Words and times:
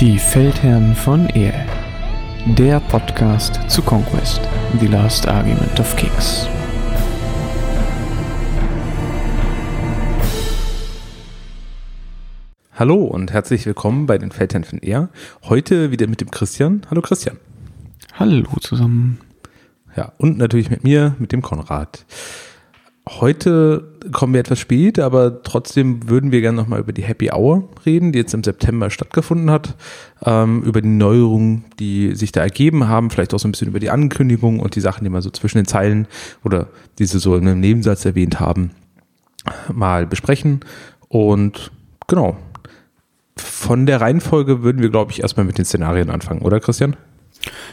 Die 0.00 0.16
Feldherren 0.16 0.94
von 0.94 1.28
Ehe. 1.30 1.66
Der 2.56 2.78
Podcast 2.78 3.68
zu 3.68 3.82
Conquest, 3.82 4.40
The 4.78 4.86
Last 4.86 5.26
Argument 5.26 5.80
of 5.80 5.96
Kings. 5.96 6.46
Hallo 12.74 13.06
und 13.06 13.32
herzlich 13.32 13.66
willkommen 13.66 14.06
bei 14.06 14.18
den 14.18 14.30
Feldherren 14.30 14.62
von 14.62 14.78
Ehr. 14.78 15.08
Heute 15.42 15.90
wieder 15.90 16.06
mit 16.06 16.20
dem 16.20 16.30
Christian. 16.30 16.82
Hallo 16.88 17.02
Christian. 17.02 17.36
Hallo 18.14 18.46
zusammen. 18.60 19.18
Ja, 19.96 20.12
und 20.18 20.38
natürlich 20.38 20.70
mit 20.70 20.84
mir, 20.84 21.16
mit 21.18 21.32
dem 21.32 21.42
Konrad. 21.42 22.06
Heute 23.08 23.97
kommen 24.12 24.32
wir 24.32 24.40
etwas 24.40 24.58
spät, 24.58 24.98
aber 24.98 25.42
trotzdem 25.42 26.08
würden 26.08 26.32
wir 26.32 26.40
gerne 26.40 26.56
nochmal 26.56 26.80
über 26.80 26.92
die 26.92 27.02
Happy 27.02 27.30
Hour 27.30 27.68
reden, 27.84 28.12
die 28.12 28.18
jetzt 28.18 28.34
im 28.34 28.44
September 28.44 28.90
stattgefunden 28.90 29.50
hat, 29.50 29.76
ähm, 30.24 30.62
über 30.62 30.80
die 30.80 30.88
Neuerungen, 30.88 31.64
die 31.78 32.14
sich 32.14 32.32
da 32.32 32.40
ergeben 32.40 32.88
haben, 32.88 33.10
vielleicht 33.10 33.34
auch 33.34 33.38
so 33.38 33.48
ein 33.48 33.52
bisschen 33.52 33.68
über 33.68 33.80
die 33.80 33.90
Ankündigung 33.90 34.60
und 34.60 34.74
die 34.76 34.80
Sachen, 34.80 35.04
die 35.04 35.10
man 35.10 35.22
so 35.22 35.30
zwischen 35.30 35.58
den 35.58 35.66
Zeilen 35.66 36.06
oder 36.44 36.68
diese 36.98 37.18
so 37.18 37.36
in 37.36 37.46
einem 37.46 37.60
Nebensatz 37.60 38.04
erwähnt 38.04 38.40
haben, 38.40 38.70
mal 39.72 40.06
besprechen. 40.06 40.60
Und 41.08 41.70
genau, 42.06 42.36
von 43.36 43.86
der 43.86 44.00
Reihenfolge 44.00 44.62
würden 44.62 44.82
wir, 44.82 44.90
glaube 44.90 45.12
ich, 45.12 45.22
erstmal 45.22 45.46
mit 45.46 45.58
den 45.58 45.64
Szenarien 45.64 46.10
anfangen, 46.10 46.42
oder 46.42 46.60
Christian? 46.60 46.96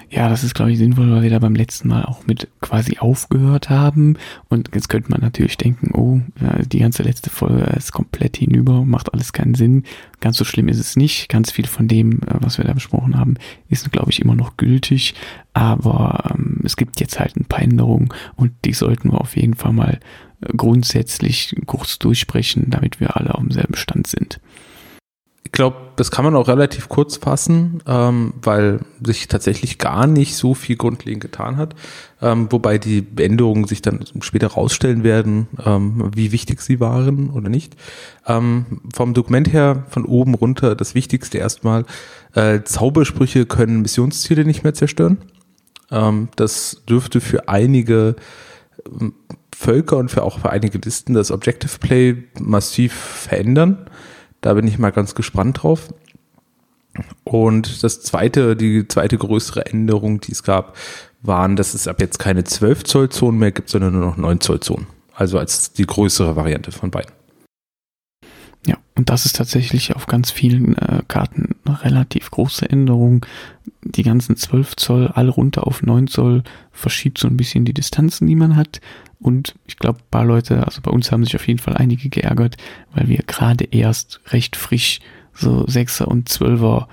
Ja, 0.10 0.30
das 0.30 0.44
ist, 0.44 0.54
glaube 0.54 0.72
ich, 0.72 0.78
sinnvoll, 0.78 1.12
weil 1.12 1.24
wir 1.24 1.30
da 1.30 1.40
beim 1.40 1.56
letzten 1.56 1.88
Mal 1.88 2.06
auch 2.06 2.26
mit 2.28 2.48
quasi 2.62 2.98
aufgehört 3.00 3.70
haben. 3.70 4.18
Und 4.50 4.70
jetzt 4.74 4.90
könnte 4.90 5.12
man 5.12 5.22
natürlich 5.22 5.58
denken, 5.58 5.92
oh, 5.94 6.22
die 6.66 6.80
ganze 6.80 7.04
letzte 7.04 7.30
Folge 7.30 7.64
ist 7.76 7.92
komplett 7.92 8.38
hinüber, 8.38 8.86
macht 8.86 9.14
alles 9.14 9.34
keinen 9.34 9.56
Sinn. 9.56 9.84
Ganz 10.22 10.38
so 10.38 10.46
schlimm 10.46 10.68
ist 10.68 10.80
es 10.80 10.96
nicht. 10.96 11.30
Ganz 11.30 11.52
viel 11.52 11.66
von 11.66 11.88
dem, 11.88 12.22
äh, 12.22 12.36
was 12.40 12.58
wir 12.58 12.66
da 12.66 12.74
besprochen 12.74 13.18
haben, 13.18 13.36
ist, 13.70 13.92
glaube 13.92 14.12
ich, 14.12 14.22
immer 14.22 14.36
noch 14.36 14.58
gültig. 14.58 15.16
Aber 15.54 16.32
ähm, 16.32 16.62
es 16.64 16.78
gibt 16.78 17.00
jetzt 17.00 17.20
halt 17.20 17.36
ein 17.36 17.46
paar 17.46 17.62
Änderungen 17.62 18.10
und 18.36 18.52
die 18.64 18.74
sollten 18.74 19.12
wir 19.12 19.22
auf 19.22 19.36
jeden 19.36 19.56
Fall 19.56 19.74
mal 19.74 20.00
äh, 20.42 20.54
grundsätzlich 20.56 21.56
kurz 21.66 22.00
durchsprechen, 22.00 22.70
damit 22.70 23.00
wir 23.00 23.18
alle 23.18 23.36
auf 23.36 23.42
demselben 23.42 23.76
Stand 23.76 24.08
sind. 24.08 24.40
Ich 25.56 25.58
glaube, 25.58 25.78
das 25.96 26.12
kann 26.12 26.26
man 26.26 26.36
auch 26.36 26.50
relativ 26.50 26.90
kurz 26.90 27.16
fassen, 27.16 27.82
ähm, 27.88 28.34
weil 28.42 28.82
sich 29.02 29.30
tatsächlich 29.30 29.78
gar 29.78 30.06
nicht 30.06 30.36
so 30.36 30.54
viel 30.54 30.76
grundlegend 30.76 31.22
getan 31.22 31.56
hat. 31.56 31.76
Ähm, 32.22 32.52
wobei 32.52 32.78
die 32.78 33.08
Änderungen 33.16 33.64
sich 33.64 33.82
dann 33.82 34.04
später 34.20 34.48
rausstellen 34.48 35.06
werden, 35.06 35.48
ähm, 35.66 36.12
wie 36.14 36.34
wichtig 36.34 36.60
sie 36.60 36.82
waren 36.82 37.30
oder 37.30 37.48
nicht. 37.48 37.78
Ähm, 38.28 38.82
vom 38.94 39.14
Dokument 39.14 39.54
her 39.54 39.86
von 39.88 40.04
oben 40.04 40.34
runter 40.34 40.76
das 40.76 40.94
Wichtigste 40.94 41.38
erstmal. 41.38 41.86
Äh, 42.34 42.64
Zaubersprüche 42.64 43.46
können 43.46 43.82
Missionsziele 43.82 44.44
nicht 44.44 44.66
mehr 44.66 44.74
zerstören. 44.74 45.20
Ähm, 45.90 46.28
das 46.36 46.82
dürfte 46.90 47.22
für 47.22 47.48
einige 47.48 48.18
ähm, 48.86 49.14
Völker 49.56 49.96
und 49.96 50.12
für 50.12 50.24
auch 50.24 50.40
für 50.40 50.50
einige 50.50 50.80
Listen 50.80 51.14
das 51.14 51.32
Objective 51.32 51.80
Play 51.80 52.26
massiv 52.42 52.92
verändern. 52.94 53.90
Da 54.46 54.54
bin 54.54 54.68
ich 54.68 54.78
mal 54.78 54.92
ganz 54.92 55.16
gespannt 55.16 55.64
drauf. 55.64 55.92
Und 57.24 57.84
das 57.84 58.04
zweite, 58.04 58.56
die 58.56 58.88
zweite 58.88 59.18
größere 59.18 59.66
Änderung, 59.66 60.22
die 60.22 60.34
es 60.34 60.44
gab, 60.44 60.78
waren, 61.24 61.56
dass 61.56 61.74
es 61.74 61.88
ab 61.88 62.00
jetzt 62.00 62.20
keine 62.20 62.44
12 62.44 62.84
Zoll 62.84 63.10
Zonen 63.10 63.40
mehr 63.40 63.52
gibt, 63.52 63.70
sondern 63.70 63.94
nur 63.94 64.06
noch 64.06 64.18
9 64.18 64.42
Zoll 64.42 64.60
Zonen. 64.60 64.86
Also 65.16 65.40
als 65.40 65.74
die 65.74 65.88
größere 65.88 66.36
Variante 66.36 66.72
von 66.72 66.92
beiden. 66.92 67.12
Ja, 68.68 68.78
und 68.94 69.10
das 69.10 69.26
ist 69.26 69.36
tatsächlich 69.36 69.96
auf 69.96 70.06
ganz 70.06 70.30
vielen 70.30 70.78
äh, 70.78 71.02
Karten 71.08 71.56
eine 71.66 71.84
relativ 71.84 72.30
große 72.30 72.70
Änderung. 72.70 73.26
Die 73.82 74.04
ganzen 74.04 74.38
12 74.38 74.76
Zoll, 74.76 75.08
alle 75.08 75.32
runter 75.32 75.66
auf 75.66 75.82
9 75.82 76.06
Zoll, 76.06 76.44
verschiebt 76.72 77.18
so 77.18 77.28
ein 77.28 77.38
bisschen 77.38 77.66
die 77.66 77.74
Distanzen, 77.74 78.28
die 78.28 78.36
man 78.36 78.56
hat. 78.56 78.80
Und 79.20 79.56
ich 79.66 79.78
glaube, 79.78 80.00
ein 80.00 80.10
paar 80.12 80.26
Leute, 80.26 80.66
also 80.66 80.82
bei 80.82 80.92
uns 80.92 81.12
haben 81.12 81.24
sich 81.24 81.36
auf 81.36 81.48
jeden 81.48 81.60
Fall 81.60 81.76
einige 81.78 82.10
geärgert, 82.10 82.58
weil 82.94 83.08
wir 83.08 83.20
gerade 83.26 83.66
erst 83.66 84.20
recht 84.28 84.56
frisch 84.56 85.00
so 85.34 85.66
6er 85.66 86.04
und 86.04 86.30
12er 86.30 86.88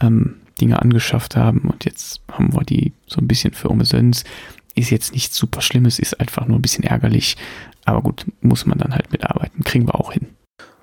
ähm, 0.00 0.36
Dinge 0.60 0.80
angeschafft 0.80 1.36
haben. 1.36 1.60
Und 1.60 1.84
jetzt 1.84 2.20
haben 2.30 2.52
wir 2.52 2.64
die 2.64 2.92
so 3.06 3.20
ein 3.20 3.28
bisschen 3.28 3.52
für 3.52 3.68
umsonst. 3.68 4.26
Ist 4.74 4.90
jetzt 4.90 5.12
nichts 5.12 5.36
super 5.36 5.62
Schlimmes, 5.62 5.98
ist 5.98 6.20
einfach 6.20 6.46
nur 6.46 6.58
ein 6.58 6.62
bisschen 6.62 6.84
ärgerlich. 6.84 7.36
Aber 7.84 8.02
gut, 8.02 8.26
muss 8.40 8.66
man 8.66 8.78
dann 8.78 8.94
halt 8.94 9.12
mitarbeiten. 9.12 9.64
Kriegen 9.64 9.86
wir 9.86 9.94
auch 9.94 10.12
hin. 10.12 10.28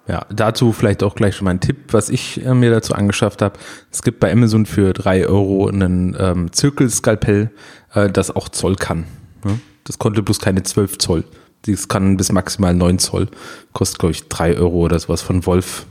Ja, 0.08 0.26
dazu 0.30 0.74
vielleicht 0.74 1.02
auch 1.02 1.16
gleich 1.16 1.36
schon 1.36 1.46
mal 1.46 1.52
ein 1.52 1.62
Tipp, 1.62 1.78
was 1.92 2.10
ich 2.10 2.46
äh, 2.46 2.54
mir 2.54 2.72
dazu 2.72 2.94
angeschafft 2.94 3.42
habe. 3.42 3.58
Es 3.90 4.02
gibt 4.02 4.20
bei 4.20 4.32
Amazon 4.32 4.66
für 4.66 4.92
drei 4.92 5.26
Euro 5.26 5.68
einen 5.68 6.16
ähm, 6.20 6.52
Zirkelskalpell, 6.52 7.52
äh, 7.94 8.10
das 8.10 8.36
auch 8.36 8.50
Zoll 8.50 8.76
kann. 8.76 9.06
Ne? 9.46 9.60
Das 9.84 10.00
konnte 10.00 10.24
bloß 10.24 10.40
keine 10.40 10.64
12 10.64 10.98
Zoll. 10.98 11.24
Das 11.66 11.88
kann 11.88 12.18
bis 12.18 12.32
maximal 12.32 12.74
9 12.74 13.00
Zoll. 13.00 13.28
Kostet, 13.74 14.00
glaube 14.00 14.12
ich, 14.12 14.28
drei 14.28 14.56
Euro 14.58 14.78
oder 14.80 15.00
sowas 15.00 15.22
von 15.22 15.46
Wolf 15.46 15.86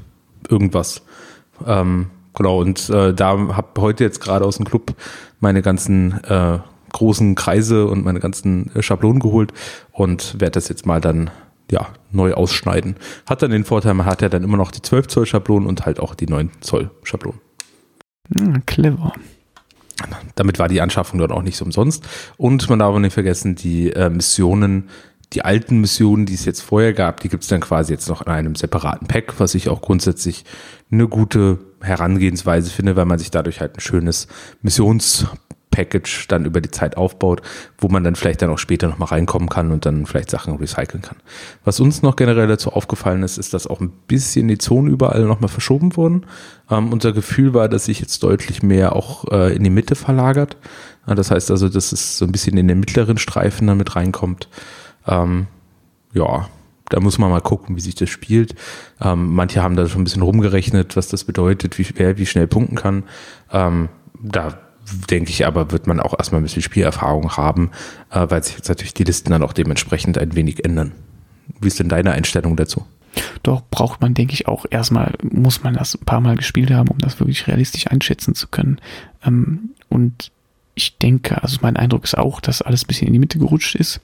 irgendwas. 0.49 1.03
Ähm, 1.67 2.11
genau, 2.35 2.61
und 2.61 2.89
äh, 2.91 3.15
da 3.15 3.31
habe 3.31 3.81
heute 3.81 4.05
jetzt 4.05 4.21
gerade 4.21 4.45
aus 4.45 4.57
dem 4.57 4.67
Club 4.67 4.95
meine 5.41 5.63
ganzen 5.63 6.23
äh, 6.25 6.59
großen 6.93 7.35
Kreise 7.35 7.87
und 7.87 8.05
meine 8.05 8.21
ganzen 8.21 8.75
äh, 8.75 8.83
Schablonen 8.83 9.21
geholt 9.21 9.53
und 9.93 10.35
werde 10.41 10.53
das 10.53 10.69
jetzt 10.69 10.87
mal 10.87 11.01
dann 11.01 11.31
ja, 11.71 11.89
neu 12.11 12.35
ausschneiden. 12.35 12.97
Hat 13.27 13.43
dann 13.43 13.51
den 13.51 13.65
Vorteil, 13.65 13.95
man 13.95 14.07
hat 14.07 14.21
ja 14.21 14.29
dann 14.29 14.45
immer 14.45 14.59
noch 14.59 14.71
die 14.71 14.83
12 14.83 15.09
Zoll 15.09 15.27
Schablonen 15.27 15.67
und 15.67 15.87
halt 15.87 16.01
auch 16.01 16.15
die 16.15 16.27
9 16.27 16.51
Zoll 16.61 16.91
Schablonen. 17.03 17.41
Hm, 18.37 18.65
clever. 18.67 19.13
Damit 20.35 20.59
war 20.59 20.69
die 20.69 20.81
Anschaffung 20.81 21.19
dort 21.19 21.33
auch 21.33 21.43
nicht 21.43 21.57
so 21.57 21.65
umsonst. 21.65 22.05
Und 22.37 22.69
man 22.69 22.79
darf 22.79 22.95
auch 22.95 22.99
nicht 22.99 23.13
vergessen, 23.13 23.55
die 23.55 23.93
äh, 23.93 24.11
Missionen, 24.11 24.89
die 25.33 25.45
alten 25.45 25.81
Missionen, 25.81 26.27
die 26.27 26.35
es 26.35 26.45
jetzt 26.45 26.61
vorher 26.61 26.93
gab, 26.93 27.21
die 27.21 27.29
gibt 27.29 27.43
es 27.43 27.49
dann 27.49 27.61
quasi 27.61 27.93
jetzt 27.93 28.09
noch 28.09 28.23
in 28.23 28.33
einem 28.33 28.55
separaten 28.55 29.09
Pack, 29.09 29.35
was 29.39 29.55
ich 29.55 29.69
auch 29.69 29.81
grundsätzlich 29.81 30.45
eine 30.91 31.09
gute 31.09 31.59
Herangehensweise 31.81 32.71
finde, 32.71 32.97
weil 32.97 33.07
man 33.07 33.19
sich 33.19 33.31
dadurch 33.31 33.61
halt 33.61 33.77
ein 33.77 33.81
schönes 33.81 34.29
Missions 34.61 35.27
Package 35.73 36.29
dann 36.29 36.45
über 36.45 36.61
die 36.61 36.71
Zeit 36.71 36.97
aufbaut, 36.97 37.43
wo 37.79 37.89
man 37.89 38.05
dann 38.05 38.15
vielleicht 38.15 38.43
dann 38.43 38.51
auch 38.51 38.59
später 38.59 38.87
nochmal 38.87 39.09
reinkommen 39.09 39.49
kann 39.49 39.73
und 39.73 39.85
dann 39.85 40.07
vielleicht 40.07 40.31
Sachen 40.31 40.55
recyceln 40.55 41.03
kann. 41.03 41.17
Was 41.65 41.81
uns 41.81 42.03
noch 42.03 42.15
generell 42.15 42.47
dazu 42.47 42.73
aufgefallen 42.73 43.25
ist, 43.25 43.39
ist, 43.39 43.53
dass 43.53 43.67
auch 43.67 43.81
ein 43.81 43.91
bisschen 44.07 44.47
die 44.47 44.59
Zonen 44.59 44.89
überall 44.89 45.25
nochmal 45.25 45.49
verschoben 45.49 45.97
wurden. 45.97 46.27
Ähm, 46.71 46.93
unser 46.93 47.13
Gefühl 47.13 47.55
war, 47.55 47.69
dass 47.69 47.87
sich 47.87 47.99
jetzt 47.99 48.23
deutlich 48.23 48.63
mehr 48.63 48.95
auch 48.95 49.25
äh, 49.33 49.53
in 49.57 49.65
die 49.65 49.71
Mitte 49.71 49.97
verlagert. 49.97 50.57
Äh, 51.09 51.17
das 51.17 51.33
heißt 51.33 51.51
also, 51.51 51.69
dass 51.69 51.91
es 51.91 52.19
so 52.19 52.25
ein 52.25 52.33
bisschen 52.33 52.57
in 52.57 52.69
den 52.69 52.79
mittleren 52.79 53.19
Streifen 53.19 53.67
damit 53.67 53.97
reinkommt. 53.97 54.49
Ähm, 55.09 55.49
ja, 56.15 56.47
da 56.93 57.01
muss 57.01 57.19
man 57.19 57.31
mal 57.31 57.41
gucken, 57.41 57.75
wie 57.75 57.81
sich 57.81 57.95
das 57.95 58.11
spielt. 58.11 58.55
Ähm, 59.01 59.35
manche 59.35 59.63
haben 59.63 59.77
da 59.77 59.89
schon 59.89 60.03
ein 60.03 60.05
bisschen 60.05 60.23
rumgerechnet, 60.23 60.95
was 60.95 61.09
das 61.09 61.25
bedeutet, 61.25 61.79
wie, 61.79 61.87
wer 61.95 62.19
wie 62.19 62.27
schnell 62.27 62.47
punkten 62.47 62.77
kann. 62.77 63.05
Ähm, 63.51 63.89
da 64.23 64.59
denke 65.11 65.31
ich 65.31 65.47
aber, 65.47 65.71
wird 65.71 65.87
man 65.87 66.01
auch 66.01 66.19
erstmal 66.19 66.41
ein 66.41 66.45
bisschen 66.45 66.63
Spielerfahrung 66.63 67.37
haben, 67.37 67.71
äh, 68.11 68.27
weil 68.29 68.43
sich 68.43 68.57
jetzt 68.57 68.69
natürlich 68.69 68.95
die 68.95 69.05
Listen 69.05 69.31
dann 69.31 69.43
auch 69.43 69.53
dementsprechend 69.53 70.19
ein 70.19 70.35
wenig 70.35 70.65
ändern. 70.65 70.93
Wie 71.61 71.69
ist 71.69 71.79
denn 71.79 71.89
deine 71.89 72.13
Einstellung 72.13 72.57
dazu? 72.57 72.85
Doch 73.43 73.63
braucht 73.71 74.01
man, 74.01 74.15
denke 74.15 74.33
ich, 74.35 74.49
auch 74.49 74.65
erstmal, 74.71 75.15
muss 75.23 75.63
man 75.63 75.75
das 75.75 75.95
ein 75.95 76.05
paar 76.05 76.21
Mal 76.21 76.37
gespielt 76.37 76.71
haben, 76.71 76.89
um 76.89 76.99
das 76.99 77.21
wirklich 77.21 77.47
realistisch 77.47 77.87
einschätzen 77.89 78.35
zu 78.35 78.49
können. 78.49 78.81
Ähm, 79.25 79.71
und 79.89 80.33
ich 80.75 80.99
denke, 80.99 81.43
also 81.43 81.59
mein 81.61 81.77
Eindruck 81.77 82.05
ist 82.05 82.17
auch, 82.17 82.41
dass 82.41 82.63
alles 82.63 82.85
ein 82.85 82.87
bisschen 82.87 83.07
in 83.09 83.13
die 83.13 83.19
Mitte 83.19 83.39
gerutscht 83.39 83.75
ist. 83.75 84.01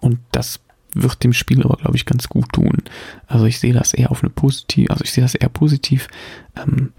Und 0.00 0.20
das 0.30 0.60
wird 0.94 1.24
dem 1.24 1.32
Spiel 1.32 1.62
aber, 1.62 1.76
glaube 1.76 1.96
ich, 1.96 2.06
ganz 2.06 2.28
gut 2.28 2.52
tun. 2.52 2.78
Also 3.26 3.46
ich 3.46 3.58
sehe 3.58 3.72
das 3.72 3.94
eher 3.94 4.10
auf 4.10 4.22
eine 4.22 4.30
positiv, 4.30 4.90
also 4.90 5.04
ich 5.04 5.12
sehe 5.12 5.22
das 5.22 5.34
eher 5.34 5.48
positiv. 5.48 6.08
Ähm, 6.56 6.92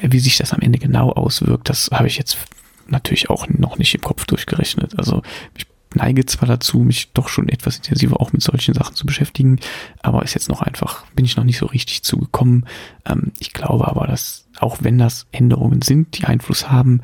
wie 0.00 0.20
sich 0.20 0.38
das 0.38 0.52
am 0.52 0.60
Ende 0.60 0.78
genau 0.78 1.10
auswirkt, 1.10 1.68
das 1.68 1.90
habe 1.92 2.06
ich 2.06 2.18
jetzt 2.18 2.38
natürlich 2.86 3.30
auch 3.30 3.48
noch 3.48 3.78
nicht 3.78 3.94
im 3.94 4.00
Kopf 4.00 4.24
durchgerechnet. 4.26 4.98
Also 4.98 5.22
ich 5.56 5.66
neige 5.94 6.24
zwar 6.26 6.48
dazu, 6.48 6.78
mich 6.78 7.12
doch 7.12 7.28
schon 7.28 7.48
etwas 7.48 7.76
intensiver 7.76 8.20
auch 8.20 8.32
mit 8.32 8.42
solchen 8.42 8.74
Sachen 8.74 8.94
zu 8.94 9.06
beschäftigen, 9.06 9.58
aber 10.02 10.22
ist 10.22 10.34
jetzt 10.34 10.48
noch 10.48 10.62
einfach, 10.62 11.04
bin 11.14 11.24
ich 11.24 11.36
noch 11.36 11.44
nicht 11.44 11.58
so 11.58 11.66
richtig 11.66 12.02
zugekommen. 12.02 12.66
Ähm, 13.04 13.32
ich 13.38 13.52
glaube 13.52 13.88
aber, 13.88 14.06
dass 14.06 14.46
auch 14.58 14.78
wenn 14.80 14.98
das 14.98 15.26
Änderungen 15.32 15.82
sind, 15.82 16.18
die 16.18 16.24
Einfluss 16.24 16.70
haben, 16.70 17.00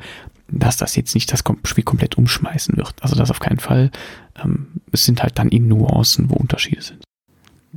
dass 0.51 0.77
das 0.77 0.95
jetzt 0.95 1.13
nicht 1.13 1.31
das 1.31 1.43
Spiel 1.63 1.83
komplett 1.83 2.17
umschmeißen 2.17 2.77
wird. 2.77 2.95
Also 3.01 3.15
das 3.15 3.29
auf 3.29 3.39
keinen 3.39 3.59
Fall. 3.59 3.91
Ähm, 4.43 4.78
es 4.91 5.05
sind 5.05 5.21
halt 5.23 5.39
dann 5.39 5.49
in 5.49 5.67
Nuancen, 5.67 6.29
wo 6.29 6.35
Unterschiede 6.35 6.81
sind. 6.81 7.03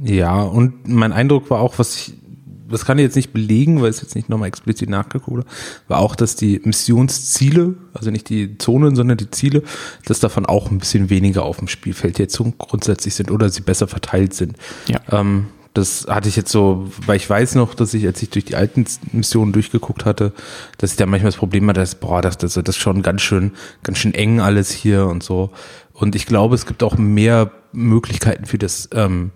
Ja, 0.02 0.42
und 0.42 0.88
mein 0.88 1.12
Eindruck 1.12 1.50
war 1.50 1.60
auch, 1.60 1.78
was 1.78 1.96
ich, 1.96 2.14
das 2.70 2.84
kann 2.84 2.98
ich 2.98 3.02
jetzt 3.02 3.16
nicht 3.16 3.32
belegen, 3.32 3.82
weil 3.82 3.90
es 3.90 4.00
jetzt 4.00 4.14
nicht 4.14 4.28
nochmal 4.28 4.48
explizit 4.48 4.88
nachgeguckt 4.88 5.30
wurde, 5.30 5.46
war 5.88 5.98
auch, 5.98 6.16
dass 6.16 6.36
die 6.36 6.60
Missionsziele, 6.64 7.74
also 7.92 8.10
nicht 8.10 8.28
die 8.30 8.56
Zonen, 8.56 8.96
sondern 8.96 9.18
die 9.18 9.30
Ziele, 9.30 9.62
dass 10.06 10.20
davon 10.20 10.46
auch 10.46 10.70
ein 10.70 10.78
bisschen 10.78 11.10
weniger 11.10 11.44
auf 11.44 11.58
dem 11.58 11.68
Spielfeld 11.68 12.18
jetzt 12.18 12.40
grundsätzlich 12.58 13.14
sind 13.14 13.30
oder 13.30 13.50
sie 13.50 13.60
besser 13.60 13.88
verteilt 13.88 14.32
sind. 14.34 14.56
Ja. 14.88 15.00
Ähm, 15.10 15.48
Das 15.74 16.06
hatte 16.06 16.28
ich 16.28 16.36
jetzt 16.36 16.52
so, 16.52 16.90
weil 17.06 17.16
ich 17.16 17.28
weiß 17.28 17.54
noch, 17.54 17.74
dass 17.74 17.94
ich, 17.94 18.06
als 18.06 18.22
ich 18.22 18.28
durch 18.28 18.44
die 18.44 18.56
alten 18.56 18.84
Missionen 19.12 19.52
durchgeguckt 19.52 20.04
hatte, 20.04 20.34
dass 20.76 20.90
ich 20.90 20.98
da 20.98 21.06
manchmal 21.06 21.30
das 21.30 21.38
Problem 21.38 21.66
hatte, 21.68 21.80
dass, 21.80 21.94
boah, 21.94 22.20
das, 22.20 22.36
das, 22.36 22.54
das 22.54 22.76
ist 22.76 22.76
schon 22.76 23.00
ganz 23.00 23.22
schön, 23.22 23.52
ganz 23.82 23.96
schön 23.96 24.12
eng 24.12 24.40
alles 24.40 24.70
hier 24.70 25.06
und 25.06 25.22
so. 25.22 25.50
Und 25.92 26.14
ich 26.14 26.26
glaube, 26.26 26.54
es 26.54 26.66
gibt 26.66 26.82
auch 26.82 26.96
mehr 26.96 27.50
Möglichkeiten 27.72 28.44
für 28.46 28.58
das 28.58 28.88
ähm, 28.92 29.30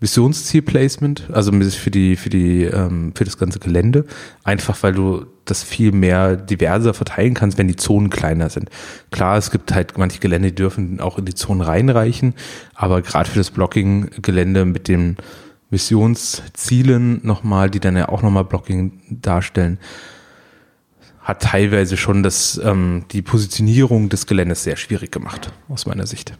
Missionszielplacement, 0.00 1.28
also 1.32 1.52
für 1.52 1.90
die, 1.90 2.16
für 2.16 2.30
die, 2.30 2.64
ähm, 2.64 3.12
für 3.14 3.24
das 3.24 3.36
ganze 3.36 3.58
Gelände. 3.58 4.04
Einfach 4.44 4.82
weil 4.82 4.92
du 4.92 5.26
das 5.44 5.62
viel 5.62 5.92
mehr 5.92 6.36
diverser 6.36 6.94
verteilen 6.94 7.34
kannst, 7.34 7.58
wenn 7.58 7.68
die 7.68 7.76
Zonen 7.76 8.10
kleiner 8.10 8.48
sind. 8.48 8.70
Klar, 9.10 9.38
es 9.38 9.50
gibt 9.50 9.74
halt 9.74 9.98
manche 9.98 10.20
Gelände, 10.20 10.50
die 10.50 10.54
dürfen 10.54 11.00
auch 11.00 11.18
in 11.18 11.24
die 11.24 11.34
Zonen 11.34 11.62
reinreichen, 11.62 12.34
aber 12.74 13.02
gerade 13.02 13.28
für 13.28 13.38
das 13.38 13.50
Blocking-Gelände 13.50 14.64
mit 14.66 14.88
den 14.88 15.16
Missionszielen 15.70 17.20
nochmal, 17.24 17.70
die 17.70 17.80
dann 17.80 17.96
ja 17.96 18.08
auch 18.08 18.22
nochmal 18.22 18.44
Blocking 18.44 19.00
darstellen, 19.10 19.78
hat 21.28 21.42
teilweise 21.42 21.98
schon 21.98 22.22
das, 22.22 22.58
ähm, 22.64 23.04
die 23.12 23.20
Positionierung 23.20 24.08
des 24.08 24.26
Geländes 24.26 24.64
sehr 24.64 24.78
schwierig 24.78 25.12
gemacht, 25.12 25.52
aus 25.68 25.84
meiner 25.84 26.06
Sicht. 26.06 26.32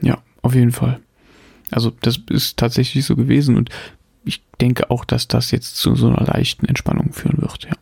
Ja, 0.00 0.18
auf 0.40 0.54
jeden 0.54 0.70
Fall. 0.70 1.00
Also 1.72 1.90
das 2.00 2.20
ist 2.30 2.58
tatsächlich 2.58 3.04
so 3.04 3.16
gewesen 3.16 3.56
und 3.56 3.70
ich 4.24 4.44
denke 4.60 4.88
auch, 4.90 5.04
dass 5.04 5.26
das 5.26 5.50
jetzt 5.50 5.76
zu 5.76 5.96
so 5.96 6.06
einer 6.06 6.24
leichten 6.24 6.66
Entspannung 6.66 7.12
führen 7.12 7.42
wird, 7.42 7.64
ja. 7.64 7.72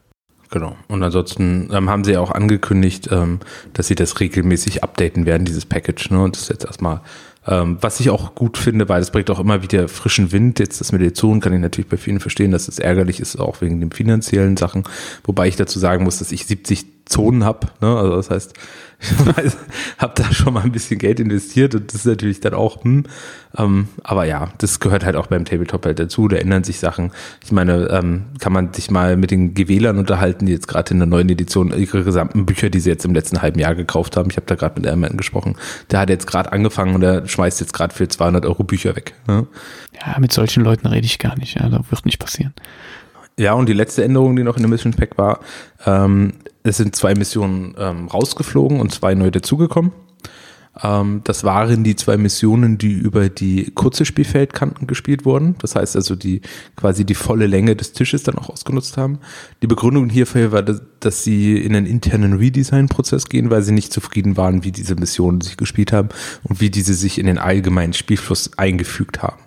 Genau. 0.51 0.79
Und 0.89 1.03
ansonsten 1.03 1.69
ähm, 1.71 1.91
haben 1.91 2.05
sie 2.05 2.13
ja 2.13 2.21
auch 2.21 2.31
angekündigt, 2.31 3.11
ähm, 3.13 3.41
dass 3.75 3.89
sie 3.89 3.95
das 3.95 4.19
regelmäßig 4.21 4.83
updaten 4.83 5.27
werden, 5.27 5.45
dieses 5.45 5.67
Package. 5.67 6.11
Ne? 6.11 6.23
Und 6.23 6.37
das 6.37 6.45
ist 6.45 6.49
jetzt 6.49 6.65
erstmal, 6.65 7.03
ähm, 7.49 7.79
was 7.81 7.99
ich 7.99 8.11
auch 8.11 8.35
gut 8.35 8.59
finde, 8.59 8.89
weil 8.89 9.01
das 9.01 9.11
bringt 9.11 9.31
auch 9.31 9.41
immer 9.41 9.63
wieder 9.63 9.89
frischen 9.89 10.33
Wind. 10.33 10.59
Jetzt 10.59 10.81
das 10.81 10.93
mit 10.93 11.01
kann 11.41 11.53
ich 11.53 11.61
natürlich 11.61 11.89
bei 11.89 11.97
vielen 11.97 12.21
verstehen, 12.21 12.51
dass 12.51 12.69
es 12.69 12.79
ärgerlich 12.79 13.21
ist, 13.21 13.41
auch 13.41 13.61
wegen 13.63 13.81
den 13.81 13.91
finanziellen 13.91 14.57
Sachen. 14.57 14.85
Wobei 15.25 15.49
ich 15.49 15.57
dazu 15.57 15.79
sagen 15.79 16.05
muss, 16.05 16.19
dass 16.19 16.31
ich 16.31 16.47
70 16.47 16.98
Zonen 17.09 17.45
habe. 17.45 17.69
Ne? 17.81 17.97
Also 17.97 18.17
das 18.17 18.31
heißt, 18.31 18.55
ich 19.01 19.53
habe 19.99 20.13
da 20.17 20.33
schon 20.33 20.55
mal 20.55 20.65
ein 20.65 20.73
bisschen 20.73 20.99
Geld 20.99 21.21
investiert 21.21 21.75
und 21.77 21.89
das 21.89 22.01
ist 22.01 22.07
natürlich 22.07 22.41
dann 22.41 22.55
auch, 22.55 22.83
hm, 22.83 23.05
ähm, 23.57 23.89
aber 24.03 24.25
ja, 24.25 24.49
das 24.59 24.81
gehört 24.81 25.05
halt 25.05 25.15
auch 25.15 25.29
beim 25.29 25.45
Tabletop 25.45 25.87
halt 25.87 26.01
dazu, 26.01 26.27
da 26.27 26.37
ändern 26.37 26.65
sich 26.65 26.81
Sachen. 26.81 27.13
Ich 27.45 27.53
meine, 27.53 27.89
ähm, 27.91 28.25
kann 28.41 28.53
man 28.53 28.73
sich 28.73 28.91
mal 28.91 29.17
mit 29.17 29.31
den 29.31 29.55
GWlern 29.55 29.99
unterhalten, 29.99 30.47
die 30.47 30.53
jetzt 30.53 30.67
gerade 30.67 30.93
in 30.93 30.99
der 30.99 31.07
neuen 31.07 31.29
Edition 31.29 31.73
ihre 31.73 32.03
gesamten 32.03 32.45
Bücher, 32.45 32.71
die 32.71 32.81
sie 32.81 32.91
jetzt 32.91 33.05
im 33.05 33.15
letzten 33.15 33.41
halben 33.41 33.61
Jahr 33.61 33.77
gekauft 33.77 34.17
haben, 34.17 34.31
ich 34.31 34.37
habe 34.37 34.47
da 34.47 34.57
gerade 34.57 34.81
mit 34.81 34.91
einem 34.91 35.17
gesprochen, 35.17 35.57
der 35.93 36.01
hat 36.01 36.11
jetzt 36.11 36.27
gerade 36.27 36.53
angefangen 36.53 36.97
und 36.97 37.01
der 37.01 37.27
schmeißt 37.29 37.61
jetzt 37.61 37.73
gerade 37.73 37.95
für 37.95 38.09
200 38.09 38.45
Euro 38.47 38.65
Bücher 38.65 38.97
weg. 38.97 39.15
Ne? 39.29 39.47
Ja, 40.05 40.19
mit 40.19 40.33
solchen 40.33 40.65
Leuten 40.65 40.89
rede 40.89 41.07
ich 41.07 41.21
gar 41.21 41.39
nicht, 41.39 41.55
ja, 41.55 41.69
das 41.69 41.83
wird 41.89 42.05
nicht 42.05 42.19
passieren. 42.19 42.53
Ja, 43.39 43.53
und 43.53 43.69
die 43.69 43.73
letzte 43.73 44.03
Änderung, 44.03 44.35
die 44.35 44.43
noch 44.43 44.57
in 44.57 44.63
dem 44.63 44.71
Mission 44.71 44.93
Pack 44.93 45.17
war, 45.17 45.39
ähm, 45.87 46.33
es 46.69 46.77
sind 46.77 46.95
zwei 46.95 47.15
Missionen 47.15 47.75
ähm, 47.79 48.09
rausgeflogen 48.09 48.81
und 48.81 48.93
zwei 48.93 49.15
neu 49.15 49.31
dazugekommen. 49.31 49.93
Ähm, 50.83 51.23
das 51.25 51.45
waren 51.45 51.85
die 51.85 51.97
zwei 51.97 52.17
Missionen, 52.17 52.79
die 52.79 52.93
über 52.93 53.29
die 53.29 53.71
kurze 53.75 54.05
Spielfeldkanten 54.05 54.87
gespielt 54.87 55.25
wurden. 55.25 55.57
Das 55.61 55.75
heißt 55.75 55.97
also, 55.97 56.15
die 56.15 56.41
quasi 56.77 57.05
die 57.05 57.15
volle 57.15 57.47
Länge 57.47 57.75
des 57.75 57.93
Tisches 57.93 58.23
dann 58.23 58.39
auch 58.39 58.51
ausgenutzt 58.51 58.97
haben. 58.97 59.19
Die 59.63 59.67
Begründung 59.67 60.09
hierfür 60.09 60.53
war, 60.53 60.63
dass, 60.63 60.83
dass 61.01 61.25
sie 61.25 61.57
in 61.57 61.75
einen 61.75 61.87
internen 61.87 62.35
Redesign-Prozess 62.35 63.29
gehen, 63.29 63.51
weil 63.51 63.63
sie 63.63 63.73
nicht 63.73 63.93
zufrieden 63.93 64.37
waren, 64.37 64.65
wie 64.65 64.73
diese 64.73 64.95
Missionen 64.95 65.41
sich 65.41 65.57
gespielt 65.57 65.93
haben 65.93 66.11
und 66.45 66.61
wie 66.61 66.71
diese 66.71 66.95
sich 66.95 67.19
in 67.19 67.27
den 67.27 67.39
allgemeinen 67.39 67.93
Spielfluss 67.93 68.57
eingefügt 68.57 69.23
haben 69.23 69.39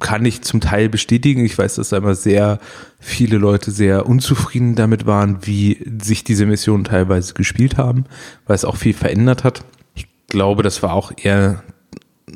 kann 0.00 0.24
ich 0.24 0.42
zum 0.42 0.60
Teil 0.60 0.88
bestätigen. 0.88 1.44
Ich 1.44 1.56
weiß, 1.56 1.76
dass 1.76 1.90
da 1.90 1.98
immer 1.98 2.14
sehr 2.14 2.58
viele 3.00 3.38
Leute 3.38 3.70
sehr 3.70 4.06
unzufrieden 4.06 4.74
damit 4.74 5.06
waren, 5.06 5.46
wie 5.46 5.84
sich 6.02 6.24
diese 6.24 6.46
Missionen 6.46 6.84
teilweise 6.84 7.34
gespielt 7.34 7.76
haben, 7.76 8.04
weil 8.46 8.56
es 8.56 8.64
auch 8.64 8.76
viel 8.76 8.94
verändert 8.94 9.44
hat. 9.44 9.64
Ich 9.94 10.06
glaube, 10.28 10.62
das 10.62 10.82
war 10.82 10.92
auch 10.92 11.12
eher 11.16 11.62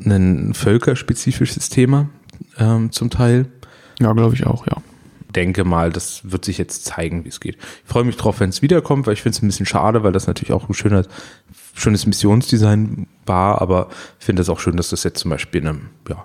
ein 0.05 0.53
völkerspezifisches 0.53 1.69
Thema 1.69 2.09
ähm, 2.57 2.91
zum 2.91 3.09
Teil. 3.09 3.47
Ja, 3.99 4.11
glaube 4.13 4.35
ich 4.35 4.45
auch, 4.45 4.67
ja. 4.67 4.77
Denke 5.35 5.63
mal, 5.63 5.91
das 5.91 6.31
wird 6.31 6.45
sich 6.45 6.57
jetzt 6.57 6.85
zeigen, 6.85 7.25
wie 7.25 7.29
es 7.29 7.39
geht. 7.39 7.55
Ich 7.55 7.91
freue 7.91 8.03
mich 8.03 8.17
drauf, 8.17 8.39
wenn 8.39 8.49
es 8.49 8.61
wiederkommt, 8.61 9.07
weil 9.07 9.13
ich 9.13 9.23
finde 9.23 9.37
es 9.37 9.41
ein 9.41 9.47
bisschen 9.47 9.65
schade, 9.65 10.03
weil 10.03 10.11
das 10.11 10.27
natürlich 10.27 10.53
auch 10.53 10.69
ein 10.69 10.75
schöner, 10.75 11.05
schönes 11.73 12.05
Missionsdesign 12.05 13.07
war, 13.25 13.61
aber 13.61 13.89
ich 14.19 14.25
finde 14.25 14.43
es 14.43 14.49
auch 14.49 14.59
schön, 14.59 14.77
dass 14.77 14.89
das 14.89 15.03
jetzt 15.03 15.19
zum 15.19 15.31
Beispiel 15.31 15.61
in 15.61 15.67
einem, 15.67 15.89
ja, 16.07 16.23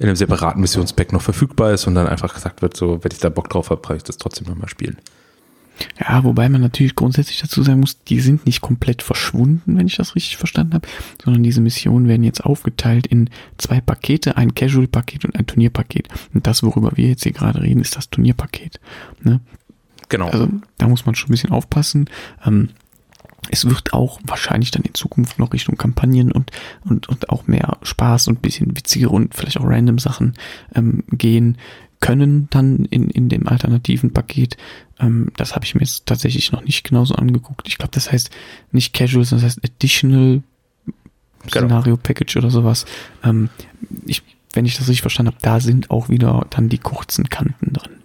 in 0.00 0.06
einem 0.06 0.16
separaten 0.16 0.62
Missionspack 0.62 1.12
noch 1.12 1.20
verfügbar 1.20 1.72
ist 1.72 1.86
und 1.86 1.94
dann 1.94 2.08
einfach 2.08 2.32
gesagt 2.32 2.62
wird, 2.62 2.74
so, 2.74 3.04
wenn 3.04 3.12
ich 3.12 3.18
da 3.18 3.28
Bock 3.28 3.50
drauf 3.50 3.68
habe, 3.68 3.82
kann 3.82 3.98
ich 3.98 4.02
das 4.02 4.16
trotzdem 4.16 4.48
nochmal 4.48 4.68
spielen. 4.68 4.96
Ja, 5.98 6.24
wobei 6.24 6.48
man 6.48 6.62
natürlich 6.62 6.94
grundsätzlich 6.94 7.40
dazu 7.40 7.62
sagen 7.62 7.80
muss, 7.80 8.02
die 8.04 8.20
sind 8.20 8.46
nicht 8.46 8.62
komplett 8.62 9.02
verschwunden, 9.02 9.76
wenn 9.76 9.86
ich 9.86 9.96
das 9.96 10.14
richtig 10.14 10.38
verstanden 10.38 10.74
habe, 10.74 10.88
sondern 11.22 11.42
diese 11.42 11.60
Missionen 11.60 12.08
werden 12.08 12.24
jetzt 12.24 12.42
aufgeteilt 12.44 13.06
in 13.06 13.28
zwei 13.58 13.82
Pakete, 13.82 14.38
ein 14.38 14.54
Casual-Paket 14.54 15.26
und 15.26 15.36
ein 15.36 15.46
Turnierpaket. 15.46 16.08
Und 16.32 16.46
das, 16.46 16.62
worüber 16.62 16.92
wir 16.96 17.08
jetzt 17.08 17.22
hier 17.22 17.32
gerade 17.32 17.60
reden, 17.60 17.80
ist 17.80 17.96
das 17.96 18.08
Turnierpaket. 18.08 18.80
Ne? 19.22 19.40
Genau. 20.08 20.28
Also 20.28 20.48
da 20.78 20.88
muss 20.88 21.04
man 21.04 21.14
schon 21.14 21.28
ein 21.28 21.32
bisschen 21.32 21.50
aufpassen. 21.50 22.08
Ähm, 22.44 22.70
es 23.50 23.68
wird 23.68 23.92
auch 23.92 24.20
wahrscheinlich 24.24 24.70
dann 24.70 24.82
in 24.82 24.94
Zukunft 24.94 25.38
noch 25.38 25.52
Richtung 25.52 25.76
Kampagnen 25.76 26.32
und, 26.32 26.50
und, 26.84 27.08
und 27.08 27.30
auch 27.30 27.46
mehr 27.46 27.78
Spaß 27.82 28.28
und 28.28 28.42
bisschen 28.42 28.76
witzigere 28.76 29.10
und 29.10 29.34
vielleicht 29.34 29.58
auch 29.58 29.66
random 29.66 29.98
Sachen 29.98 30.34
ähm, 30.74 31.04
gehen 31.10 31.58
können 32.00 32.48
dann 32.50 32.86
in, 32.86 33.10
in 33.10 33.28
dem 33.28 33.46
alternativen 33.46 34.12
Paket. 34.12 34.56
Ähm, 34.98 35.32
das 35.36 35.54
habe 35.54 35.64
ich 35.64 35.74
mir 35.74 35.82
jetzt 35.82 36.06
tatsächlich 36.06 36.50
noch 36.50 36.64
nicht 36.64 36.84
genauso 36.84 37.14
angeguckt. 37.14 37.68
Ich 37.68 37.76
glaube, 37.76 37.92
das 37.92 38.10
heißt 38.10 38.30
nicht 38.72 38.94
Casual, 38.94 39.24
sondern 39.24 39.46
das 39.46 39.56
heißt 39.56 39.64
Additional 39.64 40.42
genau. 41.50 41.66
Szenario 41.66 41.96
Package 41.96 42.36
oder 42.36 42.50
sowas. 42.50 42.86
Ähm, 43.22 43.50
ich, 44.06 44.22
wenn 44.52 44.64
ich 44.64 44.76
das 44.76 44.88
richtig 44.88 45.02
verstanden 45.02 45.32
habe, 45.32 45.42
da 45.42 45.60
sind 45.60 45.90
auch 45.90 46.08
wieder 46.08 46.46
dann 46.50 46.68
die 46.68 46.78
kurzen 46.78 47.28
Kanten 47.28 47.74
drin. 47.74 47.99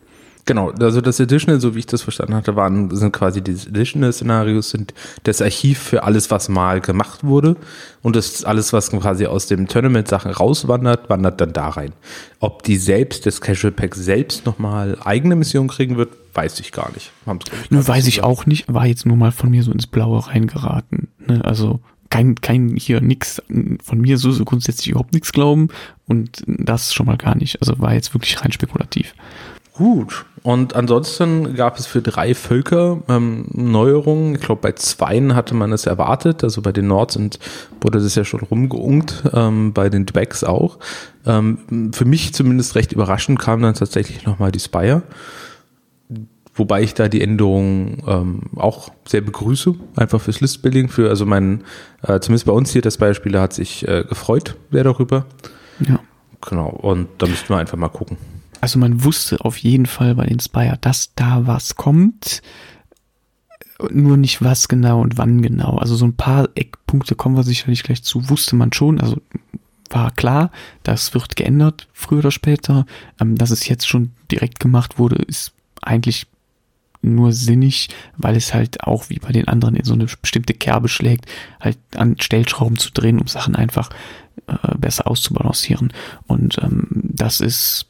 Genau, 0.48 0.70
also 0.80 1.02
das 1.02 1.20
Additional, 1.20 1.60
so 1.60 1.74
wie 1.74 1.80
ich 1.80 1.88
das 1.88 2.04
verstanden 2.04 2.36
hatte, 2.36 2.56
waren, 2.56 2.96
sind 2.96 3.12
quasi 3.12 3.42
die 3.42 3.54
Additional-Szenarios, 3.54 4.70
sind 4.70 4.94
das 5.24 5.42
Archiv 5.42 5.80
für 5.80 6.04
alles, 6.04 6.30
was 6.30 6.50
mal 6.50 6.82
gemacht 6.82 7.24
wurde. 7.24 7.56
Und 8.04 8.16
das 8.16 8.44
alles, 8.44 8.72
was 8.72 8.92
quasi 8.92 9.26
aus 9.26 9.48
dem 9.48 9.68
Tournament-Sachen 9.68 10.30
rauswandert, 10.30 11.10
wandert 11.10 11.42
dann 11.42 11.52
da 11.52 11.70
rein. 11.70 11.94
Ob 12.40 12.62
die 12.62 12.78
selbst, 12.78 13.26
das 13.26 13.42
Casual 13.42 13.72
Pack 13.72 13.96
selbst 13.96 14.46
nochmal 14.46 15.00
eigene 15.04 15.36
Mission 15.36 15.68
kriegen 15.68 15.98
wird, 15.98 16.10
weiß 16.36 16.60
ich 16.60 16.72
gar 16.72 16.92
nicht. 16.94 17.12
Haben's, 17.26 17.46
ich, 17.64 17.72
Nur 17.72 17.88
weiß 17.88 18.06
ich 18.06 18.22
auch 18.22 18.46
nicht, 18.46 18.72
war 18.72 18.86
jetzt 18.86 19.08
nur 19.08 19.18
mal 19.18 19.32
von 19.32 19.50
mir 19.50 19.64
so 19.64 19.72
ins 19.72 19.88
Blaue 19.88 20.28
reingeraten. 20.28 21.08
Ne? 21.26 21.44
Also 21.44 21.80
kein, 22.12 22.36
kein 22.36 22.76
hier 22.78 23.02
nix 23.02 23.42
von 23.84 24.00
mir 24.00 24.20
so, 24.20 24.32
so 24.32 24.46
grundsätzlich 24.46 24.90
überhaupt 24.90 25.14
nichts 25.14 25.34
glauben 25.34 25.70
und 26.08 26.44
das 26.46 26.94
schon 26.94 27.08
mal 27.08 27.18
gar 27.18 27.36
nicht. 27.36 27.62
Also 27.62 27.80
war 27.80 27.94
jetzt 27.96 28.14
wirklich 28.14 28.42
rein 28.42 28.52
spekulativ. 28.52 29.16
Gut. 29.78 30.26
Und 30.42 30.74
ansonsten 30.74 31.56
gab 31.56 31.78
es 31.78 31.86
für 31.86 32.02
drei 32.02 32.34
Völker 32.34 33.02
ähm, 33.10 33.46
Neuerungen. 33.52 34.36
Ich 34.36 34.42
glaube, 34.42 34.62
bei 34.62 34.72
zweien 34.72 35.36
hatte 35.36 35.54
man 35.54 35.74
es 35.74 35.86
erwartet. 35.86 36.46
Also 36.46 36.62
bei 36.62 36.72
den 36.72 36.88
Nords 36.88 37.18
und 37.18 37.40
wurde 37.82 38.00
das 38.00 38.16
ja 38.16 38.24
schon 38.24 38.40
rumgeungt, 38.40 39.24
ähm, 39.34 39.74
bei 39.74 39.90
den 39.90 40.06
Dwecks 40.06 40.46
auch. 40.46 40.78
Ähm, 41.26 41.92
für 41.94 42.06
mich 42.06 42.34
zumindest 42.34 42.76
recht 42.76 42.94
überraschend 42.94 43.40
kam 43.40 43.62
dann 43.62 43.74
tatsächlich 43.74 44.26
nochmal 44.26 44.52
die 44.52 44.60
Spire. 44.60 45.04
Wobei 46.54 46.84
ich 46.84 46.94
da 46.94 47.10
die 47.10 47.22
Änderungen 47.22 48.02
ähm, 48.08 48.42
auch 48.56 48.90
sehr 49.06 49.20
begrüße, 49.20 49.76
einfach 49.98 50.22
fürs 50.22 50.40
Listbuilding, 50.40 50.88
für, 50.88 51.10
also 51.10 51.26
mein, 51.26 51.66
äh, 52.02 52.22
zumindest 52.22 52.46
bei 52.46 52.54
uns 52.54 52.72
hier, 52.72 52.82
der 52.82 52.92
Spire-Spieler 52.92 53.42
hat 53.42 53.52
sich 53.52 53.86
äh, 53.86 54.06
gefreut 54.08 54.56
sehr 54.72 54.86
darüber. 54.86 55.26
Ja. 55.86 56.00
Genau, 56.48 56.70
und 56.70 57.10
da 57.18 57.28
müssten 57.28 57.50
wir 57.50 57.58
einfach 57.58 57.78
mal 57.78 57.90
gucken. 57.90 58.18
Also 58.66 58.80
man 58.80 59.04
wusste 59.04 59.46
auf 59.46 59.60
jeden 59.60 59.86
Fall 59.86 60.16
bei 60.16 60.26
Inspire, 60.26 60.80
dass 60.82 61.14
da 61.14 61.46
was 61.46 61.76
kommt, 61.76 62.42
nur 63.92 64.18
nicht 64.18 64.42
was 64.42 64.68
genau 64.68 65.02
und 65.02 65.20
wann 65.20 65.44
genau. 65.44 65.78
Also 65.78 65.96
so 65.96 66.06
ein 66.06 66.18
paar 66.18 66.50
Eckpunkte 66.56 67.14
kommen 67.14 67.36
wir 67.36 67.44
sicherlich 67.44 67.84
gleich 67.84 68.02
zu, 68.02 68.28
wusste 68.28 68.56
man 68.56 68.74
schon, 68.74 69.00
also 69.00 69.22
war 69.92 70.10
klar, 70.10 70.50
das 70.82 71.14
wird 71.14 71.36
geändert, 71.36 71.88
früher 71.94 72.18
oder 72.18 72.32
später. 72.32 72.88
Ähm, 73.22 73.36
dass 73.36 73.52
es 73.52 73.68
jetzt 73.68 73.88
schon 73.88 74.14
direkt 74.32 74.60
gemacht 74.60 74.98
wurde, 74.98 75.18
ist 75.18 75.54
eigentlich 75.84 76.26
nur 77.04 77.34
sinnig, 77.34 77.90
weil 78.18 78.36
es 78.36 78.52
halt 78.52 78.82
auch 78.84 79.12
wie 79.12 79.20
bei 79.20 79.32
den 79.32 79.48
anderen 79.48 79.76
in 79.76 79.86
so 79.86 79.94
eine 79.94 80.08
bestimmte 80.24 80.56
Kerbe 80.56 80.90
schlägt, 80.90 81.30
halt 81.60 81.78
an 81.96 82.16
Stellschrauben 82.20 82.80
zu 82.80 82.90
drehen, 82.92 83.20
um 83.20 83.28
Sachen 83.28 83.56
einfach 83.56 83.92
äh, 84.48 84.76
besser 84.76 85.06
auszubalancieren. 85.06 85.94
Und 86.26 86.58
ähm, 86.64 86.88
das 87.04 87.42
ist 87.42 87.86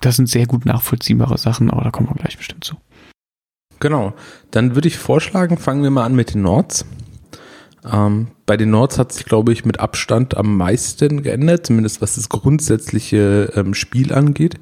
das 0.00 0.16
sind 0.16 0.28
sehr 0.28 0.46
gut 0.46 0.66
nachvollziehbare 0.66 1.38
Sachen, 1.38 1.70
aber 1.70 1.84
da 1.84 1.90
kommen 1.90 2.08
wir 2.08 2.14
gleich 2.14 2.36
bestimmt 2.36 2.64
zu. 2.64 2.76
Genau. 3.78 4.12
Dann 4.50 4.74
würde 4.74 4.88
ich 4.88 4.98
vorschlagen, 4.98 5.56
fangen 5.56 5.82
wir 5.82 5.90
mal 5.90 6.04
an 6.04 6.14
mit 6.14 6.34
den 6.34 6.42
Nords. 6.42 6.84
Ähm, 7.90 8.28
bei 8.46 8.58
den 8.58 8.70
Nords 8.70 8.98
hat 8.98 9.12
sich, 9.12 9.24
glaube 9.24 9.52
ich, 9.52 9.64
mit 9.64 9.80
Abstand 9.80 10.36
am 10.36 10.56
meisten 10.56 11.22
geändert, 11.22 11.66
zumindest 11.66 12.02
was 12.02 12.16
das 12.16 12.28
grundsätzliche 12.28 13.52
ähm, 13.56 13.74
Spiel 13.74 14.12
angeht. 14.12 14.56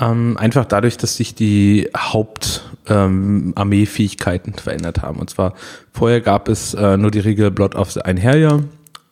Ähm, 0.00 0.36
einfach 0.38 0.64
dadurch, 0.64 0.96
dass 0.96 1.16
sich 1.16 1.34
die 1.34 1.90
Hauptarmeefähigkeiten 1.96 4.52
ähm, 4.54 4.58
verändert 4.58 5.02
haben. 5.02 5.18
Und 5.18 5.28
zwar 5.30 5.54
vorher 5.92 6.20
gab 6.20 6.48
es 6.48 6.74
äh, 6.74 6.96
nur 6.96 7.10
die 7.10 7.18
Regel 7.18 7.50
Blood 7.50 7.74
of 7.74 7.90
the 7.92 8.02
Einherjer, 8.02 8.62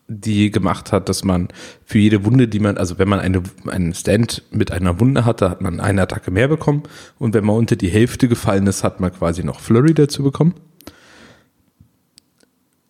die 0.08 0.50
gemacht 0.50 0.92
hat, 0.92 1.08
dass 1.08 1.25
man 1.25 1.48
für 1.84 1.98
jede 1.98 2.25
Wunde, 2.25 2.48
die 2.48 2.60
man, 2.60 2.76
also 2.76 2.98
wenn 2.98 3.08
man 3.08 3.20
eine, 3.20 3.42
einen 3.66 3.94
Stand 3.94 4.42
mit 4.50 4.70
einer 4.70 5.00
Wunde 5.00 5.25
hatte, 5.25 5.50
hat 5.50 5.60
man 5.60 5.80
eine 5.80 6.02
Attacke 6.02 6.30
mehr 6.30 6.48
bekommen. 6.48 6.84
Und 7.18 7.34
wenn 7.34 7.44
man 7.44 7.56
unter 7.56 7.76
die 7.76 7.88
Hälfte 7.88 8.28
gefallen 8.28 8.66
ist, 8.66 8.84
hat 8.84 9.00
man 9.00 9.12
quasi 9.12 9.42
noch 9.42 9.60
Flurry 9.60 9.94
dazu 9.94 10.22
bekommen. 10.22 10.54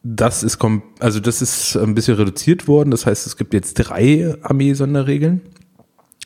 Das 0.03 0.43
ist, 0.43 0.59
also 1.01 1.21
das 1.21 1.43
ist 1.43 1.77
ein 1.77 1.95
bisschen 1.95 2.15
reduziert 2.15 2.69
worden. 2.69 2.91
Das 2.91 3.07
heißt, 3.07 3.27
es 3.27 3.37
gibt 3.37 3.55
jetzt 3.55 3.75
drei 3.75 4.37
Armee-Sonderregeln 4.43 5.41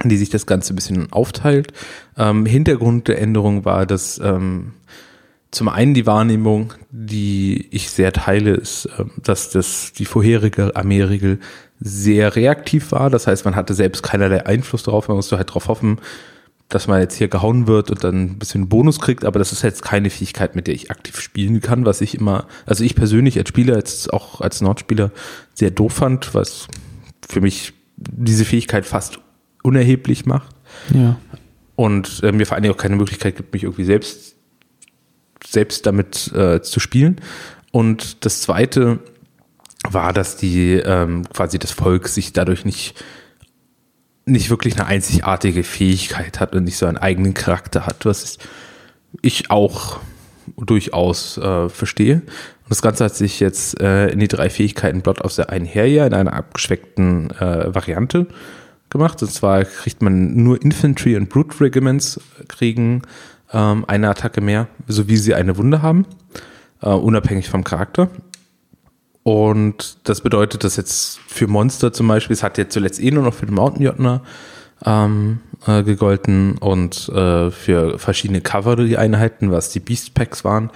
die 0.04 0.16
sich 0.16 0.30
das 0.30 0.46
Ganze 0.46 0.72
ein 0.72 0.76
bisschen 0.76 1.12
aufteilt. 1.12 1.72
Ähm, 2.16 2.46
Hintergrund 2.46 3.08
der 3.08 3.20
Änderung 3.20 3.64
war, 3.64 3.86
dass 3.86 4.18
ähm, 4.22 4.72
zum 5.50 5.68
einen 5.68 5.94
die 5.94 6.06
Wahrnehmung, 6.06 6.74
die 6.90 7.68
ich 7.70 7.90
sehr 7.90 8.12
teile, 8.12 8.52
ist, 8.52 8.88
ähm, 8.98 9.10
dass 9.22 9.50
das 9.50 9.92
die 9.92 10.04
vorherige 10.04 10.76
Armeeregel 10.76 11.40
sehr 11.80 12.36
reaktiv 12.36 12.92
war. 12.92 13.10
Das 13.10 13.26
heißt, 13.26 13.44
man 13.44 13.56
hatte 13.56 13.74
selbst 13.74 14.02
keinerlei 14.02 14.46
Einfluss 14.46 14.82
darauf. 14.82 15.08
Man 15.08 15.16
musste 15.16 15.36
halt 15.38 15.48
darauf 15.48 15.68
hoffen, 15.68 16.00
dass 16.68 16.86
man 16.86 17.00
jetzt 17.00 17.16
hier 17.16 17.28
gehauen 17.28 17.66
wird 17.66 17.90
und 17.90 18.04
dann 18.04 18.22
ein 18.22 18.38
bisschen 18.38 18.68
Bonus 18.68 19.00
kriegt, 19.00 19.24
aber 19.24 19.38
das 19.38 19.50
ist 19.50 19.62
jetzt 19.62 19.82
keine 19.82 20.08
Fähigkeit, 20.08 20.54
mit 20.54 20.68
der 20.68 20.74
ich 20.74 20.90
aktiv 20.90 21.20
spielen 21.20 21.60
kann, 21.60 21.84
was 21.84 22.00
ich 22.00 22.14
immer, 22.14 22.46
also 22.64 22.84
ich 22.84 22.94
persönlich 22.94 23.36
als 23.38 23.48
Spieler, 23.48 23.76
jetzt 23.76 24.12
auch 24.12 24.40
als 24.40 24.60
Nordspieler, 24.60 25.10
sehr 25.52 25.72
doof 25.72 25.94
fand, 25.94 26.32
was 26.32 26.68
für 27.28 27.40
mich 27.40 27.72
diese 27.96 28.44
Fähigkeit 28.44 28.86
fast 28.86 29.18
unerheblich 29.64 30.26
macht. 30.26 30.54
Ja. 30.94 31.18
Und 31.74 32.20
äh, 32.22 32.30
mir 32.30 32.46
vor 32.46 32.54
allen 32.54 32.62
Dingen 32.62 32.74
auch 32.74 32.80
keine 32.80 32.96
Möglichkeit 32.96 33.36
gibt, 33.36 33.52
mich 33.52 33.64
irgendwie 33.64 33.84
selbst, 33.84 34.36
selbst 35.50 35.86
damit 35.86 36.32
äh, 36.32 36.62
zu 36.62 36.80
spielen. 36.80 37.20
Und 37.72 38.24
das 38.24 38.42
zweite 38.42 39.00
war, 39.88 40.12
dass 40.12 40.36
die 40.36 40.74
ähm, 40.74 41.24
quasi 41.32 41.58
das 41.58 41.72
Volk 41.72 42.08
sich 42.08 42.32
dadurch 42.32 42.64
nicht 42.64 43.02
nicht 44.26 44.50
wirklich 44.50 44.76
eine 44.76 44.86
einzigartige 44.86 45.64
Fähigkeit 45.64 46.40
hat 46.40 46.54
und 46.54 46.64
nicht 46.64 46.76
so 46.76 46.86
einen 46.86 46.98
eigenen 46.98 47.34
Charakter 47.34 47.86
hat, 47.86 48.04
was 48.04 48.38
ich 49.22 49.50
auch 49.50 49.98
durchaus 50.56 51.38
äh, 51.38 51.68
verstehe. 51.68 52.16
Und 52.16 52.70
das 52.70 52.82
Ganze 52.82 53.04
hat 53.04 53.16
sich 53.16 53.40
jetzt 53.40 53.80
äh, 53.80 54.08
in 54.08 54.20
die 54.20 54.28
drei 54.28 54.50
Fähigkeiten 54.50 55.00
Blood 55.00 55.22
of 55.22 55.32
the 55.32 55.44
Einherjer 55.44 56.06
in 56.06 56.14
einer 56.14 56.32
abgeschweckten 56.32 57.30
äh, 57.32 57.74
Variante 57.74 58.26
gemacht. 58.90 59.22
Und 59.22 59.30
zwar 59.32 59.64
kriegt 59.64 60.02
man 60.02 60.34
nur 60.34 60.62
Infantry 60.62 61.16
und 61.16 61.28
Brute 61.28 61.60
Regiments 61.60 62.20
kriegen 62.48 63.02
ähm, 63.52 63.84
eine 63.86 64.08
Attacke 64.08 64.40
mehr, 64.40 64.68
so 64.86 65.08
wie 65.08 65.16
sie 65.16 65.34
eine 65.34 65.56
Wunde 65.56 65.82
haben, 65.82 66.06
äh, 66.82 66.88
unabhängig 66.88 67.48
vom 67.48 67.64
Charakter. 67.64 68.08
Und 69.22 69.98
das 70.08 70.22
bedeutet, 70.22 70.64
dass 70.64 70.76
jetzt 70.76 71.20
für 71.26 71.46
Monster 71.46 71.92
zum 71.92 72.08
Beispiel, 72.08 72.34
es 72.34 72.42
hat 72.42 72.58
jetzt 72.58 72.72
zuletzt 72.72 73.00
eh 73.00 73.10
nur 73.10 73.22
noch 73.22 73.34
für 73.34 73.46
den 73.46 73.54
Mountain 73.54 73.82
Jotner 73.82 74.22
ähm, 74.84 75.40
äh, 75.66 75.82
gegolten 75.82 76.56
und 76.58 77.08
äh, 77.10 77.50
für 77.50 77.98
verschiedene 77.98 78.40
Cavalry-Einheiten, 78.40 79.50
was 79.50 79.70
die 79.70 79.80
Beast 79.80 80.14
Packs 80.14 80.42
waren, 80.44 80.70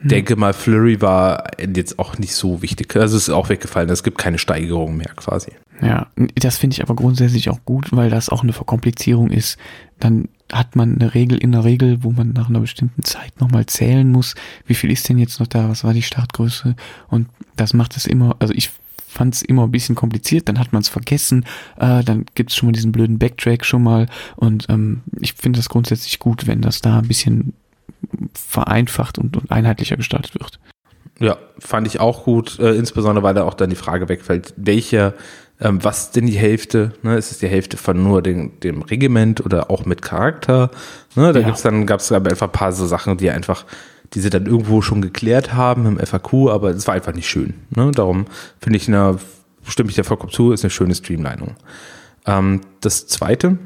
hm. 0.00 0.08
denke 0.08 0.36
mal, 0.36 0.52
Flurry 0.52 1.00
war 1.00 1.50
jetzt 1.58 1.98
auch 1.98 2.18
nicht 2.18 2.34
so 2.34 2.62
wichtig. 2.62 2.94
Also 2.96 3.16
es 3.16 3.28
ist 3.28 3.34
auch 3.34 3.48
weggefallen. 3.48 3.90
Es 3.90 4.04
gibt 4.04 4.18
keine 4.18 4.38
Steigerung 4.38 4.96
mehr 4.96 5.12
quasi. 5.16 5.52
Ja, 5.80 6.08
das 6.34 6.58
finde 6.58 6.74
ich 6.74 6.82
aber 6.82 6.96
grundsätzlich 6.96 7.50
auch 7.50 7.60
gut, 7.64 7.88
weil 7.92 8.10
das 8.10 8.28
auch 8.28 8.42
eine 8.42 8.52
Verkomplizierung 8.52 9.30
ist. 9.30 9.58
Dann 10.00 10.28
hat 10.52 10.76
man 10.76 10.94
eine 10.94 11.14
Regel 11.14 11.38
in 11.38 11.52
der 11.52 11.64
Regel, 11.64 12.02
wo 12.02 12.10
man 12.10 12.32
nach 12.32 12.48
einer 12.48 12.60
bestimmten 12.60 13.04
Zeit 13.04 13.40
nochmal 13.40 13.66
zählen 13.66 14.10
muss. 14.10 14.34
Wie 14.66 14.74
viel 14.74 14.90
ist 14.90 15.08
denn 15.08 15.18
jetzt 15.18 15.40
noch 15.40 15.46
da? 15.46 15.68
Was 15.68 15.84
war 15.84 15.92
die 15.92 16.02
Startgröße? 16.02 16.74
Und 17.08 17.28
das 17.56 17.74
macht 17.74 17.96
es 17.96 18.06
immer, 18.06 18.36
also 18.38 18.54
ich 18.54 18.70
fand 19.08 19.34
es 19.34 19.42
immer 19.42 19.64
ein 19.64 19.72
bisschen 19.72 19.94
kompliziert, 19.94 20.48
dann 20.48 20.58
hat 20.58 20.72
man 20.72 20.82
es 20.82 20.88
vergessen, 20.88 21.44
äh, 21.78 22.04
dann 22.04 22.26
gibt 22.34 22.50
es 22.50 22.56
schon 22.56 22.68
mal 22.68 22.72
diesen 22.72 22.92
blöden 22.92 23.18
Backtrack 23.18 23.64
schon 23.64 23.82
mal 23.82 24.06
und 24.36 24.66
ähm, 24.68 25.00
ich 25.18 25.32
finde 25.32 25.58
das 25.58 25.68
grundsätzlich 25.68 26.18
gut, 26.18 26.46
wenn 26.46 26.60
das 26.60 26.82
da 26.82 26.98
ein 26.98 27.08
bisschen 27.08 27.54
vereinfacht 28.34 29.18
und, 29.18 29.36
und 29.36 29.50
einheitlicher 29.50 29.96
gestaltet 29.96 30.34
wird. 30.34 30.60
Ja, 31.20 31.36
fand 31.58 31.86
ich 31.86 31.98
auch 31.98 32.24
gut, 32.24 32.58
äh, 32.60 32.74
insbesondere 32.74 33.24
weil 33.24 33.34
da 33.34 33.44
auch 33.44 33.54
dann 33.54 33.70
die 33.70 33.76
Frage 33.76 34.08
wegfällt, 34.08 34.54
welcher, 34.56 35.14
ähm, 35.60 35.82
was 35.82 36.10
denn 36.12 36.26
die 36.26 36.38
Hälfte? 36.38 36.92
Ne? 37.02 37.16
Ist 37.16 37.32
es 37.32 37.38
die 37.38 37.48
Hälfte 37.48 37.76
von 37.76 38.02
nur 38.02 38.22
den, 38.22 38.58
dem 38.60 38.82
Regiment 38.82 39.44
oder 39.44 39.70
auch 39.70 39.84
mit 39.84 40.02
Charakter? 40.02 40.70
Ne? 41.14 41.32
Da 41.32 41.40
ja. 41.40 41.46
gibt's 41.46 41.62
dann, 41.62 41.86
gab 41.86 42.00
es 42.00 42.12
einfach 42.12 42.46
ein 42.46 42.52
paar 42.52 42.72
so 42.72 42.86
Sachen, 42.86 43.16
die 43.16 43.30
einfach, 43.30 43.64
die 44.14 44.20
sie 44.20 44.30
dann 44.30 44.46
irgendwo 44.46 44.82
schon 44.82 45.02
geklärt 45.02 45.54
haben 45.54 45.86
im 45.86 45.98
FAQ, 45.98 46.50
aber 46.50 46.70
es 46.70 46.86
war 46.86 46.94
einfach 46.94 47.14
nicht 47.14 47.28
schön. 47.28 47.54
Ne? 47.70 47.90
Darum 47.92 48.26
finde 48.60 48.76
ich, 48.76 48.88
eine, 48.88 49.18
stimme 49.64 49.90
ich 49.90 49.96
dir 49.96 50.04
vollkommen 50.04 50.32
zu, 50.32 50.52
ist 50.52 50.64
eine 50.64 50.70
schöne 50.70 50.94
Streamlinung. 50.94 51.56
Ähm, 52.26 52.60
das 52.80 53.06
zweite, 53.06 53.58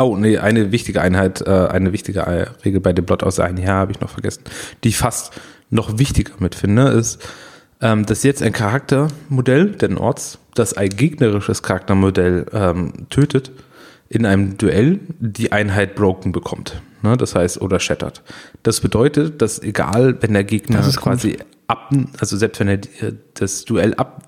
Oh, 0.00 0.16
nee, 0.16 0.38
eine 0.38 0.70
wichtige 0.70 1.02
Einheit, 1.02 1.40
äh, 1.44 1.50
eine 1.50 1.92
wichtige 1.92 2.24
Regel 2.64 2.80
bei 2.80 2.92
dem 2.92 3.04
Blot 3.04 3.24
aus 3.24 3.40
einem 3.40 3.58
Jahr 3.58 3.80
habe 3.80 3.90
ich 3.90 4.00
noch 4.00 4.10
vergessen, 4.10 4.44
die 4.84 4.90
ich 4.90 4.96
fast 4.96 5.32
noch 5.70 5.98
wichtiger 5.98 6.34
mitfinde, 6.38 6.88
ist, 6.90 7.20
ähm, 7.80 8.06
dass 8.06 8.22
jetzt 8.22 8.42
ein 8.42 8.52
Charaktermodell 8.52 9.72
der 9.72 10.00
Orts, 10.00 10.38
das 10.54 10.74
ein 10.74 10.88
gegnerisches 10.88 11.62
Charaktermodell 11.62 12.46
ähm, 12.52 12.92
tötet, 13.10 13.52
in 14.08 14.24
einem 14.24 14.56
Duell 14.56 15.00
die 15.18 15.52
Einheit 15.52 15.94
broken 15.94 16.32
bekommt. 16.32 16.80
Ne? 17.02 17.16
Das 17.16 17.34
heißt, 17.34 17.60
oder 17.60 17.78
shattert. 17.78 18.22
Das 18.62 18.80
bedeutet, 18.80 19.42
dass 19.42 19.62
egal, 19.62 20.20
wenn 20.22 20.32
der 20.32 20.44
Gegner 20.44 20.80
quasi 20.80 21.32
gut. 21.32 21.46
ab, 21.66 21.92
also 22.18 22.36
selbst 22.36 22.58
wenn 22.60 22.68
er 22.68 22.78
das 23.34 23.64
Duell 23.64 23.94
ab 23.94 24.22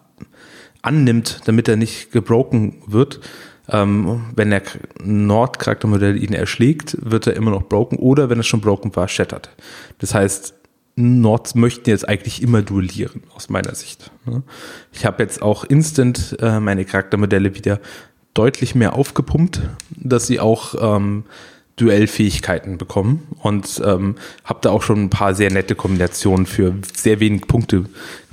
annimmt, 0.82 1.40
damit 1.46 1.68
er 1.68 1.76
nicht 1.76 2.12
gebroken 2.12 2.82
wird, 2.86 3.20
ähm, 3.68 4.26
wenn 4.34 4.50
der 4.50 4.62
Nord-Charaktermodell 5.02 6.22
ihn 6.22 6.32
erschlägt, 6.32 6.96
wird 7.00 7.26
er 7.26 7.34
immer 7.34 7.50
noch 7.50 7.62
broken 7.62 7.96
oder 7.96 8.28
wenn 8.28 8.40
es 8.40 8.46
schon 8.46 8.60
broken 8.60 8.94
war, 8.96 9.08
shattert. 9.08 9.50
Das 9.98 10.14
heißt, 10.14 10.54
Nords 10.96 11.54
möchten 11.54 11.88
jetzt 11.88 12.08
eigentlich 12.08 12.42
immer 12.42 12.62
duellieren, 12.62 13.22
aus 13.34 13.48
meiner 13.48 13.74
Sicht. 13.74 14.10
Ne? 14.26 14.42
Ich 14.92 15.06
habe 15.06 15.22
jetzt 15.22 15.40
auch 15.40 15.64
instant 15.64 16.36
äh, 16.40 16.60
meine 16.60 16.84
Charaktermodelle 16.84 17.54
wieder 17.54 17.80
deutlich 18.34 18.74
mehr 18.74 18.94
aufgepumpt, 18.94 19.62
dass 19.96 20.26
sie 20.26 20.40
auch 20.40 20.74
ähm, 20.78 21.24
Duellfähigkeiten 21.76 22.76
bekommen 22.76 23.26
und 23.42 23.80
ähm, 23.84 24.16
habe 24.44 24.60
da 24.62 24.70
auch 24.70 24.82
schon 24.82 25.04
ein 25.04 25.10
paar 25.10 25.34
sehr 25.34 25.50
nette 25.50 25.74
Kombinationen 25.74 26.46
für 26.46 26.74
sehr 26.94 27.20
wenig 27.20 27.46
Punkte 27.46 27.84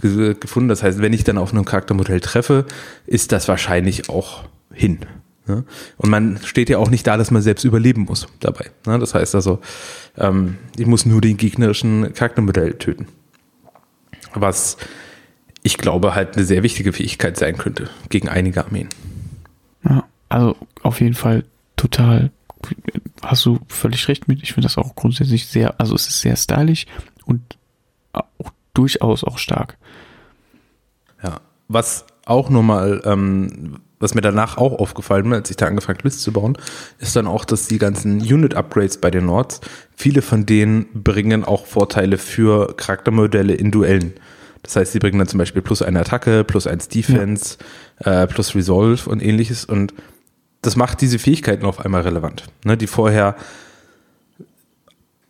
ge 0.01 0.35
gefunden. 0.37 0.69
Das 0.69 0.83
heißt, 0.83 1.01
wenn 1.01 1.13
ich 1.13 1.23
dann 1.23 1.37
auf 1.37 1.53
einem 1.53 1.63
Charaktermodell 1.63 2.19
treffe, 2.19 2.65
ist 3.05 3.31
das 3.31 3.47
wahrscheinlich 3.47 4.09
auch 4.09 4.43
hin. 4.73 4.99
Ne? 5.47 5.63
Und 5.97 6.09
man 6.09 6.39
steht 6.43 6.69
ja 6.69 6.77
auch 6.77 6.89
nicht 6.89 7.07
da, 7.07 7.17
dass 7.17 7.31
man 7.31 7.41
selbst 7.41 7.63
überleben 7.63 8.03
muss 8.03 8.27
dabei. 8.39 8.71
Ne? 8.85 8.99
Das 8.99 9.13
heißt 9.13 9.35
also, 9.35 9.59
ähm, 10.17 10.57
ich 10.77 10.85
muss 10.85 11.05
nur 11.05 11.21
den 11.21 11.37
gegnerischen 11.37 12.13
Charaktermodell 12.13 12.73
töten. 12.73 13.07
Was 14.33 14.77
ich 15.63 15.77
glaube 15.77 16.15
halt 16.15 16.35
eine 16.35 16.45
sehr 16.45 16.63
wichtige 16.63 16.93
Fähigkeit 16.93 17.37
sein 17.37 17.57
könnte 17.57 17.89
gegen 18.09 18.29
einige 18.29 18.63
Armeen. 18.63 18.89
Ja, 19.83 20.05
also 20.29 20.55
auf 20.83 21.01
jeden 21.01 21.13
Fall 21.13 21.43
total, 21.75 22.31
hast 23.21 23.45
du 23.45 23.59
völlig 23.67 24.07
recht 24.07 24.27
mit. 24.27 24.41
Ich 24.43 24.53
finde 24.53 24.67
das 24.67 24.77
auch 24.77 24.95
grundsätzlich 24.95 25.47
sehr, 25.47 25.79
also 25.79 25.95
es 25.95 26.07
ist 26.07 26.21
sehr 26.21 26.35
stylisch 26.35 26.85
und 27.25 27.57
auch 28.13 28.51
durchaus 28.73 29.23
auch 29.23 29.37
stark. 29.37 29.77
Ja, 31.23 31.41
was 31.67 32.05
auch 32.25 32.49
nochmal 32.49 33.01
ähm, 33.05 33.79
was 33.99 34.13
mir 34.13 34.21
danach 34.21 34.57
auch 34.57 34.73
aufgefallen 34.73 35.31
ist, 35.31 35.37
als 35.37 35.49
ich 35.49 35.57
da 35.57 35.65
angefangen 35.65 35.99
List 36.03 36.21
zu 36.21 36.31
bauen, 36.31 36.57
ist 36.99 37.15
dann 37.15 37.27
auch, 37.27 37.45
dass 37.45 37.67
die 37.67 37.79
ganzen 37.79 38.21
Unit-Upgrades 38.21 38.97
bei 38.97 39.09
den 39.09 39.25
Nords, 39.25 39.61
viele 39.95 40.21
von 40.21 40.45
denen 40.45 40.87
bringen 40.93 41.43
auch 41.43 41.65
Vorteile 41.65 42.17
für 42.17 42.75
Charaktermodelle 42.75 43.53
in 43.53 43.71
Duellen. 43.71 44.13
Das 44.63 44.75
heißt, 44.75 44.91
sie 44.91 44.99
bringen 44.99 45.17
dann 45.17 45.27
zum 45.27 45.37
Beispiel 45.37 45.61
plus 45.61 45.81
eine 45.81 46.01
Attacke, 46.01 46.43
plus 46.43 46.67
eins 46.67 46.89
Defense, 46.89 47.57
ja. 48.03 48.23
äh, 48.23 48.27
plus 48.27 48.53
Resolve 48.53 49.09
und 49.09 49.23
ähnliches. 49.23 49.65
Und 49.65 49.93
das 50.61 50.75
macht 50.75 51.01
diese 51.01 51.19
Fähigkeiten 51.19 51.65
auf 51.65 51.83
einmal 51.83 52.01
relevant, 52.01 52.43
ne, 52.65 52.77
die 52.77 52.87
vorher 52.87 53.35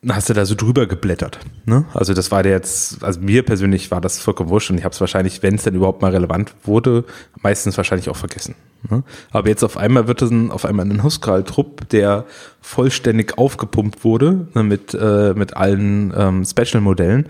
hast 0.07 0.29
du 0.29 0.33
da 0.33 0.45
so 0.45 0.55
drüber 0.55 0.85
geblättert. 0.85 1.39
Ne? 1.65 1.85
Also 1.93 2.13
das 2.13 2.31
war 2.31 2.43
der 2.43 2.51
jetzt, 2.51 3.03
also 3.03 3.19
mir 3.19 3.43
persönlich 3.43 3.89
war 3.89 3.99
das 3.99 4.19
vollkommen 4.19 4.49
wurscht 4.49 4.69
und 4.69 4.77
ich 4.77 4.83
habe 4.83 4.93
es 4.93 5.01
wahrscheinlich, 5.01 5.41
wenn 5.41 5.55
es 5.55 5.63
denn 5.63 5.73
überhaupt 5.73 6.01
mal 6.01 6.11
relevant 6.11 6.53
wurde, 6.63 7.03
meistens 7.41 7.77
wahrscheinlich 7.77 8.09
auch 8.09 8.15
vergessen. 8.15 8.55
Ne? 8.89 9.03
Aber 9.31 9.49
jetzt 9.49 9.63
auf 9.63 9.75
einmal 9.75 10.07
wird 10.07 10.21
es 10.21 10.29
ein, 10.29 10.51
auf 10.51 10.65
einmal 10.65 10.85
ein 10.85 11.03
Huskral-Trupp, 11.03 11.89
der 11.89 12.25
vollständig 12.61 13.37
aufgepumpt 13.37 14.03
wurde 14.03 14.47
ne, 14.53 14.63
mit, 14.63 14.93
äh, 14.93 15.33
mit 15.33 15.57
allen 15.57 16.13
ähm, 16.15 16.45
Special-Modellen. 16.45 17.27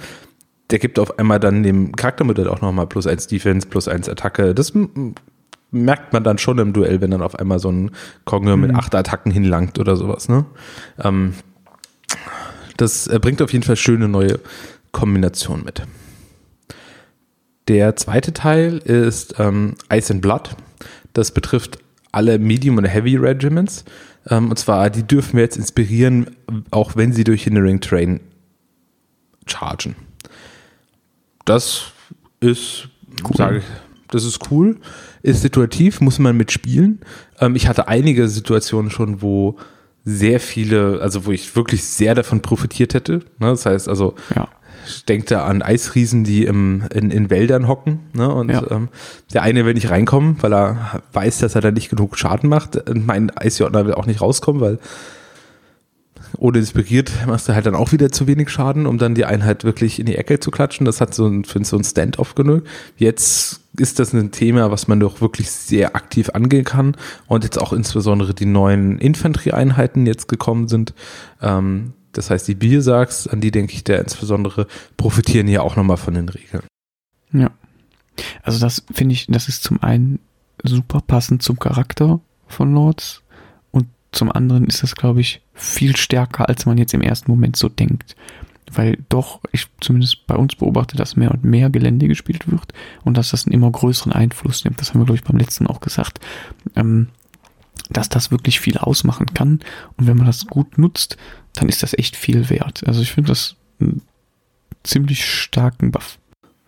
Der 0.69 0.79
gibt 0.79 0.99
auf 0.99 1.17
einmal 1.17 1.39
dann 1.39 1.63
dem 1.63 1.95
Charaktermodell 1.95 2.49
auch 2.49 2.59
nochmal 2.59 2.87
plus 2.87 3.07
eins 3.07 3.27
Defense, 3.27 3.67
plus 3.67 3.87
eins 3.87 4.09
Attacke. 4.09 4.53
Das 4.53 4.73
merkt 5.71 6.11
man 6.11 6.25
dann 6.25 6.37
schon 6.37 6.57
im 6.59 6.73
Duell, 6.73 6.99
wenn 6.99 7.11
dann 7.11 7.21
auf 7.21 7.39
einmal 7.39 7.59
so 7.59 7.71
ein 7.71 7.91
Kongre 8.25 8.57
mhm. 8.57 8.63
mit 8.63 8.75
acht 8.75 8.93
Attacken 8.93 9.31
hinlangt 9.31 9.79
oder 9.79 9.95
sowas. 9.95 10.27
Ne? 10.27 10.45
Ähm, 11.01 11.33
das 12.77 13.07
äh, 13.07 13.19
bringt 13.19 13.41
auf 13.41 13.51
jeden 13.51 13.63
Fall 13.63 13.75
schöne 13.75 14.07
neue 14.07 14.39
Kombinationen 14.91 15.65
mit. 15.65 15.83
Der 17.67 17.95
zweite 17.97 18.33
Teil 18.33 18.77
ist 18.77 19.35
ähm, 19.39 19.75
Ice 19.91 20.13
and 20.13 20.21
Blood. 20.21 20.55
Das 21.13 21.31
betrifft 21.31 21.79
alle 22.11 22.39
Medium- 22.39 22.77
und 22.77 22.85
Heavy 22.85 23.17
Regiments. 23.17 23.83
Ähm, 24.29 24.49
und 24.49 24.57
zwar, 24.57 24.89
die 24.89 25.03
dürfen 25.03 25.35
wir 25.35 25.43
jetzt 25.43 25.57
inspirieren, 25.57 26.35
auch 26.71 26.95
wenn 26.95 27.11
sie 27.11 27.23
durch 27.23 27.43
Hindering 27.43 27.81
Train 27.81 28.21
chargen. 29.45 29.95
Das 31.45 31.91
ist, 32.39 32.89
cool. 33.23 33.35
sage 33.35 33.57
ich, 33.59 33.63
das 34.09 34.23
ist 34.23 34.51
cool, 34.51 34.77
ist 35.21 35.41
situativ, 35.41 36.01
muss 36.01 36.19
man 36.19 36.37
mitspielen. 36.37 36.99
Ähm, 37.39 37.55
ich 37.55 37.67
hatte 37.67 37.87
einige 37.87 38.27
Situationen 38.27 38.91
schon, 38.91 39.21
wo 39.21 39.57
sehr 40.09 40.39
viele, 40.39 41.01
also 41.01 41.25
wo 41.25 41.31
ich 41.31 41.57
wirklich 41.57 41.83
sehr 41.83 42.15
davon 42.15 42.41
profitiert 42.41 42.93
hätte. 42.93 43.19
Ne? 43.39 43.49
Das 43.49 43.65
heißt 43.65 43.89
also, 43.89 44.15
ja. 44.33 44.47
ich 44.85 45.03
denke 45.03 45.25
da 45.25 45.45
an 45.45 45.61
Eisriesen, 45.61 46.23
die 46.23 46.45
im, 46.45 46.85
in, 46.93 47.11
in 47.11 47.29
Wäldern 47.29 47.67
hocken. 47.67 47.99
Ne? 48.13 48.33
Und 48.33 48.49
ja. 48.49 48.63
ähm, 48.71 48.87
der 49.33 49.41
eine 49.41 49.65
will 49.65 49.73
nicht 49.73 49.89
reinkommen, 49.89 50.37
weil 50.39 50.53
er 50.53 51.01
weiß, 51.11 51.39
dass 51.39 51.55
er 51.55 51.61
da 51.61 51.71
nicht 51.71 51.89
genug 51.89 52.17
Schaden 52.17 52.49
macht. 52.49 52.81
Mein 52.93 53.35
Eisjordner 53.35 53.85
will 53.85 53.95
auch 53.95 54.05
nicht 54.05 54.21
rauskommen, 54.21 54.61
weil 54.61 54.79
ohne 56.37 56.59
inspiriert 56.59 57.11
machst 57.27 57.49
du 57.49 57.53
halt 57.53 57.65
dann 57.65 57.75
auch 57.75 57.91
wieder 57.91 58.09
zu 58.09 58.27
wenig 58.27 58.49
Schaden, 58.49 58.85
um 58.85 58.97
dann 58.97 59.13
die 59.13 59.25
Einheit 59.25 59.65
wirklich 59.65 59.99
in 59.99 60.05
die 60.05 60.15
Ecke 60.15 60.39
zu 60.39 60.51
klatschen. 60.51 60.85
Das 60.85 61.01
hat 61.01 61.13
so 61.13 61.27
ein, 61.27 61.43
für 61.43 61.63
so 61.65 61.75
ein 61.75 61.83
Stand-off 61.83 62.33
genug. 62.33 62.63
Jetzt 62.95 63.59
ist 63.79 63.99
das 63.99 64.13
ein 64.13 64.31
Thema, 64.31 64.71
was 64.71 64.87
man 64.87 64.99
doch 64.99 65.21
wirklich 65.21 65.51
sehr 65.51 65.95
aktiv 65.95 66.29
angehen 66.31 66.63
kann 66.63 66.95
und 67.27 67.43
jetzt 67.43 67.59
auch 67.59 67.73
insbesondere 67.73 68.33
die 68.33 68.45
neuen 68.45 68.97
Infanterieeinheiten 68.97 70.05
jetzt 70.05 70.27
gekommen 70.27 70.67
sind. 70.67 70.93
Ähm, 71.41 71.93
das 72.13 72.29
heißt, 72.29 72.47
die 72.47 72.55
Biersachs, 72.55 73.27
an 73.27 73.41
die 73.41 73.51
denke 73.51 73.73
ich, 73.73 73.83
der 73.83 73.99
insbesondere 73.99 74.67
profitieren 74.97 75.47
ja 75.47 75.61
auch 75.61 75.75
nochmal 75.75 75.97
von 75.97 76.15
den 76.15 76.29
Regeln. 76.29 76.63
Ja. 77.31 77.51
Also 78.41 78.59
das 78.59 78.83
finde 78.91 79.13
ich, 79.13 79.27
das 79.27 79.47
ist 79.47 79.63
zum 79.63 79.83
einen 79.83 80.19
super 80.63 81.01
passend 81.05 81.43
zum 81.43 81.59
Charakter 81.59 82.19
von 82.47 82.73
Lords 82.73 83.21
zum 84.11 84.31
anderen 84.31 84.65
ist 84.65 84.83
das, 84.83 84.95
glaube 84.95 85.21
ich, 85.21 85.41
viel 85.53 85.95
stärker, 85.95 86.49
als 86.49 86.65
man 86.65 86.77
jetzt 86.77 86.93
im 86.93 87.01
ersten 87.01 87.29
Moment 87.29 87.55
so 87.55 87.69
denkt. 87.69 88.15
Weil 88.71 88.97
doch, 89.09 89.39
ich 89.51 89.67
zumindest 89.81 90.27
bei 90.27 90.35
uns 90.35 90.55
beobachte, 90.55 90.97
dass 90.97 91.15
mehr 91.15 91.31
und 91.31 91.43
mehr 91.43 91.69
Gelände 91.69 92.07
gespielt 92.07 92.51
wird 92.51 92.73
und 93.03 93.17
dass 93.17 93.31
das 93.31 93.45
einen 93.45 93.53
immer 93.53 93.71
größeren 93.71 94.11
Einfluss 94.11 94.65
nimmt. 94.65 94.79
Das 94.79 94.89
haben 94.89 95.01
wir, 95.01 95.05
glaube 95.05 95.17
ich, 95.17 95.23
beim 95.23 95.37
letzten 95.37 95.67
auch 95.67 95.79
gesagt. 95.79 96.19
Ähm, 96.75 97.07
dass 97.89 98.09
das 98.09 98.31
wirklich 98.31 98.59
viel 98.59 98.77
ausmachen 98.77 99.27
kann. 99.33 99.59
Und 99.95 100.07
wenn 100.07 100.17
man 100.17 100.25
das 100.25 100.47
gut 100.47 100.77
nutzt, 100.77 101.15
dann 101.53 101.69
ist 101.69 101.83
das 101.83 101.93
echt 101.93 102.15
viel 102.15 102.49
wert. 102.49 102.85
Also 102.85 103.01
ich 103.01 103.13
finde 103.13 103.29
das 103.29 103.55
einen 103.79 104.01
ziemlich 104.83 105.25
starken 105.25 105.91
Buff. 105.91 106.19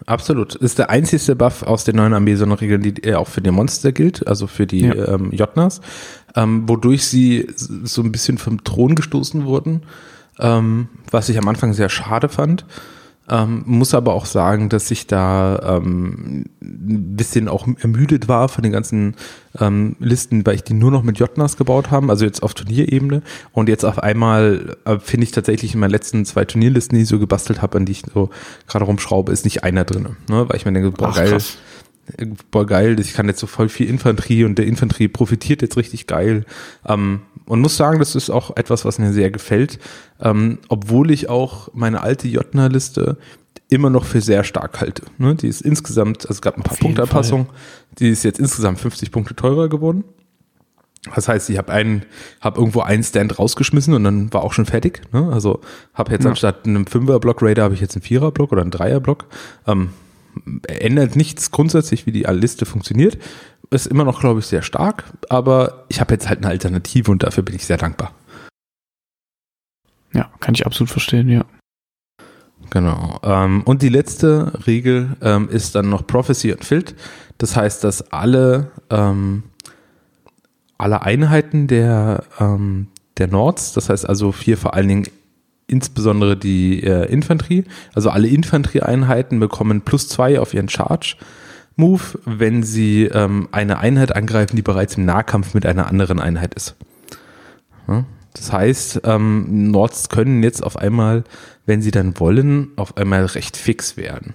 Absolut. 0.06 0.56
Ist 0.56 0.80
der 0.80 0.90
einzigste 0.90 1.36
Buff 1.36 1.64
aus 1.64 1.84
den 1.84 1.98
neuen 1.98 2.14
Armee-Regeln, 2.14 2.82
die 2.82 3.16
auch 3.16 3.28
für 3.28 3.42
die 3.42 3.52
Monster 3.52 3.92
gilt, 3.92 4.28
also 4.28 4.48
für 4.48 4.66
die 4.66 4.82
ja. 4.82 5.16
ähm, 5.16 5.32
Jotnas, 5.32 5.82
ähm, 6.36 6.68
wodurch 6.70 7.06
sie 7.06 7.48
so 7.56 8.02
ein 8.02 8.12
bisschen 8.12 8.38
vom 8.38 8.64
Thron 8.64 8.96
gestoßen 8.96 9.46
wurden, 9.46 9.84
ähm, 10.40 10.88
was 11.12 11.30
ich 11.30 11.38
am 11.38 11.48
Anfang 11.48 11.74
sehr 11.74 11.90
schade 11.90 12.30
fand. 12.30 12.66
Ähm, 13.32 13.62
muss 13.68 13.94
aber 13.94 14.16
auch 14.16 14.26
sagen, 14.26 14.70
dass 14.70 14.90
ich 14.90 15.06
da 15.06 15.78
ähm, 15.78 16.46
ein 16.62 17.16
bisschen 17.16 17.48
auch 17.48 17.68
ermüdet 17.80 18.28
war 18.28 18.50
von 18.50 18.64
den 18.64 18.72
ganzen 18.72 19.16
ähm, 19.60 19.96
Listen, 20.00 20.44
weil 20.48 20.56
ich 20.56 20.64
die 20.64 20.74
nur 20.74 20.90
noch 20.90 21.04
mit 21.04 21.20
Jotnas 21.20 21.56
gebaut 21.56 21.92
habe, 21.92 22.10
also 22.10 22.26
jetzt 22.26 22.42
auf 22.42 22.56
Turnierebene. 22.56 23.22
Und 23.52 23.70
jetzt 23.70 23.86
auf 23.86 24.02
einmal 24.02 24.78
äh, 24.86 24.98
finde 24.98 25.26
ich 25.26 25.32
tatsächlich 25.32 25.76
in 25.76 25.80
meinen 25.80 25.92
letzten 25.92 26.26
zwei 26.26 26.44
Turnierlisten, 26.44 26.96
die 26.96 27.04
ich 27.04 27.10
so 27.10 27.20
gebastelt 27.20 27.62
habe, 27.62 27.78
an 27.78 27.86
die 27.86 27.92
ich 27.92 28.04
so 28.12 28.32
gerade 28.68 28.86
rumschraube, 28.86 29.32
ist 29.32 29.46
nicht 29.46 29.64
einer 29.64 29.86
drin. 29.86 30.16
Ne? 30.28 30.50
Weil 30.50 30.56
ich 30.56 30.66
mir 30.66 30.74
denke, 30.74 30.90
boah, 30.90 31.10
Ach, 31.12 31.16
geil. 31.16 31.30
Krass 31.30 31.58
boah 32.52 32.66
geil, 32.66 33.00
ich 33.00 33.14
kann 33.14 33.28
jetzt 33.28 33.40
so 33.40 33.48
voll 33.48 33.70
viel 33.70 33.90
Infanterie 33.90 34.44
und 34.44 34.58
der 34.58 34.66
Infanterie 34.66 35.08
profitiert 35.08 35.62
jetzt 35.62 35.78
richtig 35.78 36.08
geil. 36.08 36.46
Ähm, 36.86 37.22
und 37.46 37.62
muss 37.62 37.78
sagen, 37.78 37.98
das 37.98 38.16
ist 38.16 38.30
auch 38.30 38.56
etwas, 38.58 38.86
was 38.86 39.00
mir 39.00 39.12
sehr 39.12 39.32
gefällt, 39.32 39.80
ähm, 40.22 40.60
obwohl 40.68 41.10
ich 41.10 41.30
auch 41.30 41.70
meine 41.74 42.02
alte 42.02 42.28
Jotner-Liste 42.28 43.18
immer 43.70 43.90
noch 43.90 44.06
für 44.06 44.22
sehr 44.22 44.44
stark 44.44 44.82
halte. 44.82 45.04
Ne? 45.18 45.36
Die 45.36 45.48
ist 45.48 45.62
insgesamt, 45.62 46.26
also 46.26 46.34
es 46.34 46.42
gab 46.42 46.58
ein 46.58 46.64
paar 46.64 46.78
Punkteanpassungen, 46.78 47.48
die 47.98 48.10
ist 48.10 48.24
jetzt 48.24 48.40
insgesamt 48.40 48.80
50 48.80 49.12
Punkte 49.12 49.36
teurer 49.36 49.68
geworden. 49.68 50.04
Das 51.16 51.28
heißt, 51.28 51.50
ich 51.50 51.58
habe 51.58 51.72
einen, 51.72 52.04
habe 52.42 52.60
irgendwo 52.60 52.82
einen 52.82 53.04
Stand 53.04 53.40
rausgeschmissen 53.40 53.94
und 53.94 54.04
dann 54.04 54.34
war 54.34 54.44
auch 54.44 54.54
schon 54.54 54.66
fertig. 54.66 55.02
Ne? 55.14 55.30
Also 55.32 55.62
habe 55.94 56.12
jetzt 56.12 56.26
ja. 56.26 56.30
anstatt 56.30 56.66
einem 56.66 56.86
Fünfer-Block 56.86 57.42
Raider 57.42 57.64
habe 57.64 57.74
ich 57.74 57.82
jetzt 57.82 57.96
einen 57.96 58.04
Vierer-Block 58.04 58.52
oder 58.52 58.62
einen 58.62 58.72
Dreier-Block. 58.72 59.26
Ähm, 59.66 59.90
ändert 60.68 61.16
nichts 61.16 61.52
grundsätzlich, 61.52 62.06
wie 62.06 62.12
die 62.12 62.24
Liste 62.24 62.66
funktioniert. 62.66 63.18
Ist 63.72 63.88
immer 63.88 64.04
noch, 64.04 64.20
glaube 64.20 64.40
ich, 64.40 64.48
sehr 64.48 64.62
stark, 64.62 65.04
aber 65.30 65.86
ich 65.90 66.00
habe 66.00 66.14
jetzt 66.14 66.28
halt 66.28 66.40
eine 66.40 66.48
Alternative 66.48 67.12
und 67.12 67.24
dafür 67.24 67.44
bin 67.44 67.56
ich 67.56 67.66
sehr 67.66 67.78
dankbar. 67.78 68.14
Ja, 70.14 70.32
kann 70.40 70.56
ich 70.56 70.66
absolut 70.66 70.90
verstehen, 70.90 71.30
ja. 71.30 71.46
Genau. 72.72 73.20
Ähm, 73.24 73.64
und 73.64 73.82
die 73.82 73.90
letzte 73.90 74.54
Regel 74.68 75.16
ähm, 75.22 75.50
ist 75.50 75.76
dann 75.76 75.90
noch 75.90 76.06
Prophecy 76.06 76.52
und 76.52 76.66
Field. 76.66 76.96
Das 77.38 77.56
heißt, 77.56 77.84
dass 77.84 78.12
alle, 78.12 78.72
ähm, 78.90 79.44
alle 80.78 81.02
Einheiten 81.02 81.68
der, 81.68 82.24
ähm, 82.40 82.88
der 83.18 83.28
Nords, 83.28 83.74
das 83.74 83.90
heißt 83.90 84.08
also 84.08 84.32
vier 84.32 84.58
vor 84.58 84.74
allen 84.74 84.88
Dingen 84.88 85.08
insbesondere 85.70 86.36
die 86.36 86.84
äh, 86.84 87.06
Infanterie. 87.06 87.64
Also 87.94 88.10
alle 88.10 88.28
Infanterieeinheiten 88.28 89.40
bekommen 89.40 89.82
plus 89.82 90.10
zwei 90.10 90.40
auf 90.40 90.54
ihren 90.54 90.70
Charge. 90.70 91.16
Move, 91.76 92.20
wenn 92.26 92.62
sie 92.64 93.06
ähm, 93.06 93.48
eine 93.52 93.80
Einheit 93.80 94.16
angreifen, 94.16 94.56
die 94.56 94.62
bereits 94.62 94.98
im 94.98 95.06
Nahkampf 95.06 95.54
mit 95.54 95.66
einer 95.66 95.88
anderen 95.88 96.20
Einheit 96.20 96.54
ist. 96.54 96.76
Ja, 97.88 98.04
das 98.34 98.52
heißt, 98.52 99.02
ähm, 99.06 99.72
Nords 99.72 100.10
können 100.10 100.44
jetzt 100.44 100.62
auf 100.62 100.78
einmal, 100.78 101.24
wenn 101.66 101.82
sie 101.82 101.92
dann 101.92 102.20
wollen, 102.20 102.70
auf 102.76 102.98
einmal 102.98 103.26
recht 103.26 103.58
fix 103.58 103.96
werden. 103.98 104.34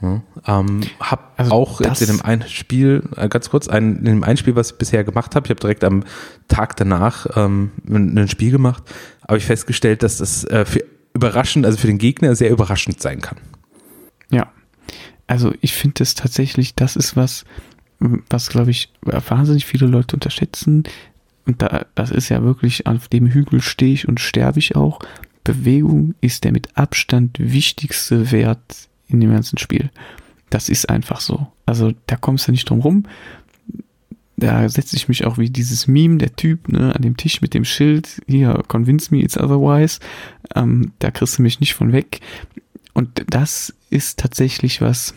Ja, 0.00 0.22
ähm, 0.46 0.82
hab 1.00 1.32
also 1.36 1.52
auch 1.52 1.80
jetzt 1.80 2.00
in 2.02 2.08
dem 2.08 2.22
einen 2.22 2.42
Spiel, 2.48 3.02
äh, 3.16 3.28
ganz 3.28 3.50
kurz, 3.50 3.68
ein, 3.68 3.96
in 3.96 4.04
dem 4.04 4.24
einen 4.24 4.36
Spiel, 4.36 4.54
was 4.54 4.72
ich 4.72 4.78
bisher 4.78 5.02
gemacht 5.04 5.34
habe, 5.34 5.46
ich 5.46 5.50
habe 5.50 5.60
direkt 5.60 5.82
am 5.82 6.04
Tag 6.46 6.76
danach 6.76 7.26
ähm, 7.36 7.72
ein 7.88 8.28
Spiel 8.28 8.52
gemacht, 8.52 8.82
habe 9.26 9.38
ich 9.38 9.44
festgestellt, 9.44 10.02
dass 10.02 10.18
das 10.18 10.44
äh, 10.44 10.64
für 10.64 10.84
überraschend, 11.14 11.66
also 11.66 11.78
für 11.78 11.88
den 11.88 11.98
Gegner 11.98 12.36
sehr 12.36 12.50
überraschend 12.50 13.00
sein 13.00 13.20
kann. 13.20 13.38
Ja, 14.30 14.52
also 15.26 15.52
ich 15.60 15.74
finde 15.74 15.94
das 15.98 16.14
tatsächlich, 16.14 16.74
das 16.74 16.94
ist 16.94 17.16
was, 17.16 17.44
was 17.98 18.48
glaube 18.48 18.70
ich 18.70 18.92
wahnsinnig 19.02 19.66
viele 19.66 19.86
Leute 19.86 20.14
unterschätzen. 20.14 20.84
Und 21.46 21.62
da, 21.62 21.86
das 21.94 22.10
ist 22.10 22.28
ja 22.28 22.42
wirklich, 22.42 22.86
auf 22.86 23.08
dem 23.08 23.26
Hügel 23.26 23.60
stehe 23.60 23.94
ich 23.94 24.06
und 24.06 24.20
sterbe 24.20 24.58
ich 24.58 24.76
auch. 24.76 25.00
Bewegung 25.44 26.14
ist 26.20 26.44
der 26.44 26.52
mit 26.52 26.76
Abstand 26.76 27.38
wichtigste 27.38 28.30
Wert 28.30 28.88
in 29.08 29.20
dem 29.20 29.32
ganzen 29.32 29.58
Spiel. 29.58 29.90
Das 30.50 30.68
ist 30.68 30.88
einfach 30.88 31.20
so. 31.20 31.46
Also 31.66 31.92
da 32.06 32.16
kommst 32.16 32.48
du 32.48 32.52
nicht 32.52 32.68
drum 32.68 32.80
rum. 32.80 33.04
Da 34.36 34.68
setze 34.68 34.96
ich 34.96 35.08
mich 35.08 35.24
auch 35.24 35.36
wie 35.36 35.50
dieses 35.50 35.88
Meme, 35.88 36.18
der 36.18 36.36
Typ, 36.36 36.68
ne, 36.68 36.94
an 36.94 37.02
dem 37.02 37.16
Tisch 37.16 37.40
mit 37.40 37.54
dem 37.54 37.64
Schild, 37.64 38.22
hier, 38.28 38.62
convince 38.68 39.12
me 39.12 39.20
it's 39.20 39.36
otherwise. 39.36 39.98
Ähm, 40.54 40.92
da 41.00 41.10
kriegst 41.10 41.38
du 41.38 41.42
mich 41.42 41.58
nicht 41.58 41.74
von 41.74 41.92
weg. 41.92 42.20
Und 42.94 43.24
das 43.28 43.74
ist 43.90 44.18
tatsächlich 44.20 44.80
was, 44.80 45.14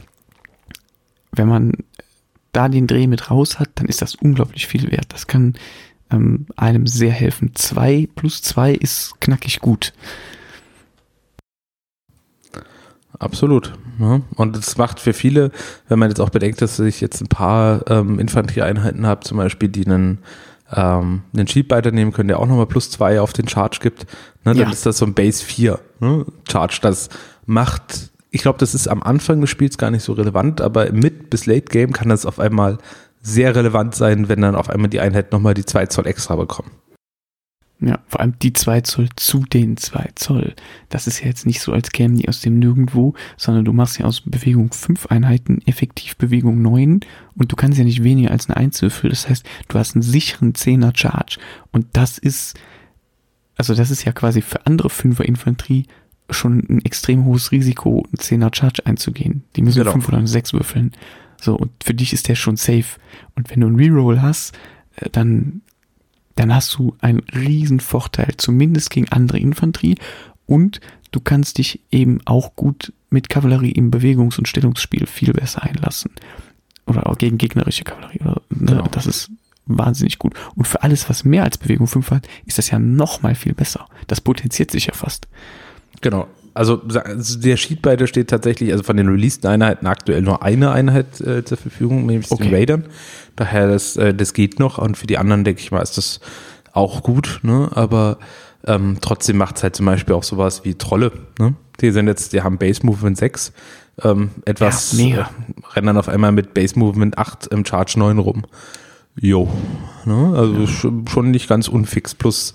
wenn 1.31 1.47
man 1.47 1.73
da 2.51 2.67
den 2.67 2.87
Dreh 2.87 3.07
mit 3.07 3.29
raus 3.31 3.59
hat, 3.59 3.69
dann 3.75 3.87
ist 3.87 4.01
das 4.01 4.15
unglaublich 4.15 4.67
viel 4.67 4.91
wert. 4.91 5.13
Das 5.13 5.27
kann 5.27 5.53
ähm, 6.11 6.47
einem 6.55 6.87
sehr 6.87 7.11
helfen. 7.11 7.51
Zwei 7.55 8.07
plus 8.15 8.41
zwei 8.41 8.73
ist 8.73 9.19
knackig 9.21 9.59
gut. 9.59 9.93
Absolut. 13.21 13.73
Ja. 13.99 14.21
Und 14.35 14.57
es 14.57 14.77
macht 14.77 14.99
für 14.99 15.13
viele, 15.13 15.51
wenn 15.87 15.99
man 15.99 16.09
jetzt 16.09 16.19
auch 16.19 16.29
bedenkt, 16.31 16.61
dass 16.61 16.79
ich 16.79 17.01
jetzt 17.01 17.21
ein 17.21 17.27
paar 17.27 17.81
ähm, 17.89 18.19
Infanterieeinheiten 18.19 19.05
habe, 19.05 19.21
zum 19.21 19.37
Beispiel, 19.37 19.69
die 19.69 19.85
einen 19.85 20.19
ähm, 20.73 21.21
einen 21.33 21.47
Sheetbiter 21.47 21.91
nehmen 21.91 22.13
können, 22.13 22.29
der 22.29 22.39
auch 22.39 22.47
nochmal 22.47 22.65
plus 22.65 22.89
zwei 22.89 23.19
auf 23.19 23.33
den 23.33 23.47
Charge 23.47 23.79
gibt, 23.81 24.03
ne, 24.45 24.53
dann 24.53 24.57
Ja. 24.57 24.69
ist 24.71 24.85
das 24.85 24.97
so 24.99 25.05
ein 25.05 25.13
Base 25.13 25.43
4 25.43 25.79
ne, 25.99 26.25
Charge. 26.49 26.79
Das 26.81 27.09
macht, 27.45 28.09
ich 28.29 28.41
glaube, 28.41 28.57
das 28.57 28.73
ist 28.73 28.87
am 28.87 29.03
Anfang 29.03 29.41
des 29.41 29.49
Spiels 29.49 29.77
gar 29.77 29.91
nicht 29.91 30.03
so 30.03 30.13
relevant, 30.13 30.61
aber 30.61 30.87
im 30.87 30.99
Mid- 30.99 31.29
bis 31.29 31.45
Late-Game 31.45 31.91
kann 31.91 32.07
das 32.09 32.25
auf 32.25 32.39
einmal 32.39 32.77
sehr 33.21 33.53
relevant 33.55 33.93
sein, 33.95 34.29
wenn 34.29 34.41
dann 34.41 34.55
auf 34.55 34.69
einmal 34.69 34.89
die 34.89 34.99
Einheit 35.01 35.31
nochmal 35.33 35.53
die 35.53 35.65
2 35.65 35.87
Zoll 35.87 36.07
extra 36.07 36.37
bekommen. 36.37 36.71
Ja, 37.83 37.99
vor 38.07 38.19
allem 38.19 38.37
die 38.39 38.53
2 38.53 38.81
Zoll 38.81 39.09
zu 39.15 39.39
den 39.39 39.75
2 39.75 40.11
Zoll. 40.13 40.53
Das 40.89 41.07
ist 41.07 41.19
ja 41.19 41.25
jetzt 41.25 41.47
nicht 41.47 41.61
so, 41.61 41.73
als 41.73 41.91
kämen 41.91 42.15
die 42.15 42.29
aus 42.29 42.39
dem 42.39 42.59
Nirgendwo, 42.59 43.15
sondern 43.37 43.65
du 43.65 43.73
machst 43.73 43.97
ja 43.97 44.05
aus 44.05 44.21
Bewegung 44.21 44.71
5 44.71 45.07
Einheiten 45.07 45.61
effektiv 45.65 46.15
Bewegung 46.15 46.61
9 46.61 46.99
und 47.35 47.51
du 47.51 47.55
kannst 47.55 47.79
ja 47.79 47.83
nicht 47.83 48.03
weniger 48.03 48.29
als 48.29 48.47
eine 48.47 48.57
1 48.57 48.83
würfeln. 48.83 49.09
Das 49.09 49.27
heißt, 49.27 49.43
du 49.67 49.79
hast 49.79 49.95
einen 49.95 50.03
sicheren 50.03 50.53
10er 50.53 50.95
Charge 50.95 51.39
und 51.71 51.87
das 51.93 52.19
ist, 52.19 52.55
also 53.57 53.73
das 53.73 53.89
ist 53.89 54.03
ja 54.05 54.11
quasi 54.11 54.41
für 54.43 54.65
andere 54.67 54.89
5er 54.89 55.23
Infanterie 55.23 55.87
schon 56.29 56.59
ein 56.69 56.85
extrem 56.85 57.25
hohes 57.25 57.51
Risiko, 57.51 58.05
einen 58.05 58.41
10er 58.41 58.55
Charge 58.55 58.85
einzugehen. 58.85 59.43
Die 59.55 59.63
müssen 59.63 59.79
Genau. 59.79 59.91
5 59.91 60.07
oder 60.07 60.25
6 60.27 60.53
würfeln. 60.53 60.91
So, 61.41 61.55
und 61.55 61.71
für 61.83 61.95
dich 61.95 62.13
ist 62.13 62.27
der 62.27 62.35
schon 62.35 62.57
safe. 62.57 62.99
Und 63.35 63.49
wenn 63.49 63.61
du 63.61 63.67
einen 63.67 63.75
Reroll 63.75 64.21
hast, 64.21 64.55
äh, 64.97 65.09
dann 65.09 65.61
dann 66.41 66.55
hast 66.55 66.73
du 66.73 66.95
einen 67.01 67.19
riesen 67.35 67.79
Vorteil, 67.79 68.33
zumindest 68.37 68.89
gegen 68.89 69.07
andere 69.09 69.37
Infanterie 69.37 69.95
und 70.47 70.81
du 71.11 71.19
kannst 71.19 71.59
dich 71.59 71.81
eben 71.91 72.19
auch 72.25 72.55
gut 72.55 72.93
mit 73.11 73.29
Kavallerie 73.29 73.69
im 73.69 73.91
Bewegungs- 73.91 74.39
und 74.39 74.47
Stellungsspiel 74.47 75.05
viel 75.05 75.33
besser 75.33 75.61
einlassen. 75.61 76.09
Oder 76.87 77.05
auch 77.05 77.19
gegen 77.19 77.37
gegnerische 77.37 77.83
Kavallerie. 77.83 78.21
Oder, 78.21 78.41
ne, 78.49 78.71
Genau. 78.71 78.87
Das 78.87 79.05
ist 79.05 79.29
wahnsinnig 79.67 80.17
gut. 80.17 80.33
Und 80.55 80.67
für 80.67 80.81
alles, 80.81 81.07
was 81.11 81.23
mehr 81.23 81.43
als 81.43 81.59
Bewegung 81.59 81.85
5 81.85 82.09
hat, 82.09 82.27
ist 82.47 82.57
das 82.57 82.71
ja 82.71 82.79
noch 82.79 83.21
mal 83.21 83.35
viel 83.35 83.53
besser. 83.53 83.85
Das 84.07 84.19
potenziert 84.19 84.71
sich 84.71 84.87
ja 84.87 84.93
fast. 84.93 85.27
Genau. 86.01 86.27
Also 86.53 86.75
der 86.77 87.55
Sheetbiter 87.57 88.07
steht 88.07 88.29
tatsächlich, 88.29 88.71
also 88.71 88.83
von 88.83 88.97
den 88.97 89.07
releaseden 89.07 89.49
Einheiten 89.49 89.87
aktuell 89.87 90.21
nur 90.21 90.43
eine 90.43 90.71
Einheit 90.71 91.21
äh, 91.21 91.45
zur 91.45 91.57
Verfügung, 91.57 92.05
nämlich 92.05 92.29
Okay. 92.29 92.43
den 92.43 92.53
Raidern. 92.53 92.85
Daher, 93.37 93.67
das, 93.69 93.95
äh, 93.95 94.13
das 94.13 94.33
geht 94.33 94.59
noch 94.59 94.77
und 94.77 94.97
für 94.97 95.07
die 95.07 95.17
anderen, 95.17 95.43
denke 95.43 95.61
ich 95.61 95.71
mal, 95.71 95.81
ist 95.81 95.97
das 95.97 96.19
auch 96.73 97.03
gut, 97.03 97.39
ne? 97.43 97.69
Aber 97.73 98.17
ähm, 98.65 98.97
trotzdem 99.01 99.37
macht 99.37 99.57
es 99.57 99.63
halt 99.63 99.75
zum 99.75 99.85
Beispiel 99.85 100.13
auch 100.13 100.23
sowas 100.23 100.65
wie 100.65 100.75
Trolle, 100.75 101.11
ne? 101.39 101.53
Die 101.79 101.91
sind 101.91 102.07
jetzt, 102.07 102.33
die 102.33 102.41
haben 102.41 102.57
Base 102.57 102.85
Movement 102.85 103.17
6, 103.17 103.53
ähm, 104.03 104.31
etwas 104.45 104.93
Ja, 104.99 105.21
äh, 105.21 105.25
rennen 105.73 105.87
dann 105.87 105.97
auf 105.97 106.09
einmal 106.09 106.31
mit 106.31 106.53
Base 106.53 106.77
Movement 106.77 107.17
8 107.17 107.47
im 107.47 107.65
Charge 107.65 107.97
9 107.97 108.19
rum. 108.19 108.43
Jo. 109.19 109.49
Ne? 110.05 110.33
Also 110.35 110.67
schon, 110.67 111.07
schon 111.07 111.31
nicht 111.31 111.49
ganz 111.49 111.67
unfix. 111.67 112.15
Plus, 112.15 112.53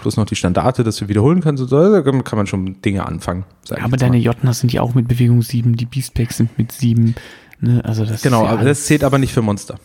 plus 0.00 0.16
noch 0.16 0.24
die 0.26 0.36
Standarte, 0.36 0.82
dass 0.84 0.96
du 0.96 1.08
wiederholen 1.08 1.40
kannst. 1.40 1.62
und 1.62 1.68
so. 1.68 1.92
Da 1.92 2.02
kann 2.02 2.22
man 2.36 2.46
schon 2.46 2.80
Dinge 2.82 3.06
anfangen. 3.06 3.44
ich 3.64 3.80
aber 3.82 3.96
deine. 3.96 4.16
Jotner 4.18 4.54
sind 4.54 4.72
ja 4.72 4.80
auch 4.82 4.94
mit 4.94 5.08
Bewegung 5.08 5.42
7, 5.42 5.76
die 5.76 5.86
Beastpacks 5.86 6.36
sind 6.38 6.56
mit 6.58 6.72
7. 6.72 7.14
Ne? 7.60 7.82
Also 7.84 8.04
das 8.04 8.22
Genau, 8.22 8.44
ja 8.44 8.50
aber 8.50 8.64
das 8.64 8.86
zählt 8.86 9.04
aber 9.04 9.18
nicht 9.18 9.32
für 9.32 9.42
Monster. 9.42 9.76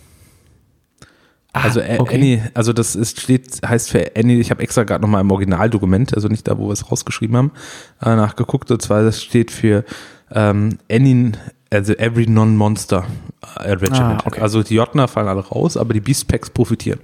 Ah, 1.53 1.61
Also 1.63 1.79
A- 1.81 1.99
okay. 1.99 2.15
Annie, 2.15 2.41
also 2.53 2.73
das 2.73 2.95
ist, 2.95 3.21
steht, 3.21 3.61
heißt 3.65 3.89
für 3.89 4.11
Annie, 4.17 4.39
ich 4.39 4.51
habe 4.51 4.61
extra 4.61 4.83
gerade 4.83 5.01
nochmal 5.01 5.21
im 5.21 5.31
Originaldokument, 5.31 6.13
also 6.13 6.27
nicht 6.27 6.47
da, 6.47 6.57
wo 6.57 6.67
wir 6.67 6.73
es 6.73 6.91
rausgeschrieben 6.91 7.37
haben, 7.37 7.51
äh, 8.01 8.15
nachgeguckt. 8.15 8.71
Und 8.71 8.81
zwar, 8.81 9.03
das 9.03 9.23
steht 9.23 9.51
für 9.51 9.85
ähm, 10.31 10.77
Annie, 10.91 11.31
also 11.69 11.93
every 11.93 12.27
non-monster 12.27 13.05
äh, 13.57 13.71
Regiment. 13.71 14.21
Ah, 14.23 14.27
okay. 14.27 14.41
Also 14.41 14.63
die 14.63 14.75
Jotner 14.75 15.07
fallen 15.07 15.27
alle 15.27 15.41
raus, 15.47 15.77
aber 15.77 15.93
die 15.93 16.01
Beastpacks 16.01 16.49
profitieren. 16.49 16.99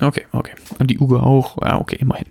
Okay, 0.00 0.26
okay. 0.32 0.52
Und 0.78 0.90
die 0.90 0.98
Uge 0.98 1.22
auch. 1.22 1.60
Ja, 1.62 1.78
okay, 1.78 1.96
immerhin. 1.96 2.26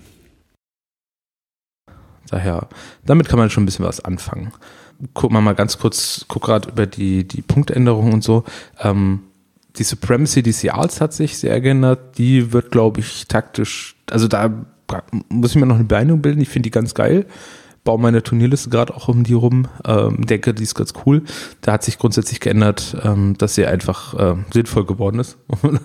Daher, 2.29 2.67
damit 3.05 3.29
kann 3.29 3.39
man 3.39 3.49
schon 3.49 3.63
ein 3.63 3.65
bisschen 3.65 3.85
was 3.85 4.03
anfangen. 4.03 4.51
Gucken 5.13 5.35
wir 5.35 5.41
mal 5.41 5.55
ganz 5.55 5.77
kurz, 5.77 6.25
guck 6.27 6.43
gerade 6.43 6.69
über 6.69 6.85
die, 6.85 7.27
die 7.27 7.41
Punktänderungen 7.41 8.13
und 8.13 8.23
so. 8.23 8.43
Ähm, 8.79 9.21
die 9.77 9.83
Supremacy 9.83 10.41
des 10.41 10.61
Jahres 10.61 11.01
hat 11.01 11.13
sich 11.13 11.37
sehr 11.37 11.59
geändert. 11.61 12.17
Die 12.17 12.53
wird, 12.53 12.71
glaube 12.71 13.01
ich, 13.01 13.27
taktisch, 13.27 13.95
also 14.09 14.27
da 14.27 14.65
muss 15.29 15.51
ich 15.51 15.57
mir 15.57 15.65
noch 15.65 15.75
eine 15.75 15.87
Meinung 15.89 16.21
bilden. 16.21 16.41
Ich 16.41 16.49
finde 16.49 16.67
die 16.67 16.71
ganz 16.71 16.93
geil. 16.93 17.25
Baue 17.85 17.99
meine 17.99 18.23
Turnierliste 18.23 18.69
gerade 18.69 18.93
auch 18.95 19.07
um 19.07 19.23
die 19.23 19.33
rum. 19.33 19.67
Ähm, 19.87 20.25
denke, 20.25 20.53
die 20.53 20.63
ist 20.63 20.73
ganz 20.75 20.93
cool. 21.05 21.21
Da 21.61 21.71
hat 21.71 21.83
sich 21.83 21.97
grundsätzlich 21.99 22.39
geändert, 22.41 22.97
ähm, 23.03 23.37
dass 23.37 23.55
sie 23.55 23.65
einfach 23.65 24.15
ähm, 24.17 24.45
sinnvoll 24.51 24.85
geworden 24.85 25.19
ist. 25.19 25.37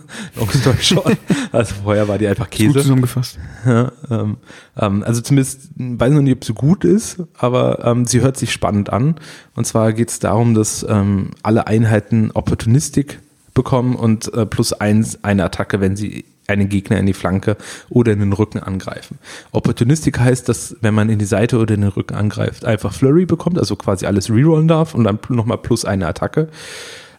Also 1.53 1.75
vorher 1.85 2.09
war 2.09 2.17
die 2.19 2.27
einfach 2.27 2.47
Gut 2.47 2.57
Käse. 2.57 2.81
zusammengefasst. 2.81 3.39
Ja, 3.67 3.93
ähm, 4.11 4.39
ähm, 4.79 5.05
also 5.05 5.21
zumindest 5.21 5.71
weiß 5.77 6.13
noch 6.13 6.23
nicht, 6.23 6.37
ob 6.37 6.45
sie 6.45 6.55
gut 6.55 6.85
ist, 6.85 7.23
aber 7.37 7.85
ähm, 7.85 8.07
sie 8.07 8.21
hört 8.23 8.37
sich 8.37 8.53
spannend 8.53 8.91
an. 8.91 9.17
Und 9.55 9.67
zwar 9.67 9.93
geht 9.93 10.09
es 10.09 10.19
darum, 10.21 10.55
dass 10.55 10.87
ähm, 10.89 11.31
alle 11.43 11.67
Einheiten 11.67 12.31
Opportunistik 12.33 13.21
bekommen 13.53 13.95
und 13.95 14.33
äh, 14.33 14.47
plus 14.47 14.73
eins 14.73 15.23
eine 15.23 15.45
Attacke, 15.45 15.81
wenn 15.81 15.97
sie 15.97 16.25
einen 16.51 16.69
Gegner 16.69 16.99
in 16.99 17.07
die 17.07 17.13
Flanke 17.13 17.57
oder 17.89 18.13
in 18.13 18.21
den 18.21 18.33
Rücken 18.33 18.61
angreifen. 18.61 19.19
Opportunistik 19.53 20.19
heißt, 20.19 20.49
dass 20.49 20.77
wenn 20.81 20.95
man 20.95 21.09
in 21.09 21.19
die 21.19 21.25
Seite 21.25 21.59
oder 21.59 21.75
in 21.75 21.83
den 21.83 21.91
Rücken 21.91 22.15
angreift, 22.15 22.65
einfach 22.65 22.93
Flurry 22.93 23.27
bekommt, 23.27 23.59
also 23.59 23.77
quasi 23.77 24.07
alles 24.07 24.31
rerollen 24.31 24.69
darf 24.69 24.95
und 24.95 25.05
dann 25.05 25.19
nochmal 25.29 25.59
plus 25.59 25.85
eine 25.85 26.07
Attacke. 26.07 26.49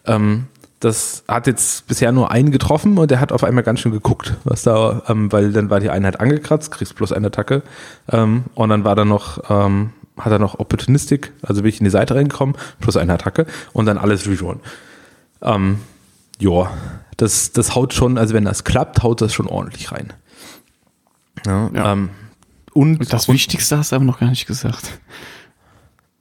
Ähm, 0.06 0.46
das 0.82 1.22
hat 1.28 1.46
jetzt 1.46 1.86
bisher 1.86 2.10
nur 2.10 2.32
einen 2.32 2.50
getroffen 2.50 2.98
und 2.98 3.10
der 3.10 3.20
hat 3.20 3.30
auf 3.30 3.44
einmal 3.44 3.62
ganz 3.62 3.80
schön 3.80 3.92
geguckt, 3.92 4.34
was 4.42 4.62
da, 4.62 5.02
ähm, 5.08 5.30
weil 5.30 5.52
dann 5.52 5.70
war 5.70 5.78
die 5.78 5.90
Einheit 5.90 6.18
angekratzt, 6.18 6.72
kriegst 6.72 6.96
plus 6.96 7.12
eine 7.12 7.28
Attacke. 7.28 7.62
Ähm, 8.10 8.44
und 8.54 8.68
dann 8.68 8.84
war 8.84 8.96
da 8.96 9.04
noch, 9.04 9.48
ähm, 9.48 9.90
hat 10.18 10.32
er 10.32 10.40
noch 10.40 10.58
Opportunistik, 10.58 11.32
also 11.42 11.62
bin 11.62 11.68
ich 11.68 11.78
in 11.78 11.84
die 11.84 11.90
Seite 11.90 12.16
reingekommen, 12.16 12.56
plus 12.80 12.96
eine 12.96 13.14
Attacke 13.14 13.46
und 13.72 13.86
dann 13.86 13.96
alles 13.96 14.26
rerollen. 14.26 14.60
Ähm, 15.40 15.78
ja, 16.40 16.70
das, 17.16 17.52
das 17.52 17.74
haut 17.74 17.94
schon, 17.94 18.18
also 18.18 18.34
wenn 18.34 18.44
das 18.44 18.64
klappt, 18.64 19.02
haut 19.02 19.20
das 19.20 19.32
schon 19.32 19.46
ordentlich 19.46 19.92
rein. 19.92 20.12
Ja, 21.46 21.70
Ja. 21.74 21.92
Ähm, 21.92 22.10
und, 22.74 23.00
Und 23.00 23.12
das 23.12 23.28
und 23.28 23.34
Wichtigste 23.34 23.76
hast 23.76 23.92
du 23.92 23.96
aber 23.96 24.04
noch 24.04 24.18
gar 24.18 24.30
nicht 24.30 24.46
gesagt. 24.46 24.98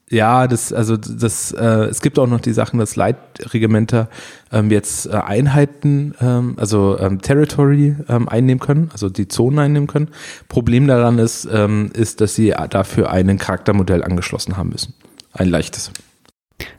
Ja, 0.10 0.48
das, 0.48 0.74
also 0.74 0.98
das, 0.98 1.54
äh, 1.54 1.86
es 1.86 2.02
gibt 2.02 2.20
auch 2.20 2.28
noch 2.28 2.42
die 2.42 2.52
Sachen, 2.52 2.78
dass 2.78 2.98
Leitregimenter 2.98 4.10
ähm, 4.52 4.70
jetzt 4.70 5.06
äh, 5.06 5.12
Einheiten, 5.12 6.14
ähm, 6.20 6.56
also 6.58 7.00
ähm, 7.00 7.22
Territory 7.22 7.96
ähm, 8.10 8.28
einnehmen 8.28 8.60
können, 8.60 8.90
also 8.92 9.08
die 9.08 9.30
Zonen 9.30 9.60
einnehmen 9.60 9.88
können. 9.88 10.10
Problem 10.50 10.86
daran 10.88 11.18
ist, 11.18 11.48
ähm, 11.50 11.92
ist, 11.94 12.20
dass 12.20 12.36
sie 12.36 12.54
dafür 12.70 13.10
ein 13.10 13.38
Charaktermodell 13.38 14.04
angeschlossen 14.04 14.58
haben 14.58 14.70
müssen. 14.70 14.94
Ein 15.32 15.48
leichtes. 15.48 15.94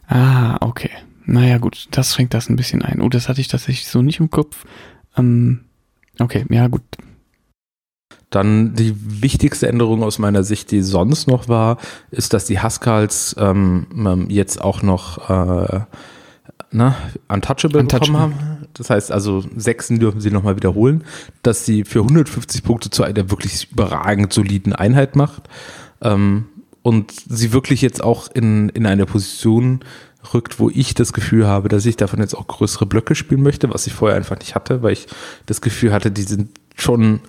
Ah, 0.08 0.58
okay. 0.60 0.90
Naja, 1.24 1.58
gut, 1.58 1.88
das 1.92 2.14
schränkt 2.14 2.34
das 2.34 2.48
ein 2.48 2.56
bisschen 2.56 2.82
ein. 2.82 3.00
Oh, 3.00 3.08
das 3.08 3.28
hatte 3.28 3.40
ich 3.40 3.48
tatsächlich 3.48 3.86
so 3.86 4.02
nicht 4.02 4.20
im 4.20 4.30
Kopf. 4.30 4.64
Ähm, 5.16 5.60
okay, 6.18 6.44
ja, 6.50 6.68
gut. 6.68 6.82
Dann 8.30 8.74
die 8.74 8.94
wichtigste 9.22 9.68
Änderung 9.68 10.02
aus 10.02 10.18
meiner 10.18 10.42
Sicht, 10.42 10.70
die 10.70 10.80
sonst 10.80 11.28
noch 11.28 11.48
war, 11.48 11.76
ist, 12.10 12.32
dass 12.32 12.46
die 12.46 12.62
Huskals 12.62 13.36
ähm, 13.38 13.86
ähm, 13.94 14.26
jetzt 14.30 14.60
auch 14.60 14.82
noch 14.82 15.28
äh, 15.28 15.80
na, 16.70 16.96
Untouchable, 17.28 17.80
Untouchable. 17.80 18.12
bekommen 18.12 18.16
haben. 18.16 18.66
Das 18.72 18.88
heißt 18.88 19.12
also, 19.12 19.44
Sechsen 19.54 20.00
dürfen 20.00 20.22
sie 20.22 20.30
nochmal 20.30 20.56
wiederholen, 20.56 21.04
dass 21.42 21.66
sie 21.66 21.84
für 21.84 22.00
150 22.00 22.62
Punkte 22.62 22.88
zu 22.88 23.02
einer 23.02 23.30
wirklich 23.30 23.70
überragend 23.70 24.32
soliden 24.32 24.72
Einheit 24.72 25.14
macht. 25.14 25.48
Ähm, 26.00 26.46
und 26.82 27.12
sie 27.12 27.52
wirklich 27.52 27.80
jetzt 27.80 28.02
auch 28.02 28.28
in, 28.32 28.68
in 28.70 28.86
eine 28.86 29.06
Position 29.06 29.80
rückt, 30.34 30.58
wo 30.58 30.70
ich 30.70 30.94
das 30.94 31.12
Gefühl 31.12 31.46
habe, 31.46 31.68
dass 31.68 31.86
ich 31.86 31.96
davon 31.96 32.20
jetzt 32.20 32.34
auch 32.34 32.46
größere 32.46 32.86
Blöcke 32.86 33.14
spielen 33.14 33.42
möchte, 33.42 33.72
was 33.72 33.86
ich 33.86 33.92
vorher 33.92 34.16
einfach 34.16 34.38
nicht 34.38 34.54
hatte, 34.54 34.82
weil 34.82 34.92
ich 34.92 35.06
das 35.46 35.60
Gefühl 35.60 35.92
hatte, 35.92 36.10
die 36.10 36.22
sind 36.22 36.50
schon 36.76 37.20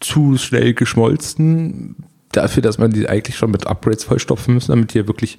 zu 0.00 0.36
schnell 0.36 0.74
geschmolzen 0.74 1.96
dafür, 2.32 2.62
dass 2.62 2.78
man 2.78 2.90
die 2.90 3.08
eigentlich 3.08 3.36
schon 3.36 3.50
mit 3.50 3.66
Upgrades 3.66 4.04
vollstopfen 4.04 4.54
müssen, 4.54 4.72
damit 4.72 4.94
die 4.94 4.98
ja 4.98 5.06
wirklich, 5.06 5.38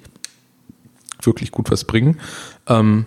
wirklich 1.22 1.50
gut 1.50 1.70
was 1.70 1.84
bringen. 1.84 2.20
Ähm, 2.66 3.06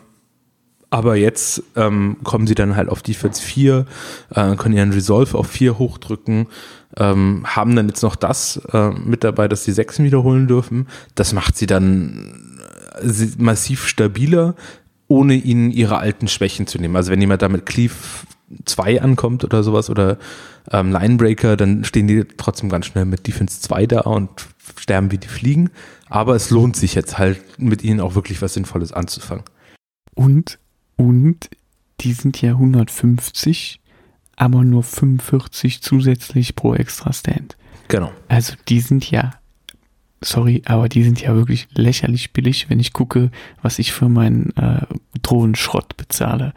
aber 0.90 1.16
jetzt 1.16 1.64
ähm, 1.76 2.18
kommen 2.24 2.48
sie 2.48 2.56
dann 2.56 2.76
halt 2.76 2.88
auf 2.88 3.02
Defense 3.02 3.42
4, 3.42 3.86
äh, 4.34 4.56
können 4.56 4.76
ihren 4.76 4.94
Resolve 4.94 5.38
auf 5.38 5.48
4 5.48 5.78
hochdrücken, 5.78 6.48
ähm, 6.96 7.44
haben 7.46 7.76
dann 7.76 7.90
jetzt 7.90 8.04
noch 8.04 8.16
das 8.16 8.62
äh, 8.72 8.92
mit 8.92 9.24
dabei, 9.24 9.50
dass 9.50 9.66
sie 9.66 9.74
6 9.74 10.00
wiederholen 10.00 10.48
dürfen. 10.48 10.88
Das 11.16 11.34
macht 11.34 11.58
sie 11.58 11.66
dann 11.66 12.47
massiv 13.38 13.88
stabiler, 13.88 14.56
ohne 15.08 15.36
ihnen 15.36 15.72
ihre 15.72 15.98
alten 15.98 16.28
Schwächen 16.28 16.68
zu 16.68 16.78
nehmen. 16.80 16.96
Also 16.96 17.12
wenn 17.12 17.22
jemand 17.22 17.42
damit 17.42 17.66
Cleave 17.66 17.94
2 18.66 19.02
ankommt 19.02 19.44
oder 19.44 19.64
sowas 19.64 19.90
oder 19.90 20.18
ähm, 20.72 20.92
Linebreaker, 20.92 21.58
dann 21.58 21.84
stehen 21.84 22.08
die 22.08 22.26
trotzdem 22.26 22.70
ganz 22.70 22.86
schnell 22.86 23.06
mit 23.06 23.28
Defense 23.28 23.62
2 23.62 23.86
da 23.88 24.02
und 24.02 24.30
sterben 24.78 25.12
wie 25.12 25.18
die 25.18 25.28
Fliegen. 25.28 25.70
Aber 26.10 26.36
es 26.36 26.50
lohnt 26.50 26.76
sich 26.76 26.96
jetzt 26.96 27.18
halt 27.18 27.42
mit 27.60 27.84
ihnen 27.84 28.00
auch 28.00 28.16
wirklich 28.16 28.42
was 28.42 28.54
Sinnvolles 28.54 28.94
anzufangen. 28.94 29.44
Und, 30.14 30.60
und, 30.96 31.50
die 32.02 32.14
sind 32.14 32.42
ja 32.42 32.52
150, 32.52 33.82
aber 34.36 34.64
nur 34.64 34.84
45 34.84 35.82
zusätzlich 35.82 36.56
pro 36.56 36.74
extra 36.76 37.12
Stand. 37.12 37.58
Genau. 37.88 38.12
Also 38.28 38.54
die 38.68 38.82
sind 38.82 39.10
ja, 39.10 39.32
sorry, 40.22 40.62
aber 40.66 40.90
die 40.90 41.04
sind 41.04 41.22
ja 41.22 41.36
wirklich 41.36 41.68
lächerlich 41.74 42.34
billig, 42.34 42.70
wenn 42.70 42.80
ich 42.80 42.94
gucke, 42.94 43.32
was 43.62 43.80
ich 43.80 43.92
für 43.92 44.10
meinen 44.10 44.56
äh, 44.56 44.82
Drohnenschrott 45.22 45.98
bezahle. 45.98 46.54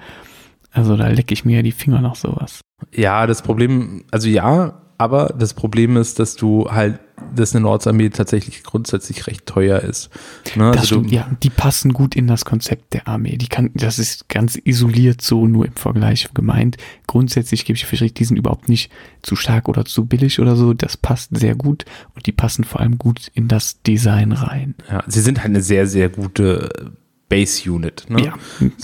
Also 0.73 0.96
da 0.96 1.09
lecke 1.09 1.35
ich 1.35 1.44
mir 1.44 1.57
ja 1.57 1.62
die 1.62 1.73
Finger 1.73 2.01
nach 2.01 2.14
sowas. 2.14 2.61
Ja, 2.94 3.27
das 3.27 3.42
Problem, 3.42 4.05
also 4.11 4.29
ja, 4.29 4.81
aber 5.01 5.35
das 5.35 5.55
Problem 5.55 5.97
ist, 5.97 6.19
dass 6.19 6.37
du 6.37 6.71
halt, 6.71 7.01
dass 7.35 7.55
eine 7.55 7.63
Nordsarmee 7.63 8.11
tatsächlich 8.11 8.63
grundsätzlich 8.63 9.27
recht 9.27 9.47
teuer 9.47 9.81
ist. 9.81 10.11
Ne? 10.57 10.73
Das 10.73 10.81
Also 10.81 10.97
stimmt, 10.97 11.11
du, 11.11 11.15
ja, 11.15 11.31
die 11.43 11.49
passen 11.49 11.95
gut 11.95 12.15
in 12.15 12.27
das 12.27 12.45
Konzept 12.45 12.93
der 12.93 13.09
Armee. 13.09 13.39
Die 13.39 13.49
kann, 13.49 13.71
das 13.73 13.99
ist 13.99 14.29
ganz 14.29 14.59
isoliert 14.63 15.23
so 15.23 15.47
nur 15.47 15.65
im 15.65 15.73
Vergleich 15.73 16.29
gemeint. 16.35 16.77
Grundsätzlich 17.07 17.65
gebe 17.65 17.79
ich 17.79 17.87
für 17.87 17.97
die 17.97 18.25
sind 18.25 18.37
überhaupt 18.37 18.69
nicht 18.69 18.93
zu 19.23 19.37
stark 19.37 19.71
oder 19.71 19.87
zu 19.87 20.05
billig 20.05 20.39
oder 20.39 20.55
so. 20.55 20.75
Das 20.75 20.99
passt 20.99 21.35
sehr 21.35 21.55
gut 21.55 21.87
und 22.15 22.27
die 22.27 22.33
passen 22.33 22.65
vor 22.65 22.81
allem 22.81 22.99
gut 22.99 23.31
in 23.33 23.49
das 23.49 23.81
Design 23.81 24.33
rein. 24.33 24.75
ja, 24.91 25.03
sie 25.07 25.23
sind 25.23 25.39
halt 25.39 25.49
eine 25.49 25.63
sehr, 25.63 25.87
sehr 25.87 26.11
gute 26.11 26.93
Base 27.31 27.71
Unit. 27.71 28.05
Ne? 28.09 28.25
Ja, 28.25 28.35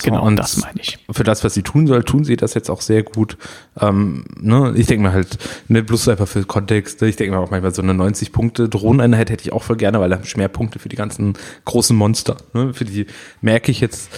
genau, 0.03 0.25
und 0.25 0.37
das 0.37 0.57
meine 0.59 0.81
ich. 0.81 0.99
Für 1.11 1.25
das, 1.25 1.45
was 1.45 1.53
sie 1.53 1.63
tun 1.63 1.87
soll, 1.87 2.05
tun 2.05 2.25
sie 2.25 2.37
das 2.37 2.55
jetzt 2.55 2.71
auch 2.71 2.81
sehr 2.81 3.03
gut. 3.03 3.37
Ähm, 3.79 4.25
ne? 4.41 4.73
Ich 4.77 4.87
denke 4.87 5.03
mir 5.09 5.13
halt, 5.13 5.37
ne, 5.69 5.83
bloß 5.83 6.09
einfach 6.09 6.29
für 6.29 6.45
Kontext, 6.45 7.03
ne? 7.03 7.09
ich 7.09 7.17
denke 7.17 7.35
mir 7.35 7.43
auch 7.43 7.51
manchmal 7.51 7.75
so 7.75 7.83
eine 7.83 7.93
90-Punkte-Drohneneinheit 7.93 9.31
hätte 9.31 9.43
ich 9.43 9.53
auch 9.53 9.65
voll 9.65 9.77
gerne, 9.77 10.01
weil 10.01 10.09
da 10.09 10.17
habe 10.17 10.25
ich 10.25 10.37
mehr 10.37 10.49
Punkte 10.49 10.79
für 10.79 10.89
die 10.89 10.97
ganzen 10.97 11.35
großen 11.65 11.97
Monster. 11.97 12.37
Ne? 12.55 12.73
Für 12.73 12.85
die 12.85 13.07
merke 13.43 13.73
ich 13.73 13.81
jetzt, 13.81 14.11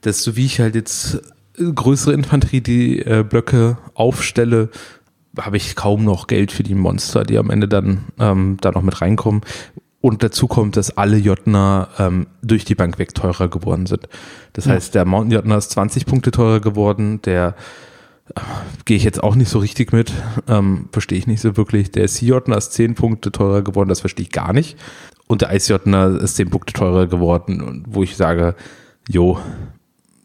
dass 0.00 0.24
so 0.24 0.34
wie 0.34 0.44
ich 0.44 0.58
halt 0.58 0.74
jetzt 0.74 1.22
äh, 1.56 1.72
größere 1.72 2.12
Infanterie 2.12 2.60
die 2.60 2.98
äh, 2.98 3.24
Blöcke 3.26 3.78
aufstelle, 3.94 4.70
habe 5.38 5.56
ich 5.56 5.76
kaum 5.76 6.02
noch 6.02 6.26
Geld 6.26 6.50
für 6.50 6.64
die 6.64 6.74
Monster, 6.74 7.22
die 7.22 7.38
am 7.38 7.50
Ende 7.50 7.68
dann 7.68 8.06
ähm, 8.18 8.56
da 8.60 8.72
noch 8.72 8.82
mit 8.82 9.00
reinkommen. 9.00 9.42
Und 10.00 10.22
dazu 10.22 10.46
kommt, 10.46 10.76
dass 10.76 10.96
alle 10.96 11.16
Jotner 11.16 11.88
ähm, 11.98 12.28
durch 12.42 12.64
die 12.64 12.76
Bank 12.76 12.98
weg 13.00 13.14
teurer 13.14 13.48
geworden 13.48 13.86
sind. 13.86 14.08
Das 14.52 14.66
Ja. 14.66 14.72
heißt, 14.72 14.94
der 14.94 15.04
Mountain 15.04 15.32
Jotner 15.32 15.56
ist 15.58 15.70
20 15.72 16.06
Punkte 16.06 16.30
teurer 16.30 16.60
geworden, 16.60 17.20
der 17.22 17.56
äh, 18.36 18.40
gehe 18.84 18.96
ich 18.96 19.02
jetzt 19.04 19.22
auch 19.22 19.34
nicht 19.34 19.48
so 19.48 19.58
richtig 19.58 19.92
mit, 19.92 20.12
ähm, 20.46 20.88
verstehe 20.92 21.18
ich 21.18 21.26
nicht 21.26 21.40
so 21.40 21.56
wirklich. 21.56 21.90
Der 21.90 22.06
Sea 22.06 22.28
Jotner 22.28 22.56
ist 22.58 22.74
10 22.74 22.94
Punkte 22.94 23.32
teurer 23.32 23.62
geworden, 23.62 23.88
das 23.88 24.00
verstehe 24.00 24.24
ich 24.26 24.30
gar 24.32 24.52
nicht. 24.52 24.76
Und 25.26 25.40
der 25.42 25.48
Eis 25.50 25.66
Jotner 25.68 26.20
ist 26.20 26.36
10 26.36 26.50
Punkte 26.50 26.72
teurer 26.74 27.06
geworden, 27.08 27.60
und 27.60 27.84
wo 27.88 28.02
ich 28.04 28.16
sage, 28.16 28.54
jo, 29.08 29.38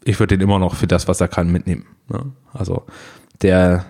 ich 0.04 0.20
würde 0.20 0.36
den 0.36 0.42
immer 0.46 0.58
noch 0.60 0.76
für 0.76 0.86
das, 0.86 1.08
was 1.08 1.20
er 1.20 1.28
kann, 1.28 1.50
mitnehmen. 1.50 1.86
Ne? 2.08 2.20
Also 2.52 2.84
der, 3.42 3.86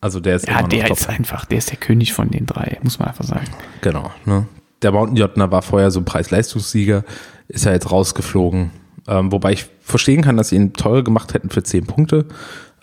also 0.00 0.20
der 0.20 0.36
ist 0.36 0.46
Ja, 0.46 0.62
der 0.62 0.84
top. 0.86 0.98
ist 0.98 1.08
einfach, 1.08 1.46
der 1.46 1.58
ist 1.58 1.70
der 1.70 1.78
König 1.78 2.12
von 2.12 2.28
den 2.30 2.46
drei, 2.46 2.78
muss 2.82 2.98
man 2.98 3.08
einfach 3.08 3.24
sagen. 3.24 3.46
Genau. 3.80 4.10
Ne? 4.24 4.46
Der 4.82 4.92
Mountain 4.92 5.16
Jotner 5.16 5.50
war 5.50 5.62
vorher 5.62 5.90
so 5.90 6.00
ein 6.00 6.04
Preis-Leistungssieger, 6.04 7.04
ist 7.48 7.64
ja 7.64 7.72
jetzt 7.72 7.90
rausgeflogen. 7.90 8.70
Ähm, 9.08 9.32
wobei 9.32 9.52
ich 9.52 9.66
verstehen 9.80 10.22
kann, 10.22 10.36
dass 10.36 10.50
sie 10.50 10.56
ihn 10.56 10.72
teurer 10.72 11.02
gemacht 11.02 11.34
hätten 11.34 11.50
für 11.50 11.62
10 11.62 11.86
Punkte, 11.86 12.26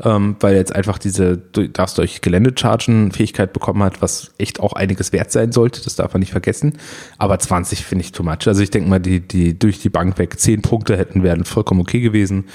ähm, 0.04 0.36
weil 0.40 0.54
er 0.54 0.60
jetzt 0.60 0.76
einfach 0.76 0.98
diese, 0.98 1.38
du 1.38 1.70
darfst 1.70 1.98
durch 1.98 2.22
Geländechargen 2.22 3.12
Fähigkeit 3.12 3.54
bekommen 3.54 3.84
hat, 3.84 4.02
was 4.02 4.34
echt 4.38 4.60
auch 4.60 4.74
einiges 4.74 5.14
wert 5.14 5.32
sein 5.32 5.52
sollte, 5.52 5.82
das 5.84 5.96
darf 5.96 6.14
man 6.14 6.20
nicht 6.20 6.32
vergessen. 6.32 6.74
Aber 7.18 7.40
20 7.40 7.86
finde 7.86 8.04
ich 8.04 8.12
too 8.12 8.24
much. 8.24 8.48
Also 8.48 8.62
ich 8.62 8.72
denke 8.72 8.90
mal, 8.90 9.00
die, 9.00 9.22
die 9.22 9.58
durch 9.58 9.80
die 9.80 9.90
Bank 9.90 10.18
weg 10.18 10.40
10 10.40 10.62
Punkte 10.62 10.98
hätten 10.98 11.24
wären 11.24 11.46
vollkommen 11.46 11.82
okay 11.82 12.02
gewesen. 12.02 12.46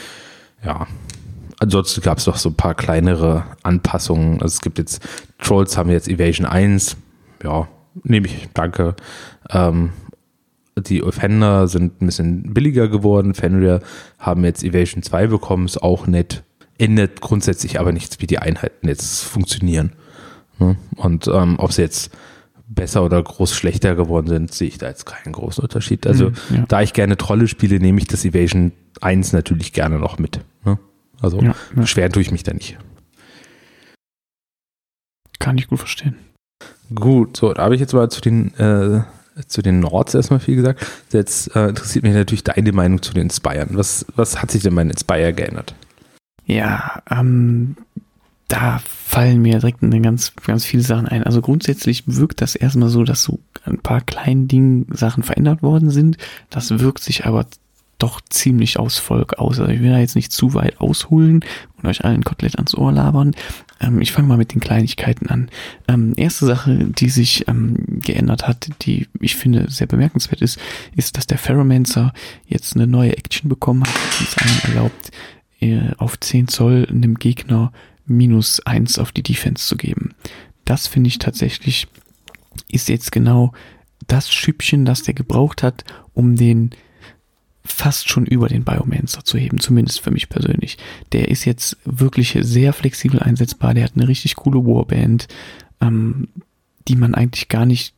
Ja. 0.64 0.86
Ansonsten 1.58 2.00
gab 2.00 2.18
es 2.18 2.26
noch 2.26 2.36
so 2.36 2.48
ein 2.48 2.56
paar 2.56 2.74
kleinere 2.74 3.44
Anpassungen. 3.62 4.42
Also 4.42 4.54
es 4.54 4.60
gibt 4.60 4.78
jetzt, 4.78 5.00
Trolls 5.38 5.76
haben 5.76 5.90
jetzt 5.90 6.08
Evasion 6.08 6.44
1. 6.44 6.96
Ja, 7.44 7.68
nehme 8.04 8.26
ich, 8.26 8.48
danke. 8.54 8.94
Ähm, 9.50 9.90
die 10.78 11.02
Offender 11.02 11.68
sind 11.68 12.00
ein 12.00 12.06
bisschen 12.06 12.54
billiger 12.54 12.88
geworden. 12.88 13.34
Fenrir 13.34 13.80
haben 14.18 14.44
jetzt 14.44 14.64
Evasion 14.64 15.02
2 15.02 15.26
bekommen, 15.26 15.66
ist 15.66 15.82
auch 15.82 16.06
nett. 16.06 16.42
Ändert 16.78 17.20
grundsätzlich 17.20 17.78
aber 17.78 17.92
nichts, 17.92 18.20
wie 18.20 18.26
die 18.26 18.38
Einheiten 18.38 18.88
jetzt 18.88 19.22
funktionieren. 19.24 19.92
Ne? 20.58 20.76
Und 20.96 21.28
ähm, 21.28 21.56
ob 21.58 21.72
sie 21.72 21.82
jetzt 21.82 22.10
besser 22.66 23.04
oder 23.04 23.22
groß 23.22 23.54
schlechter 23.54 23.94
geworden 23.94 24.28
sind, 24.28 24.52
sehe 24.54 24.68
ich 24.68 24.78
da 24.78 24.88
jetzt 24.88 25.04
keinen 25.04 25.32
großen 25.34 25.62
Unterschied. 25.62 26.06
Also, 26.06 26.30
Mhm, 26.30 26.36
ja. 26.56 26.64
da 26.68 26.80
ich 26.80 26.94
gerne 26.94 27.18
Trolle 27.18 27.46
spiele, 27.48 27.78
nehme 27.78 27.98
ich 28.00 28.06
das 28.06 28.24
Evasion 28.24 28.72
1 29.02 29.34
natürlich 29.34 29.74
gerne 29.74 29.98
noch 29.98 30.18
mit. 30.18 30.40
Ne? 30.64 30.78
Also, 31.20 31.38
Ja, 31.42 31.48
ja. 31.48 31.54
beschweren 31.74 32.12
tue 32.12 32.22
ich 32.22 32.30
mich 32.30 32.44
da 32.44 32.54
nicht. 32.54 32.78
Kann 35.38 35.58
ich 35.58 35.68
gut 35.68 35.78
verstehen. 35.80 36.16
Gut, 36.94 37.36
so, 37.36 37.52
da 37.52 37.62
habe 37.64 37.74
ich 37.74 37.80
jetzt 37.80 37.94
mal 37.94 38.10
zu 38.10 38.20
den, 38.20 38.54
äh, 38.54 39.02
zu 39.46 39.62
den 39.62 39.80
Nords 39.80 40.14
erstmal 40.14 40.40
viel 40.40 40.56
gesagt. 40.56 40.84
Jetzt 41.12 41.54
äh, 41.54 41.68
interessiert 41.68 42.04
mich 42.04 42.14
natürlich 42.14 42.44
deine 42.44 42.72
Meinung 42.72 43.02
zu 43.02 43.14
den 43.14 43.24
Inspiren. 43.24 43.70
Was, 43.72 44.06
was 44.16 44.40
hat 44.42 44.50
sich 44.50 44.62
denn 44.62 44.74
bei 44.74 44.82
den 44.82 44.90
Inspire 44.90 45.32
geändert? 45.32 45.74
Ja, 46.44 47.02
ähm, 47.10 47.76
da 48.48 48.80
fallen 48.84 49.40
mir 49.40 49.60
direkt 49.60 49.80
ganz, 49.80 50.34
ganz 50.44 50.64
viele 50.64 50.82
Sachen 50.82 51.08
ein. 51.08 51.22
Also 51.22 51.40
grundsätzlich 51.40 52.04
wirkt 52.06 52.42
das 52.42 52.54
erstmal 52.54 52.90
so, 52.90 53.04
dass 53.04 53.22
so 53.22 53.38
ein 53.64 53.78
paar 53.78 54.02
kleinen 54.02 54.48
Dingen 54.48 54.86
Sachen 54.92 55.22
verändert 55.22 55.62
worden 55.62 55.90
sind. 55.90 56.18
Das 56.50 56.78
wirkt 56.78 57.02
sich 57.02 57.24
aber 57.24 57.46
doch 58.02 58.20
ziemlich 58.28 58.78
aus 58.78 58.98
Volk 58.98 59.34
aus. 59.34 59.60
Also 59.60 59.70
ich 59.70 59.80
will 59.80 59.90
da 59.90 59.98
jetzt 59.98 60.16
nicht 60.16 60.32
zu 60.32 60.54
weit 60.54 60.80
ausholen 60.80 61.44
und 61.76 61.88
euch 61.88 62.04
allen 62.04 62.24
Kotelett 62.24 62.56
ans 62.56 62.74
Ohr 62.74 62.92
labern. 62.92 63.34
Ähm, 63.80 64.00
ich 64.00 64.12
fange 64.12 64.28
mal 64.28 64.36
mit 64.36 64.54
den 64.54 64.60
Kleinigkeiten 64.60 65.28
an. 65.28 65.50
Ähm, 65.88 66.14
erste 66.16 66.46
Sache, 66.46 66.76
die 66.76 67.08
sich 67.08 67.46
ähm, 67.48 67.76
geändert 68.02 68.48
hat, 68.48 68.68
die 68.82 69.08
ich 69.20 69.36
finde 69.36 69.70
sehr 69.70 69.86
bemerkenswert 69.86 70.42
ist, 70.42 70.58
ist, 70.96 71.16
dass 71.16 71.26
der 71.26 71.38
Ferromancer 71.38 72.12
jetzt 72.46 72.74
eine 72.74 72.86
neue 72.86 73.16
Action 73.16 73.48
bekommen 73.48 73.84
hat, 73.84 73.94
die 74.18 74.24
es 74.24 74.38
einem 74.38 74.74
erlaubt, 74.74 75.10
äh, 75.60 75.94
auf 75.98 76.18
10 76.18 76.48
Zoll 76.48 76.86
einem 76.90 77.14
Gegner 77.14 77.72
minus 78.06 78.60
1 78.60 78.98
auf 78.98 79.12
die 79.12 79.22
Defense 79.22 79.66
zu 79.66 79.76
geben. 79.76 80.14
Das 80.64 80.86
finde 80.86 81.08
ich 81.08 81.18
tatsächlich 81.18 81.86
ist 82.68 82.88
jetzt 82.88 83.12
genau 83.12 83.52
das 84.06 84.32
Schüppchen, 84.32 84.84
das 84.84 85.02
der 85.02 85.14
gebraucht 85.14 85.62
hat, 85.62 85.84
um 86.12 86.36
den 86.36 86.70
fast 87.64 88.08
schon 88.08 88.26
über 88.26 88.48
den 88.48 88.64
Biomancer 88.64 89.24
zu 89.24 89.38
heben, 89.38 89.60
zumindest 89.60 90.00
für 90.00 90.10
mich 90.10 90.28
persönlich. 90.28 90.78
Der 91.12 91.28
ist 91.28 91.44
jetzt 91.44 91.76
wirklich 91.84 92.36
sehr 92.40 92.72
flexibel 92.72 93.20
einsetzbar, 93.20 93.74
der 93.74 93.84
hat 93.84 93.92
eine 93.94 94.08
richtig 94.08 94.36
coole 94.36 94.64
Warband, 94.64 95.28
ähm, 95.80 96.28
die 96.88 96.96
man 96.96 97.14
eigentlich 97.14 97.48
gar 97.48 97.66
nicht 97.66 97.94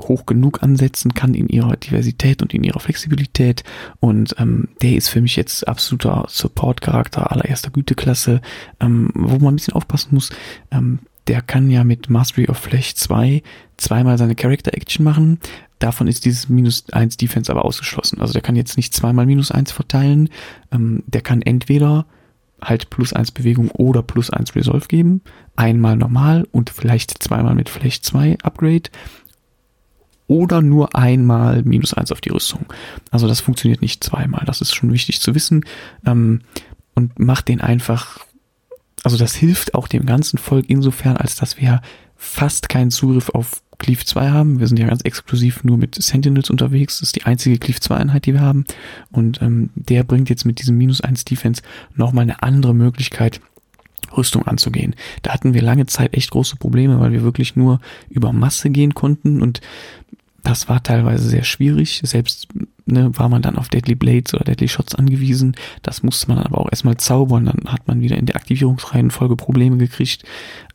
hoch 0.00 0.26
genug 0.26 0.62
ansetzen 0.62 1.14
kann 1.14 1.34
in 1.34 1.48
ihrer 1.48 1.76
Diversität 1.76 2.42
und 2.42 2.52
in 2.52 2.64
ihrer 2.64 2.80
Flexibilität. 2.80 3.64
Und 4.00 4.34
ähm, 4.38 4.68
der 4.82 4.96
ist 4.96 5.08
für 5.08 5.20
mich 5.20 5.36
jetzt 5.36 5.66
absoluter 5.66 6.26
Support-Charakter 6.28 7.30
allererster 7.32 7.70
Güteklasse, 7.70 8.40
ähm, 8.80 9.10
wo 9.14 9.38
man 9.38 9.54
ein 9.54 9.56
bisschen 9.56 9.74
aufpassen 9.74 10.14
muss. 10.14 10.30
Ähm, 10.70 11.00
der 11.26 11.42
kann 11.42 11.70
ja 11.70 11.82
mit 11.82 12.08
Mastery 12.08 12.46
of 12.48 12.58
Flash 12.58 12.94
2 12.94 13.42
zweimal 13.76 14.16
seine 14.16 14.36
Character 14.36 14.74
Action 14.74 15.04
machen. 15.04 15.40
Davon 15.78 16.06
ist 16.06 16.24
dieses 16.24 16.48
minus 16.48 16.84
1 16.90 17.16
Defense 17.16 17.50
aber 17.50 17.64
ausgeschlossen. 17.64 18.20
Also 18.20 18.32
der 18.32 18.42
kann 18.42 18.56
jetzt 18.56 18.76
nicht 18.76 18.94
zweimal 18.94 19.26
minus 19.26 19.50
1 19.50 19.72
verteilen. 19.72 20.30
Ähm, 20.72 21.02
der 21.06 21.20
kann 21.20 21.42
entweder 21.42 22.06
halt 22.62 22.88
plus 22.88 23.12
1 23.12 23.32
Bewegung 23.32 23.70
oder 23.70 24.02
plus 24.02 24.30
1 24.30 24.54
Resolve 24.54 24.86
geben. 24.88 25.20
Einmal 25.54 25.96
normal 25.96 26.46
und 26.52 26.70
vielleicht 26.70 27.22
zweimal 27.22 27.54
mit 27.54 27.68
Flash 27.68 28.00
2 28.00 28.38
Upgrade 28.42 28.90
oder 30.26 30.60
nur 30.60 30.96
einmal 30.96 31.62
minus 31.62 31.94
eins 31.94 32.12
auf 32.12 32.20
die 32.20 32.30
Rüstung. 32.30 32.66
Also 33.10 33.28
das 33.28 33.40
funktioniert 33.40 33.82
nicht 33.82 34.02
zweimal. 34.02 34.44
Das 34.44 34.60
ist 34.60 34.74
schon 34.74 34.92
wichtig 34.92 35.20
zu 35.20 35.34
wissen. 35.34 35.64
Ähm, 36.04 36.40
und 36.94 37.18
macht 37.18 37.48
den 37.48 37.60
einfach, 37.60 38.20
also 39.02 39.16
das 39.16 39.34
hilft 39.34 39.74
auch 39.74 39.86
dem 39.86 40.06
ganzen 40.06 40.38
Volk 40.38 40.64
insofern, 40.68 41.16
als 41.16 41.36
dass 41.36 41.58
wir 41.60 41.82
fast 42.16 42.68
keinen 42.68 42.90
Zugriff 42.90 43.28
auf 43.28 43.62
Cleave 43.78 44.04
2 44.04 44.30
haben. 44.30 44.60
Wir 44.60 44.66
sind 44.66 44.78
ja 44.78 44.86
ganz 44.86 45.02
exklusiv 45.02 45.64
nur 45.64 45.76
mit 45.78 45.94
Sentinels 45.94 46.50
unterwegs. 46.50 47.00
Das 47.00 47.08
ist 47.08 47.16
die 47.16 47.24
einzige 47.24 47.58
Cleave 47.58 47.80
2 47.80 47.96
Einheit, 47.96 48.26
die 48.26 48.34
wir 48.34 48.40
haben. 48.40 48.64
Und 49.12 49.42
ähm, 49.42 49.70
der 49.74 50.04
bringt 50.04 50.30
jetzt 50.30 50.44
mit 50.44 50.60
diesem 50.60 50.78
minus 50.78 51.00
1 51.00 51.24
Defense 51.24 51.62
nochmal 51.94 52.22
eine 52.22 52.42
andere 52.42 52.74
Möglichkeit, 52.74 53.40
Rüstung 54.16 54.46
anzugehen. 54.46 54.94
Da 55.22 55.32
hatten 55.32 55.54
wir 55.54 55.62
lange 55.62 55.86
Zeit 55.86 56.14
echt 56.14 56.30
große 56.30 56.56
Probleme, 56.56 57.00
weil 57.00 57.12
wir 57.12 57.22
wirklich 57.22 57.56
nur 57.56 57.80
über 58.08 58.32
Masse 58.32 58.70
gehen 58.70 58.94
konnten 58.94 59.42
und 59.42 59.60
das 60.42 60.68
war 60.68 60.82
teilweise 60.82 61.28
sehr 61.28 61.42
schwierig. 61.42 62.00
Selbst 62.04 62.48
ne, 62.86 63.10
war 63.18 63.28
man 63.28 63.42
dann 63.42 63.56
auf 63.56 63.68
Deadly 63.68 63.94
Blades 63.94 64.32
oder 64.32 64.44
Deadly 64.44 64.68
Shots 64.68 64.94
angewiesen. 64.94 65.54
Das 65.82 66.02
musste 66.02 66.28
man 66.28 66.38
aber 66.38 66.58
auch 66.58 66.70
erstmal 66.70 66.96
zaubern. 66.96 67.46
Dann 67.46 67.72
hat 67.72 67.86
man 67.86 68.00
wieder 68.00 68.16
in 68.16 68.26
der 68.26 68.36
Aktivierungsreihenfolge 68.36 69.36
Probleme 69.36 69.76
gekriegt. 69.76 70.24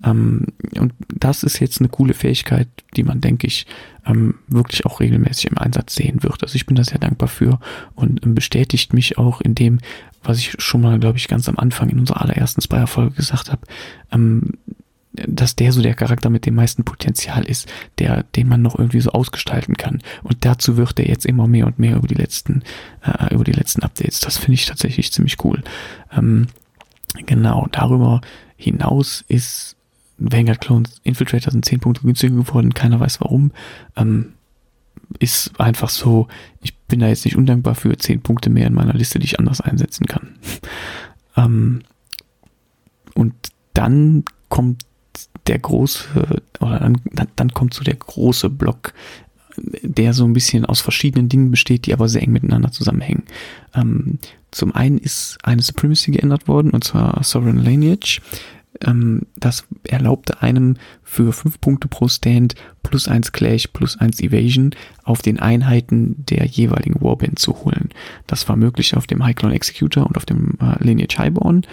Ähm, 0.04 0.47
und 0.78 0.93
das 1.13 1.43
ist 1.43 1.60
jetzt 1.60 1.80
eine 1.80 1.89
coole 1.89 2.13
Fähigkeit, 2.13 2.67
die 2.95 3.04
man, 3.04 3.21
denke 3.21 3.47
ich, 3.47 3.65
ähm, 4.06 4.36
wirklich 4.47 4.86
auch 4.86 5.00
regelmäßig 5.00 5.52
im 5.52 5.58
Einsatz 5.58 5.95
sehen 5.95 6.24
wird. 6.24 6.43
Also 6.43 6.56
ich 6.56 6.65
bin 6.65 6.76
da 6.76 6.84
sehr 6.84 7.00
dankbar 7.00 7.30
für 7.30 7.60
und 7.95 8.26
ähm, 8.26 8.36
bestätigt 8.36 8.93
mich 8.93 9.17
auch 9.17 9.41
in 9.41 9.56
dem, 9.56 9.80
was 10.24 10.38
ich 10.38 10.56
schon 10.60 10.82
mal, 10.82 11.00
glaube 11.00 11.17
ich, 11.17 11.28
ganz 11.28 11.50
am 11.50 11.58
Anfang 11.58 11.89
in 11.89 12.00
unserer 12.00 12.21
allerersten 12.21 12.62
Spire-Folge 12.62 13.15
gesagt 13.15 13.52
habe, 13.52 13.62
ähm, 14.12 14.52
dass 15.13 15.56
der 15.56 15.74
so 15.74 15.82
der 15.82 15.93
Charakter 15.93 16.30
mit 16.30 16.45
dem 16.45 16.56
meisten 16.56 16.84
Potenzial 16.84 17.43
ist, 17.45 17.71
der, 18.00 18.24
den 18.24 18.47
man 18.47 18.62
noch 18.62 18.78
irgendwie 18.78 19.02
so 19.02 19.12
ausgestalten 19.12 19.76
kann. 19.76 20.02
Und 20.24 20.45
dazu 20.45 20.78
wird 20.78 21.00
er 21.00 21.08
jetzt 21.08 21.26
immer 21.26 21.47
mehr 21.47 21.67
und 21.67 21.80
mehr 21.80 21.97
über 21.97 22.08
die 22.08 22.15
letzten, 22.15 22.63
äh, 23.04 23.34
über 23.34 23.43
die 23.43 23.52
letzten 23.52 23.84
Updates. 23.84 24.21
Das 24.21 24.38
finde 24.38 24.54
ich 24.54 24.65
tatsächlich 24.65 25.12
ziemlich 25.12 25.43
cool. 25.43 25.63
Ähm, 26.15 26.47
genau, 27.26 27.67
darüber 27.71 28.21
hinaus 28.56 29.26
ist 29.28 29.76
Vanguard 30.17 30.62
Clones 30.62 31.02
Infiltrator 31.04 31.52
sind 31.52 31.65
10 31.65 31.80
Punkte 31.80 32.04
günstiger 32.04 32.36
geworden, 32.36 32.74
keiner 32.74 33.00
weiß 33.00 33.21
warum. 33.21 33.52
Ähm, 33.95 34.34
ist 35.19 35.60
einfach 35.60 35.89
so, 35.89 36.28
ich 36.62 36.78
bin 36.78 37.00
da 37.00 37.08
jetzt 37.08 37.26
nicht 37.26 37.36
undankbar 37.36 37.76
für 37.76 37.97
10 37.97 38.21
Punkte 38.21 38.50
mehr 38.50 38.67
in 38.67 38.74
meiner 38.74 38.93
Liste, 38.93 39.19
die 39.19 39.26
ich 39.26 39.39
anders 39.39 39.60
einsetzen 39.60 40.06
kann. 40.06 40.36
ähm, 41.36 41.82
und 43.13 43.34
dann 43.74 44.24
kommt 44.47 44.86
der 45.51 45.59
große, 45.59 46.41
oder 46.61 46.79
dann, 46.79 47.27
dann 47.35 47.53
kommt 47.53 47.73
so 47.73 47.83
der 47.83 47.95
große 47.95 48.49
Block, 48.49 48.93
der 49.57 50.13
so 50.13 50.23
ein 50.23 50.31
bisschen 50.31 50.65
aus 50.65 50.79
verschiedenen 50.79 51.27
Dingen 51.27 51.51
besteht, 51.51 51.85
die 51.85 51.93
aber 51.93 52.07
sehr 52.07 52.23
eng 52.23 52.31
miteinander 52.31 52.71
zusammenhängen. 52.71 53.23
Ähm, 53.75 54.17
zum 54.51 54.73
einen 54.73 54.97
ist 54.97 55.37
eine 55.43 55.61
Supremacy 55.61 56.11
geändert 56.11 56.47
worden, 56.47 56.71
und 56.71 56.85
zwar 56.85 57.21
Sovereign 57.23 57.57
Lineage. 57.57 58.21
Ähm, 58.85 59.23
das 59.35 59.65
erlaubte 59.83 60.41
einem 60.41 60.77
für 61.03 61.33
5 61.33 61.59
Punkte 61.59 61.89
pro 61.89 62.07
Stand 62.07 62.55
plus 62.81 63.09
1 63.09 63.33
Clash 63.33 63.67
plus 63.67 63.97
1 63.97 64.21
Evasion 64.21 64.71
auf 65.03 65.21
den 65.21 65.37
Einheiten 65.39 66.15
der 66.29 66.45
jeweiligen 66.45 67.01
Warband 67.01 67.39
zu 67.39 67.65
holen. 67.65 67.89
Das 68.25 68.47
war 68.47 68.55
möglich 68.55 68.95
auf 68.95 69.05
dem 69.05 69.23
High 69.23 69.35
Clone 69.35 69.55
Executor 69.55 70.07
und 70.07 70.15
auf 70.15 70.25
dem 70.25 70.57
äh, 70.61 70.81
Lineage 70.81 71.17
Highborn. 71.17 71.63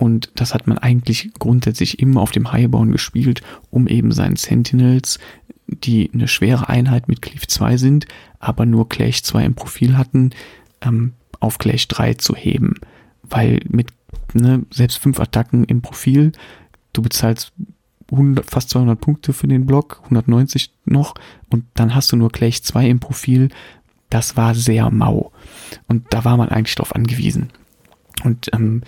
Und 0.00 0.30
das 0.34 0.54
hat 0.54 0.66
man 0.66 0.78
eigentlich 0.78 1.30
grundsätzlich 1.38 1.98
immer 1.98 2.22
auf 2.22 2.30
dem 2.30 2.50
Highborn 2.50 2.90
gespielt, 2.90 3.42
um 3.68 3.86
eben 3.86 4.12
seinen 4.12 4.36
Sentinels, 4.36 5.18
die 5.66 6.10
eine 6.14 6.26
schwere 6.26 6.70
Einheit 6.70 7.06
mit 7.06 7.20
Cleave 7.20 7.46
2 7.46 7.76
sind, 7.76 8.06
aber 8.38 8.64
nur 8.64 8.88
Clash 8.88 9.22
2 9.22 9.44
im 9.44 9.54
Profil 9.54 9.98
hatten, 9.98 10.30
ähm, 10.80 11.12
auf 11.38 11.58
Clash 11.58 11.86
3 11.88 12.14
zu 12.14 12.34
heben. 12.34 12.76
Weil 13.22 13.60
mit 13.68 13.88
ne, 14.32 14.64
selbst 14.70 14.96
fünf 14.96 15.20
Attacken 15.20 15.64
im 15.64 15.82
Profil, 15.82 16.32
du 16.94 17.02
bezahlst 17.02 17.52
100, 18.10 18.50
fast 18.50 18.70
200 18.70 18.98
Punkte 18.98 19.34
für 19.34 19.48
den 19.48 19.66
Block, 19.66 20.00
190 20.04 20.72
noch, 20.86 21.14
und 21.50 21.66
dann 21.74 21.94
hast 21.94 22.10
du 22.10 22.16
nur 22.16 22.32
Clash 22.32 22.62
2 22.62 22.88
im 22.88 23.00
Profil. 23.00 23.50
Das 24.08 24.38
war 24.38 24.54
sehr 24.54 24.90
mau. 24.90 25.30
Und 25.88 26.06
da 26.08 26.24
war 26.24 26.38
man 26.38 26.48
eigentlich 26.48 26.74
drauf 26.74 26.94
angewiesen. 26.94 27.50
Und 28.24 28.50
ähm, 28.54 28.82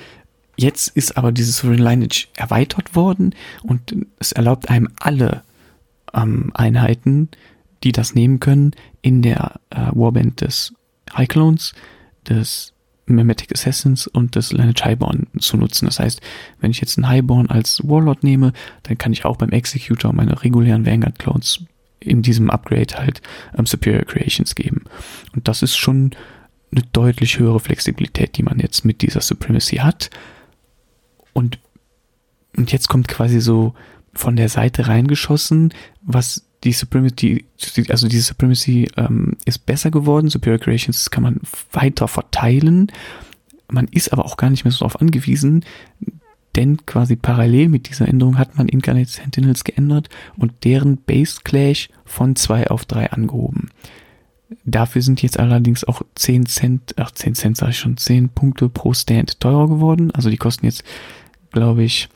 Jetzt 0.57 0.89
ist 0.89 1.17
aber 1.17 1.33
dieses 1.33 1.59
Sovereign 1.59 1.83
Lineage 1.83 2.29
erweitert 2.37 2.95
worden 2.95 3.35
und 3.63 3.97
es 4.19 4.33
erlaubt 4.33 4.69
einem 4.69 4.89
alle 5.01 5.43
ähm, 6.13 6.51
Einheiten, 6.55 7.29
die 7.85 7.93
das 7.93 8.15
nehmen 8.15 8.39
können, 8.39 8.73
in 9.01 9.23
der 9.23 9.61
äh, 9.71 9.89
Warband 9.93 10.41
des 10.41 10.75
High 11.15 11.29
Clones, 11.29 11.75
des 12.29 12.73
Mimetic 13.07 13.53
Assassins 13.53 14.07
und 14.07 14.37
des 14.37 14.53
Lineage 14.53 14.85
Highborn 14.85 15.27
zu 15.39 15.57
nutzen. 15.57 15.87
Das 15.87 15.99
heißt, 15.99 16.21
wenn 16.61 16.71
ich 16.71 16.81
jetzt 16.81 16.99
einen 16.99 17.09
Highborn 17.09 17.49
als 17.49 17.81
Warlord 17.85 18.23
nehme, 18.23 18.53
dann 18.85 18.99
kann 18.99 19.13
ich 19.13 19.25
auch 19.25 19.37
beim 19.37 19.51
Executor 19.51 20.13
meine 20.13 20.43
regulären 20.43 20.87
Vanguard 20.87 21.19
Clones 21.19 21.65
in 21.99 22.23
diesem 22.23 22.51
Upgrade 22.51 22.95
halt 22.97 23.23
ähm, 23.57 23.67
Superior 23.67 24.05
Creations 24.05 24.55
geben. 24.55 24.85
Und 25.35 25.49
das 25.49 25.63
ist 25.63 25.77
schon 25.77 26.13
eine 26.71 26.85
deutlich 26.93 27.39
höhere 27.39 27.61
Flexibilität, 27.61 28.37
die 28.37 28.43
man 28.43 28.59
jetzt 28.59 28.85
mit 28.85 29.03
dieser 29.03 29.21
Supremacy 29.21 29.77
hat. 29.77 30.11
Und, 31.33 31.59
und 32.57 32.73
jetzt 32.73 32.89
kommt 32.89 33.09
quasi 33.09 33.41
so 33.41 33.75
von 34.13 34.37
der 34.37 34.49
Seite 34.49 34.89
reingeschossen, 34.89 35.73
was 36.03 36.45
die 36.65 36.73
Supremacy, 36.73 37.45
also 37.89 38.09
diese 38.09 38.23
Supremacy 38.23 38.89
ähm, 38.97 39.37
ist 39.45 39.67
besser 39.67 39.91
geworden. 39.91 40.29
Superior 40.29 40.61
Creations 40.61 41.11
kann 41.11 41.23
man 41.23 41.41
weiter 41.73 42.09
verteilen. 42.09 42.93
Man 43.69 43.89
ist 43.89 44.13
aber 44.13 44.25
auch 44.25 44.37
gar 44.37 44.51
nicht 44.51 44.65
mehr 44.65 44.71
so 44.73 44.81
darauf 44.81 45.01
angewiesen, 45.01 45.65
denn 46.55 46.85
quasi 46.85 47.17
parallel 47.17 47.69
mit 47.69 47.89
dieser 47.89 48.07
Änderung 48.07 48.39
hat 48.39 48.57
man 48.57 48.69
Incarnate 48.69 49.11
Sentinels 49.11 49.65
geändert 49.65 50.09
und 50.37 50.53
deren 50.65 50.99
Base 50.99 51.41
Clash 51.43 51.89
von 52.05 52.37
2 52.37 52.69
auf 52.69 52.85
3 52.85 53.11
angehoben. 53.11 53.71
Dafür 54.65 55.01
sind 55.01 55.23
jetzt 55.23 55.39
allerdings 55.39 55.85
auch 55.85 56.03
10 56.15 56.45
Cent, 56.47 56.95
ach 56.99 57.11
10 57.11 57.35
Cent 57.35 57.57
sage 57.57 57.71
ich 57.71 57.79
schon, 57.79 57.97
10 57.97 58.29
Punkte 58.29 58.69
pro 58.69 58.93
Stand 58.93 59.41
teurer 59.41 59.69
geworden. 59.69 60.11
Also 60.11 60.29
die 60.29 60.37
kosten 60.37 60.67
jetzt 60.67 60.85
glaube 61.53 61.85
ich, 61.85 62.09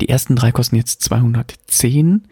die 0.00 0.08
ersten 0.08 0.36
drei 0.36 0.52
kosten 0.52 0.76
jetzt 0.76 1.02
210. 1.02 2.28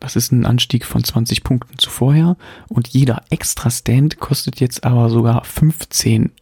Das 0.00 0.16
ist 0.16 0.32
ein 0.32 0.44
Anstieg 0.44 0.84
von 0.84 1.02
20 1.02 1.42
Punkten 1.44 1.78
zuvorher. 1.78 2.36
Und 2.68 2.88
jeder 2.88 3.22
extra 3.30 3.70
Stand 3.70 4.18
kostet 4.18 4.60
jetzt 4.60 4.84
aber 4.84 5.08
sogar 5.08 5.44
15 5.44 6.32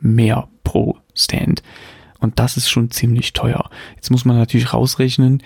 mehr 0.00 0.48
pro 0.62 0.98
Stand. 1.14 1.62
Und 2.18 2.38
das 2.38 2.56
ist 2.56 2.68
schon 2.68 2.90
ziemlich 2.90 3.32
teuer. 3.32 3.70
Jetzt 3.96 4.10
muss 4.10 4.24
man 4.24 4.36
natürlich 4.36 4.72
rausrechnen. 4.72 5.42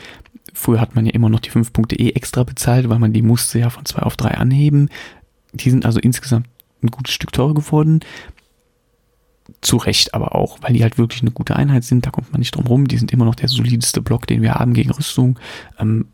Früher 0.52 0.80
hat 0.80 0.94
man 0.94 1.06
ja 1.06 1.12
immer 1.12 1.28
noch 1.28 1.40
die 1.40 1.50
5 1.50 1.72
Punkte 1.72 1.96
eh 1.96 2.10
extra 2.10 2.44
bezahlt, 2.44 2.88
weil 2.88 2.98
man 2.98 3.12
die 3.12 3.22
musste 3.22 3.58
ja 3.58 3.70
von 3.70 3.84
2 3.84 4.02
auf 4.02 4.16
3 4.16 4.32
anheben. 4.32 4.88
Die 5.52 5.70
sind 5.70 5.86
also 5.86 6.00
insgesamt 6.00 6.48
ein 6.82 6.90
gutes 6.90 7.14
Stück 7.14 7.32
teurer 7.32 7.54
geworden. 7.54 8.00
Zu 9.60 9.76
Recht 9.76 10.14
aber 10.14 10.34
auch, 10.34 10.58
weil 10.62 10.72
die 10.72 10.82
halt 10.82 10.98
wirklich 10.98 11.22
eine 11.22 11.30
gute 11.30 11.56
Einheit 11.56 11.84
sind, 11.84 12.06
da 12.06 12.10
kommt 12.10 12.32
man 12.32 12.38
nicht 12.38 12.54
drum 12.54 12.66
rum. 12.66 12.88
Die 12.88 12.96
sind 12.96 13.12
immer 13.12 13.24
noch 13.24 13.34
der 13.34 13.48
solideste 13.48 14.00
Block, 14.00 14.26
den 14.26 14.42
wir 14.42 14.54
haben 14.54 14.74
gegen 14.74 14.90
Rüstung. 14.90 15.38
Ähm, 15.78 16.06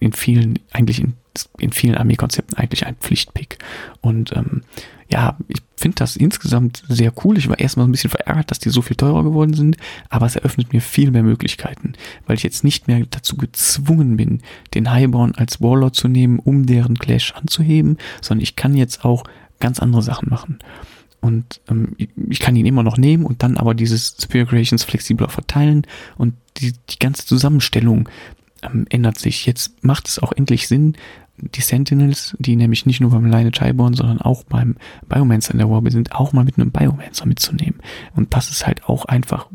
in 0.00 0.12
vielen, 0.12 0.58
eigentlich 0.72 1.00
in, 1.00 1.14
in 1.58 1.72
vielen 1.72 1.96
Armeekonzepten 1.96 2.58
eigentlich 2.58 2.86
ein 2.86 2.96
Pflichtpick. 2.96 3.58
Und 4.00 4.36
ähm, 4.36 4.62
ja, 5.12 5.36
ich 5.48 5.60
finde 5.76 5.96
das 5.96 6.16
insgesamt 6.16 6.84
sehr 6.88 7.12
cool. 7.22 7.36
Ich 7.36 7.48
war 7.48 7.58
erstmal 7.58 7.86
ein 7.86 7.92
bisschen 7.92 8.10
verärgert, 8.10 8.50
dass 8.50 8.58
die 8.58 8.70
so 8.70 8.80
viel 8.80 8.96
teurer 8.96 9.22
geworden 9.22 9.52
sind, 9.52 9.76
aber 10.08 10.24
es 10.26 10.36
eröffnet 10.36 10.72
mir 10.72 10.80
viel 10.80 11.10
mehr 11.10 11.22
Möglichkeiten, 11.22 11.92
weil 12.26 12.36
ich 12.36 12.42
jetzt 12.42 12.64
nicht 12.64 12.88
mehr 12.88 13.04
dazu 13.10 13.36
gezwungen 13.36 14.16
bin, 14.16 14.40
den 14.74 14.90
Highborn 14.90 15.34
als 15.34 15.60
Warlord 15.60 15.94
zu 15.94 16.08
nehmen, 16.08 16.38
um 16.38 16.64
deren 16.64 16.98
Clash 16.98 17.34
anzuheben, 17.34 17.98
sondern 18.22 18.42
ich 18.42 18.56
kann 18.56 18.74
jetzt 18.74 19.04
auch 19.04 19.24
ganz 19.60 19.80
andere 19.80 20.02
Sachen 20.02 20.30
machen. 20.30 20.58
Und 21.22 21.60
ähm, 21.70 21.96
ich 22.28 22.40
kann 22.40 22.56
ihn 22.56 22.66
immer 22.66 22.82
noch 22.82 22.98
nehmen 22.98 23.24
und 23.24 23.42
dann 23.42 23.56
aber 23.56 23.74
dieses 23.74 24.16
Superior 24.18 24.48
Creations 24.48 24.82
flexibler 24.82 25.28
verteilen 25.28 25.86
und 26.18 26.34
die, 26.58 26.72
die 26.90 26.98
ganze 26.98 27.24
Zusammenstellung 27.24 28.08
ähm, 28.62 28.86
ändert 28.90 29.18
sich. 29.18 29.46
Jetzt 29.46 29.84
macht 29.84 30.08
es 30.08 30.18
auch 30.18 30.32
endlich 30.32 30.66
Sinn, 30.66 30.96
die 31.36 31.60
Sentinels, 31.60 32.36
die 32.38 32.56
nämlich 32.56 32.86
nicht 32.86 33.00
nur 33.00 33.10
beim 33.10 33.24
Lineage 33.24 33.60
Highborn, 33.60 33.94
sondern 33.94 34.20
auch 34.20 34.42
beim 34.44 34.76
Biomancer 35.08 35.52
in 35.52 35.58
der 35.58 35.70
Warbe 35.70 35.90
sind, 35.90 36.12
auch 36.12 36.32
mal 36.32 36.44
mit 36.44 36.58
einem 36.58 36.72
Biomancer 36.72 37.26
mitzunehmen. 37.26 37.80
Und 38.14 38.34
das 38.34 38.50
ist 38.50 38.66
halt 38.66 38.84
auch 38.84 39.04
einfach 39.04 39.48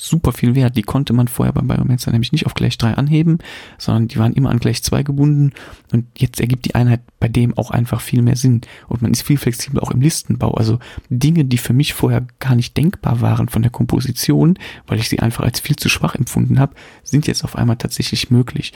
super 0.00 0.32
viel 0.32 0.54
wert. 0.54 0.76
Die 0.76 0.82
konnte 0.82 1.12
man 1.12 1.26
vorher 1.26 1.52
beim 1.52 1.66
Biomancer 1.66 2.12
nämlich 2.12 2.30
nicht 2.30 2.46
auf 2.46 2.54
gleich 2.54 2.78
3 2.78 2.94
anheben, 2.94 3.38
sondern 3.78 4.06
die 4.06 4.16
waren 4.16 4.32
immer 4.32 4.50
an 4.50 4.60
gleich 4.60 4.82
2 4.82 5.02
gebunden 5.02 5.52
und 5.92 6.06
jetzt 6.16 6.40
ergibt 6.40 6.66
die 6.66 6.76
Einheit 6.76 7.00
bei 7.18 7.26
dem 7.26 7.58
auch 7.58 7.72
einfach 7.72 8.00
viel 8.00 8.22
mehr 8.22 8.36
Sinn 8.36 8.60
und 8.86 9.02
man 9.02 9.10
ist 9.10 9.22
viel 9.22 9.38
flexibler 9.38 9.82
auch 9.82 9.90
im 9.90 10.00
Listenbau. 10.00 10.52
Also 10.52 10.78
Dinge, 11.10 11.44
die 11.44 11.58
für 11.58 11.72
mich 11.72 11.94
vorher 11.94 12.24
gar 12.38 12.54
nicht 12.54 12.76
denkbar 12.76 13.20
waren 13.20 13.48
von 13.48 13.62
der 13.62 13.72
Komposition, 13.72 14.56
weil 14.86 15.00
ich 15.00 15.08
sie 15.08 15.18
einfach 15.18 15.42
als 15.42 15.58
viel 15.58 15.76
zu 15.76 15.88
schwach 15.88 16.14
empfunden 16.14 16.60
habe, 16.60 16.74
sind 17.02 17.26
jetzt 17.26 17.42
auf 17.42 17.56
einmal 17.56 17.76
tatsächlich 17.76 18.30
möglich. 18.30 18.72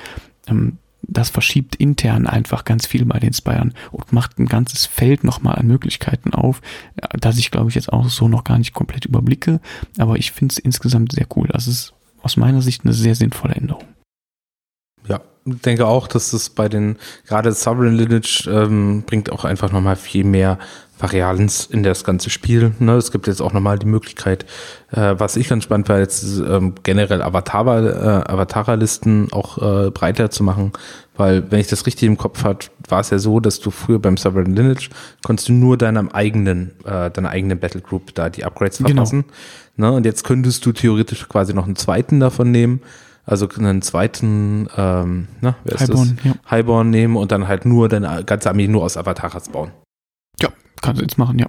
Ähm, 0.48 0.78
das 1.02 1.30
verschiebt 1.30 1.74
intern 1.74 2.26
einfach 2.26 2.64
ganz 2.64 2.86
viel 2.86 3.04
bei 3.04 3.18
den 3.18 3.32
Spyern 3.32 3.74
und 3.90 4.12
macht 4.12 4.38
ein 4.38 4.46
ganzes 4.46 4.86
Feld 4.86 5.24
nochmal 5.24 5.56
an 5.56 5.66
Möglichkeiten 5.66 6.32
auf, 6.32 6.60
das 7.18 7.38
ich 7.38 7.50
glaube 7.50 7.68
ich 7.68 7.74
jetzt 7.74 7.92
auch 7.92 8.08
so 8.08 8.28
noch 8.28 8.44
gar 8.44 8.58
nicht 8.58 8.72
komplett 8.72 9.04
überblicke, 9.04 9.60
aber 9.98 10.16
ich 10.16 10.32
finde 10.32 10.52
es 10.52 10.58
insgesamt 10.58 11.12
sehr 11.12 11.26
cool. 11.36 11.48
Das 11.48 11.66
ist 11.66 11.92
aus 12.22 12.36
meiner 12.36 12.62
Sicht 12.62 12.84
eine 12.84 12.92
sehr 12.92 13.14
sinnvolle 13.14 13.54
Änderung. 13.54 13.84
Ja, 15.08 15.20
denke 15.44 15.86
auch, 15.86 16.06
dass 16.06 16.32
es 16.32 16.50
bei 16.50 16.68
den, 16.68 16.96
gerade 17.26 17.52
Sovereign 17.52 17.96
Lineage 17.96 18.48
ähm, 18.48 19.02
bringt 19.04 19.32
auch 19.32 19.44
einfach 19.44 19.72
nochmal 19.72 19.96
viel 19.96 20.24
mehr 20.24 20.58
Varianz 21.02 21.68
in 21.70 21.82
das 21.82 22.04
ganze 22.04 22.30
Spiel. 22.30 22.72
Ne? 22.78 22.92
Es 22.92 23.10
gibt 23.10 23.26
jetzt 23.26 23.42
auch 23.42 23.52
nochmal 23.52 23.78
die 23.78 23.86
Möglichkeit, 23.86 24.46
äh, 24.92 25.14
was 25.18 25.34
ich 25.36 25.48
ganz 25.48 25.64
spannend 25.64 25.88
war, 25.88 25.98
jetzt 25.98 26.22
ähm, 26.38 26.74
generell 26.84 27.22
Avatar, 27.22 27.66
äh, 27.66 28.30
Avatar-Listen 28.30 29.32
auch 29.32 29.58
äh, 29.58 29.90
breiter 29.90 30.30
zu 30.30 30.44
machen, 30.44 30.72
weil 31.16 31.50
wenn 31.50 31.58
ich 31.58 31.66
das 31.66 31.84
richtig 31.86 32.06
im 32.06 32.16
Kopf 32.16 32.44
hatte, 32.44 32.68
war 32.88 33.00
es 33.00 33.10
ja 33.10 33.18
so, 33.18 33.40
dass 33.40 33.58
du 33.58 33.72
früher 33.72 33.98
beim 33.98 34.16
Sovereign 34.16 34.54
Lineage 34.54 34.90
konntest 35.24 35.48
du 35.48 35.52
nur 35.52 35.76
deinem 35.76 36.08
eigenen, 36.08 36.70
äh, 36.84 37.10
deiner 37.10 37.30
eigenen 37.30 37.58
Battlegroup 37.58 38.14
da 38.14 38.30
die 38.30 38.44
Upgrades 38.44 38.78
genau. 38.78 38.90
verpassen. 38.90 39.24
Genau. 39.76 39.90
Ne? 39.90 39.96
Und 39.96 40.06
jetzt 40.06 40.22
könntest 40.22 40.64
du 40.64 40.72
theoretisch 40.72 41.28
quasi 41.28 41.52
noch 41.52 41.66
einen 41.66 41.76
zweiten 41.76 42.20
davon 42.20 42.50
nehmen 42.50 42.80
also 43.24 43.48
einen 43.56 43.82
zweiten, 43.82 44.68
ähm, 44.76 45.28
na, 45.40 45.54
wer 45.62 45.76
ist 45.76 45.82
Highborn, 45.82 46.16
das? 46.16 46.24
Ja. 46.24 46.50
Highborn 46.50 46.90
nehmen 46.90 47.16
und 47.16 47.30
dann 47.30 47.46
halt 47.46 47.64
nur 47.64 47.88
deine 47.88 48.24
ganze 48.24 48.50
Armee 48.50 48.66
nur 48.66 48.82
aus 48.82 48.96
Avataras 48.96 49.48
bauen. 49.48 49.70
Kannst 50.82 51.00
du 51.00 51.04
jetzt 51.04 51.16
machen, 51.16 51.38
ja. 51.38 51.48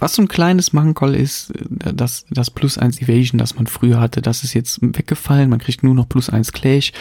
was 0.00 0.14
so 0.14 0.22
ein 0.22 0.28
kleines 0.28 0.72
Mankoll 0.72 1.14
ist, 1.14 1.52
das, 1.68 2.26
das 2.30 2.50
Plus 2.50 2.78
1 2.78 3.00
Evasion, 3.00 3.38
das 3.38 3.54
man 3.54 3.66
früher 3.66 4.00
hatte, 4.00 4.20
das 4.20 4.42
ist 4.42 4.54
jetzt 4.54 4.78
weggefallen. 4.82 5.48
Man 5.50 5.60
kriegt 5.60 5.84
nur 5.84 5.94
noch 5.94 6.08
Plus 6.08 6.28
1 6.28 6.52
Clash. 6.52 6.92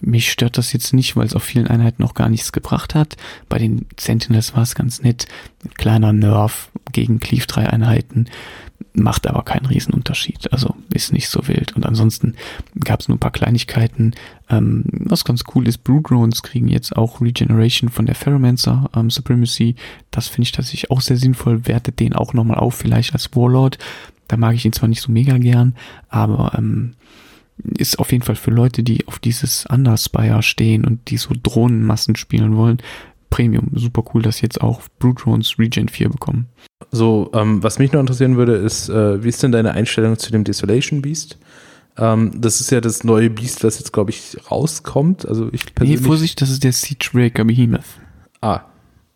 Mich 0.00 0.30
stört 0.30 0.58
das 0.58 0.72
jetzt 0.72 0.92
nicht, 0.92 1.16
weil 1.16 1.26
es 1.26 1.34
auf 1.34 1.42
vielen 1.42 1.66
Einheiten 1.66 2.02
noch 2.02 2.14
gar 2.14 2.28
nichts 2.28 2.52
gebracht 2.52 2.94
hat. 2.94 3.16
Bei 3.48 3.58
den 3.58 3.86
Sentinels 3.98 4.54
war 4.54 4.62
es 4.62 4.74
ganz 4.74 5.02
nett. 5.02 5.26
Kleiner 5.74 6.12
Nerf 6.12 6.70
gegen 6.92 7.20
Cleave 7.20 7.46
3 7.46 7.68
Einheiten 7.68 8.28
macht 8.94 9.26
aber 9.26 9.42
keinen 9.42 9.66
Riesenunterschied. 9.66 10.52
Also 10.52 10.74
ist 10.92 11.12
nicht 11.12 11.28
so 11.28 11.48
wild. 11.48 11.74
Und 11.74 11.86
ansonsten 11.86 12.34
gab 12.84 13.00
es 13.00 13.08
nur 13.08 13.16
ein 13.16 13.20
paar 13.20 13.30
Kleinigkeiten. 13.32 14.14
Ähm, 14.50 14.84
was 14.90 15.24
ganz 15.24 15.44
cool 15.54 15.66
ist, 15.66 15.78
Blue 15.78 16.02
Drones 16.02 16.42
kriegen 16.42 16.68
jetzt 16.68 16.96
auch 16.96 17.20
Regeneration 17.20 17.90
von 17.90 18.06
der 18.06 18.14
Ferromancer 18.14 18.90
ähm, 18.94 19.10
Supremacy. 19.10 19.76
Das 20.10 20.28
finde 20.28 20.44
ich 20.44 20.52
tatsächlich 20.52 20.90
auch 20.90 21.00
sehr 21.00 21.16
sinnvoll. 21.16 21.66
Wertet 21.66 22.00
den 22.00 22.12
auch 22.12 22.34
nochmal 22.34 22.58
auf, 22.58 22.74
vielleicht 22.74 23.14
als 23.14 23.34
Warlord. 23.34 23.78
Da 24.28 24.36
mag 24.36 24.54
ich 24.54 24.64
ihn 24.64 24.72
zwar 24.72 24.88
nicht 24.88 25.02
so 25.02 25.12
mega 25.12 25.38
gern, 25.38 25.74
aber 26.08 26.52
ähm, 26.56 26.94
ist 27.78 27.98
auf 27.98 28.12
jeden 28.12 28.24
Fall 28.24 28.36
für 28.36 28.50
Leute, 28.50 28.82
die 28.82 29.06
auf 29.06 29.18
dieses 29.18 29.66
Underspire 29.66 30.42
stehen 30.42 30.84
und 30.84 31.10
die 31.10 31.16
so 31.16 31.34
Drohnenmassen 31.40 32.16
spielen 32.16 32.56
wollen, 32.56 32.78
Premium. 33.30 33.68
Super 33.74 34.04
cool, 34.12 34.22
dass 34.22 34.40
jetzt 34.40 34.60
auch 34.60 34.82
Blue 34.98 35.14
Drones 35.14 35.58
Regen 35.58 35.88
4 35.88 36.10
bekommen. 36.10 36.46
So, 36.90 37.30
ähm, 37.34 37.62
was 37.62 37.78
mich 37.78 37.92
noch 37.92 38.00
interessieren 38.00 38.36
würde, 38.36 38.54
ist, 38.54 38.88
äh, 38.88 39.22
wie 39.24 39.28
ist 39.28 39.42
denn 39.42 39.52
deine 39.52 39.72
Einstellung 39.72 40.18
zu 40.18 40.30
dem 40.30 40.44
Desolation 40.44 41.02
Beast? 41.02 41.38
Ähm, 41.96 42.32
das 42.34 42.60
ist 42.60 42.70
ja 42.70 42.80
das 42.80 43.04
neue 43.04 43.30
Beast, 43.30 43.64
was 43.64 43.78
jetzt, 43.78 43.92
glaube 43.92 44.10
ich, 44.10 44.36
rauskommt. 44.50 45.26
Also 45.26 45.48
ich 45.52 45.74
persönlich. 45.74 46.00
Nee, 46.00 46.06
Vorsicht, 46.06 46.40
das 46.40 46.50
ist 46.50 46.64
der 46.64 46.72
Siegebreaker 46.72 47.44
Behemoth. 47.44 47.84
Ah, 48.40 48.60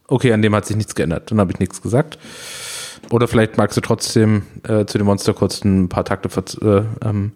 okay, 0.09 0.33
an 0.33 0.43
dem 0.43 0.55
hat 0.55 0.67
sich 0.67 0.77
nichts 0.77 0.95
geändert. 0.95 1.31
Dann 1.31 1.41
habe 1.41 1.53
ich 1.53 1.59
nichts 1.59 1.83
gesagt. 1.83 2.19
Oder 3.11 3.29
vielleicht 3.29 3.57
magst 3.57 3.77
du 3.77 3.81
trotzdem 3.81 4.43
äh, 4.67 4.85
zu 4.87 4.99
dem 4.99 5.07
Monster 5.07 5.33
kurz 5.35 5.65
ein 5.65 5.89
paar 5.89 6.05
Takte 6.05 6.29
äh, 6.63 6.83
ähm, 7.07 7.33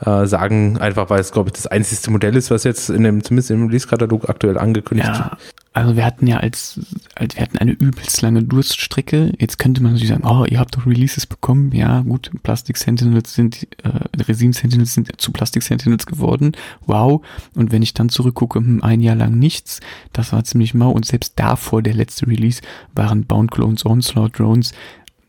äh, 0.00 0.26
sagen, 0.26 0.78
einfach 0.78 1.10
weil 1.10 1.20
es, 1.20 1.32
glaube 1.32 1.48
ich, 1.48 1.54
das 1.54 1.66
einzigste 1.66 2.10
Modell 2.10 2.36
ist, 2.36 2.50
was 2.50 2.64
jetzt 2.64 2.90
in 2.90 3.02
dem, 3.02 3.22
zumindest 3.22 3.50
im 3.50 3.66
Release-Katalog 3.66 4.28
aktuell 4.28 4.58
angekündigt 4.58 5.08
ja, 5.08 5.36
also 5.74 5.96
wir 5.96 6.04
hatten 6.04 6.26
ja 6.26 6.38
als, 6.38 6.80
als, 7.14 7.34
wir 7.34 7.42
hatten 7.42 7.56
eine 7.56 7.72
übelst 7.72 8.20
lange 8.20 8.42
Durststrecke. 8.42 9.32
Jetzt 9.38 9.58
könnte 9.58 9.82
man 9.82 9.92
natürlich 9.92 10.10
sagen, 10.10 10.26
oh, 10.26 10.44
ihr 10.44 10.58
habt 10.58 10.76
doch 10.76 10.86
Releases 10.86 11.26
bekommen. 11.26 11.72
Ja, 11.72 12.00
gut, 12.02 12.30
Plastic 12.42 12.76
Sentinels 12.76 13.32
sind, 13.32 13.66
äh, 13.82 14.22
Resin 14.22 14.52
Sentinels 14.52 14.92
sind 14.92 15.18
zu 15.18 15.32
Plastic 15.32 15.62
Sentinels 15.62 16.04
geworden. 16.04 16.52
Wow. 16.86 17.24
Und 17.54 17.72
wenn 17.72 17.80
ich 17.80 17.94
dann 17.94 18.10
zurückgucke, 18.10 18.58
hm, 18.58 18.82
ein 18.82 19.00
Jahr 19.00 19.16
lang 19.16 19.38
nichts, 19.38 19.80
das 20.12 20.32
war 20.34 20.44
ziemlich 20.44 20.74
mau. 20.74 20.90
Und 20.90 21.06
selbst 21.06 21.34
davor, 21.36 21.80
der 21.80 21.94
letzte 21.94 22.26
Release, 22.26 22.60
waren 22.94 23.24
Bound 23.24 23.50
Clones, 23.50 23.86
Onslaught 23.86 24.38
Drones 24.38 24.72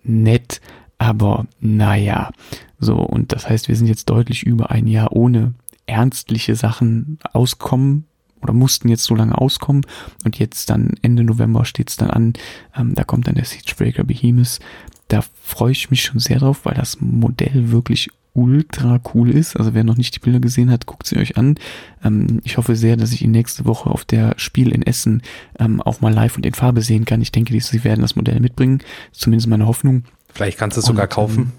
nett, 0.04 0.60
aber 1.04 1.46
naja. 1.60 2.32
So, 2.80 2.96
und 2.96 3.32
das 3.34 3.50
heißt, 3.50 3.68
wir 3.68 3.76
sind 3.76 3.88
jetzt 3.88 4.10
deutlich 4.10 4.44
über 4.44 4.72
ein 4.72 4.88
Jahr 4.88 5.12
ohne 5.12 5.54
ernstliche 5.86 6.56
Sachen 6.56 7.20
auskommen 7.34 8.06
oder 8.42 8.54
mussten 8.54 8.90
jetzt 8.90 9.04
so 9.04 9.16
lange 9.16 9.38
auskommen 9.38 9.86
und 10.26 10.40
jetzt 10.40 10.70
dann 10.70 10.92
Ende 11.02 11.24
November 11.24 11.66
steht's 11.66 11.98
dann 11.98 12.10
an, 12.10 12.34
ähm, 12.76 12.96
da 12.96 13.04
kommt 13.04 13.28
dann 13.28 13.36
der 13.36 13.46
Siegebreaker 13.46 14.04
Behemoth. 14.04 14.60
Da 15.08 15.24
freue 15.42 15.72
ich 15.72 15.90
mich 15.92 16.04
schon 16.04 16.20
sehr 16.20 16.40
drauf, 16.40 16.62
weil 16.64 16.76
das 16.76 17.00
Modell 17.02 17.72
wirklich 17.72 18.10
ultra 18.34 19.00
cool 19.14 19.30
ist. 19.30 19.56
Also 19.56 19.74
wer 19.74 19.84
noch 19.84 19.98
nicht 19.98 20.16
die 20.16 20.20
Bilder 20.20 20.40
gesehen 20.40 20.72
hat, 20.72 20.86
guckt 20.86 21.06
sie 21.06 21.18
euch 21.18 21.38
an. 21.38 21.56
Ähm, 22.04 22.42
ich 22.44 22.58
hoffe 22.58 22.76
sehr, 22.76 22.98
dass 22.98 23.12
ich 23.12 23.22
ihn 23.22 23.32
nächste 23.32 23.66
Woche 23.66 23.90
auf 23.90 24.06
der 24.06 24.34
Spiel 24.38 24.72
in 24.72 24.82
Essen 24.82 25.22
ähm, 25.60 25.82
auch 25.82 26.02
mal 26.02 26.14
live 26.14 26.36
und 26.36 26.46
in 26.46 26.54
Farbe 26.54 26.82
sehen 26.82 27.06
kann. 27.06 27.22
Ich 27.22 27.32
denke, 27.32 27.60
sie 27.60 27.84
werden 27.84 28.02
das 28.02 28.16
Modell 28.16 28.40
mitbringen. 28.40 28.80
Zumindest 29.12 29.48
meine 29.48 29.68
Hoffnung. 29.68 30.04
Vielleicht 30.34 30.58
kannst 30.58 30.78
du 30.78 30.80
es 30.82 30.86
sogar 30.86 31.08
kaufen. 31.08 31.40
Ähm, 31.40 31.52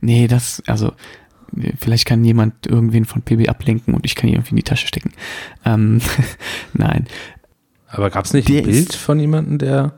nee, 0.00 0.26
das, 0.26 0.62
also 0.66 0.92
vielleicht 1.78 2.06
kann 2.06 2.24
jemand 2.24 2.66
irgendwen 2.66 3.04
von 3.04 3.22
PB 3.22 3.48
ablenken 3.48 3.94
und 3.94 4.04
ich 4.04 4.14
kann 4.14 4.28
ihn 4.28 4.34
irgendwie 4.34 4.50
in 4.50 4.56
die 4.56 4.62
Tasche 4.62 4.86
stecken. 4.86 5.12
Ähm, 5.64 6.00
nein. 6.72 7.06
Aber 7.88 8.10
gab 8.10 8.24
es 8.24 8.32
nicht 8.32 8.48
der 8.48 8.62
ein 8.62 8.64
Bild 8.64 8.90
ist, 8.90 8.96
von 8.96 9.20
jemandem, 9.20 9.58
der 9.58 9.94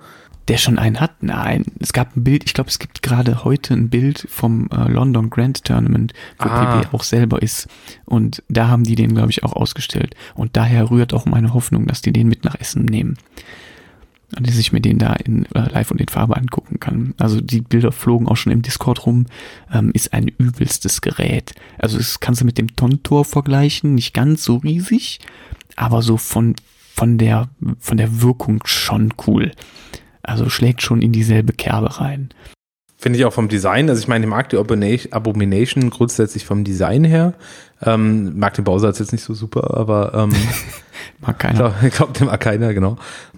der 0.49 0.59
schon 0.59 0.79
einen 0.79 1.01
hat? 1.01 1.25
Nein, 1.25 1.65
es 1.81 1.93
gab 1.93 2.17
ein 2.17 2.23
Bild, 2.23 2.45
ich 2.45 2.55
glaube, 2.55 2.71
es 2.71 2.79
gibt 2.79 3.03
gerade 3.03 3.45
heute 3.45 3.75
ein 3.75 3.91
Bild 3.91 4.27
vom 4.31 4.69
äh, 4.71 4.89
London 4.89 5.29
Grand 5.29 5.65
Tournament, 5.65 6.13
wo 6.39 6.49
ah. 6.49 6.83
PB 6.83 6.95
auch 6.95 7.03
selber 7.03 7.43
ist. 7.43 7.67
Und 8.05 8.45
da 8.49 8.69
haben 8.69 8.85
die 8.85 8.95
den, 8.95 9.15
glaube 9.15 9.31
ich, 9.31 9.43
auch 9.43 9.55
ausgestellt. 9.55 10.15
Und 10.35 10.57
daher 10.57 10.91
rührt 10.91 11.15
auch 11.15 11.27
meine 11.27 11.53
Hoffnung, 11.53 11.87
dass 11.87 12.01
die 12.01 12.13
den 12.13 12.29
mit 12.29 12.45
nach 12.45 12.55
Essen 12.61 12.85
nehmen 12.85 13.17
dass 14.31 14.59
ich 14.59 14.73
mir 14.73 14.81
den 14.81 14.99
da 14.99 15.13
in 15.13 15.47
äh, 15.55 15.71
live 15.71 15.91
und 15.91 16.01
in 16.01 16.09
Farbe 16.09 16.37
angucken 16.37 16.81
kann. 16.81 17.15
Also 17.19 17.41
die 17.41 17.61
Bilder 17.61 17.93
flogen 17.93 18.29
auch 18.29 18.37
schon 18.37 18.53
im 18.53 18.63
Discord 18.63 19.07
rum. 19.07 19.27
Ähm, 19.73 19.91
ist 19.93 20.13
ein 20.13 20.29
übelstes 20.29 21.01
Gerät. 21.01 21.55
Also 21.79 21.99
das 21.99 22.21
kannst 22.21 22.41
du 22.41 22.45
mit 22.45 22.59
dem 22.59 22.75
Tontor 22.75 23.25
vergleichen, 23.25 23.95
nicht 23.95 24.15
ganz 24.15 24.45
so 24.45 24.57
riesig, 24.57 25.21
aber 25.77 26.03
so 26.03 26.17
von 26.17 26.55
von 26.95 27.19
der 27.19 27.51
von 27.79 27.99
der 27.99 28.23
Wirkung 28.23 28.63
schon 28.65 29.15
cool. 29.27 29.53
Also 30.23 30.49
schlägt 30.49 30.83
schon 30.83 31.03
in 31.03 31.13
dieselbe 31.13 31.53
Kerbe 31.53 32.01
rein. 32.01 32.31
Finde 33.07 33.21
ich 33.21 33.25
auch 33.25 33.33
vom 33.33 33.47
Design. 33.47 33.89
Also 33.89 34.01
ich 34.01 34.09
meine, 34.09 34.25
ich 34.25 34.29
mag 34.29 34.49
die 34.49 34.57
Abomination 34.57 35.91
grundsätzlich 35.91 36.45
vom 36.45 36.65
Design 36.65 37.05
her. 37.05 37.35
Ähm, 37.81 38.37
mag 38.37 38.55
den 38.55 38.65
Bausatz 38.65 38.99
jetzt 38.99 39.13
nicht 39.13 39.23
so 39.23 39.33
super, 39.33 39.77
aber 39.77 40.13
ähm, 40.13 40.33
mag 41.21 41.39
keiner. 41.39 41.73
Ich 41.85 41.95
glaube, 41.95 42.15
den 42.15 42.27
mag 42.27 42.41
keiner, 42.41 42.75
genau. 42.75 42.97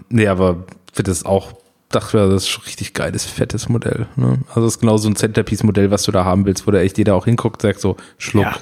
Nee, 0.08 0.26
aber 0.26 0.64
finde 0.90 1.10
das 1.10 1.26
auch, 1.26 1.52
dachte 1.90 2.30
das 2.30 2.44
ist 2.44 2.66
richtig 2.66 2.94
geiles, 2.94 3.26
fettes 3.26 3.68
Modell. 3.68 4.06
Ne? 4.16 4.38
Also 4.48 4.62
das 4.62 4.76
ist 4.76 4.80
genau 4.80 4.96
so 4.96 5.06
ein 5.06 5.16
Centerpiece-Modell, 5.16 5.90
was 5.90 6.04
du 6.04 6.12
da 6.12 6.24
haben 6.24 6.46
willst, 6.46 6.66
wo 6.66 6.70
da 6.70 6.78
echt 6.78 6.96
jeder 6.96 7.14
auch 7.14 7.26
hinguckt, 7.26 7.60
sagt 7.60 7.80
so, 7.80 7.98
Schluck. 8.16 8.44
Ja. 8.44 8.56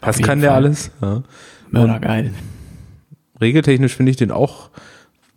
Was 0.00 0.18
kann 0.22 0.40
der 0.40 0.52
Fall. 0.52 0.64
alles? 0.64 0.92
Ja. 1.02 1.22
Mördergeil. 1.70 2.32
Regeltechnisch 3.38 3.94
finde 3.94 4.12
ich 4.12 4.16
den 4.16 4.30
auch 4.30 4.70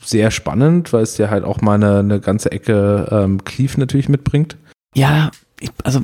sehr 0.07 0.31
spannend, 0.31 0.93
weil 0.93 1.03
es 1.03 1.15
dir 1.15 1.29
halt 1.29 1.43
auch 1.43 1.61
mal 1.61 1.75
eine, 1.75 1.99
eine 1.99 2.19
ganze 2.19 2.51
Ecke 2.51 3.07
ähm, 3.11 3.43
Cleave 3.43 3.79
natürlich 3.79 4.09
mitbringt. 4.09 4.57
Ja, 4.95 5.31
ich, 5.59 5.71
also 5.83 6.01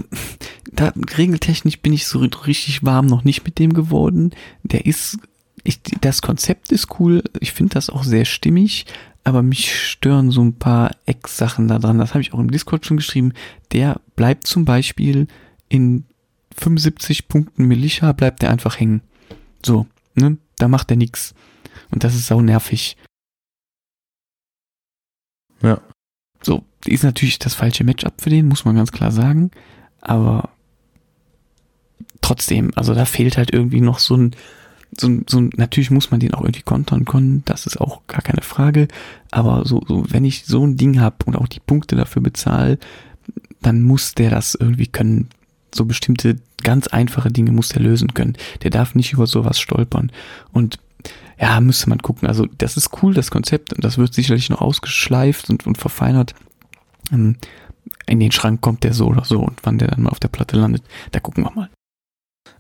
da 0.72 0.94
regeltechnisch 1.18 1.80
bin 1.80 1.94
ich 1.94 2.08
so 2.08 2.20
richtig 2.20 2.84
warm 2.84 3.06
noch 3.06 3.24
nicht 3.24 3.46
mit 3.46 3.60
dem 3.60 3.74
geworden. 3.74 4.32
Der 4.64 4.86
ist, 4.86 5.18
ich, 5.64 5.82
das 6.02 6.22
Konzept 6.22 6.72
ist 6.72 7.00
cool. 7.00 7.24
Ich 7.40 7.54
finde 7.54 7.74
das 7.76 7.90
auch 7.90 8.04
sehr 8.04 8.26
stimmig, 8.26 8.86
aber 9.24 9.42
mich 9.42 9.74
stören 9.90 10.32
so 10.32 10.44
ein 10.44 10.54
paar 10.54 10.92
Ecksachen 11.06 11.68
da 11.68 11.80
dran. 11.80 12.00
Das 12.00 12.10
habe 12.10 12.22
ich 12.22 12.34
auch 12.34 12.40
im 12.40 12.52
Discord 12.52 12.86
schon 12.86 12.98
geschrieben. 12.98 13.34
Der 13.72 14.02
bleibt 14.16 14.48
zum 14.48 14.66
Beispiel 14.66 15.28
in 15.70 16.06
75 16.58 17.28
Punkten 17.28 17.66
Militia, 17.66 18.12
bleibt 18.12 18.42
der 18.42 18.50
einfach 18.52 18.80
hängen. 18.80 19.02
So, 19.66 19.88
ne? 20.16 20.38
Da 20.58 20.68
macht 20.68 20.92
er 20.92 20.98
nichts. 20.98 21.34
Und 21.90 22.04
das 22.04 22.16
ist 22.16 22.28
sau 22.28 22.42
nervig. 22.42 22.98
Ja. 25.64 25.82
So, 26.42 26.64
ist 26.86 27.04
natürlich 27.04 27.40
das 27.40 27.56
falsche 27.56 27.84
Matchup 27.84 28.22
für 28.22 28.30
den, 28.30 28.48
muss 28.48 28.66
man 28.66 28.76
ganz 28.76 28.92
klar 28.92 29.12
sagen. 29.12 29.52
Aber 30.02 30.50
trotzdem, 32.22 32.72
also 32.76 32.94
da 32.94 33.06
fehlt 33.06 33.38
halt 33.38 33.54
irgendwie 33.54 33.82
noch 33.82 34.00
so 34.00 34.18
ein, 34.18 34.36
so, 35.00 35.10
so, 35.28 35.42
natürlich 35.42 35.90
muss 35.90 36.12
man 36.12 36.20
den 36.20 36.34
auch 36.34 36.42
irgendwie 36.42 36.62
kontern 36.62 37.06
können, 37.06 37.44
das 37.46 37.66
ist 37.66 37.80
auch 37.80 38.06
gar 38.08 38.22
keine 38.22 38.42
Frage. 38.44 38.88
Aber 39.32 39.66
so, 39.66 39.82
so 39.88 40.06
wenn 40.10 40.26
ich 40.26 40.46
so 40.46 40.66
ein 40.66 40.78
Ding 40.78 41.00
habe 41.00 41.18
und 41.26 41.36
auch 41.36 41.48
die 41.48 41.62
Punkte 41.62 41.96
dafür 41.96 42.22
bezahle, 42.22 42.78
dann 43.62 43.82
muss 43.82 44.14
der 44.14 44.30
das 44.30 44.56
irgendwie 44.56 44.88
können. 44.88 45.30
So 45.74 45.86
bestimmte 45.86 46.36
ganz 46.62 46.88
einfache 46.88 47.32
Dinge 47.32 47.52
muss 47.52 47.70
der 47.70 47.82
lösen 47.82 48.14
können. 48.14 48.36
Der 48.62 48.70
darf 48.70 48.94
nicht 48.94 49.14
über 49.14 49.26
sowas 49.26 49.60
stolpern. 49.60 50.12
Und 50.52 50.80
ja, 51.44 51.60
müsste 51.60 51.90
man 51.90 52.00
gucken. 52.00 52.30
Also 52.30 52.46
das 52.58 52.78
ist 52.78 53.04
cool, 53.04 53.14
das 53.14 53.30
Konzept, 53.30 53.74
und 53.74 53.84
das 53.84 53.98
wird 53.98 54.14
sicherlich 54.14 54.50
noch 54.50 54.62
ausgeschleift 54.62 55.50
und, 55.50 55.68
und 55.68 55.78
verfeinert. 55.78 56.34
Ähm, 57.12 57.36
in 58.06 58.22
den 58.22 58.32
Schrank 58.32 58.62
kommt 58.62 58.86
der 58.86 58.94
so 58.94 59.08
oder 59.08 59.26
so 59.26 59.42
und 59.42 59.60
wann 59.64 59.78
der 59.78 59.90
dann 59.90 60.04
mal 60.04 60.10
auf 60.10 60.22
der 60.22 60.30
Platte 60.30 60.56
landet, 60.56 60.84
da 61.12 61.20
gucken 61.20 61.44
wir 61.44 61.52
mal. 61.52 61.70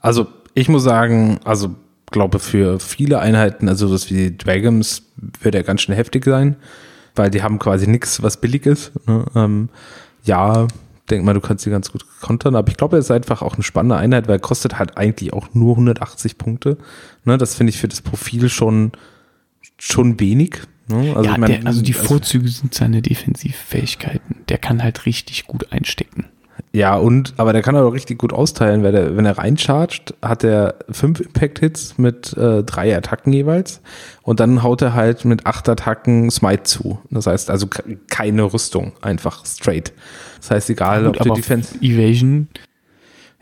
Also 0.02 0.28
ich 0.54 0.68
muss 0.68 0.84
sagen, 0.84 1.40
also 1.46 1.74
glaube 2.12 2.40
für 2.40 2.78
viele 2.82 3.20
Einheiten, 3.20 3.70
also 3.70 3.90
das 3.90 4.10
wie 4.10 4.36
Dragons, 4.36 5.04
wird 5.16 5.56
er 5.56 5.64
ganz 5.64 5.82
schön 5.82 5.96
heftig 5.96 6.26
sein, 6.26 6.58
weil 7.16 7.30
die 7.30 7.42
haben 7.42 7.60
quasi 7.60 7.88
nichts, 7.88 8.22
was 8.22 8.42
billig 8.42 8.66
ist. 8.66 8.92
Ne? 9.08 9.26
Ähm, 9.34 9.70
ja, 10.26 10.68
denk 11.10 11.24
mal, 11.24 11.34
du 11.34 11.42
kannst 11.42 11.64
sie 11.64 11.70
ganz 11.70 11.92
gut 11.92 12.06
kontern, 12.22 12.56
aber 12.56 12.70
ich 12.70 12.78
glaube, 12.78 12.96
er 12.96 13.00
ist 13.00 13.12
einfach 13.12 13.42
auch 13.42 13.56
eine 13.56 13.64
spannende 13.64 13.98
Einheit, 13.98 14.28
weil 14.28 14.38
er 14.38 14.42
kostet 14.42 14.80
halt 14.80 14.98
eigentlich 14.98 15.34
auch 15.34 15.54
nur 15.54 15.74
180 15.74 16.38
Punkte. 16.38 16.78
Ne? 17.26 17.38
Das 17.38 17.56
finde 17.56 17.72
ich 17.72 17.78
für 17.78 17.88
das 17.88 18.02
Profil 18.02 18.50
schon, 18.50 18.92
schon 19.78 20.20
wenig. 20.20 20.62
Ne? 20.88 21.14
Also, 21.16 21.30
ja, 21.30 21.38
mein, 21.38 21.52
der, 21.52 21.68
also 21.68 21.82
die 21.82 21.94
also 21.94 22.08
Vorzüge 22.08 22.48
sind 22.48 22.74
seine 22.74 23.02
Defensivfähigkeiten. 23.02 24.38
Der 24.50 24.58
kann 24.58 24.84
halt 24.84 25.06
richtig 25.06 25.46
gut 25.46 25.72
einstecken. 25.72 26.26
Ja, 26.76 26.96
und, 26.96 27.36
aber 27.38 27.54
der 27.54 27.62
kann 27.62 27.76
auch 27.76 27.92
richtig 27.92 28.18
gut 28.18 28.34
austeilen, 28.34 28.82
weil 28.82 28.92
der, 28.92 29.16
wenn 29.16 29.28
er 29.28 29.38
reinchargt, 29.38 30.16
hat 30.24 30.44
er 30.44 30.74
fünf 30.90 31.20
Impact-Hits 31.20 32.00
mit 32.00 32.36
äh, 32.36 32.64
drei 32.64 32.98
Attacken 32.98 33.32
jeweils. 33.32 33.80
Und 34.24 34.40
dann 34.40 34.64
haut 34.64 34.82
er 34.82 34.96
halt 34.96 35.24
mit 35.24 35.46
acht 35.46 35.70
Attacken 35.70 36.32
Smite 36.32 36.64
zu. 36.64 37.00
Das 37.12 37.28
heißt 37.28 37.52
also 37.52 37.68
keine 38.10 38.52
Rüstung, 38.52 38.94
einfach 39.04 39.46
straight. 39.46 39.94
Das 40.38 40.50
heißt, 40.50 40.70
egal, 40.72 41.04
Gut, 41.04 41.22
ob 41.22 41.28
aber 41.28 41.36
Defense. 41.36 41.76
Evasion. 41.80 42.48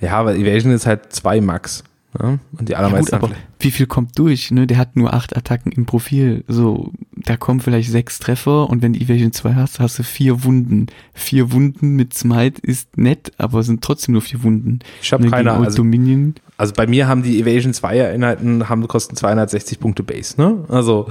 Ja, 0.02 0.18
aber 0.18 0.36
Evasion 0.36 0.74
ist 0.74 0.86
halt 0.86 1.14
zwei 1.14 1.40
Max. 1.40 1.86
Ja? 2.20 2.40
Und 2.58 2.68
die 2.68 2.74
Ja, 2.74 2.80
allermeisten 2.80 3.20
gut, 3.20 3.30
aber 3.32 3.36
wie 3.60 3.72
viel 3.72 3.86
kommt 3.86 4.18
durch? 4.20 4.52
Ne? 4.52 4.68
Der 4.68 4.78
hat 4.78 4.96
nur 4.96 5.14
acht 5.14 5.36
Attacken 5.38 5.72
im 5.72 5.86
Profil. 5.86 6.44
So, 6.48 6.92
da 7.16 7.38
kommen 7.38 7.60
vielleicht 7.60 7.90
sechs 7.92 8.20
Treffer 8.20 8.70
und 8.70 8.82
wenn 8.82 8.94
du 8.94 9.00
Evasion 9.00 9.32
2 9.32 9.54
hast, 9.56 9.80
hast 9.80 9.98
du 10.00 10.04
vier 10.04 10.44
Wunden. 10.44 10.88
Vier 11.14 11.52
Wunden 11.52 11.96
mit 11.96 12.14
Smite 12.14 12.62
ist 12.62 12.98
nett, 12.98 13.32
aber 13.38 13.60
es 13.60 13.68
sind 13.68 13.84
trotzdem 13.84 14.14
nur 14.14 14.22
vier 14.22 14.44
Wunden. 14.44 14.80
Ich 15.02 15.14
habe 15.14 15.24
Ne, 15.24 15.30
keine, 15.30 15.54
also, 15.54 15.78
Dominion. 15.78 16.36
also 16.58 16.74
bei 16.74 16.88
mir 16.88 17.08
haben 17.08 17.24
die 17.24 17.40
Evasion 17.40 17.74
2 17.74 18.10
Einheiten 18.14 18.68
haben 18.68 18.88
kosten 18.88 19.16
260 19.16 19.80
Punkte 19.80 20.04
Base, 20.04 20.36
ne? 20.42 20.66
Also 20.70 21.08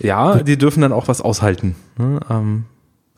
ja, 0.00 0.42
die 0.42 0.58
dürfen 0.58 0.80
dann 0.80 0.92
auch 0.92 1.06
was 1.08 1.20
aushalten. 1.20 1.76
Ne? 1.96 2.18
Ähm, 2.28 2.64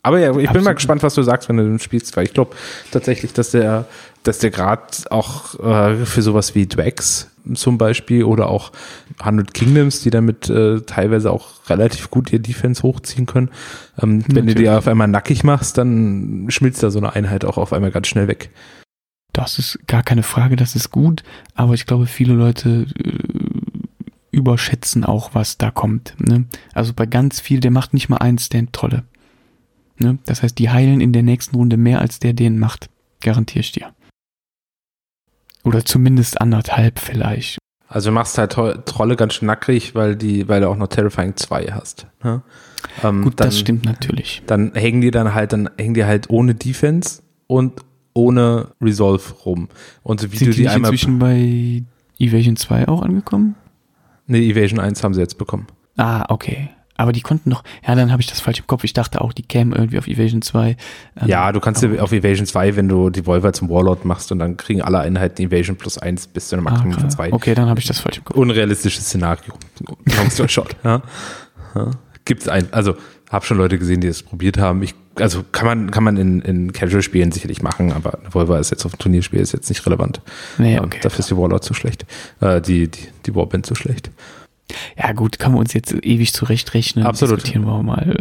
aber 0.05 0.18
ja, 0.18 0.28
ich 0.30 0.34
bin 0.34 0.44
mal 0.44 0.50
Absolut. 0.50 0.76
gespannt, 0.76 1.02
was 1.02 1.14
du 1.14 1.22
sagst, 1.22 1.48
wenn 1.48 1.57
du 1.57 1.64
den 1.64 1.78
spielst, 1.78 2.14
weil 2.16 2.24
ich 2.24 2.34
glaube 2.34 2.55
tatsächlich, 2.90 3.32
dass 3.32 3.52
der, 3.52 3.86
dass 4.22 4.38
der 4.38 4.50
Grad 4.50 5.11
auch 5.11 5.59
äh, 5.59 6.05
für 6.05 6.20
sowas 6.20 6.55
wie 6.55 6.66
Dwax 6.66 7.30
zum 7.55 7.78
Beispiel 7.78 8.24
oder 8.24 8.50
auch 8.50 8.70
100 9.18 9.55
Kingdoms, 9.55 10.02
die 10.02 10.11
damit 10.11 10.50
äh, 10.50 10.82
teilweise 10.82 11.32
auch 11.32 11.68
relativ 11.70 12.11
gut 12.11 12.32
ihr 12.34 12.38
Defense 12.38 12.82
hochziehen 12.82 13.24
können. 13.24 13.50
Ähm, 13.98 14.22
wenn 14.28 14.46
du 14.46 14.55
die 14.55 14.68
auf 14.68 14.86
einmal 14.88 15.09
nackig 15.09 15.42
machst, 15.42 15.78
dann 15.78 16.46
schmilzt 16.50 16.82
da 16.82 16.90
so 16.90 16.98
eine 16.98 17.14
Einheit 17.14 17.46
auch 17.46 17.57
auf 17.57 17.72
einmal 17.72 17.90
ganz 17.90 18.07
schnell 18.09 18.28
weg. 18.28 18.50
Das 19.32 19.59
ist 19.59 19.78
gar 19.86 20.02
keine 20.02 20.22
Frage, 20.22 20.57
das 20.57 20.76
ist 20.76 20.90
gut, 20.90 21.22
aber 21.55 21.72
ich 21.72 21.86
glaube, 21.86 22.07
viele 22.07 22.34
Leute 22.34 22.86
äh, 23.02 24.36
überschätzen 24.36 25.02
auch, 25.02 25.30
was 25.32 25.57
da 25.57 25.70
kommt. 25.70 26.14
Ne? 26.18 26.44
Also 26.74 26.92
bei 26.92 27.07
ganz 27.07 27.40
viel, 27.40 27.61
der 27.61 27.70
macht 27.70 27.94
nicht 27.94 28.11
mal 28.11 28.18
einen 28.18 28.38
Stand-Trolle. 28.38 29.05
Ne? 29.99 30.18
Das 30.26 30.42
heißt, 30.42 30.59
die 30.59 30.70
heilen 30.70 31.01
in 31.01 31.12
der 31.12 31.22
nächsten 31.22 31.57
Runde 31.57 31.76
mehr, 31.76 32.01
als 32.01 32.18
der 32.18 32.32
den 32.32 32.59
macht. 32.59 32.88
Garantiere 33.20 33.61
ich 33.61 33.72
dir. 33.72 33.92
Oder 35.62 35.84
zumindest 35.84 36.40
anderthalb 36.40 36.99
vielleicht. 36.99 37.59
Also 37.88 38.11
du 38.11 38.14
machst 38.14 38.36
halt 38.38 38.53
Trolle 38.53 39.16
ganz 39.16 39.34
schön 39.34 39.47
nackrig, 39.47 39.95
weil 39.95 40.16
die, 40.16 40.49
weil 40.49 40.61
du 40.61 40.68
auch 40.68 40.76
noch 40.76 40.88
Terrifying 40.88 41.36
2 41.36 41.66
hast. 41.72 42.07
Ne? 42.22 42.42
Ähm, 43.03 43.22
Gut, 43.22 43.38
dann, 43.40 43.49
das 43.49 43.59
stimmt 43.59 43.84
natürlich. 43.84 44.42
Dann 44.47 44.72
hängen 44.74 45.01
die 45.01 45.11
dann 45.11 45.32
halt, 45.32 45.53
dann 45.53 45.70
hängen 45.78 45.95
die 45.95 46.05
halt 46.05 46.28
ohne 46.28 46.55
Defense 46.55 47.22
und 47.47 47.80
ohne 48.12 48.68
Resolve 48.80 49.32
rum. 49.45 49.68
Und 50.03 50.20
so 50.20 50.32
wie 50.32 50.36
Sind 50.36 50.49
du 50.49 50.53
die 50.53 50.62
die 50.62 50.68
einmal. 50.68 50.90
inzwischen 50.90 51.18
bei 51.18 51.82
Evasion 52.18 52.57
2 52.57 52.88
auch 52.88 53.03
angekommen? 53.03 53.55
Ne, 54.26 54.38
Evasion 54.38 54.80
1 54.80 55.03
haben 55.05 55.14
sie 55.14 55.20
jetzt 55.20 55.38
bekommen. 55.38 55.66
Ah, 55.97 56.24
okay. 56.28 56.70
Aber 56.97 57.12
die 57.12 57.22
konnten 57.22 57.51
noch, 57.51 57.64
ja, 57.86 57.95
dann 57.95 58.12
habe 58.12 58.22
ich 58.22 58.28
das 58.28 58.40
falsch 58.40 58.61
im 58.61 58.66
Kopf. 58.66 58.84
Ich 58.84 58.92
dachte 58.92 59.20
auch, 59.20 59.32
die 59.32 59.42
kämen 59.42 59.72
irgendwie 59.72 59.99
auf 59.99 60.07
Evasion 60.07 60.42
2. 60.42 60.68
Ähm, 60.68 60.76
ja, 61.26 61.51
du 61.51 61.61
kannst 61.61 61.82
ja 61.82 62.01
auf 62.01 62.12
Evasion 62.12 62.47
2, 62.47 62.76
wenn 62.76 62.88
du 62.88 63.11
die 63.11 63.26
Volver 63.26 63.53
zum 63.53 63.68
Warlord 63.68 64.05
machst 64.05 64.30
und 64.30 64.38
dann 64.38 64.57
kriegen 64.57 64.80
alle 64.82 65.01
Einheiten 65.01 65.42
Evasion 65.42 65.76
plus 65.76 65.99
1 65.99 66.28
bis 66.28 66.49
zu 66.49 66.57
einem 66.57 66.66
ah, 66.66 66.70
Maximum 66.70 66.92
von 66.92 67.03
klar. 67.03 67.11
2. 67.11 67.32
Okay, 67.32 67.55
dann 67.55 67.68
habe 67.68 67.80
ich 67.80 67.86
das 67.86 67.99
falsch 67.99 68.18
im 68.18 68.24
Kopf. 68.24 68.36
Unrealistisches 68.36 69.07
Szenario. 69.07 69.55
Long 70.16 70.30
story 70.30 70.49
short. 70.49 70.76
Ja. 70.84 71.03
Ja. 71.74 71.90
Gibt's 72.24 72.49
ein, 72.49 72.72
also 72.72 72.95
habe 73.30 73.45
schon 73.45 73.59
Leute 73.59 73.78
gesehen, 73.78 74.01
die 74.01 74.07
es 74.07 74.22
probiert 74.22 74.59
haben. 74.59 74.82
Ich, 74.82 74.95
also 75.16 75.45
kann 75.51 75.66
man, 75.66 75.90
kann 75.90 76.05
man 76.05 76.16
in, 76.16 76.40
in 76.42 76.72
Casual-Spielen 76.72 77.32
sicherlich 77.32 77.62
machen, 77.62 77.92
aber 77.92 78.18
eine 78.20 78.30
Volver 78.30 78.61
ist 78.61 78.70
jetzt 78.70 78.84
auf 78.86 78.92
dem 78.92 78.99
Turnierspiel 78.99 79.40
ist 79.40 79.53
jetzt 79.53 79.68
nicht 79.68 79.84
relevant. 79.86 80.20
Nee, 80.59 80.76
Ähm, 80.76 80.84
okay. 80.84 81.01
Dafür 81.03 81.18
ist 81.20 81.30
die 81.30 81.36
Warlord 81.36 81.64
zu 81.64 81.74
schlecht. 81.74 82.07
Äh, 82.40 82.61
die, 82.61 82.88
die, 82.88 83.09
die 83.26 83.34
Warband 83.34 83.66
zu 83.66 83.74
schlecht. 83.74 84.11
Ja, 84.96 85.12
gut, 85.12 85.38
kann 85.38 85.52
man 85.52 85.60
uns 85.60 85.72
jetzt 85.74 85.92
ewig 85.92 86.32
zurechtrechnen. 86.32 87.04
Absolut. 87.06 87.38
Diskutieren 87.38 87.66
wir 87.66 87.82
mal. 87.82 88.16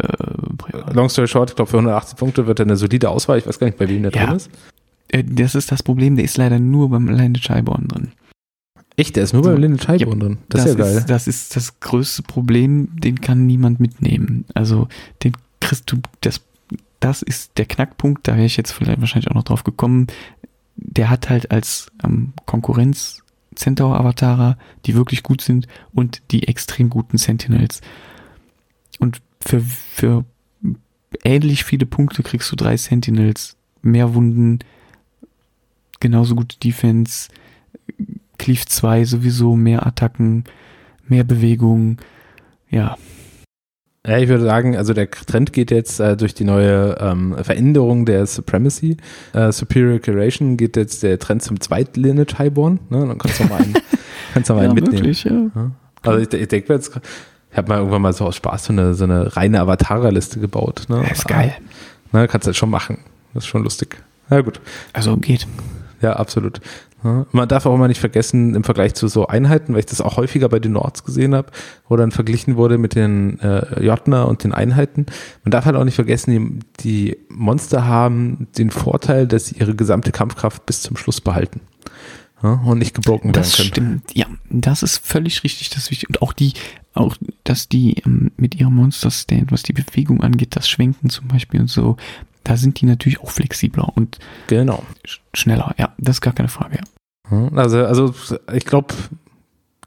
Äh. 0.72 0.94
Long 0.94 1.10
story 1.10 1.28
short, 1.28 1.52
ich 1.52 1.56
glaube 1.56 1.72
für 1.72 1.78
180 1.78 2.18
Punkte 2.18 2.48
wird 2.48 2.60
er 2.60 2.66
eine 2.66 2.76
solide 2.78 3.10
Auswahl. 3.10 3.38
Ich 3.38 3.48
weiß 3.48 3.60
gar 3.60 3.68
nicht, 3.68 3.78
bei 3.78 3.88
wem 3.88 4.04
der 4.04 4.12
Ja. 4.12 4.26
drin 4.28 4.36
ist. 4.36 4.50
Äh, 5.08 5.24
das 5.24 5.56
ist 5.56 5.72
das 5.72 5.84
Problem, 5.84 6.16
der 6.16 6.26
ist 6.26 6.38
leider 6.38 6.60
nur 6.60 6.90
beim 6.90 7.08
Alleine 7.08 7.38
Scheiborn 7.40 7.88
drin. 7.88 8.12
Echt, 8.96 9.16
der 9.16 9.24
ist 9.24 9.34
nur 9.34 9.42
bei 9.42 9.54
Linden 9.56 9.80
Scheiborn 9.80 10.20
drin. 10.20 10.38
Das, 10.50 10.66
ist 10.66 10.78
ja 10.78 10.84
geil. 10.84 10.98
Ist, 10.98 11.10
das 11.10 11.28
ist 11.28 11.56
das 11.56 11.80
größte 11.80 12.22
Problem, 12.22 12.90
den 12.94 13.22
kann 13.22 13.46
niemand 13.48 13.80
mitnehmen. 13.80 14.46
Also, 14.54 14.88
den 15.24 15.34
kriegst 15.60 15.92
du, 15.92 15.98
das, 16.22 16.42
das 17.00 17.24
ist 17.24 17.58
der 17.58 17.66
Knackpunkt, 17.66 18.28
da 18.28 18.36
wäre 18.36 18.46
ich 18.46 18.56
jetzt 18.58 18.72
vielleicht 18.72 19.00
wahrscheinlich 19.00 19.32
auch 19.32 19.36
noch 19.36 19.44
drauf 19.44 19.64
gekommen. 19.64 20.08
Der 20.76 21.10
hat 21.10 21.30
halt 21.30 21.50
als 21.50 21.92
ähm, 22.04 22.34
Konkurrenz 22.46 23.23
Centaur-Avatare, 23.56 24.58
die 24.86 24.96
wirklich 24.96 25.24
gut 25.24 25.42
sind 25.42 25.68
und 25.94 26.22
die 26.32 26.48
extrem 26.48 26.90
guten 26.90 27.18
Sentinels. 27.18 27.82
Und 29.00 29.22
für, 29.42 29.62
für 29.62 30.26
ähnlich 31.24 31.64
viele 31.64 31.86
Punkte 31.86 32.24
kriegst 32.24 32.52
du 32.52 32.56
drei 32.56 32.78
Sentinels, 32.78 33.58
mehr 33.82 34.14
Wunden, 34.14 34.60
genauso 36.00 36.36
gute 36.36 36.58
Defense, 36.60 37.30
Cleave 38.38 38.66
2 38.66 39.06
sowieso, 39.06 39.56
mehr 39.56 39.86
Attacken, 39.86 40.44
mehr 41.08 41.24
Bewegung. 41.24 41.98
Ja, 42.70 42.98
Ja, 44.06 44.18
ich 44.18 44.28
würde 44.28 44.44
sagen, 44.44 44.76
also 44.76 44.94
der 44.94 45.10
Trend 45.10 45.54
geht 45.54 45.72
jetzt 45.72 46.02
äh, 46.02 46.18
durch 46.18 46.34
die 46.34 46.44
neue 46.44 46.98
ähm, 47.00 47.36
Veränderung 47.42 48.06
der 48.06 48.26
Supremacy, 48.26 48.98
äh, 49.32 49.52
Superior 49.54 50.00
Curation, 50.00 50.58
geht 50.58 50.76
jetzt 50.76 51.04
der 51.04 51.20
Trend 51.20 51.42
zum 51.42 51.62
Zweit-Lineage 51.62 52.38
Highborn. 52.38 52.80
Ne? 52.90 53.08
Dann 53.08 53.18
kannst 53.18 53.40
du 53.40 53.46
mal 53.46 53.62
einen, 53.62 53.74
kannst 54.34 54.50
du 54.50 54.56
mal 54.56 54.64
ja 54.64 54.66
einen 54.66 54.76
mitnehmen. 54.76 54.98
wirklich, 54.98 55.24
ja. 55.24 55.32
Ja. 55.32 55.72
Also 56.02 56.20
ich, 56.20 56.34
ich 56.34 56.48
denke 56.50 56.74
mir 56.74 56.76
jetzt, 56.76 57.00
ich 57.52 57.58
habe 57.58 57.70
mal 57.70 57.78
irgendwann 57.78 58.02
mal 58.02 58.12
so 58.12 58.26
aus 58.26 58.36
Spaß 58.36 58.66
so 58.66 58.74
eine, 58.74 58.94
so 58.94 59.06
eine 59.06 59.38
reine 59.38 59.62
Avatar-Liste 59.62 60.42
gebaut. 60.42 60.84
Ne? 60.90 61.06
Das 61.08 61.20
ist 61.20 61.28
geil. 61.28 61.56
Ne, 62.12 62.28
kannst 62.28 62.46
du 62.46 62.50
halt 62.50 62.58
schon 62.58 62.70
machen. 62.70 62.98
Das 63.34 63.44
ist 63.44 63.48
schon 63.48 63.64
lustig. 63.64 63.98
Ja 64.30 64.42
gut. 64.42 64.60
Also 64.92 65.16
geht. 65.16 65.48
Ja, 66.02 66.18
absolut. 66.18 66.60
Man 67.04 67.48
darf 67.48 67.66
auch 67.66 67.76
immer 67.76 67.88
nicht 67.88 68.00
vergessen, 68.00 68.56
im 68.56 68.64
Vergleich 68.64 68.94
zu 68.94 69.08
so 69.08 69.28
Einheiten, 69.28 69.74
weil 69.74 69.80
ich 69.82 69.86
das 69.86 70.02
auch 70.02 70.18
häufiger 70.18 70.50
bei 70.50 70.60
den 70.60 70.72
Nords 70.72 71.04
gesehen 71.04 71.36
habe, 71.36 71.52
wo 71.90 71.96
dann 71.98 72.12
verglichen 72.12 72.56
wurde 72.56 72.78
mit 72.78 72.96
den 72.96 73.40
äh, 73.40 73.84
Jotner 73.84 74.28
und 74.28 74.44
den 74.44 74.54
Einheiten. 74.54 75.06
Man 75.44 75.52
darf 75.52 75.66
halt 75.66 75.76
auch 75.76 75.84
nicht 75.84 75.96
vergessen, 75.96 76.60
die, 76.82 77.10
die 77.12 77.18
Monster 77.30 77.86
haben 77.86 78.48
den 78.58 78.72
Vorteil, 78.72 79.28
dass 79.28 79.48
sie 79.48 79.58
ihre 79.58 79.76
gesamte 79.76 80.12
Kampfkraft 80.12 80.66
bis 80.66 80.82
zum 80.82 80.96
Schluss 80.98 81.22
behalten. 81.22 81.62
Und 82.42 82.80
nicht 82.80 82.94
gebroken 82.94 83.30
werden 83.30 83.42
Das 83.42 83.56
können. 83.56 83.68
stimmt. 83.70 84.16
Ja, 84.16 84.26
das 84.50 84.84
ist 84.84 84.98
völlig 85.08 85.46
richtig, 85.46 85.70
das 85.70 85.84
ist 85.84 85.92
wichtig. 85.92 86.10
Und 86.10 86.22
auch 86.22 86.34
die, 86.34 86.52
auch, 86.94 87.16
dass 87.46 87.70
die 87.70 88.02
ähm, 88.06 88.32
mit 88.36 88.56
ihrem 88.56 88.76
Monster-Stand, 88.76 89.54
was 89.54 89.64
die 89.64 89.72
Bewegung 89.72 90.22
angeht, 90.22 90.54
das 90.58 90.68
Schwenken 90.68 91.10
zum 91.10 91.30
Beispiel 91.30 91.62
und 91.62 91.70
so, 91.70 91.96
da 92.44 92.58
sind 92.58 92.82
die 92.82 92.86
natürlich 92.86 93.20
auch 93.22 93.30
flexibler 93.32 93.92
und 93.96 94.20
Genau. 94.48 94.84
sch 95.06 95.22
schneller. 95.34 95.74
Ja, 95.78 95.94
das 95.98 96.18
ist 96.18 96.22
gar 96.22 96.34
keine 96.34 96.50
Frage. 96.50 96.80
Ja, 97.32 97.50
Also, 97.56 97.86
also 97.86 98.14
ich 98.54 98.66
glaube, 98.66 98.94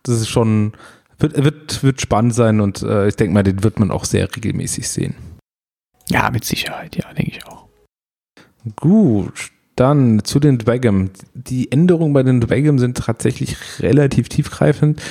das 0.03 0.21
ist 0.21 0.29
schon, 0.29 0.73
wird, 1.19 1.43
wird, 1.43 1.83
wird 1.83 2.01
spannend 2.01 2.35
sein 2.35 2.61
und 2.61 2.83
äh, 2.83 3.09
ich 3.09 3.17
denke 3.17 3.35
mal, 3.35 3.43
den 3.43 3.63
wird 3.63 3.79
man 3.79 3.91
auch 3.91 4.05
sehr 4.05 4.35
regelmäßig 4.35 4.89
sehen. 4.89 5.15
ja, 6.09 6.31
mit 6.31 6.45
Sicherheit, 6.45 6.97
ja, 6.97 7.13
denke 7.15 7.33
ich 7.37 7.47
auch. 7.47 7.67
Gut, 8.77 9.51
dann 9.77 10.25
zu 10.25 10.41
den 10.41 10.59
Dwagam. 10.59 11.11
Die 11.35 11.71
Änderungen 11.71 12.13
bei 12.13 12.23
den 12.23 12.41
Dwagam 12.41 12.79
sind 12.79 12.97
tatsächlich 12.99 13.57
relativ 13.81 14.29
tiefgreifend. 14.29 15.03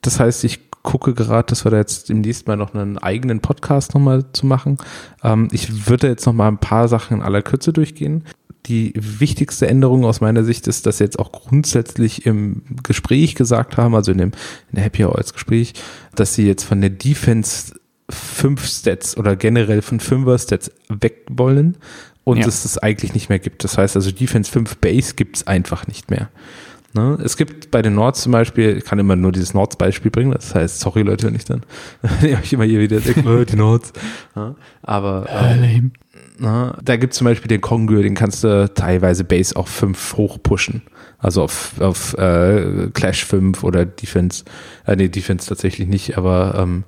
Das 0.00 0.20
heißt, 0.20 0.44
ich 0.44 0.60
gucke 0.82 1.14
gerade, 1.14 1.46
dass 1.46 1.64
wir 1.64 1.70
da 1.70 1.76
jetzt 1.78 2.08
demnächst 2.08 2.46
mal 2.46 2.56
noch 2.56 2.74
einen 2.74 2.98
eigenen 2.98 3.40
Podcast 3.40 3.94
nochmal 3.94 4.24
zu 4.32 4.46
machen. 4.46 4.78
Ähm, 5.22 5.48
ich 5.52 5.88
würde 5.88 6.08
jetzt 6.08 6.26
nochmal 6.26 6.48
ein 6.48 6.58
paar 6.58 6.88
Sachen 6.88 7.18
in 7.18 7.22
aller 7.22 7.42
Kürze 7.42 7.72
durchgehen. 7.72 8.24
Die 8.66 8.92
wichtigste 8.96 9.66
Änderung 9.66 10.04
aus 10.04 10.20
meiner 10.20 10.44
Sicht 10.44 10.68
ist, 10.68 10.86
dass 10.86 10.98
sie 10.98 11.04
jetzt 11.04 11.18
auch 11.18 11.32
grundsätzlich 11.32 12.26
im 12.26 12.62
Gespräch 12.82 13.34
gesagt 13.34 13.76
haben, 13.76 13.94
also 13.94 14.12
in 14.12 14.18
dem 14.18 14.28
in 14.70 14.76
der 14.76 14.84
Happy 14.84 15.04
Hour 15.04 15.18
als 15.18 15.32
Gespräch, 15.32 15.74
dass 16.14 16.34
sie 16.34 16.46
jetzt 16.46 16.64
von 16.64 16.80
der 16.80 16.90
Defense 16.90 17.74
fünf 18.08 18.66
Stats 18.66 19.16
oder 19.16 19.36
generell 19.36 19.82
von 19.82 19.98
Fünfer 20.00 20.38
Stats 20.38 20.70
weg 20.88 21.24
wollen 21.30 21.76
und 22.24 22.38
Ja. 22.38 22.46
es 22.46 22.62
das 22.62 22.78
eigentlich 22.78 23.14
nicht 23.14 23.28
mehr 23.28 23.38
gibt. 23.38 23.64
Das 23.64 23.78
heißt 23.78 23.96
also 23.96 24.10
Defense 24.12 24.50
5 24.50 24.76
Base 24.78 25.14
gibt 25.14 25.36
es 25.38 25.46
einfach 25.46 25.86
nicht 25.86 26.10
mehr. 26.10 26.28
Ne? 26.94 27.18
Es 27.24 27.36
gibt 27.36 27.70
bei 27.70 27.80
den 27.80 27.94
Nords 27.94 28.22
zum 28.22 28.32
Beispiel, 28.32 28.76
ich 28.76 28.84
kann 28.84 28.98
immer 28.98 29.16
nur 29.16 29.32
dieses 29.32 29.54
Nords-Beispiel 29.54 30.10
bringen, 30.10 30.32
das 30.32 30.54
heißt, 30.54 30.80
sorry 30.80 31.02
Leute, 31.02 31.26
wenn 31.26 31.34
ich 31.34 31.44
dann 31.44 31.62
wenn 32.20 32.38
ich 32.42 32.52
immer 32.52 32.64
hier 32.64 32.80
wieder 32.80 33.00
denke, 33.00 33.22
oh, 33.26 33.44
die 33.44 33.56
Nords. 33.56 33.92
Ja, 34.36 34.54
aber 34.82 35.26
Äh, 35.28 35.82
na, 36.38 36.76
da 36.82 36.96
gibt 36.96 37.12
es 37.12 37.18
zum 37.18 37.26
Beispiel 37.26 37.48
den 37.48 37.60
Kongur, 37.60 38.02
den 38.02 38.14
kannst 38.14 38.42
du 38.44 38.72
teilweise 38.74 39.24
Base 39.24 39.54
auf 39.54 39.68
5 39.68 40.16
hochpushen. 40.16 40.82
Also 41.18 41.42
auf, 41.42 41.80
auf 41.80 42.14
äh, 42.18 42.88
Clash 42.92 43.24
5 43.24 43.62
oder 43.62 43.84
Defense. 43.86 44.44
Äh, 44.86 44.96
nee, 44.96 45.08
Defense 45.08 45.48
tatsächlich 45.48 45.88
nicht, 45.88 46.18
aber 46.18 46.56
ähm, 46.58 46.84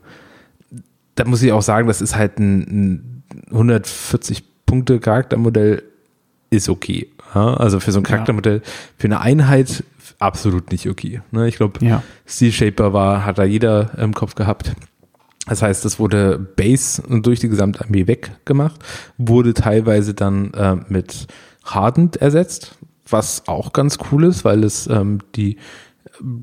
da 1.14 1.24
muss 1.24 1.42
ich 1.42 1.52
auch 1.52 1.62
sagen, 1.62 1.86
das 1.86 2.02
ist 2.02 2.16
halt 2.16 2.38
ein, 2.38 2.60
ein 2.60 3.22
140 3.50 4.42
Punkte 4.66 4.98
Charaktermodell 4.98 5.82
ist 6.50 6.68
okay. 6.68 7.08
Ja, 7.34 7.54
also 7.54 7.80
für 7.80 7.92
so 7.92 8.00
ein 8.00 8.04
Charaktermodell, 8.04 8.62
für 8.96 9.06
eine 9.06 9.20
Einheit 9.20 9.84
absolut 10.24 10.72
nicht 10.72 10.88
okay. 10.88 11.20
Ne? 11.30 11.48
Ich 11.48 11.56
glaube, 11.56 11.84
Ja. 11.84 12.02
Steel 12.26 12.52
Shaper 12.52 12.92
war, 12.92 13.24
hat 13.24 13.38
da 13.38 13.44
jeder 13.44 13.96
im 13.98 14.14
Kopf 14.14 14.34
gehabt. 14.34 14.74
Das 15.46 15.60
heißt, 15.60 15.84
das 15.84 15.98
wurde 15.98 16.38
Base 16.38 17.02
durch 17.06 17.40
die 17.40 17.48
gesamte 17.48 17.84
Armee 17.84 18.06
weggemacht, 18.06 18.80
wurde 19.18 19.52
teilweise 19.52 20.14
dann 20.14 20.54
äh, 20.54 20.76
mit 20.88 21.26
Hardened 21.64 22.16
ersetzt, 22.16 22.76
was 23.08 23.46
auch 23.46 23.72
ganz 23.74 23.98
cool 24.10 24.24
ist, 24.24 24.44
weil 24.44 24.64
es 24.64 24.86
ähm, 24.86 25.18
die 25.34 25.58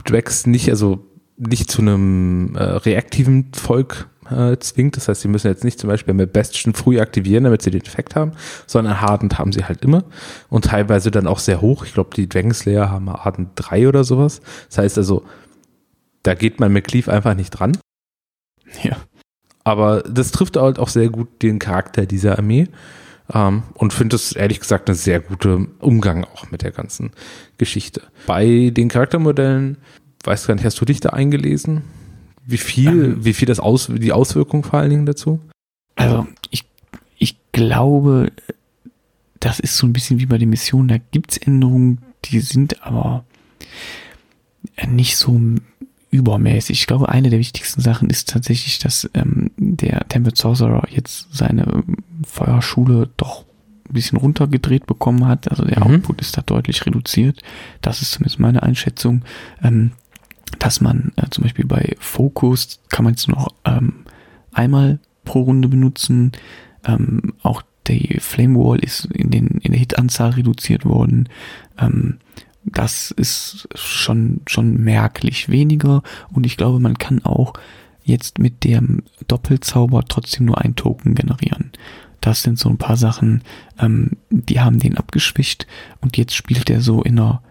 Drags 0.05 0.45
nicht, 0.45 0.69
also 0.69 1.03
nicht 1.37 1.71
zu 1.71 1.81
einem 1.81 2.55
äh, 2.55 2.61
reaktiven 2.63 3.51
Volk 3.53 4.07
äh, 4.31 4.59
zwingt. 4.59 4.97
Das 4.97 5.07
heißt, 5.07 5.21
sie 5.21 5.27
müssen 5.27 5.47
jetzt 5.47 5.63
nicht 5.63 5.79
zum 5.79 5.89
Beispiel 5.89 6.13
mit 6.13 6.33
Bastion 6.33 6.73
früh 6.73 6.99
aktivieren, 6.99 7.43
damit 7.43 7.61
sie 7.61 7.71
den 7.71 7.81
Effekt 7.81 8.15
haben, 8.15 8.33
sondern 8.67 9.01
Hardened 9.01 9.37
haben 9.37 9.51
sie 9.51 9.65
halt 9.65 9.83
immer 9.83 10.03
und 10.49 10.65
teilweise 10.65 11.11
dann 11.11 11.27
auch 11.27 11.39
sehr 11.39 11.61
hoch. 11.61 11.85
Ich 11.85 11.93
glaube, 11.93 12.11
die 12.15 12.27
Dragon 12.29 12.53
Slayer 12.53 12.89
haben 12.89 13.11
Hardened 13.11 13.49
3 13.55 13.87
oder 13.87 14.03
sowas. 14.03 14.41
Das 14.69 14.79
heißt 14.79 14.97
also, 14.97 15.23
da 16.23 16.33
geht 16.33 16.59
man 16.59 16.71
mit 16.71 16.87
Cleave 16.87 17.11
einfach 17.11 17.35
nicht 17.35 17.51
dran. 17.51 17.77
Ja. 18.83 18.97
Aber 19.63 20.01
das 20.03 20.31
trifft 20.31 20.57
halt 20.57 20.79
auch 20.79 20.89
sehr 20.89 21.09
gut 21.09 21.41
den 21.41 21.59
Charakter 21.59 22.05
dieser 22.05 22.37
Armee. 22.37 22.67
Ähm, 23.33 23.63
und 23.75 23.93
finde 23.93 24.15
es 24.15 24.33
ehrlich 24.33 24.59
gesagt 24.59 24.89
einen 24.89 24.97
sehr 24.97 25.19
guten 25.19 25.75
Umgang 25.79 26.25
auch 26.25 26.51
mit 26.51 26.63
der 26.63 26.71
ganzen 26.71 27.11
Geschichte. 27.57 28.01
Bei 28.27 28.71
den 28.71 28.89
Charaktermodellen, 28.89 29.77
weiß 30.23 30.47
gar 30.47 30.55
nicht, 30.55 30.65
hast 30.65 30.81
du 30.81 30.85
dich 30.85 30.99
da 30.99 31.09
eingelesen? 31.11 31.83
Wie 32.45 32.57
viel, 32.57 32.87
Ähm. 33.05 33.25
wie 33.25 33.33
viel 33.33 33.45
das 33.47 33.59
aus, 33.59 33.87
die 33.93 34.11
Auswirkungen 34.11 34.63
vor 34.63 34.79
allen 34.79 34.89
Dingen 34.89 35.05
dazu? 35.05 35.39
Also 35.95 36.27
ich, 36.49 36.65
ich 37.17 37.37
glaube, 37.51 38.31
das 39.39 39.59
ist 39.59 39.77
so 39.77 39.85
ein 39.87 39.93
bisschen 39.93 40.19
wie 40.19 40.25
bei 40.25 40.37
den 40.37 40.49
Missionen, 40.49 40.87
da 40.87 40.97
gibt's 40.97 41.37
Änderungen, 41.37 41.99
die 42.25 42.39
sind 42.39 42.83
aber 42.83 43.23
nicht 44.87 45.17
so 45.17 45.39
übermäßig. 46.11 46.81
Ich 46.81 46.87
glaube, 46.87 47.09
eine 47.09 47.29
der 47.29 47.39
wichtigsten 47.39 47.81
Sachen 47.81 48.09
ist 48.09 48.29
tatsächlich, 48.29 48.79
dass 48.79 49.09
ähm, 49.13 49.51
der 49.57 50.07
Tempered 50.09 50.37
Sorcerer 50.37 50.87
jetzt 50.89 51.27
seine 51.31 51.63
ähm, 51.63 51.97
Feuerschule 52.27 53.09
doch 53.17 53.45
ein 53.89 53.93
bisschen 53.93 54.17
runtergedreht 54.17 54.85
bekommen 54.87 55.27
hat. 55.27 55.49
Also 55.49 55.63
der 55.63 55.79
Mhm. 55.85 55.95
Output 55.95 56.21
ist 56.21 56.37
da 56.37 56.41
deutlich 56.41 56.85
reduziert. 56.85 57.41
Das 57.81 58.01
ist 58.01 58.11
zumindest 58.11 58.39
meine 58.39 58.61
Einschätzung. 58.63 59.23
Ähm, 59.63 59.91
dass 60.59 60.81
man 60.81 61.11
äh, 61.15 61.29
zum 61.29 61.43
Beispiel 61.43 61.65
bei 61.65 61.95
Focus 61.99 62.79
kann 62.89 63.05
man 63.05 63.13
es 63.13 63.27
noch 63.27 63.53
ähm, 63.65 64.05
einmal 64.51 64.99
pro 65.25 65.41
Runde 65.41 65.67
benutzen. 65.67 66.31
Ähm, 66.85 67.33
auch 67.41 67.61
die 67.87 68.19
Flame 68.19 68.57
Wall 68.57 68.79
ist 68.79 69.05
in, 69.05 69.31
den, 69.31 69.47
in 69.47 69.71
der 69.71 69.79
Hitanzahl 69.79 70.31
reduziert 70.31 70.85
worden. 70.85 71.29
Ähm, 71.79 72.17
das 72.63 73.11
ist 73.11 73.67
schon, 73.73 74.41
schon 74.45 74.77
merklich 74.77 75.49
weniger. 75.49 76.03
Und 76.31 76.45
ich 76.45 76.57
glaube, 76.57 76.79
man 76.79 76.97
kann 76.97 77.23
auch 77.23 77.53
jetzt 78.03 78.39
mit 78.39 78.63
dem 78.63 79.03
Doppelzauber 79.27 80.03
trotzdem 80.07 80.45
nur 80.45 80.59
ein 80.59 80.75
Token 80.75 81.15
generieren. 81.15 81.71
Das 82.19 82.43
sind 82.43 82.59
so 82.59 82.69
ein 82.69 82.77
paar 82.77 82.97
Sachen, 82.97 83.41
ähm, 83.79 84.11
die 84.29 84.59
haben 84.59 84.79
den 84.79 84.97
abgeschwächt 84.97 85.65
und 86.01 86.17
jetzt 86.17 86.35
spielt 86.35 86.69
er 86.69 86.81
so 86.81 87.01
in 87.01 87.19
einer, 87.19 87.41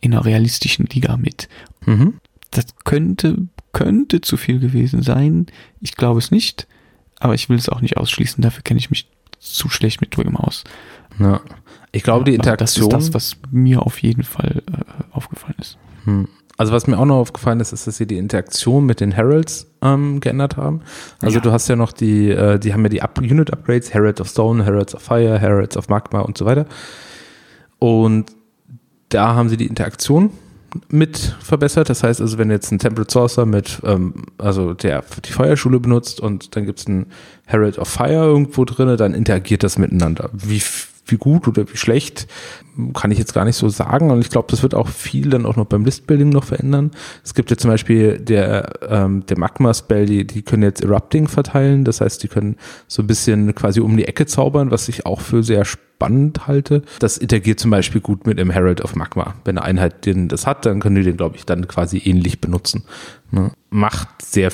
in 0.00 0.14
einer 0.14 0.24
realistischen 0.24 0.86
Liga 0.86 1.16
mit. 1.18 1.48
Mhm. 1.86 2.14
Das 2.50 2.66
könnte, 2.84 3.48
könnte 3.72 4.20
zu 4.20 4.36
viel 4.36 4.60
gewesen 4.60 5.02
sein. 5.02 5.46
Ich 5.80 5.96
glaube 5.96 6.18
es 6.18 6.30
nicht, 6.30 6.66
aber 7.18 7.34
ich 7.34 7.48
will 7.48 7.56
es 7.56 7.68
auch 7.68 7.80
nicht 7.80 7.96
ausschließen. 7.96 8.42
Dafür 8.42 8.62
kenne 8.62 8.78
ich 8.78 8.90
mich 8.90 9.10
zu 9.38 9.68
schlecht 9.68 10.00
mit 10.00 10.16
Dwim 10.16 10.36
aus. 10.36 10.64
Ja. 11.18 11.40
Ich 11.92 12.02
glaube, 12.02 12.24
die 12.24 12.34
Interaktion. 12.34 12.90
Das 12.90 13.04
ist 13.04 13.14
das, 13.14 13.14
was 13.14 13.36
mir 13.50 13.82
auf 13.82 14.02
jeden 14.02 14.22
Fall 14.22 14.62
äh, 14.70 15.02
aufgefallen 15.12 15.56
ist. 15.58 15.78
Hm. 16.04 16.28
Also 16.58 16.72
was 16.72 16.86
mir 16.86 16.98
auch 16.98 17.04
noch 17.04 17.16
aufgefallen 17.16 17.60
ist, 17.60 17.72
ist, 17.72 17.86
dass 17.86 17.98
sie 17.98 18.06
die 18.06 18.16
Interaktion 18.16 18.86
mit 18.86 19.00
den 19.00 19.12
Heralds 19.12 19.66
ähm, 19.82 20.20
geändert 20.20 20.56
haben. 20.56 20.80
Also 21.20 21.36
Ja. 21.36 21.42
du 21.42 21.52
hast 21.52 21.68
ja 21.68 21.76
noch 21.76 21.92
die, 21.92 22.30
äh, 22.30 22.58
die 22.58 22.72
haben 22.72 22.82
ja 22.82 22.88
die 22.88 23.02
Up 23.02 23.18
Unit 23.18 23.52
Upgrades, 23.52 23.92
Herald 23.92 24.20
of 24.20 24.28
Stone, 24.28 24.64
Heralds 24.64 24.94
of 24.94 25.02
Fire, 25.02 25.38
Heralds 25.38 25.76
of 25.76 25.88
Magma 25.88 26.20
und 26.20 26.38
so 26.38 26.46
weiter. 26.46 26.66
Und 27.78 28.26
da 29.10 29.34
haben 29.34 29.48
sie 29.48 29.56
die 29.58 29.66
Interaktion 29.66 30.30
mit 30.88 31.36
verbessert. 31.40 31.88
Das 31.88 32.02
heißt 32.02 32.20
also, 32.20 32.38
wenn 32.38 32.50
jetzt 32.50 32.70
ein 32.72 32.78
Temperate 32.78 33.12
Sorcerer 33.12 33.46
mit, 33.46 33.80
ähm, 33.84 34.14
also 34.38 34.74
der 34.74 35.04
die 35.24 35.32
Feuerschule 35.32 35.80
benutzt 35.80 36.20
und 36.20 36.56
dann 36.56 36.66
gibt 36.66 36.80
es 36.80 36.86
einen 36.86 37.06
Herald 37.44 37.78
of 37.78 37.88
Fire 37.88 38.12
irgendwo 38.12 38.64
drinne, 38.64 38.96
dann 38.96 39.14
interagiert 39.14 39.62
das 39.62 39.78
miteinander. 39.78 40.30
Wie, 40.32 40.62
wie 41.06 41.16
gut 41.16 41.48
oder 41.48 41.68
wie 41.70 41.76
schlecht, 41.76 42.26
kann 42.94 43.10
ich 43.10 43.18
jetzt 43.18 43.32
gar 43.32 43.44
nicht 43.44 43.56
so 43.56 43.68
sagen. 43.68 44.10
Und 44.10 44.20
ich 44.20 44.30
glaube, 44.30 44.48
das 44.50 44.62
wird 44.62 44.74
auch 44.74 44.88
viel 44.88 45.30
dann 45.30 45.46
auch 45.46 45.56
noch 45.56 45.66
beim 45.66 45.84
Listbuilding 45.84 46.28
noch 46.28 46.44
verändern. 46.44 46.90
Es 47.24 47.34
gibt 47.34 47.50
ja 47.50 47.56
zum 47.56 47.70
Beispiel 47.70 48.18
der, 48.18 48.70
ähm, 48.88 49.24
der 49.26 49.38
Magma-Spell, 49.38 50.06
die, 50.06 50.26
die 50.26 50.42
können 50.42 50.62
jetzt 50.62 50.82
Erupting 50.82 51.28
verteilen. 51.28 51.84
Das 51.84 52.00
heißt, 52.00 52.22
die 52.22 52.28
können 52.28 52.56
so 52.86 53.02
ein 53.02 53.06
bisschen 53.06 53.54
quasi 53.54 53.80
um 53.80 53.96
die 53.96 54.06
Ecke 54.06 54.26
zaubern, 54.26 54.70
was 54.70 54.88
ich 54.88 55.06
auch 55.06 55.20
für 55.20 55.42
sehr 55.42 55.64
spannend 55.64 56.46
halte. 56.46 56.82
Das 56.98 57.16
interagiert 57.16 57.60
zum 57.60 57.70
Beispiel 57.70 58.00
gut 58.00 58.26
mit 58.26 58.38
dem 58.38 58.50
Herald 58.50 58.82
of 58.82 58.94
Magma. 58.94 59.34
Wenn 59.44 59.58
eine 59.58 59.66
Einheit 59.66 60.04
den 60.04 60.28
das 60.28 60.46
hat, 60.46 60.66
dann 60.66 60.80
können 60.80 60.96
die 60.96 61.02
den, 61.02 61.16
glaube 61.16 61.36
ich, 61.36 61.46
dann 61.46 61.66
quasi 61.68 62.02
ähnlich 62.04 62.40
benutzen. 62.40 62.84
Ne? 63.30 63.52
Macht 63.70 64.08
sehr, 64.22 64.50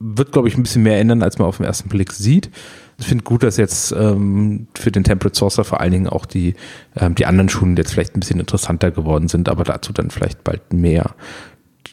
wird, 0.00 0.32
glaube 0.32 0.48
ich, 0.48 0.56
ein 0.56 0.62
bisschen 0.62 0.82
mehr 0.82 0.98
ändern, 0.98 1.22
als 1.22 1.38
man 1.38 1.46
auf 1.46 1.58
den 1.58 1.66
ersten 1.66 1.88
Blick 1.88 2.12
sieht. 2.12 2.50
Ich 2.98 3.06
finde 3.06 3.24
gut, 3.24 3.42
dass 3.42 3.58
jetzt 3.58 3.92
ähm, 3.92 4.68
für 4.74 4.90
den 4.90 5.04
Temperate 5.04 5.36
Sorcerer 5.36 5.64
vor 5.64 5.80
allen 5.80 5.92
Dingen 5.92 6.08
auch 6.08 6.24
die, 6.24 6.54
ähm, 6.96 7.14
die 7.14 7.26
anderen 7.26 7.48
Schulen 7.48 7.76
jetzt 7.76 7.92
vielleicht 7.92 8.16
ein 8.16 8.20
bisschen 8.20 8.40
interessanter 8.40 8.90
geworden 8.90 9.28
sind, 9.28 9.48
aber 9.48 9.64
dazu 9.64 9.92
dann 9.92 10.10
vielleicht 10.10 10.44
bald 10.44 10.72
mehr. 10.72 11.14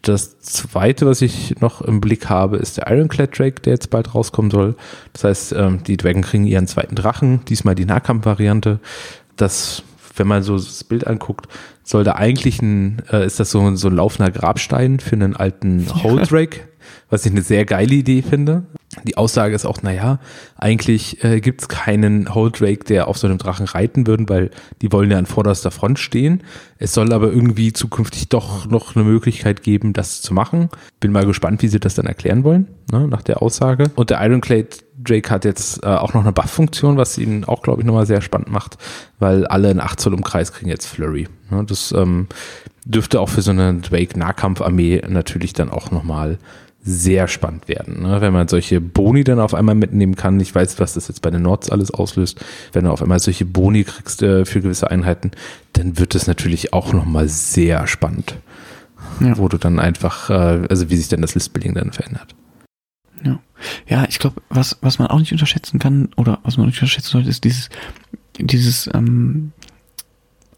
Das 0.03 0.39
zweite, 0.39 1.05
was 1.05 1.21
ich 1.21 1.59
noch 1.61 1.81
im 1.81 2.01
Blick 2.01 2.29
habe, 2.29 2.57
ist 2.57 2.77
der 2.77 2.89
Ironclad 2.89 3.37
Drake, 3.37 3.61
der 3.61 3.73
jetzt 3.73 3.89
bald 3.89 4.13
rauskommen 4.15 4.51
soll. 4.51 4.75
Das 5.13 5.23
heißt, 5.23 5.53
ähm, 5.53 5.83
die 5.83 5.97
Dragon 5.97 6.21
kriegen 6.21 6.45
ihren 6.45 6.67
zweiten 6.67 6.95
Drachen, 6.95 7.43
diesmal 7.45 7.75
die 7.75 7.85
Nahkampfvariante. 7.85 8.79
Das, 9.35 9.83
wenn 10.15 10.27
man 10.27 10.43
so 10.43 10.55
das 10.55 10.83
Bild 10.83 11.07
anguckt, 11.07 11.47
soll 11.83 12.03
da 12.03 12.15
eigentlich 12.15 12.61
ein, 12.61 13.01
äh, 13.11 13.25
ist 13.25 13.39
das 13.39 13.51
so, 13.51 13.75
so 13.75 13.87
ein 13.87 13.95
laufender 13.95 14.31
Grabstein 14.31 14.99
für 14.99 15.15
einen 15.15 15.35
alten 15.35 15.87
Whole 16.03 16.23
Drake, 16.23 16.61
was 17.09 17.25
ich 17.25 17.31
eine 17.31 17.41
sehr 17.41 17.65
geile 17.65 17.93
Idee 17.93 18.21
finde. 18.21 18.63
Die 19.03 19.17
Aussage 19.17 19.55
ist 19.55 19.65
auch, 19.65 19.81
naja, 19.81 20.19
eigentlich 20.57 21.23
äh, 21.23 21.41
gibt 21.41 21.61
es 21.61 21.67
keinen 21.67 22.33
Whole 22.33 22.51
Drake, 22.51 22.85
der 22.85 23.07
auf 23.07 23.17
so 23.17 23.27
einem 23.27 23.37
Drachen 23.37 23.65
reiten 23.65 24.07
würde, 24.07 24.29
weil 24.29 24.51
die 24.81 24.91
wollen 24.91 25.11
ja 25.11 25.17
an 25.17 25.25
vorderster 25.25 25.71
Front 25.71 25.99
stehen. 25.99 26.43
Es 26.77 26.93
soll 26.93 27.11
aber 27.13 27.31
irgendwie 27.31 27.73
zukünftig 27.73 28.29
doch 28.29 28.65
noch 28.67 28.95
eine 28.95 29.05
Möglichkeit 29.05 29.63
geben, 29.63 29.93
das 29.93 30.21
zu 30.21 30.33
machen. 30.33 30.69
Bin 30.99 31.11
mal 31.11 31.25
gespannt, 31.25 31.61
wie 31.61 31.67
sie 31.67 31.79
das 31.79 31.95
dann 31.95 32.05
erklären 32.05 32.43
wollen, 32.43 32.67
ne, 32.91 33.07
nach 33.07 33.21
der 33.21 33.41
Aussage. 33.41 33.91
Und 33.95 34.09
der 34.09 34.23
Ironclad 34.23 34.83
Drake 34.97 35.29
hat 35.29 35.45
jetzt 35.45 35.83
äh, 35.83 35.87
auch 35.87 36.13
noch 36.13 36.21
eine 36.21 36.31
Buff-Funktion, 36.31 36.97
was 36.97 37.17
ihn 37.17 37.45
auch, 37.45 37.61
glaube 37.61 37.81
ich, 37.81 37.85
nochmal 37.85 38.05
sehr 38.05 38.21
spannend 38.21 38.51
macht, 38.51 38.77
weil 39.19 39.45
alle 39.47 39.71
in 39.71 39.79
8 39.79 39.99
Zoll 39.99 40.13
Umkreis 40.13 40.53
kriegen 40.53 40.69
jetzt 40.69 40.85
Flurry. 40.85 41.27
Ne, 41.49 41.63
das 41.65 41.91
ähm, 41.91 42.27
dürfte 42.85 43.19
auch 43.19 43.29
für 43.29 43.41
so 43.41 43.51
eine 43.51 43.75
Drake-Nahkampfarmee 43.75 45.03
natürlich 45.07 45.53
dann 45.53 45.69
auch 45.69 45.91
nochmal 45.91 46.37
sehr 46.83 47.27
spannend 47.29 47.67
werden, 47.67 48.03
ne? 48.03 48.19
wenn 48.19 48.33
man 48.33 48.47
solche 48.47 48.81
Boni 48.81 49.23
dann 49.23 49.39
auf 49.39 49.53
einmal 49.53 49.75
mitnehmen 49.75 50.15
kann. 50.15 50.39
Ich 50.39 50.53
weiß, 50.53 50.79
was 50.79 50.93
das 50.95 51.07
jetzt 51.07 51.21
bei 51.21 51.31
den 51.31 51.41
Nords 51.41 51.69
alles 51.69 51.91
auslöst. 51.91 52.43
Wenn 52.73 52.83
du 52.85 52.91
auf 52.91 53.01
einmal 53.01 53.19
solche 53.19 53.45
Boni 53.45 53.85
kriegst 53.85 54.21
äh, 54.21 54.45
für 54.45 54.61
gewisse 54.61 54.91
Einheiten, 54.91 55.31
dann 55.73 55.97
wird 55.97 56.13
es 56.13 56.27
natürlich 56.27 56.73
auch 56.73 56.91
nochmal 56.91 57.29
sehr 57.29 57.87
spannend, 57.87 58.35
Ja. 59.21 59.37
wo 59.37 59.47
du 59.47 59.57
dann 59.57 59.79
einfach, 59.79 60.29
äh, 60.29 60.67
also 60.69 60.89
wie 60.89 60.97
sich 60.97 61.07
dann 61.07 61.21
das 61.21 61.35
Listbuilding 61.35 61.73
dann 61.73 61.93
verändert. 61.93 62.35
Ja, 63.87 64.05
ich 64.09 64.19
glaube, 64.19 64.41
was, 64.49 64.77
was 64.81 64.99
man 64.99 65.07
auch 65.07 65.19
nicht 65.19 65.31
unterschätzen 65.31 65.79
kann, 65.79 66.09
oder 66.17 66.39
was 66.43 66.57
man 66.57 66.67
nicht 66.67 66.81
unterschätzen 66.81 67.11
sollte, 67.11 67.29
ist 67.29 67.43
dieses, 67.43 67.69
dieses 68.37 68.89
ähm, 68.93 69.53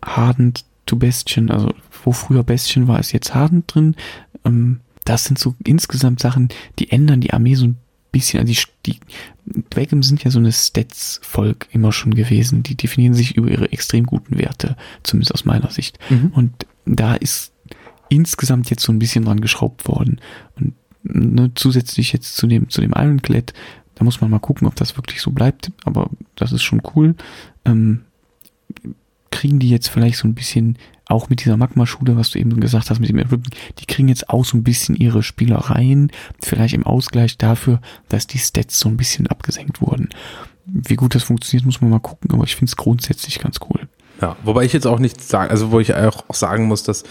Hardened 0.03 0.65
to 0.85 0.95
Bastion, 0.95 1.51
also 1.51 1.73
wo 2.03 2.11
früher 2.11 2.43
Bastion 2.43 2.87
war, 2.87 2.99
ist 2.99 3.11
jetzt 3.11 3.35
Hardened 3.35 3.65
drin. 3.73 3.95
Ähm, 4.43 4.79
das 5.05 5.25
sind 5.25 5.39
so 5.39 5.55
insgesamt 5.63 6.19
Sachen, 6.19 6.49
die 6.79 6.91
ändern 6.91 7.21
die 7.21 7.31
Armee 7.31 7.55
so 7.55 7.67
ein 7.67 7.77
bisschen. 8.11 8.39
Also 8.39 8.53
die, 8.85 8.99
die 9.45 9.63
Dwagem 9.69 10.03
sind 10.03 10.23
ja 10.23 10.31
so 10.31 10.39
eine 10.39 10.51
Stats-Volk 10.51 11.67
immer 11.71 11.91
schon 11.91 12.13
gewesen. 12.13 12.63
Die 12.63 12.75
definieren 12.75 13.13
sich 13.13 13.37
über 13.37 13.49
ihre 13.49 13.71
extrem 13.71 14.05
guten 14.05 14.37
Werte, 14.37 14.75
zumindest 15.03 15.33
aus 15.33 15.45
meiner 15.45 15.69
Sicht. 15.69 15.99
Und 16.31 16.65
da 16.85 17.15
ist 17.15 17.53
insgesamt 18.09 18.69
jetzt 18.69 18.83
so 18.83 18.91
ein 18.91 18.99
bisschen 18.99 19.25
dran 19.25 19.41
geschraubt 19.41 19.87
worden. 19.87 20.19
Und 20.55 20.73
ne, 21.03 21.51
zusätzlich 21.55 22.13
jetzt 22.13 22.35
zu 22.35 22.47
dem, 22.47 22.69
zu 22.69 22.81
dem 22.81 22.93
Ironclad, 22.93 23.53
da 23.95 24.03
muss 24.03 24.21
man 24.21 24.29
mal 24.29 24.39
gucken, 24.39 24.67
ob 24.67 24.75
das 24.75 24.97
wirklich 24.97 25.21
so 25.21 25.31
bleibt, 25.31 25.71
aber 25.85 26.09
das 26.35 26.51
ist 26.51 26.63
schon 26.63 26.81
cool. 26.95 27.15
Ähm, 27.63 28.01
kriegen 29.31 29.59
die 29.59 29.69
jetzt 29.69 29.89
vielleicht 29.89 30.17
so 30.17 30.27
ein 30.27 30.35
bisschen, 30.35 30.77
auch 31.07 31.29
mit 31.29 31.41
dieser 31.41 31.57
Magma-Schule, 31.57 32.17
was 32.17 32.31
du 32.31 32.39
eben 32.39 32.59
gesagt 32.59 32.89
hast, 32.89 32.99
mit 32.99 33.09
dem 33.09 33.19
Erwürgen, 33.19 33.51
die 33.79 33.85
kriegen 33.85 34.07
jetzt 34.07 34.29
auch 34.29 34.45
so 34.45 34.57
ein 34.57 34.63
bisschen 34.63 34.95
ihre 34.95 35.23
Spielereien, 35.23 36.11
vielleicht 36.41 36.73
im 36.73 36.85
Ausgleich 36.85 37.37
dafür, 37.37 37.79
dass 38.09 38.27
die 38.27 38.39
Stats 38.39 38.79
so 38.79 38.89
ein 38.89 38.97
bisschen 38.97 39.27
abgesenkt 39.27 39.81
wurden. 39.81 40.09
Wie 40.65 40.95
gut 40.95 41.13
das 41.13 41.23
funktioniert, 41.23 41.65
muss 41.65 41.81
man 41.81 41.91
mal 41.91 41.99
gucken, 41.99 42.31
aber 42.31 42.43
ich 42.43 42.55
finde 42.55 42.69
es 42.69 42.75
grundsätzlich 42.75 43.39
ganz 43.39 43.59
cool. 43.69 43.87
Ja, 44.21 44.35
wobei 44.43 44.63
ich 44.63 44.73
jetzt 44.73 44.87
auch 44.87 44.99
nicht 44.99 45.21
sagen, 45.21 45.51
also 45.51 45.71
wo 45.71 45.79
ich 45.79 45.93
auch, 45.93 46.23
sagen 46.33 46.65
muss, 46.65 46.83
dass 46.83 47.03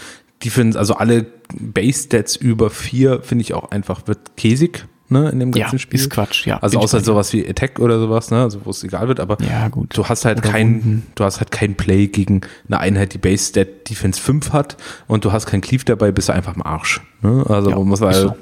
Defense, 0.43 0.77
also 0.77 0.95
alle 0.95 1.27
Base-Stats 1.57 2.35
über 2.35 2.69
vier, 2.69 3.21
finde 3.21 3.43
ich 3.43 3.53
auch 3.53 3.71
einfach, 3.71 4.07
wird 4.07 4.35
käsig, 4.35 4.87
ne, 5.09 5.29
in 5.29 5.39
dem 5.39 5.51
ganzen 5.51 5.75
ja, 5.75 5.79
Spiel. 5.79 5.99
ist 5.99 6.09
Quatsch, 6.09 6.45
ja. 6.47 6.57
Also 6.59 6.79
außer 6.79 6.99
sowas 7.01 7.31
wie 7.33 7.47
Attack 7.47 7.79
oder 7.79 7.99
sowas, 7.99 8.31
ne, 8.31 8.41
also 8.41 8.59
wo 8.65 8.69
es 8.71 8.83
egal 8.83 9.07
wird, 9.07 9.19
aber 9.19 9.37
Ja, 9.41 9.67
gut. 9.69 9.97
du 9.97 10.05
hast 10.07 10.25
halt 10.25 10.39
Oder 10.39 10.49
kein, 10.49 10.75
Wunden. 10.83 11.07
du 11.15 11.23
hast 11.23 11.39
halt 11.39 11.51
kein 11.51 11.75
Play 11.75 12.07
gegen 12.07 12.41
eine 12.67 12.79
Einheit, 12.79 13.13
die 13.13 13.17
Base 13.17 13.49
Stat 13.49 13.89
Defense 13.89 14.21
5 14.21 14.51
hat 14.53 14.77
und 15.07 15.25
du 15.25 15.31
hast 15.31 15.45
kein 15.45 15.61
Cleave 15.61 15.85
dabei, 15.85 16.11
bist 16.11 16.29
du 16.29 16.33
einfach 16.33 16.55
im 16.55 16.61
Arsch. 16.63 17.01
Ne? 17.21 17.45
Also 17.47 17.69
Ja, 17.69 17.75
man 17.77 17.87
muss 17.87 18.01
halt, 18.01 18.15
so. 18.15 18.35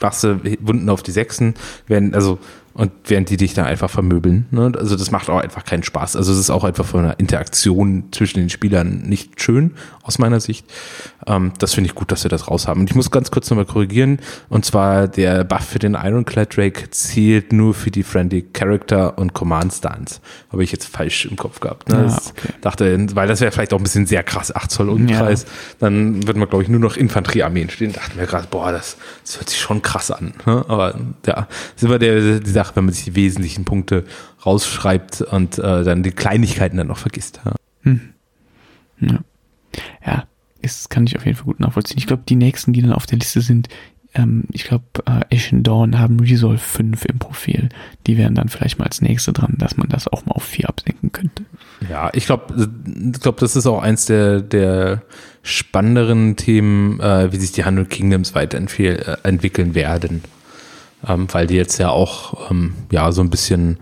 machst 0.00 0.24
du 0.24 0.40
Wunden 0.60 0.88
auf 0.90 1.02
die 1.02 1.12
Sechsen, 1.12 1.54
werden, 1.86 2.14
also, 2.14 2.38
und 2.76 2.92
während 3.06 3.30
die 3.30 3.38
dich 3.38 3.54
dann 3.54 3.64
einfach 3.64 3.88
vermöbeln. 3.88 4.46
Ne? 4.50 4.70
Also 4.78 4.96
das 4.96 5.10
macht 5.10 5.30
auch 5.30 5.40
einfach 5.40 5.64
keinen 5.64 5.82
Spaß. 5.82 6.14
Also 6.14 6.32
es 6.32 6.38
ist 6.38 6.50
auch 6.50 6.62
einfach 6.62 6.84
von 6.84 7.04
der 7.04 7.18
Interaktion 7.18 8.04
zwischen 8.12 8.38
den 8.38 8.50
Spielern 8.50 9.02
nicht 9.02 9.40
schön, 9.40 9.72
aus 10.02 10.18
meiner 10.18 10.40
Sicht. 10.40 10.66
Ähm, 11.26 11.52
das 11.58 11.72
finde 11.72 11.88
ich 11.88 11.94
gut, 11.94 12.12
dass 12.12 12.22
wir 12.24 12.28
das 12.28 12.48
raus 12.50 12.68
haben. 12.68 12.80
Und 12.80 12.90
ich 12.90 12.94
muss 12.94 13.10
ganz 13.10 13.30
kurz 13.30 13.48
nochmal 13.48 13.64
korrigieren. 13.64 14.18
Und 14.50 14.66
zwar 14.66 15.08
der 15.08 15.44
Buff 15.44 15.64
für 15.64 15.78
den 15.78 15.94
Ironclad 15.94 16.54
Drake 16.54 16.90
zählt 16.90 17.52
nur 17.52 17.72
für 17.72 17.90
die 17.90 18.02
Friendly 18.02 18.42
Character 18.42 19.16
und 19.18 19.32
Command 19.32 19.72
Stance. 19.72 20.20
Habe 20.52 20.62
ich 20.62 20.70
jetzt 20.70 20.86
falsch 20.86 21.24
im 21.24 21.36
Kopf 21.36 21.60
gehabt. 21.60 21.88
Ne? 21.88 21.96
Ah, 21.96 22.02
Das 22.02 22.32
okay. 22.36 22.52
Dachte, 22.60 23.06
weil 23.16 23.26
das 23.26 23.40
wäre 23.40 23.52
vielleicht 23.52 23.72
auch 23.72 23.78
ein 23.78 23.84
bisschen 23.84 24.06
sehr 24.06 24.22
krass, 24.22 24.54
8 24.54 24.70
Zoll 24.70 24.90
Umkreis. 24.90 25.46
Dann 25.78 26.26
würden 26.26 26.40
wir, 26.40 26.46
glaube 26.46 26.62
ich, 26.62 26.68
nur 26.68 26.80
noch 26.80 26.96
Infanteriearmeen 26.96 27.70
stehen. 27.70 27.92
Dachten 27.92 28.18
wir 28.18 28.26
gerade, 28.26 28.48
boah, 28.50 28.70
das, 28.70 28.96
das 29.24 29.38
hört 29.38 29.48
sich 29.48 29.58
schon 29.60 29.80
krass 29.80 30.10
an. 30.10 30.34
Ne? 30.44 30.64
Aber 30.68 30.94
ja, 31.26 31.46
das 31.46 31.48
ist 31.76 31.82
immer 31.84 31.98
der, 31.98 32.40
die 32.40 32.50
Sache, 32.66 32.76
wenn 32.76 32.84
man 32.84 32.94
sich 32.94 33.04
die 33.04 33.16
wesentlichen 33.16 33.64
Punkte 33.64 34.04
rausschreibt 34.44 35.22
und 35.22 35.58
äh, 35.58 35.84
dann 35.84 36.02
die 36.02 36.10
Kleinigkeiten 36.10 36.76
dann 36.76 36.88
noch 36.88 36.98
vergisst. 36.98 37.40
Ja. 37.44 37.92
Ja, 39.00 39.18
ja 40.04 40.24
ist, 40.62 40.90
kann 40.90 41.06
ich 41.06 41.16
auf 41.16 41.24
jeden 41.24 41.36
Fall 41.36 41.46
gut 41.46 41.60
nachvollziehen. 41.60 41.98
Ich 41.98 42.06
glaube, 42.06 42.24
die 42.28 42.36
nächsten, 42.36 42.72
die 42.72 42.82
dann 42.82 42.92
auf 42.92 43.06
der 43.06 43.18
Liste 43.18 43.40
sind, 43.40 43.68
ähm, 44.14 44.44
ich 44.50 44.64
glaube, 44.64 44.84
äh, 45.04 45.34
Ashen 45.34 45.62
Dawn 45.62 45.98
haben 45.98 46.18
Resolve 46.18 46.58
5 46.58 47.04
im 47.04 47.18
Profil. 47.18 47.68
Die 48.06 48.16
wären 48.16 48.34
dann 48.34 48.48
vielleicht 48.48 48.78
mal 48.78 48.86
als 48.86 49.02
nächste 49.02 49.32
dran, 49.32 49.54
dass 49.58 49.76
man 49.76 49.88
das 49.88 50.08
auch 50.08 50.24
mal 50.26 50.32
auf 50.32 50.44
4 50.44 50.68
absenken 50.68 51.12
könnte. 51.12 51.44
Ja, 51.88 52.10
ich 52.14 52.26
glaube, 52.26 52.68
ich 53.12 53.20
glaub, 53.20 53.36
das 53.36 53.54
ist 53.54 53.66
auch 53.66 53.82
eins 53.82 54.06
der, 54.06 54.40
der 54.40 55.02
spannenderen 55.42 56.36
Themen, 56.36 56.98
äh, 57.00 57.30
wie 57.32 57.36
sich 57.36 57.52
die 57.52 57.64
Hundred 57.64 57.90
Kingdoms 57.90 58.34
weiterentwickeln 58.34 59.74
werden. 59.74 60.22
Ähm, 61.08 61.26
weil 61.32 61.46
die 61.46 61.54
jetzt 61.54 61.78
ja 61.78 61.90
auch 61.90 62.50
ähm, 62.50 62.74
ja 62.90 63.12
so 63.12 63.20
ein 63.22 63.30
bisschen 63.30 63.78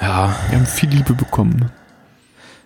ja, 0.00 0.36
Wir 0.50 0.58
haben 0.58 0.66
viel 0.66 0.90
Liebe 0.90 1.14
bekommen. 1.14 1.70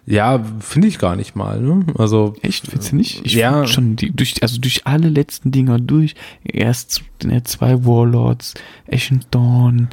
ja, 0.05 0.45
finde 0.61 0.89
ich 0.89 0.99
gar 0.99 1.17
nicht 1.17 1.35
mal. 1.35 1.61
Ne? 1.61 1.87
Also 1.97 2.35
Echt, 2.43 2.67
findest 2.67 2.93
du 2.93 2.97
nicht? 2.97 3.23
Ich 3.25 3.35
Ja. 3.35 3.67
schon 3.67 3.97
die, 3.97 4.11
durch, 4.11 4.43
also 4.43 4.59
durch 4.61 4.87
alle 4.87 5.09
letzten 5.09 5.51
Dinger 5.51 5.79
durch. 5.79 6.15
Erst 6.45 7.03
äh, 7.25 7.43
zwei 7.45 7.85
Warlords, 7.87 8.55
Ashen 8.91 9.25
Dawn, 9.31 9.89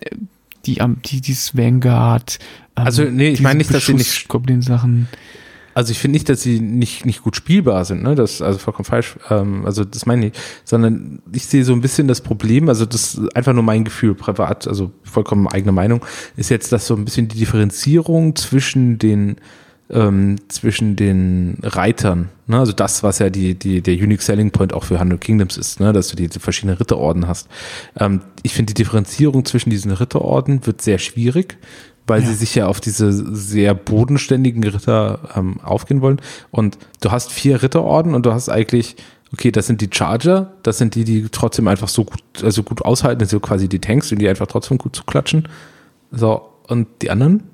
äh, 0.00 0.16
die, 0.66 0.80
die, 1.04 1.20
dieses 1.20 1.56
Vanguard. 1.56 2.38
ähm, 2.76 2.84
Also, 2.86 3.04
nee, 3.04 3.28
ich 3.30 3.40
meine 3.40 3.58
nicht, 3.58 3.72
dass 3.72 3.86
sie 3.86 3.94
nicht- 3.94 4.28
Goblin-Sachen. 4.28 5.08
Also 5.74 5.92
ich 5.92 5.98
finde 5.98 6.14
nicht, 6.14 6.28
dass 6.28 6.42
sie 6.42 6.60
nicht, 6.60 7.06
nicht 7.06 7.22
gut 7.22 7.36
spielbar 7.36 7.84
sind, 7.84 8.02
ne? 8.02 8.14
Das 8.14 8.34
ist 8.34 8.42
also 8.42 8.58
vollkommen 8.58 8.84
falsch. 8.84 9.16
Ähm, 9.30 9.64
also 9.64 9.84
das 9.84 10.06
meine 10.06 10.26
ich, 10.26 10.32
sondern 10.64 11.20
ich 11.32 11.46
sehe 11.46 11.64
so 11.64 11.72
ein 11.72 11.80
bisschen 11.80 12.08
das 12.08 12.20
Problem, 12.20 12.68
also 12.68 12.86
das 12.86 13.14
ist 13.14 13.36
einfach 13.36 13.52
nur 13.52 13.62
mein 13.62 13.84
Gefühl, 13.84 14.14
privat, 14.14 14.68
also 14.68 14.92
vollkommen 15.02 15.46
eigene 15.48 15.72
Meinung, 15.72 16.04
ist 16.36 16.50
jetzt, 16.50 16.72
dass 16.72 16.86
so 16.86 16.94
ein 16.94 17.04
bisschen 17.04 17.28
die 17.28 17.38
Differenzierung 17.38 18.36
zwischen 18.36 18.98
den 18.98 19.36
ähm, 19.92 20.36
zwischen 20.48 20.96
den 20.96 21.58
Reitern, 21.62 22.30
ne? 22.46 22.58
also 22.58 22.72
das, 22.72 23.02
was 23.02 23.18
ja 23.18 23.28
die, 23.28 23.54
die, 23.54 23.82
der 23.82 23.94
Unique 23.94 24.22
Selling 24.22 24.50
Point 24.50 24.72
auch 24.72 24.84
für 24.84 24.98
Hundred 24.98 25.20
Kingdoms 25.20 25.58
ist, 25.58 25.80
ne? 25.80 25.92
dass 25.92 26.08
du 26.08 26.16
diese 26.16 26.40
verschiedenen 26.40 26.78
Ritterorden 26.78 27.28
hast. 27.28 27.48
Ähm, 27.98 28.22
ich 28.42 28.54
finde, 28.54 28.72
die 28.72 28.82
Differenzierung 28.82 29.44
zwischen 29.44 29.68
diesen 29.68 29.92
Ritterorden 29.92 30.66
wird 30.66 30.80
sehr 30.80 30.98
schwierig, 30.98 31.58
weil 32.06 32.20
Ja. 32.22 32.26
sie 32.28 32.34
sich 32.34 32.54
ja 32.54 32.66
auf 32.66 32.80
diese 32.80 33.12
sehr 33.12 33.74
bodenständigen 33.74 34.64
Ritter 34.64 35.20
ähm, 35.36 35.60
aufgehen 35.60 36.00
wollen. 36.00 36.20
Und 36.50 36.78
du 37.00 37.10
hast 37.10 37.32
vier 37.32 37.62
Ritterorden 37.62 38.14
und 38.14 38.26
du 38.26 38.32
hast 38.32 38.48
eigentlich, 38.48 38.96
okay, 39.32 39.50
das 39.52 39.66
sind 39.66 39.80
die 39.80 39.88
Charger, 39.92 40.52
das 40.62 40.78
sind 40.78 40.94
die, 40.94 41.04
die 41.04 41.28
trotzdem 41.30 41.68
einfach 41.68 41.88
so 41.88 42.04
gut, 42.04 42.22
also 42.42 42.62
gut 42.62 42.82
aushalten, 42.84 43.20
das 43.20 43.30
sind 43.30 43.42
quasi 43.42 43.68
die 43.68 43.78
Tanks 43.78 44.10
und 44.12 44.18
die 44.18 44.28
einfach 44.28 44.46
trotzdem 44.46 44.78
gut 44.78 44.94
zu 44.96 45.04
klatschen. 45.04 45.48
So, 46.10 46.42
und 46.68 46.88
die 47.02 47.10
anderen? 47.10 47.44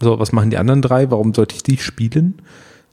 So, 0.00 0.18
was 0.18 0.32
machen 0.32 0.50
die 0.50 0.58
anderen 0.58 0.80
drei? 0.82 1.10
Warum 1.10 1.34
sollte 1.34 1.54
ich 1.56 1.62
die 1.62 1.76
spielen? 1.78 2.34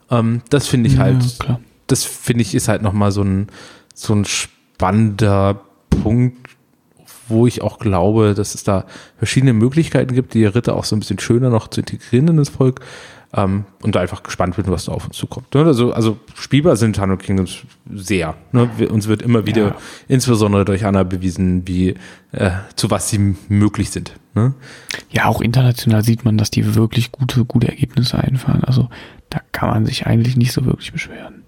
Ähm, 0.09 0.41
das 0.49 0.67
finde 0.67 0.89
ich 0.89 0.97
halt, 0.97 1.23
Ja, 1.47 1.59
das 1.87 2.03
finde 2.03 2.41
ich 2.41 2.55
ist 2.55 2.67
halt 2.67 2.81
nochmal 2.81 3.11
so 3.11 3.21
ein, 3.21 3.47
so 3.93 4.13
ein 4.13 4.25
spannender 4.25 5.61
Punkt, 5.89 6.49
wo 7.31 7.47
ich 7.47 7.61
auch 7.61 7.79
glaube, 7.79 8.33
dass 8.35 8.53
es 8.55 8.63
da 8.63 8.85
verschiedene 9.17 9.53
Möglichkeiten 9.53 10.13
gibt, 10.13 10.33
die 10.33 10.45
Ritter 10.45 10.75
auch 10.75 10.83
so 10.85 10.95
ein 10.95 10.99
bisschen 10.99 11.19
schöner 11.19 11.49
noch 11.49 11.67
zu 11.69 11.81
integrieren 11.81 12.27
in 12.27 12.37
das 12.37 12.49
Volk. 12.49 12.81
Ähm, 13.33 13.63
und 13.81 13.95
da 13.95 14.01
einfach 14.01 14.23
gespannt 14.23 14.57
bin, 14.57 14.67
was 14.67 14.85
da 14.85 14.91
auf 14.91 15.05
uns 15.07 15.15
zukommt. 15.15 15.55
Ne? 15.55 15.63
Also, 15.63 15.93
also 15.93 16.17
spielbar 16.35 16.75
sind 16.75 16.99
Hundred 16.99 17.23
Kingdoms 17.23 17.59
sehr. 17.89 18.35
Ne? 18.51 18.69
Wir, 18.75 18.91
uns 18.91 19.07
wird 19.07 19.21
immer 19.21 19.45
wieder, 19.45 19.67
Ja. 19.67 19.75
insbesondere 20.09 20.65
durch 20.65 20.85
Anna 20.85 21.03
bewiesen, 21.03 21.65
wie 21.65 21.95
äh, 22.33 22.51
zu 22.75 22.91
was 22.91 23.09
sie 23.09 23.37
möglich 23.47 23.89
sind. 23.91 24.11
Ne? 24.35 24.53
Ja, 25.11 25.27
auch 25.27 25.39
international 25.39 26.03
sieht 26.03 26.25
man, 26.25 26.37
dass 26.37 26.51
die 26.51 26.75
wirklich 26.75 27.13
gute, 27.13 27.45
gute 27.45 27.69
Ergebnisse 27.69 28.17
einfahren. 28.17 28.65
Also 28.65 28.89
da 29.29 29.39
kann 29.53 29.69
man 29.69 29.85
sich 29.85 30.05
eigentlich 30.07 30.35
nicht 30.35 30.51
so 30.51 30.65
wirklich 30.65 30.91
beschweren. 30.91 31.40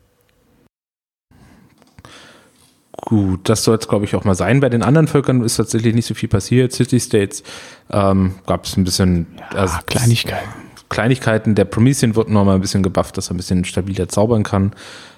Gut, 3.14 3.48
das 3.48 3.64
soll 3.64 3.78
es, 3.78 3.88
glaube 3.88 4.06
ich, 4.06 4.16
auch 4.16 4.24
mal 4.24 4.34
sein. 4.34 4.60
Bei 4.60 4.70
den 4.70 4.82
anderen 4.82 5.08
Völkern 5.08 5.42
ist 5.44 5.58
tatsächlich 5.58 5.94
nicht 5.94 6.08
so 6.08 6.16
viel 6.16 6.30
passiert. 6.30 6.72
City 6.74 7.00
States 7.00 7.44
ähm, 7.92 8.34
gab 8.48 8.66
es 8.66 8.76
ein 8.76 8.84
bisschen 8.86 9.28
Ja, 9.38 9.60
also, 9.60 9.78
Kleinigkeiten. 9.86 10.50
Kleinigkeiten. 10.90 11.54
Der 11.54 11.66
Promethean 11.66 12.16
wird 12.16 12.30
noch 12.30 12.44
mal 12.44 12.56
ein 12.56 12.62
bisschen 12.62 12.82
gebufft, 12.82 13.16
dass 13.18 13.30
er 13.30 13.36
ein 13.36 13.38
bisschen 13.38 13.66
stabiler 13.66 14.10
zaubern 14.10 14.42
kann. 14.42 14.74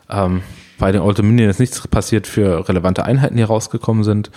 Ähm, 0.09 0.41
bei 0.77 0.91
den 0.91 0.99
Old 0.99 1.19
Dominion 1.19 1.49
ist 1.49 1.61
nichts 1.61 1.87
passiert 1.87 2.27
für 2.27 2.67
relevante 2.67 3.05
Einheiten, 3.05 3.37
die 3.37 3.43
rausgekommen 3.43 4.03
sind. 4.03 4.29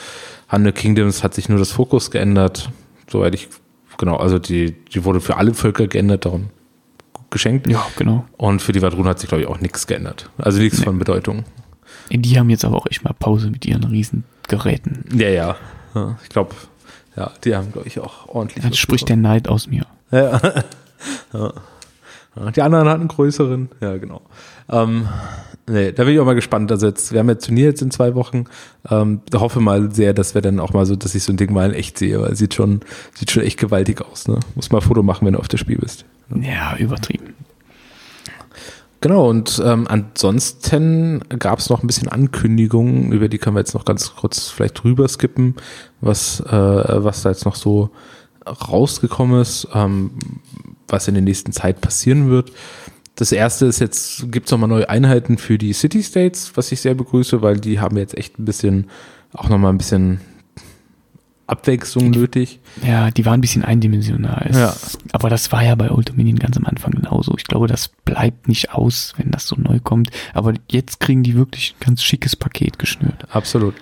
Hundred 0.53 0.77
Kingdoms 0.77 1.25
hat 1.25 1.35
sich 1.35 1.49
nur 1.49 1.59
das 1.59 1.73
Fokus 1.73 2.13
geändert. 2.13 2.71
Soweit 3.11 3.35
ich, 3.35 3.49
genau, 3.97 4.19
also 4.19 4.39
die, 4.39 4.71
die 4.95 5.05
wurde 5.05 5.21
für 5.21 5.37
alle 5.37 5.53
Völker 5.53 5.89
geändert, 5.89 6.27
darum 6.27 6.51
geschenkt. 7.31 7.67
Ja, 7.67 7.85
genau. 7.97 8.25
Und 8.37 8.63
für 8.63 8.71
die 8.71 8.83
Vadrun 8.83 9.09
hat 9.09 9.19
sich, 9.19 9.29
glaube 9.29 9.43
ich, 9.43 9.49
auch 9.49 9.59
nichts 9.61 9.89
geändert. 9.89 10.31
Also 10.39 10.61
nichts 10.61 10.79
Nee. 10.79 10.85
von 10.85 10.99
Bedeutung. 11.01 11.45
Die 12.11 12.39
haben 12.39 12.51
jetzt 12.51 12.65
aber 12.65 12.77
auch 12.77 12.87
echt 12.87 13.05
mal 13.05 13.13
Pause 13.13 13.51
mit 13.51 13.67
ihren 13.67 13.85
riesen 13.85 14.25
Geräten. 14.49 15.05
Ja, 15.15 15.29
ja. 15.29 15.57
ja 15.95 16.19
ich 16.23 16.29
glaube, 16.29 16.55
ja, 17.17 17.31
die 17.45 17.55
haben, 17.55 17.73
glaube 17.73 17.89
ich, 17.89 18.01
auch 18.01 18.29
ordentlich. 18.29 18.65
Jetzt 18.65 18.79
spricht 18.79 19.09
der 19.09 19.17
Neid 19.17 19.49
aus 19.49 19.67
mir. 19.67 19.87
Ja. 20.11 20.41
ja. 21.33 21.53
Ja, 22.37 22.51
Die 22.51 22.63
anderen 22.63 22.89
hatten 22.89 23.09
größeren. 23.09 23.69
Ja, 23.81 23.97
genau. 23.97 24.23
Ähm, 24.71 25.09
nee, 25.67 25.93
da 25.93 26.05
bin 26.05 26.15
ich 26.15 26.21
auch 26.21 26.25
mal 26.25 26.35
gespannt. 26.35 26.71
Also 26.71 26.87
jetzt, 26.87 27.13
wir 27.13 27.21
haben 27.21 27.29
jetzt 27.29 27.47
Turnier 27.47 27.67
jetzt 27.67 27.83
in 27.83 27.91
zwei 27.91 28.15
Wochen. 28.15 28.45
Ähm, 28.89 29.21
da 29.31 29.41
hoffe 29.41 29.61
mal 29.61 29.93
sehr, 29.93 30.15
dass 30.15 30.35
wir 30.35 30.43
dann 30.43 30.61
auch 30.61 30.73
mal 30.73 30.87
so, 30.87 30.97
dass 30.97 31.15
ich 31.15 31.25
so 31.25 31.33
ein 31.33 31.37
Ding 31.37 31.53
mal 31.53 31.71
in 31.71 31.75
echt 31.75 31.99
sehe, 31.99 32.21
weil 32.21 32.33
es 32.33 32.39
sieht 32.39 32.55
schon, 32.55 32.81
sieht 33.15 33.31
schon 33.31 33.43
echt 33.43 33.59
gewaltig 33.59 34.03
aus. 34.03 34.29
Ne? 34.29 34.39
Muss 34.55 34.71
mal 34.71 34.79
ein 34.79 34.87
Foto 34.87 35.03
machen, 35.03 35.27
wenn 35.27 35.35
du 35.35 35.41
auf 35.41 35.49
das 35.49 35.61
Spiel 35.61 35.79
bist. 35.79 36.05
Ja, 36.41 36.77
übertrieben. 36.77 37.35
Genau, 39.01 39.30
und 39.30 39.62
ähm, 39.64 39.86
ansonsten 39.88 41.20
gab 41.38 41.61
es 41.61 41.70
noch 41.70 41.82
ein 41.82 41.86
bisschen 41.86 42.09
Ankündigungen, 42.09 43.12
über 43.12 43.28
die 43.28 43.38
können 43.38 43.55
wir 43.55 43.61
jetzt 43.61 43.74
noch 43.74 43.84
ganz 43.84 44.16
kurz 44.16 44.49
vielleicht 44.49 44.82
drüber 44.82 45.07
skippen, 45.07 45.55
was, 46.01 46.40
äh, 46.40 47.05
was 47.05 47.22
da 47.22 47.30
jetzt 47.30 47.44
noch 47.44 47.55
so 47.55 47.90
rausgekommen 48.44 49.40
ist, 49.40 49.68
ähm, 49.72 50.11
was 50.88 51.07
in 51.07 51.14
der 51.14 51.22
nächsten 51.22 51.53
Zeit 51.53 51.80
passieren 51.80 52.28
wird. 52.28 52.51
Das 53.14 53.30
erste 53.30 53.66
ist 53.66 53.78
jetzt, 53.78 54.32
gibt 54.32 54.46
es 54.46 54.53
nochmal 54.53 54.68
neue 54.68 54.88
Einheiten 54.88 55.38
für 55.38 55.59
die 55.59 55.72
City 55.72 56.03
States, 56.03 56.53
was 56.57 56.72
ich 56.72 56.80
sehr 56.80 56.94
begrüße, 56.94 57.40
weil 57.40 57.59
die 57.59 57.78
haben 57.78 57.96
jetzt 57.96 58.16
echt 58.16 58.38
ein 58.38 58.44
bisschen, 58.44 58.88
auch 59.32 59.49
nochmal 59.49 59.72
ein 59.72 59.78
bisschen 59.78 60.20
Abwechslung 61.49 62.11
nötig. 62.11 62.61
Ja, 62.86 63.11
die 63.11 63.24
waren 63.24 63.38
ein 63.38 63.40
bisschen 63.40 63.64
eindimensional. 63.64 64.46
Es, 64.49 64.57
Ja. 64.57 64.74
Aber 65.12 65.30
das 65.30 65.51
war 65.51 65.64
ja 65.64 65.74
bei 65.74 65.90
Old 65.90 66.11
Dominion 66.11 66.38
ganz 66.38 66.57
am 66.57 66.66
Anfang 66.66 66.92
genauso. 66.92 67.34
Ich 67.36 67.44
glaube, 67.44 67.66
das 67.66 67.88
bleibt 67.88 68.49
nicht 68.49 68.72
aus, 68.72 69.14
wenn 69.16 69.30
das 69.30 69.46
so 69.46 69.57
neu 69.57 69.80
kommt. 69.82 70.11
Aber 70.34 70.53
jetzt 70.70 71.01
kriegen 71.01 71.22
die 71.22 71.34
wirklich 71.34 71.74
ein 71.74 71.84
ganz 71.84 72.03
schickes 72.03 72.36
Paket 72.36 72.78
geschnürt. 72.78 73.26
Absolut. 73.30 73.74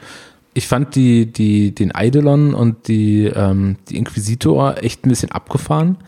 Ich 0.55 0.69
fand 0.69 0.95
die, 0.95 1.31
die, 1.31 1.75
den 1.75 1.95
Eidolon 1.95 2.55
und 2.55 2.89
die, 2.89 3.25
ähm, 3.27 3.77
die 3.91 3.97
Inquisitor 3.97 4.83
echt 4.83 5.05
ein 5.05 5.11
bisschen 5.11 5.33
abgefahren. 5.33 5.99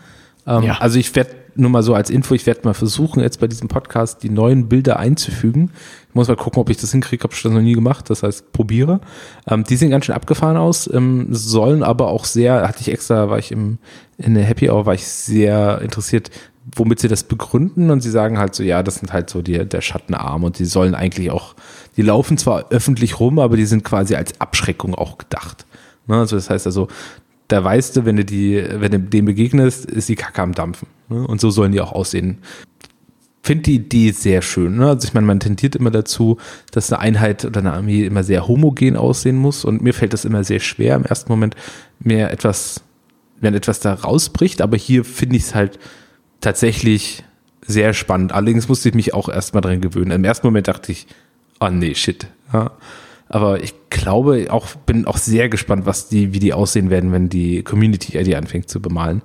Ähm, 0.49 0.63
Ja. 0.63 0.77
Also 0.79 0.99
ich 0.99 1.15
werde 1.15 1.31
nur 1.55 1.69
mal 1.69 1.83
so 1.83 1.93
als 1.93 2.09
Info, 2.09 2.33
ich 2.33 2.45
werde 2.45 2.61
mal 2.63 2.73
versuchen, 2.73 3.21
jetzt 3.21 3.39
bei 3.39 3.47
diesem 3.47 3.67
Podcast 3.67 4.23
die 4.23 4.29
neuen 4.29 4.69
Bilder 4.69 4.97
einzufügen. 4.97 5.71
Ich 6.07 6.15
muss 6.15 6.27
mal 6.27 6.35
gucken, 6.35 6.61
ob 6.61 6.69
ich 6.69 6.77
das 6.77 6.91
hinkriege, 6.91 7.23
habe 7.23 7.33
ich 7.33 7.41
das 7.41 7.51
noch 7.51 7.61
nie 7.61 7.73
gemacht, 7.73 8.09
das 8.09 8.23
heißt 8.23 8.51
probiere. 8.51 9.01
Ähm, 9.47 9.63
die 9.63 9.75
sehen 9.75 9.89
ganz 9.89 10.05
schön 10.05 10.15
abgefahren 10.15 10.57
aus, 10.57 10.89
ähm, 10.91 11.27
sollen 11.31 11.83
aber 11.83 12.07
auch 12.07 12.25
sehr, 12.25 12.67
hatte 12.67 12.81
ich 12.81 12.89
extra, 12.91 13.29
war 13.29 13.39
ich 13.39 13.51
im, 13.51 13.77
in 14.17 14.35
der 14.35 14.43
Happy 14.43 14.69
Hour, 14.69 14.85
war 14.85 14.93
ich 14.93 15.07
sehr 15.07 15.81
interessiert, 15.81 16.31
womit 16.75 16.99
sie 16.99 17.07
das 17.07 17.23
begründen 17.23 17.89
und 17.89 18.01
sie 18.01 18.11
sagen 18.11 18.37
halt 18.37 18.55
so, 18.55 18.63
ja, 18.63 18.83
das 18.83 18.95
sind 18.95 19.11
halt 19.11 19.29
so 19.29 19.41
die, 19.41 19.65
der 19.65 19.81
Schattenarm 19.81 20.43
und 20.43 20.59
die 20.59 20.65
sollen 20.65 20.95
eigentlich 20.95 21.31
auch, 21.31 21.55
die 21.97 22.03
laufen 22.03 22.37
zwar 22.37 22.71
öffentlich 22.71 23.19
rum, 23.19 23.39
aber 23.39 23.57
die 23.57 23.65
sind 23.65 23.83
quasi 23.83 24.15
als 24.15 24.39
Abschreckung 24.39 24.95
auch 24.95 25.17
gedacht. 25.17 25.65
Ne? 26.07 26.17
Also 26.17 26.35
das 26.35 26.49
heißt 26.49 26.65
also, 26.67 26.87
da 27.49 27.63
weißt 27.63 27.97
du, 27.97 28.05
wenn 28.05 28.15
du 28.15 28.23
die, 28.23 28.63
wenn 28.75 28.91
du 28.91 28.99
dem 28.99 29.25
begegnest, 29.25 29.85
ist 29.85 30.07
die 30.07 30.15
Kacke 30.15 30.41
am 30.41 30.53
Dampfen. 30.53 30.87
Ne? 31.09 31.27
Und 31.27 31.41
so 31.41 31.49
sollen 31.49 31.71
die 31.71 31.81
auch 31.81 31.91
aussehen. 31.91 32.37
Finde 33.41 33.63
die 33.63 33.75
Idee 33.75 34.11
sehr 34.11 34.43
schön. 34.43 34.77
Ne? 34.77 34.87
Also 34.87 35.07
ich 35.07 35.15
meine, 35.15 35.25
man 35.25 35.39
tendiert 35.39 35.75
immer 35.75 35.89
dazu, 35.89 36.37
dass 36.71 36.93
eine 36.93 37.01
Einheit 37.01 37.45
oder 37.45 37.59
eine 37.59 37.73
Armee 37.73 38.05
immer 38.05 38.23
sehr 38.23 38.47
homogen 38.47 38.95
aussehen 38.95 39.35
muss. 39.35 39.65
Und 39.65 39.81
mir 39.81 39.95
fällt 39.95 40.13
das 40.13 40.25
immer 40.25 40.43
sehr 40.43 40.59
schwer 40.59 40.95
im 40.95 41.05
ersten 41.05 41.31
Moment, 41.31 41.55
mehr 41.99 42.31
etwas, 42.31 42.83
wenn 43.41 43.55
etwas 43.55 43.79
da 43.79 43.95
rausbricht. 43.95 44.61
Aber 44.61 44.77
hier 44.77 45.03
finde 45.03 45.37
ich 45.37 45.43
es 45.43 45.55
halt 45.55 45.79
tatsächlich 46.41 47.23
sehr 47.65 47.93
spannend. 47.93 48.31
Allerdings 48.31 48.69
musste 48.69 48.89
ich 48.89 48.95
mich 48.95 49.15
auch 49.15 49.27
erstmal 49.27 49.61
dran 49.61 49.81
gewöhnen. 49.81 50.11
Im 50.11 50.23
ersten 50.23 50.45
Moment 50.45 50.67
dachte 50.67 50.91
ich, 50.91 51.07
oh 51.59 51.69
nee, 51.69 51.95
shit. 51.95 52.27
Ja. 52.53 52.71
Aber 53.29 53.63
ich 53.63 53.75
glaube, 53.91 54.47
auch 54.49 54.67
bin 54.85 55.05
auch 55.05 55.17
sehr 55.17 55.49
gespannt, 55.49 55.85
was 55.85 56.09
die, 56.09 56.33
wie 56.33 56.39
die 56.39 56.51
aussehen 56.51 56.89
werden, 56.89 57.11
wenn 57.11 57.29
die 57.29 57.63
Community 57.63 58.21
die 58.23 58.35
anfängt 58.35 58.69
zu 58.69 58.81
bemalen, 58.81 59.21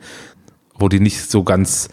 wo 0.78 0.88
die 0.88 1.00
nicht 1.00 1.30
so 1.30 1.42
ganz 1.42 1.88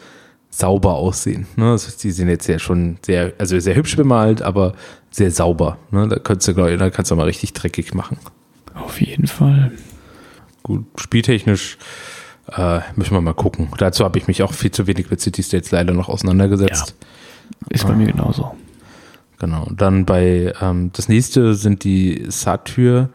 sauber 0.50 0.96
aussehen. 0.96 1.48
Ne? 1.56 1.72
Also 1.72 1.92
die 2.04 2.12
sind 2.12 2.28
jetzt 2.28 2.48
ja 2.48 2.60
schon 2.60 2.98
sehr, 3.06 3.34
also 3.38 3.58
sehr 3.58 3.76
hübsch 3.76 3.96
bemalt, 3.96 4.42
aber 4.42 4.74
sehr 5.10 5.32
sauber. 5.32 5.78
Ne? 5.90 6.10
Da 6.10 6.20
kannst 6.20 6.48
du, 6.48 6.54
glaube 6.54 6.74
ich, 6.74 6.80
da 6.80 6.90
kannst 6.90 7.10
du 7.12 7.16
mal 7.16 7.24
richtig 7.24 7.54
dreckig 7.54 7.94
machen. 7.94 8.18
Auf 8.76 9.00
jeden 9.00 9.28
Fall. 9.28 9.72
Gut, 10.64 10.86
spieltechnisch 10.98 11.78
äh, 12.52 12.82
müssen 12.96 13.14
wir 13.14 13.22
mal 13.22 13.34
gucken. 13.34 13.70
Dazu 13.78 14.04
habe 14.04 14.20
ich 14.20 14.28
mich 14.28 14.44
auch 14.44 14.54
viel 14.54 14.72
zu 14.72 14.86
wenig 14.88 15.10
mit 15.10 15.22
City 15.22 15.44
States 15.44 15.72
leider 15.72 15.94
noch 15.94 16.10
auseinandergesetzt. 16.10 16.96
Ja, 17.00 17.68
ist 17.70 17.88
bei 17.88 17.94
ah. 17.94 17.96
mir 17.96 18.08
genauso. 18.08 18.54
Genau. 19.42 19.68
Dann 19.76 20.06
bei 20.06 20.54
ähm, 20.62 20.92
das 20.94 21.10
nächste 21.10 21.56
sind 21.56 21.84
die 21.84 22.26
Satyr. 22.28 23.10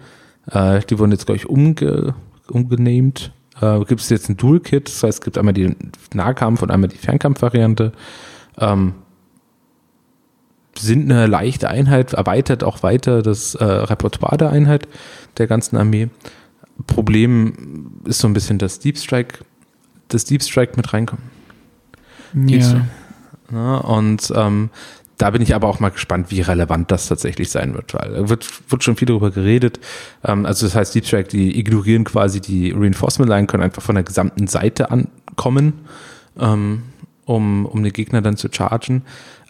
Äh, 0.51 0.81
die 0.81 0.99
wurden 0.99 1.13
jetzt, 1.13 1.27
glaube 1.27 1.37
ich, 1.37 1.49
umge, 1.49 2.17
umgenehmt. 2.49 3.33
Äh, 3.61 3.79
gibt 3.85 4.01
es 4.01 4.09
jetzt 4.09 4.29
ein 4.29 4.37
Dual-Kit, 4.37 4.89
das 4.89 5.05
heißt, 5.05 5.19
es 5.19 5.25
gibt 5.25 5.39
einmal 5.39 5.55
die 5.55 5.77
Nahkampf- 6.13 6.63
und 6.63 6.73
einmal 6.73 6.89
die 6.89 6.97
Fernkampf-Variante. 6.97 7.93
Ähm, 8.59 8.95
sind 10.77 11.13
eine 11.13 11.29
leichte 11.29 11.69
Einheit, 11.69 12.15
erweitert 12.15 12.65
auch 12.65 12.83
weiter 12.83 13.23
das 13.23 13.55
äh, 13.55 13.65
Repertoire 13.65 14.37
der 14.37 14.51
Einheit 14.51 14.89
der 15.39 15.47
ganzen 15.47 15.77
Armee. 15.77 16.09
Problem 16.89 18.01
ist 18.05 18.19
so 18.19 18.27
ein 18.27 18.35
bisschen, 18.35 18.59
dass 18.59 18.81
Deep 18.81 18.99
Strike, 18.99 19.45
das 20.09 20.25
Deep 20.25 20.43
Strike 20.43 20.73
mit 20.77 20.93
reinkommt. 20.93 21.23
Ja. 22.35 22.85
ja 23.53 23.77
und 23.77 24.33
ähm, 24.35 24.71
da 25.19 25.31
bin 25.31 25.43
ich 25.43 25.55
aber 25.55 25.69
auch 25.69 25.81
mal 25.81 25.91
gespannt, 25.91 26.31
wie 26.31 26.43
relevant 26.43 26.91
das 26.91 27.09
tatsächlich 27.09 27.51
sein 27.51 27.75
wird, 27.75 27.95
weil 27.95 28.13
da 28.13 28.29
wird, 28.29 28.47
wird 28.71 28.85
schon 28.85 28.97
viel 28.97 29.07
darüber 29.07 29.31
geredet. 29.31 29.81
Ähm, 30.25 30.47
also 30.47 30.67
das 30.67 30.75
heißt, 30.75 30.95
Deep 30.95 31.07
Strike, 31.07 31.29
die 31.29 31.59
ignorieren 31.59 32.05
quasi 32.05 32.41
die 32.41 32.73
Reinforcement 32.73 33.29
Line, 33.29 33.47
können 33.47 33.63
einfach 33.63 33.83
von 33.83 33.95
der 33.95 34.05
gesamten 34.05 34.47
Seite 34.47 34.91
ankommen, 34.91 35.75
ähm, 36.39 36.83
um, 37.25 37.67
um 37.67 37.83
den 37.83 37.93
Gegner 37.93 38.21
dann 38.23 38.37
zu 38.37 38.49
chargen. 38.51 39.03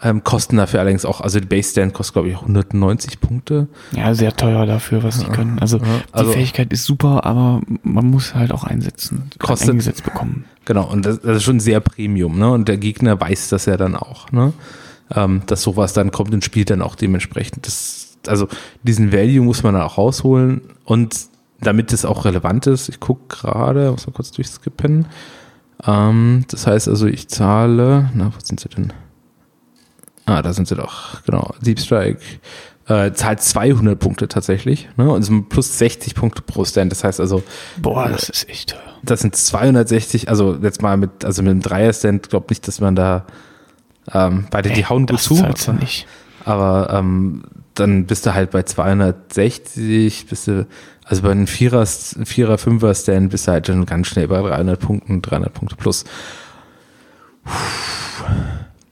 Ähm, 0.02 0.22
kosten 0.22 0.58
dafür 0.58 0.80
allerdings 0.80 1.06
auch, 1.06 1.22
also 1.22 1.40
die 1.40 1.46
Base 1.46 1.70
Stand 1.70 1.94
kostet, 1.94 2.12
glaube 2.12 2.28
ich, 2.28 2.34
190 2.36 3.18
Punkte. 3.18 3.66
Ja, 3.92 4.14
sehr 4.14 4.36
teuer 4.36 4.66
dafür, 4.66 5.02
was 5.02 5.20
sie 5.20 5.26
können. 5.26 5.58
Also, 5.58 5.78
die 5.78 5.84
also, 6.12 6.32
Fähigkeit 6.32 6.70
ist 6.70 6.84
super, 6.84 7.24
aber 7.24 7.62
man 7.82 8.04
muss 8.04 8.34
halt 8.34 8.52
auch 8.52 8.64
einsetzen, 8.64 9.30
kostet, 9.38 9.70
eingesetzt 9.70 10.04
bekommen. 10.04 10.44
Genau, 10.66 10.84
und 10.86 11.06
das, 11.06 11.20
das, 11.22 11.38
ist 11.38 11.44
schon 11.44 11.60
sehr 11.60 11.80
Premium, 11.80 12.38
ne? 12.38 12.50
Und 12.50 12.68
der 12.68 12.76
Gegner 12.76 13.18
weiß 13.18 13.48
das 13.48 13.64
ja 13.64 13.78
dann 13.78 13.96
auch, 13.96 14.30
ne? 14.32 14.52
Ähm, 15.14 15.42
dass 15.46 15.62
sowas 15.62 15.92
dann 15.92 16.10
kommt 16.10 16.34
und 16.34 16.44
spielt 16.44 16.70
dann 16.70 16.82
auch 16.82 16.96
dementsprechend. 16.96 17.66
Das, 17.66 18.18
also 18.26 18.48
diesen 18.82 19.12
Value 19.12 19.44
muss 19.44 19.62
man 19.62 19.74
dann 19.74 19.82
auch 19.82 19.98
rausholen 19.98 20.62
und 20.84 21.16
damit 21.60 21.92
es 21.92 22.04
auch 22.04 22.24
relevant 22.24 22.66
ist, 22.66 22.88
ich 22.88 23.00
gucke 23.00 23.22
gerade, 23.28 23.90
muss 23.90 24.06
mal 24.06 24.12
kurz 24.12 24.32
durchskippen. 24.32 25.06
Ähm, 25.86 26.44
das 26.48 26.66
heißt 26.66 26.88
also, 26.88 27.06
ich 27.06 27.28
zahle, 27.28 28.10
na, 28.14 28.26
wo 28.26 28.38
sind 28.42 28.60
sie 28.60 28.68
denn? 28.68 28.92
Ah, 30.26 30.42
da 30.42 30.52
sind 30.52 30.66
sie 30.66 30.74
doch, 30.74 31.22
genau. 31.24 31.54
Deep 31.60 31.78
Strike 31.78 32.18
äh, 32.88 33.12
zahlt 33.12 33.40
200 33.40 33.98
Punkte 33.98 34.28
tatsächlich 34.28 34.88
ne? 34.96 35.10
und 35.10 35.22
sind 35.22 35.48
plus 35.48 35.78
60 35.78 36.14
Punkte 36.14 36.42
pro 36.42 36.64
Stand. 36.64 36.92
Das 36.92 37.04
heißt 37.04 37.20
also, 37.20 37.42
boah, 37.78 38.08
das 38.08 38.28
ist 38.28 38.48
echt. 38.48 38.76
Das 39.02 39.20
sind 39.20 39.36
260, 39.36 40.28
also 40.28 40.56
jetzt 40.60 40.82
mal 40.82 40.96
mit, 40.96 41.24
also 41.24 41.42
mit 41.42 41.50
einem 41.50 41.62
Dreier-Stand, 41.62 42.28
glaube 42.28 42.46
nicht, 42.50 42.66
dass 42.66 42.80
man 42.80 42.96
da 42.96 43.26
ähm, 44.12 44.46
beide, 44.50 44.70
die 44.70 44.86
hauen 44.86 45.06
gut 45.06 45.20
zu. 45.20 45.36
Aber, 45.38 45.72
nicht. 45.74 46.06
aber 46.44 46.90
ähm, 46.92 47.42
dann 47.74 48.06
bist 48.06 48.26
du 48.26 48.34
halt 48.34 48.50
bei 48.50 48.62
260, 48.62 50.26
bist 50.26 50.48
du, 50.48 50.66
also 51.04 51.22
bei 51.22 51.30
einem 51.30 51.46
Vierer, 51.46 51.86
Vierer, 51.86 52.58
Fünfer 52.58 52.94
Stand 52.94 53.30
bist 53.30 53.46
du 53.46 53.52
halt 53.52 53.66
schon 53.66 53.86
ganz 53.86 54.08
schnell 54.08 54.28
bei 54.28 54.40
300 54.40 54.80
Punkten, 54.80 55.22
300 55.22 55.52
Punkte 55.52 55.76
plus. 55.76 56.04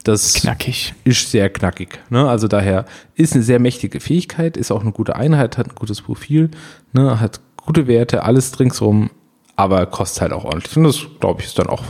Das 0.05 0.35
knackig. 0.35 0.95
ist 1.05 1.31
sehr 1.31 1.49
knackig. 1.49 1.99
Ne? 2.11 2.29
Also 2.29 2.47
daher 2.47 2.85
ist 3.15 3.35
eine 3.35 3.43
sehr 3.43 3.59
mächtige 3.59 4.01
Fähigkeit, 4.01 4.57
ist 4.57 4.71
auch 4.71 4.83
eine 4.83 4.93
gute 4.93 5.17
Einheit, 5.17 5.57
hat 5.57 5.69
ein 5.69 5.75
gutes 5.75 6.03
Profil, 6.03 6.51
ne? 6.93 7.21
hat 7.21 7.41
gute 7.57 7.87
Werte, 7.87 8.23
alles 8.25 8.61
ringsrum, 8.61 9.11
aber 9.57 9.87
kostet 9.87 10.23
halt 10.23 10.33
auch 10.33 10.45
ordentlich. 10.45 10.77
Und 10.77 10.85
das, 10.85 11.07
glaube 11.21 11.41
ich, 11.41 11.47
ist 11.47 11.59
dann 11.59 11.69
auch, 11.69 11.83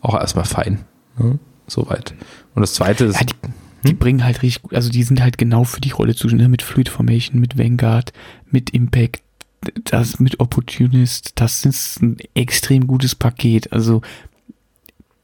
auch 0.00 0.14
erstmal 0.14 0.46
fein. 0.46 0.84
Ne? 1.18 1.38
Soweit. 1.66 2.14
Und 2.54 2.62
das 2.62 2.74
zweite 2.74 3.04
ist. 3.04 3.20
Ja, 3.20 3.26
die, 3.26 3.34
die 3.84 3.90
hm? 3.90 3.98
bringen 3.98 4.24
halt 4.24 4.42
richtig, 4.42 4.62
gut, 4.62 4.74
also 4.74 4.90
die 4.90 5.02
sind 5.02 5.22
halt 5.22 5.38
genau 5.38 5.64
für 5.64 5.80
die 5.80 5.90
Rolle 5.90 6.14
zuständig, 6.14 6.46
ne? 6.46 6.50
mit 6.50 6.62
Fluid 6.62 6.88
Formation, 6.88 7.40
mit 7.40 7.58
Vanguard, 7.58 8.12
mit 8.50 8.70
Impact, 8.70 9.22
das 9.84 10.20
mit 10.20 10.40
Opportunist, 10.40 11.32
das 11.36 11.64
ist 11.64 12.02
ein 12.02 12.16
extrem 12.34 12.86
gutes 12.86 13.14
Paket. 13.14 13.72
Also 13.72 14.00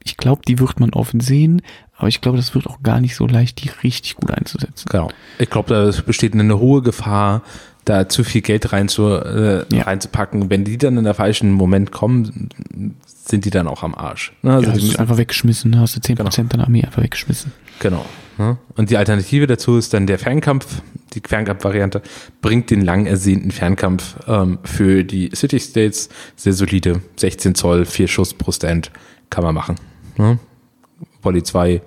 ich 0.04 0.16
glaube, 0.16 0.42
die 0.46 0.58
wird 0.58 0.78
man 0.78 0.92
offen 0.92 1.20
sehen, 1.20 1.62
aber 1.96 2.08
ich 2.08 2.20
glaube, 2.20 2.36
das 2.36 2.54
wird 2.54 2.66
auch 2.66 2.82
gar 2.82 3.00
nicht 3.00 3.16
so 3.16 3.26
leicht, 3.26 3.62
die 3.62 3.70
richtig 3.82 4.16
gut 4.16 4.30
einzusetzen. 4.30 4.86
Genau. 4.90 5.10
Ich 5.38 5.50
glaube, 5.50 5.74
da 5.74 6.02
besteht 6.02 6.34
eine 6.34 6.58
hohe 6.58 6.82
Gefahr, 6.82 7.42
da 7.84 8.08
zu 8.08 8.24
viel 8.24 8.42
Geld 8.42 8.72
rein 8.72 8.88
zu, 8.88 9.14
äh, 9.14 9.64
ja. 9.74 9.84
reinzupacken. 9.84 10.50
Wenn 10.50 10.64
die 10.64 10.76
dann 10.76 10.96
in 10.98 11.04
der 11.04 11.14
falschen 11.14 11.52
Moment 11.52 11.92
kommen, 11.92 12.50
sind 13.26 13.44
die 13.44 13.50
dann 13.50 13.66
auch 13.66 13.82
am 13.82 13.94
Arsch. 13.94 14.32
Ne? 14.42 14.54
Also 14.54 14.68
ja, 14.68 14.74
hast 14.74 14.94
du 14.94 14.98
einfach 14.98 15.18
weggeschmissen, 15.18 15.72
ne? 15.72 15.80
hast 15.80 15.96
du 15.96 16.00
10% 16.00 16.14
genau. 16.16 16.48
deiner 16.48 16.64
Armee 16.64 16.84
einfach 16.84 17.02
weggeschmissen. 17.02 17.52
Genau. 17.80 18.04
Ne? 18.38 18.56
Und 18.76 18.90
die 18.90 18.96
Alternative 18.96 19.46
dazu 19.46 19.76
ist 19.76 19.92
dann 19.94 20.06
der 20.06 20.18
Fernkampf. 20.18 20.82
Die 21.14 21.20
Fernkampf-Variante 21.26 22.02
bringt 22.42 22.70
den 22.70 22.82
lang 22.82 23.06
ersehnten 23.06 23.50
Fernkampf 23.50 24.16
ähm, 24.28 24.58
für 24.64 25.04
die 25.04 25.30
City 25.34 25.58
States 25.58 26.08
sehr 26.36 26.52
solide. 26.52 27.00
16 27.16 27.54
Zoll, 27.54 27.84
4 27.84 28.08
Schuss 28.08 28.34
pro 28.34 28.52
Stand 28.52 28.90
kann 29.30 29.42
man 29.42 29.54
machen. 29.54 29.76
Ne? 30.18 30.38
Volley 31.22 31.42
2 31.42 31.82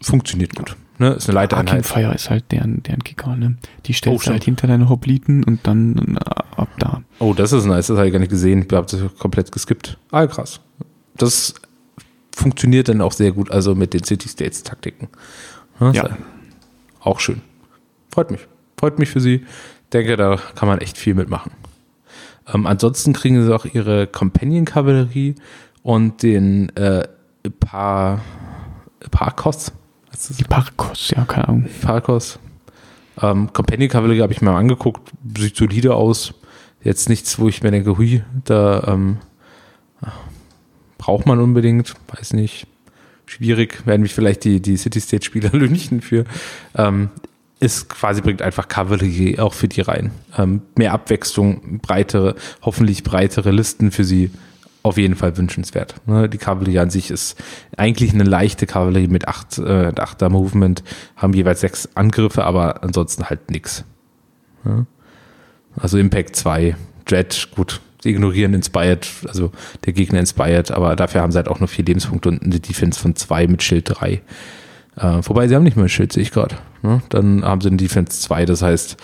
funktioniert 0.00 0.54
gut. 0.54 0.76
Ne? 1.00 1.12
Ist 1.12 1.30
eine 1.30 1.36
Leitereinheit. 1.36 1.76
Arcane 1.76 2.04
Fire 2.04 2.14
ist 2.14 2.28
halt 2.28 2.52
deren, 2.52 2.82
deren 2.82 3.02
Kicker. 3.02 3.34
Ne? 3.34 3.56
Die 3.86 3.94
stellst 3.94 4.28
oh, 4.28 4.30
halt 4.30 4.44
hinter 4.44 4.66
deine 4.66 4.90
Hopliten 4.90 5.42
und 5.42 5.66
dann 5.66 6.18
äh, 6.18 6.60
ab 6.60 6.68
da. 6.78 7.00
Oh, 7.18 7.32
das 7.32 7.52
ist 7.52 7.64
nice. 7.64 7.86
Das 7.86 7.96
habe 7.96 8.06
ich 8.06 8.12
gar 8.12 8.18
nicht 8.18 8.28
gesehen. 8.28 8.66
Ich 8.68 8.76
habe 8.76 8.86
das 8.86 9.00
komplett 9.18 9.50
geskippt. 9.50 9.96
Ah, 10.10 10.26
krass. 10.26 10.60
Das 11.16 11.54
funktioniert 12.36 12.90
dann 12.90 13.00
auch 13.00 13.12
sehr 13.12 13.32
gut, 13.32 13.50
also 13.50 13.74
mit 13.74 13.94
den 13.94 14.04
City-States-Taktiken. 14.04 15.08
Ne? 15.80 15.92
Ja. 15.94 16.18
Auch 17.00 17.18
schön. 17.18 17.40
Freut 18.12 18.30
mich. 18.30 18.46
Freut 18.76 18.98
mich 18.98 19.08
für 19.08 19.20
sie. 19.20 19.46
Denke, 19.94 20.18
da 20.18 20.36
kann 20.54 20.68
man 20.68 20.80
echt 20.80 20.98
viel 20.98 21.14
mitmachen. 21.14 21.52
Ähm, 22.46 22.66
ansonsten 22.66 23.14
kriegen 23.14 23.42
sie 23.42 23.54
auch 23.54 23.64
ihre 23.64 24.06
Companion-Kavallerie 24.06 25.36
und 25.82 26.22
den 26.22 26.76
äh, 26.76 27.08
Par 30.20 30.28
Parkos. 30.28 30.36
Die 30.36 30.44
Parkos, 30.44 31.10
ja, 31.16 31.24
keine 31.24 31.48
Ahnung. 31.48 31.68
Parkos. 31.80 32.38
Ähm, 33.22 33.52
Companion 33.52 33.88
Kavallerie 33.88 34.22
habe 34.22 34.32
ich 34.32 34.40
mir 34.40 34.50
mal 34.50 34.58
angeguckt, 34.58 35.10
sieht 35.36 35.56
solide 35.56 35.94
aus. 35.94 36.34
Jetzt 36.82 37.08
nichts, 37.08 37.38
wo 37.38 37.48
ich 37.48 37.62
mir 37.62 37.70
denke, 37.70 37.98
hui, 37.98 38.22
da 38.44 38.84
ähm, 38.86 39.18
braucht 40.98 41.26
man 41.26 41.40
unbedingt, 41.40 41.94
weiß 42.14 42.32
nicht. 42.34 42.66
Schwierig, 43.26 43.86
werden 43.86 44.02
mich 44.02 44.14
vielleicht 44.14 44.44
die, 44.44 44.60
die 44.60 44.76
City-State-Spieler 44.76 45.50
lünchen 45.52 46.00
für. 46.00 46.24
Ähm, 46.74 47.10
ist 47.60 47.90
quasi 47.90 48.22
bringt 48.22 48.40
einfach 48.40 48.68
Kavallerie 48.68 49.38
auch 49.38 49.52
für 49.52 49.68
die 49.68 49.82
rein. 49.82 50.10
Ähm, 50.36 50.62
mehr 50.76 50.92
Abwechslung, 50.92 51.80
breitere, 51.80 52.34
hoffentlich 52.62 53.02
breitere 53.04 53.50
Listen 53.50 53.90
für 53.90 54.04
sie 54.04 54.30
auf 54.82 54.96
jeden 54.96 55.14
Fall 55.14 55.36
wünschenswert. 55.36 55.94
Ne? 56.06 56.28
Die 56.28 56.38
Kavallerie 56.38 56.78
an 56.78 56.90
sich 56.90 57.10
ist 57.10 57.36
eigentlich 57.76 58.14
eine 58.14 58.24
leichte 58.24 58.66
Kavallerie 58.66 59.08
mit 59.08 59.28
8 59.28 59.58
äh, 59.58 59.62
8er 59.94 60.28
Movement, 60.30 60.82
haben 61.16 61.34
jeweils 61.34 61.60
sechs 61.60 61.88
Angriffe, 61.94 62.44
aber 62.44 62.82
ansonsten 62.82 63.24
halt 63.24 63.50
nix. 63.50 63.84
Also 65.76 65.98
Impact 65.98 66.36
2, 66.36 66.76
Dread, 67.04 67.48
gut, 67.54 67.80
sie 68.02 68.10
ignorieren 68.10 68.54
Inspired, 68.54 69.06
also 69.26 69.52
der 69.84 69.92
Gegner 69.92 70.20
Inspired, 70.20 70.70
aber 70.70 70.96
dafür 70.96 71.20
haben 71.20 71.32
sie 71.32 71.38
halt 71.38 71.48
auch 71.48 71.60
nur 71.60 71.68
vier 71.68 71.84
Lebenspunkte 71.84 72.28
und 72.28 72.42
eine 72.42 72.60
Defense 72.60 72.98
von 72.98 73.16
zwei 73.16 73.46
mit 73.46 73.62
Schild 73.62 73.84
drei. 73.88 74.22
Äh, 74.96 75.20
wobei 75.22 75.48
sie 75.48 75.54
haben 75.54 75.62
nicht 75.62 75.76
mehr 75.76 75.88
Schild, 75.88 76.12
sehe 76.12 76.22
ich 76.22 76.30
gerade. 76.30 76.56
Ne? 76.82 77.02
Dann 77.10 77.44
haben 77.44 77.60
sie 77.60 77.68
eine 77.68 77.76
Defense 77.76 78.20
zwei, 78.20 78.44
das 78.46 78.62
heißt, 78.62 78.96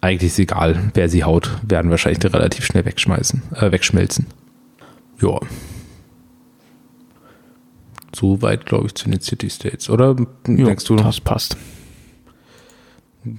eigentlich 0.00 0.32
ist 0.32 0.38
egal, 0.38 0.90
wer 0.94 1.08
sie 1.08 1.24
haut, 1.24 1.50
werden 1.62 1.90
wahrscheinlich 1.90 2.24
relativ 2.32 2.64
schnell 2.64 2.84
wegschmeißen, 2.84 3.42
äh, 3.54 3.70
wegschmelzen. 3.70 4.26
Ja. 5.20 5.38
Soweit, 8.14 8.66
glaube 8.66 8.86
ich, 8.86 8.94
zu 8.94 9.08
den 9.08 9.20
City 9.20 9.50
States, 9.50 9.88
oder? 9.88 10.16
Jo, 10.48 10.66
Denkst 10.66 10.84
du? 10.84 10.96
Das 10.96 11.20
passt. 11.20 11.56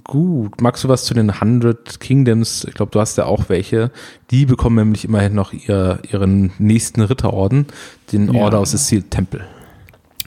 Gut. 0.03 0.61
Magst 0.61 0.83
du 0.83 0.89
was 0.89 1.05
zu 1.05 1.13
den 1.13 1.31
100 1.31 1.99
Kingdoms? 1.99 2.65
Ich 2.65 2.75
glaube, 2.75 2.91
du 2.91 2.99
hast 2.99 3.17
ja 3.17 3.25
auch 3.25 3.49
welche. 3.49 3.91
Die 4.29 4.45
bekommen 4.45 4.75
nämlich 4.75 5.05
immerhin 5.05 5.33
noch 5.33 5.53
ihr, 5.53 5.99
ihren 6.09 6.51
nächsten 6.59 7.01
Ritterorden, 7.01 7.65
den 8.11 8.31
ja. 8.31 8.41
Order 8.41 8.59
aus 8.59 8.71
the 8.71 8.77
Seal 8.77 9.03
Temple. 9.03 9.45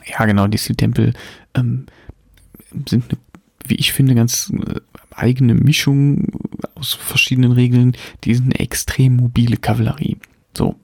Ja, 0.05 0.25
genau. 0.25 0.47
Die 0.47 0.57
Seal 0.57 0.75
Temple 0.75 1.13
ähm, 1.53 1.85
sind, 2.87 3.05
eine, 3.09 3.19
wie 3.65 3.75
ich 3.75 3.93
finde, 3.93 4.13
ganz 4.13 4.51
äh, 4.53 4.81
eigene 5.15 5.55
Mischung 5.55 6.27
aus 6.75 6.93
verschiedenen 6.93 7.51
Regeln. 7.51 7.95
Die 8.23 8.35
sind 8.35 8.45
eine 8.45 8.59
extrem 8.59 9.15
mobile 9.15 9.57
Kavallerie. 9.57 10.17
So, 10.55 10.75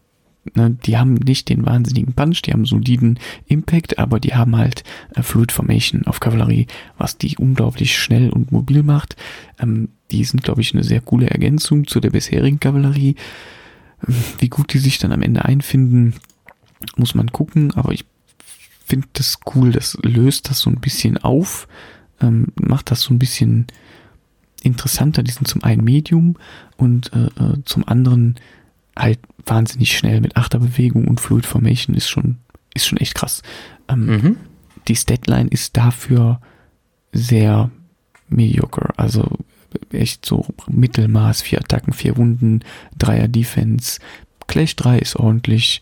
Ne, 0.56 0.76
die 0.86 0.98
haben 0.98 1.14
nicht 1.14 1.50
den 1.50 1.68
wahnsinnigen 1.68 2.14
Punch, 2.14 2.42
die 2.42 2.52
haben 2.52 2.66
soliden 2.66 3.20
Impact, 3.46 4.00
aber 4.00 4.20
die 4.20 4.34
haben 4.34 4.58
halt 4.58 4.84
äh, 5.14 5.22
Fluid 5.22 5.52
Formation 5.52 6.08
auf 6.08 6.20
Kavallerie, 6.20 6.66
was 6.98 7.20
die 7.20 7.38
unglaublich 7.38 7.96
schnell 7.96 8.32
und 8.32 8.52
mobil 8.52 8.82
macht. 8.82 9.16
Ähm, 9.60 9.90
die 10.10 10.24
sind, 10.24 10.42
glaube 10.42 10.62
ich, 10.62 10.74
eine 10.74 10.84
sehr 10.84 11.00
coole 11.00 11.30
Ergänzung 11.30 11.86
zu 11.86 12.00
der 12.00 12.10
bisherigen 12.10 12.60
Kavallerie. 12.60 13.16
Wie 14.40 14.50
gut 14.50 14.74
die 14.74 14.80
sich 14.80 14.98
dann 14.98 15.12
am 15.12 15.22
Ende 15.22 15.46
einfinden, 15.46 16.16
muss 16.96 17.14
man 17.14 17.32
gucken, 17.32 17.72
aber 17.76 17.92
ich 17.92 18.06
finde 18.84 19.08
das 19.14 19.38
cool, 19.54 19.72
das 19.72 19.96
löst 20.02 20.50
das 20.50 20.60
so 20.60 20.72
ein 20.72 20.82
bisschen 20.82 21.20
auf, 21.20 21.68
ähm, 22.20 22.48
macht 22.60 22.90
das 22.90 23.02
so 23.02 23.14
ein 23.14 23.20
bisschen 23.20 23.68
interessanter. 24.62 25.24
Die 25.24 25.32
sind 25.32 25.48
zum 25.48 25.64
einen 25.64 25.84
Medium 25.84 26.36
und 26.78 27.12
äh, 27.14 27.26
äh 27.26 27.64
zum 27.66 27.88
anderen 27.88 28.36
halt 28.98 29.20
wahnsinnig 29.46 29.98
schnell 29.98 30.22
mit 30.22 30.38
Achterbewegung 30.38 31.08
und 31.08 31.20
Fluid 31.20 31.46
Formation 31.46 31.96
ist 31.96 32.10
schon, 32.10 32.38
ist 32.74 32.88
schon 32.88 33.00
echt 33.00 33.16
krass. 33.16 33.42
Ähm, 33.88 34.06
mhm. 34.06 34.38
Die 34.88 34.96
Statline 34.96 35.50
ist 35.50 35.78
dafür 35.78 36.42
sehr 37.14 37.70
mediocre, 38.30 38.94
also 38.98 39.38
echt 39.92 40.26
so 40.26 40.46
Mittelmaß, 40.68 41.42
vier 41.42 41.60
Attacken, 41.60 41.94
vier 41.94 42.18
Wunden, 42.18 42.62
Dreier 42.98 43.28
Defense, 43.28 44.00
Clash 44.48 44.76
3 44.76 45.00
ist 45.00 45.16
ordentlich, 45.16 45.82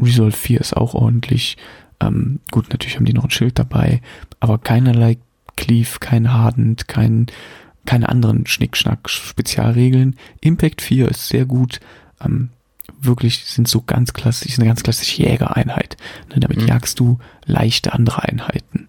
Resolve 0.00 0.36
4 0.36 0.60
ist 0.60 0.76
auch 0.76 0.94
ordentlich, 0.94 1.56
ähm, 2.00 2.40
gut, 2.50 2.70
natürlich 2.70 2.96
haben 2.96 3.04
die 3.04 3.12
noch 3.12 3.24
ein 3.24 3.30
Schild 3.30 3.58
dabei, 3.58 4.00
aber 4.40 4.58
keinerlei 4.58 5.18
Cleave, 5.56 5.98
kein 6.00 6.32
Hardened, 6.32 6.88
kein, 6.88 7.26
keine 7.88 8.10
anderen 8.10 8.46
Schnickschnack 8.46 9.08
Spezialregeln. 9.08 10.16
Impact 10.42 10.82
4 10.82 11.08
ist 11.08 11.26
sehr 11.28 11.46
gut, 11.46 11.80
ähm, 12.22 12.50
wirklich 13.00 13.46
sind 13.46 13.66
so 13.66 13.80
ganz 13.80 14.12
klassisch, 14.12 14.58
eine 14.58 14.68
ganz 14.68 14.82
klassische 14.82 15.22
Jägereinheit. 15.22 15.96
Ne, 16.28 16.40
damit 16.40 16.60
mhm. 16.60 16.66
jagst 16.66 17.00
du 17.00 17.18
leichte 17.46 17.94
andere 17.94 18.24
Einheiten. 18.24 18.88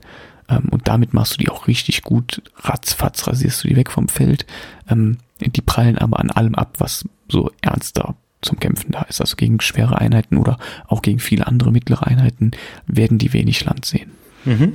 Ähm, 0.49 0.63
und 0.71 0.89
damit 0.89 1.13
machst 1.13 1.35
du 1.35 1.37
die 1.37 1.47
auch 1.47 1.67
richtig 1.67 2.01
gut. 2.01 2.41
Ratzfatz 2.57 3.25
rasierst 3.25 3.63
du 3.63 3.69
die 3.69 3.77
weg 3.77 3.89
vom 3.89 4.09
Feld. 4.09 4.45
Ähm, 4.89 5.19
die 5.39 5.61
prallen 5.61 5.97
aber 5.97 6.19
an 6.19 6.31
allem 6.31 6.55
ab, 6.55 6.75
was 6.79 7.05
so 7.29 7.53
ernster 7.61 8.15
zum 8.41 8.59
Kämpfen 8.59 8.91
da 8.91 9.03
ist. 9.03 9.21
Also 9.21 9.37
gegen 9.37 9.61
schwere 9.61 9.97
Einheiten 9.97 10.35
oder 10.35 10.57
auch 10.87 11.01
gegen 11.01 11.19
viele 11.19 11.47
andere 11.47 11.71
mittlere 11.71 12.05
Einheiten 12.05 12.51
werden 12.85 13.17
die 13.17 13.31
wenig 13.31 13.63
Land 13.63 13.85
sehen. 13.85 14.11
Mhm. 14.43 14.73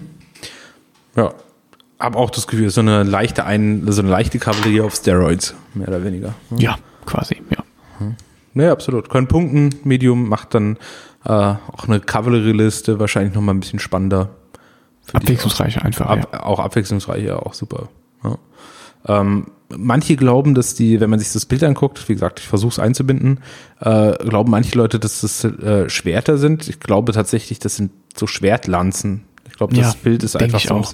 Ja, 1.14 1.34
habe 2.04 2.18
auch 2.18 2.30
das 2.30 2.46
Gefühl, 2.46 2.70
so 2.70 2.80
eine 2.80 3.02
leichte 3.02 3.44
Ein 3.44 3.84
so 3.90 4.02
eine 4.02 4.10
leichte 4.10 4.38
Kavallerie 4.38 4.82
auf 4.82 4.94
Steroids, 4.94 5.54
mehr 5.74 5.88
oder 5.88 6.04
weniger. 6.04 6.34
Ja, 6.50 6.58
ja 6.58 6.78
quasi, 7.06 7.42
ja. 7.50 7.64
Mhm. 7.98 8.16
Nee, 8.54 8.68
absolut. 8.68 9.08
Können 9.08 9.26
punkten. 9.26 9.70
Medium 9.84 10.28
macht 10.28 10.54
dann 10.54 10.76
äh, 11.24 11.30
auch 11.30 11.88
eine 11.88 12.00
Cavalry-Liste 12.00 13.00
wahrscheinlich 13.00 13.34
nochmal 13.34 13.54
ein 13.54 13.60
bisschen 13.60 13.80
spannender. 13.80 14.30
Abwechslungsreicher 15.12 15.84
einfach. 15.84 16.06
Ab, 16.06 16.28
ja. 16.32 16.42
Auch 16.44 16.60
abwechslungsreicher, 16.60 17.44
auch 17.44 17.54
super. 17.54 17.88
Ja. 18.22 18.38
Ähm, 19.06 19.48
manche 19.68 20.16
glauben, 20.16 20.54
dass 20.54 20.74
die, 20.74 21.00
wenn 21.00 21.10
man 21.10 21.18
sich 21.18 21.32
das 21.32 21.46
Bild 21.46 21.62
anguckt, 21.62 22.08
wie 22.08 22.14
gesagt, 22.14 22.40
ich 22.40 22.46
versuche 22.46 22.72
es 22.72 22.78
einzubinden, 22.78 23.40
äh, 23.80 24.12
glauben 24.24 24.50
manche 24.50 24.76
Leute, 24.78 24.98
dass 24.98 25.20
das 25.20 25.44
äh, 25.44 25.88
Schwerter 25.90 26.38
sind. 26.38 26.68
Ich 26.68 26.80
glaube 26.80 27.12
tatsächlich, 27.12 27.58
das 27.58 27.76
sind 27.76 27.90
so 28.16 28.26
Schwertlanzen. 28.26 29.24
Ich 29.48 29.56
glaube, 29.56 29.74
das 29.74 29.94
ja, 29.94 29.98
Bild 30.02 30.22
ist 30.22 30.36
einfach 30.36 30.60
so 30.60 30.74
ein 30.74 30.84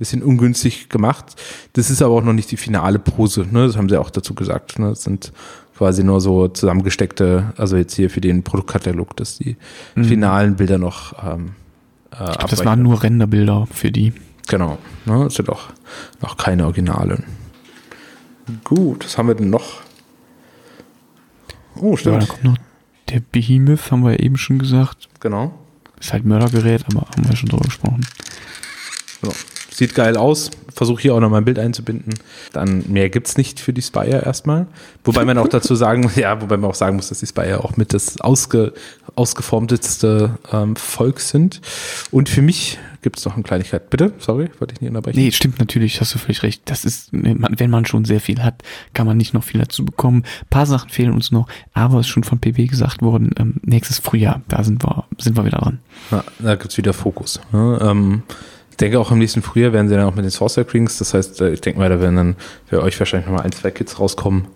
bisschen 0.00 0.22
ungünstig 0.22 0.88
gemacht. 0.88 1.36
Das 1.74 1.90
ist 1.90 2.02
aber 2.02 2.14
auch 2.14 2.24
noch 2.24 2.32
nicht 2.32 2.50
die 2.50 2.56
finale 2.56 2.98
Pose. 2.98 3.46
Ne? 3.48 3.66
Das 3.66 3.76
haben 3.76 3.88
sie 3.88 3.96
auch 3.96 4.10
dazu 4.10 4.34
gesagt. 4.34 4.80
Ne? 4.80 4.88
Das 4.88 5.04
sind 5.04 5.32
quasi 5.78 6.02
nur 6.02 6.20
so 6.20 6.48
zusammengesteckte, 6.48 7.52
also 7.56 7.76
jetzt 7.76 7.94
hier 7.94 8.10
für 8.10 8.20
den 8.20 8.42
Produktkatalog, 8.42 9.16
dass 9.16 9.38
die 9.38 9.56
mhm. 9.94 10.04
finalen 10.04 10.56
Bilder 10.56 10.78
noch 10.78 11.14
ähm, 11.24 11.52
äh, 12.10 12.16
glaub, 12.16 12.50
Das 12.50 12.64
waren 12.64 12.82
nur 12.82 13.02
Renderbilder 13.02 13.66
für 13.72 13.90
die. 13.90 14.12
Genau, 14.48 14.78
ne, 15.06 15.24
das 15.24 15.34
sind 15.34 15.48
auch 15.48 15.68
noch 16.20 16.36
keine 16.36 16.64
Originalen. 16.64 17.24
Gut, 18.64 19.04
was 19.04 19.16
haben 19.16 19.28
wir 19.28 19.34
denn 19.34 19.48
noch? 19.48 19.80
Oh, 21.76 21.96
stimmt. 21.96 22.14
Ja, 22.14 22.20
da 22.20 22.26
kommt 22.26 22.44
noch 22.44 22.56
der 23.08 23.20
Behemoth, 23.20 23.90
haben 23.90 24.02
wir 24.02 24.12
ja 24.12 24.18
eben 24.18 24.36
schon 24.36 24.58
gesagt. 24.58 25.08
Genau. 25.20 25.54
Ist 26.00 26.12
halt 26.12 26.24
Mördergerät, 26.24 26.84
aber 26.90 27.02
haben 27.02 27.28
wir 27.28 27.36
schon 27.36 27.48
drüber 27.48 27.64
gesprochen. 27.64 28.06
Genau. 29.20 29.34
Sieht 29.80 29.94
geil 29.94 30.18
aus. 30.18 30.50
Versuche 30.74 31.00
hier 31.00 31.14
auch 31.14 31.20
noch 31.20 31.30
mal 31.30 31.38
ein 31.38 31.46
Bild 31.46 31.58
einzubinden. 31.58 32.12
Dann 32.52 32.84
mehr 32.88 33.08
gibt 33.08 33.28
es 33.28 33.38
nicht 33.38 33.60
für 33.60 33.72
die 33.72 33.80
Spire 33.80 34.22
erstmal. 34.26 34.66
Wobei 35.04 35.24
man 35.24 35.38
auch 35.38 35.48
dazu 35.48 35.74
sagen, 35.74 36.10
ja, 36.16 36.38
wobei 36.42 36.58
man 36.58 36.68
auch 36.68 36.74
sagen 36.74 36.96
muss, 36.96 37.08
dass 37.08 37.20
die 37.20 37.26
Spire 37.26 37.64
auch 37.64 37.78
mit 37.78 37.94
das 37.94 38.20
ausge, 38.20 38.74
ausgeformteste 39.16 40.38
ähm, 40.52 40.76
Volk 40.76 41.20
sind. 41.20 41.62
Und 42.10 42.28
für 42.28 42.42
mich 42.42 42.78
gibt 43.00 43.16
es 43.18 43.24
noch 43.24 43.36
eine 43.36 43.42
Kleinigkeit. 43.42 43.88
Bitte, 43.88 44.12
sorry, 44.18 44.50
wollte 44.58 44.74
ich 44.74 44.82
nicht 44.82 44.90
unterbrechen. 44.90 45.18
Nee, 45.18 45.32
stimmt 45.32 45.58
natürlich, 45.60 45.98
hast 46.02 46.14
du 46.14 46.18
völlig 46.18 46.42
recht. 46.42 46.60
Das 46.66 46.84
ist, 46.84 47.08
wenn 47.12 47.70
man 47.70 47.86
schon 47.86 48.04
sehr 48.04 48.20
viel 48.20 48.42
hat, 48.42 48.62
kann 48.92 49.06
man 49.06 49.16
nicht 49.16 49.32
noch 49.32 49.44
viel 49.44 49.62
dazu 49.62 49.86
bekommen. 49.86 50.24
Ein 50.42 50.50
paar 50.50 50.66
Sachen 50.66 50.90
fehlen 50.90 51.14
uns 51.14 51.32
noch, 51.32 51.48
aber 51.72 52.00
es 52.00 52.06
ist 52.06 52.10
schon 52.10 52.24
von 52.24 52.38
PB 52.38 52.68
gesagt 52.68 53.00
worden, 53.00 53.30
ähm, 53.38 53.54
nächstes 53.62 53.98
Frühjahr, 53.98 54.42
da 54.48 54.62
sind 54.62 54.84
wir, 54.84 55.06
sind 55.16 55.38
wir 55.38 55.46
wieder 55.46 55.56
dran. 55.56 55.78
Ja, 56.10 56.22
da 56.38 56.56
gibt's 56.56 56.76
wieder 56.76 56.92
Fokus. 56.92 57.40
Ne? 57.50 57.78
ähm, 57.80 58.22
denke 58.80 58.98
auch 58.98 59.10
im 59.10 59.18
nächsten 59.18 59.42
Frühjahr 59.42 59.72
werden 59.72 59.88
sie 59.88 59.94
dann 59.94 60.04
auch 60.04 60.14
mit 60.14 60.24
den 60.24 60.30
Sorcerer 60.30 60.64
Kings. 60.64 60.98
Das 60.98 61.14
heißt, 61.14 61.40
äh, 61.40 61.52
ich 61.52 61.60
denke 61.60 61.78
mal, 61.78 61.88
da 61.88 62.00
werden 62.00 62.16
dann 62.16 62.36
für 62.66 62.82
euch 62.82 62.98
wahrscheinlich 62.98 63.28
nochmal 63.28 63.44
ein, 63.44 63.52
zwei 63.52 63.70
Kits 63.70 63.98
rauskommen. 63.98 64.46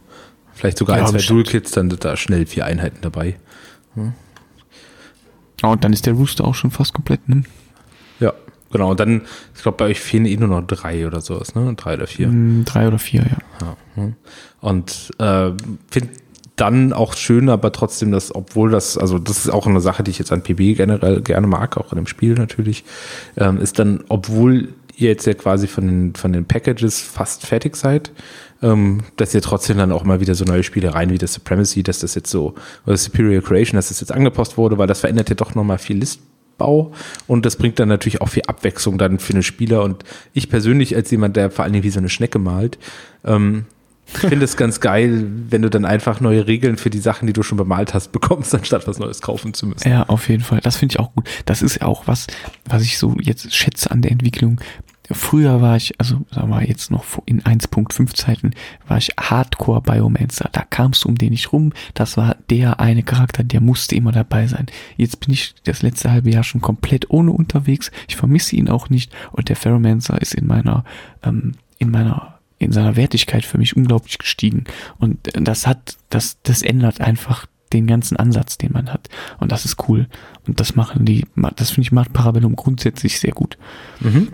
Vielleicht 0.52 0.78
sogar 0.78 0.96
ja, 0.98 1.04
ein, 1.04 1.10
zwei 1.10 1.18
Dual-Kits, 1.18 1.72
dann 1.72 1.90
sind 1.90 2.04
da 2.04 2.16
schnell 2.16 2.46
vier 2.46 2.64
Einheiten 2.64 2.98
dabei. 3.02 3.36
Hm. 3.94 4.12
Ja, 5.62 5.68
und 5.70 5.84
dann 5.84 5.92
ist 5.92 6.06
der 6.06 6.14
Rooster 6.14 6.44
auch 6.44 6.54
schon 6.54 6.70
fast 6.70 6.94
komplett, 6.94 7.28
ne? 7.28 7.42
Ja, 8.20 8.32
genau. 8.70 8.90
Und 8.90 9.00
dann, 9.00 9.22
ich 9.54 9.62
glaube, 9.62 9.78
bei 9.78 9.86
euch 9.86 10.00
fehlen 10.00 10.26
eh 10.26 10.36
nur 10.36 10.48
noch 10.48 10.66
drei 10.66 11.06
oder 11.06 11.20
sowas, 11.20 11.54
ne? 11.54 11.74
Drei 11.74 11.94
oder 11.94 12.06
vier. 12.06 12.28
Mm, 12.28 12.64
drei 12.64 12.86
oder 12.86 12.98
vier, 12.98 13.22
ja. 13.22 13.66
ja 13.66 13.76
hm. 13.94 14.14
Und 14.60 15.10
äh, 15.18 15.50
finde 15.90 16.10
dann 16.56 16.92
auch 16.92 17.14
schön, 17.14 17.48
aber 17.48 17.72
trotzdem, 17.72 18.12
dass, 18.12 18.34
obwohl 18.34 18.70
das, 18.70 18.96
also 18.96 19.18
das 19.18 19.38
ist 19.38 19.50
auch 19.50 19.66
eine 19.66 19.80
Sache, 19.80 20.04
die 20.04 20.10
ich 20.10 20.18
jetzt 20.18 20.32
an 20.32 20.42
PB 20.42 20.76
generell 20.76 21.20
gerne 21.20 21.46
mag, 21.46 21.76
auch 21.76 21.92
in 21.92 21.96
dem 21.96 22.06
Spiel 22.06 22.34
natürlich, 22.34 22.84
ähm, 23.36 23.60
ist 23.60 23.78
dann, 23.78 24.04
obwohl 24.08 24.68
ihr 24.96 25.08
jetzt 25.08 25.26
ja 25.26 25.34
quasi 25.34 25.66
von 25.66 25.86
den, 25.86 26.14
von 26.14 26.32
den 26.32 26.44
Packages 26.44 27.00
fast 27.00 27.44
fertig 27.44 27.74
seid, 27.74 28.12
ähm, 28.62 29.00
dass 29.16 29.34
ihr 29.34 29.42
trotzdem 29.42 29.78
dann 29.78 29.90
auch 29.90 30.04
mal 30.04 30.20
wieder 30.20 30.36
so 30.36 30.44
neue 30.44 30.62
Spiele 30.62 30.94
rein 30.94 31.10
wie 31.10 31.18
das 31.18 31.34
Supremacy, 31.34 31.82
dass 31.82 31.98
das 31.98 32.14
jetzt 32.14 32.30
so, 32.30 32.54
oder 32.86 32.96
Superior 32.96 33.42
Creation, 33.42 33.76
dass 33.76 33.88
das 33.88 34.00
jetzt 34.00 34.12
angepasst 34.12 34.56
wurde, 34.56 34.78
weil 34.78 34.86
das 34.86 35.00
verändert 35.00 35.28
ja 35.30 35.34
doch 35.34 35.56
nochmal 35.56 35.78
viel 35.78 35.98
Listbau 35.98 36.92
und 37.26 37.44
das 37.44 37.56
bringt 37.56 37.80
dann 37.80 37.88
natürlich 37.88 38.20
auch 38.20 38.28
viel 38.28 38.44
Abwechslung 38.46 38.96
dann 38.96 39.18
für 39.18 39.32
den 39.32 39.42
Spieler 39.42 39.82
und 39.82 40.04
ich 40.32 40.48
persönlich 40.48 40.94
als 40.94 41.10
jemand, 41.10 41.34
der 41.36 41.50
vor 41.50 41.64
allen 41.64 41.72
Dingen 41.72 41.84
wie 41.84 41.90
so 41.90 41.98
eine 41.98 42.08
Schnecke 42.08 42.38
malt, 42.38 42.78
ähm, 43.24 43.66
ich 44.12 44.18
finde 44.20 44.44
es 44.44 44.56
ganz 44.56 44.80
geil, 44.80 45.26
wenn 45.48 45.62
du 45.62 45.70
dann 45.70 45.84
einfach 45.84 46.20
neue 46.20 46.46
Regeln 46.46 46.76
für 46.76 46.90
die 46.90 46.98
Sachen, 46.98 47.26
die 47.26 47.32
du 47.32 47.42
schon 47.42 47.58
bemalt 47.58 47.94
hast, 47.94 48.12
bekommst, 48.12 48.54
anstatt 48.54 48.86
was 48.86 48.98
Neues 48.98 49.20
kaufen 49.20 49.54
zu 49.54 49.66
müssen. 49.66 49.88
Ja, 49.88 50.04
auf 50.04 50.28
jeden 50.28 50.42
Fall. 50.42 50.60
Das 50.60 50.76
finde 50.76 50.94
ich 50.94 51.00
auch 51.00 51.12
gut. 51.14 51.28
Das 51.46 51.62
ist 51.62 51.80
ja 51.80 51.86
auch 51.86 52.06
was, 52.06 52.26
was 52.64 52.82
ich 52.82 52.98
so 52.98 53.16
jetzt 53.20 53.54
schätze 53.54 53.90
an 53.90 54.02
der 54.02 54.12
Entwicklung. 54.12 54.60
Früher 55.10 55.60
war 55.60 55.76
ich, 55.76 56.00
also 56.00 56.24
sagen 56.30 56.48
wir 56.48 56.66
jetzt 56.66 56.90
noch 56.90 57.04
in 57.26 57.42
1.5 57.42 58.14
Zeiten, 58.14 58.52
war 58.86 58.96
ich 58.96 59.10
Hardcore 59.20 59.82
Biomancer. 59.82 60.48
Da 60.52 60.62
kamst 60.62 61.04
du 61.04 61.08
um 61.10 61.16
den 61.16 61.30
nicht 61.30 61.52
rum. 61.52 61.72
Das 61.92 62.16
war 62.16 62.36
der 62.48 62.80
eine 62.80 63.02
Charakter, 63.02 63.44
der 63.44 63.60
musste 63.60 63.96
immer 63.96 64.12
dabei 64.12 64.46
sein. 64.46 64.66
Jetzt 64.96 65.20
bin 65.20 65.34
ich 65.34 65.54
das 65.64 65.82
letzte 65.82 66.10
halbe 66.10 66.30
Jahr 66.30 66.44
schon 66.44 66.62
komplett 66.62 67.10
ohne 67.10 67.32
unterwegs. 67.32 67.90
Ich 68.08 68.16
vermisse 68.16 68.56
ihn 68.56 68.70
auch 68.70 68.88
nicht. 68.88 69.12
Und 69.32 69.50
der 69.50 69.56
Ferromancer 69.56 70.20
ist 70.22 70.34
in 70.34 70.46
meiner, 70.46 70.84
ähm, 71.22 71.52
in 71.78 71.90
meiner 71.90 72.33
in 72.64 72.72
seiner 72.72 72.96
Wertigkeit 72.96 73.44
für 73.44 73.58
mich 73.58 73.76
unglaublich 73.76 74.18
gestiegen. 74.18 74.64
Und 74.98 75.18
das 75.34 75.66
hat, 75.66 75.96
das, 76.10 76.38
das 76.42 76.62
ändert 76.62 77.00
einfach 77.00 77.46
den 77.72 77.86
ganzen 77.86 78.16
Ansatz, 78.16 78.56
den 78.56 78.72
man 78.72 78.92
hat. 78.92 79.08
Und 79.40 79.52
das 79.52 79.64
ist 79.64 79.88
cool. 79.88 80.06
Und 80.46 80.60
das 80.60 80.76
machen 80.76 81.04
die, 81.04 81.26
das 81.56 81.70
finde 81.70 81.86
ich 81.86 81.92
macht 81.92 82.12
Parabellum 82.12 82.56
grundsätzlich 82.56 83.20
sehr 83.20 83.32
gut. 83.32 83.58
Mhm. 84.00 84.28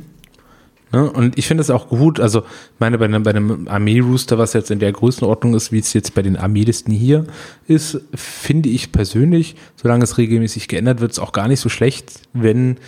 Ja, 0.92 1.02
und 1.02 1.38
ich 1.38 1.46
finde 1.46 1.60
es 1.60 1.70
auch 1.70 1.88
gut, 1.88 2.18
also 2.18 2.42
meine, 2.80 2.98
bei 2.98 3.04
einem, 3.04 3.22
bei 3.22 3.30
einem 3.30 3.68
Armee-Rooster, 3.68 4.38
was 4.38 4.54
jetzt 4.54 4.72
in 4.72 4.80
der 4.80 4.90
Größenordnung 4.90 5.54
ist, 5.54 5.70
wie 5.70 5.78
es 5.78 5.92
jetzt 5.92 6.14
bei 6.14 6.22
den 6.22 6.36
Armeelisten 6.36 6.92
hier 6.92 7.26
ist, 7.68 8.00
finde 8.12 8.68
ich 8.70 8.90
persönlich, 8.90 9.54
solange 9.76 10.02
es 10.02 10.18
regelmäßig 10.18 10.66
geändert 10.66 11.00
wird, 11.00 11.12
es 11.12 11.20
auch 11.20 11.32
gar 11.32 11.46
nicht 11.46 11.60
so 11.60 11.68
schlecht, 11.68 12.22
wenn 12.32 12.78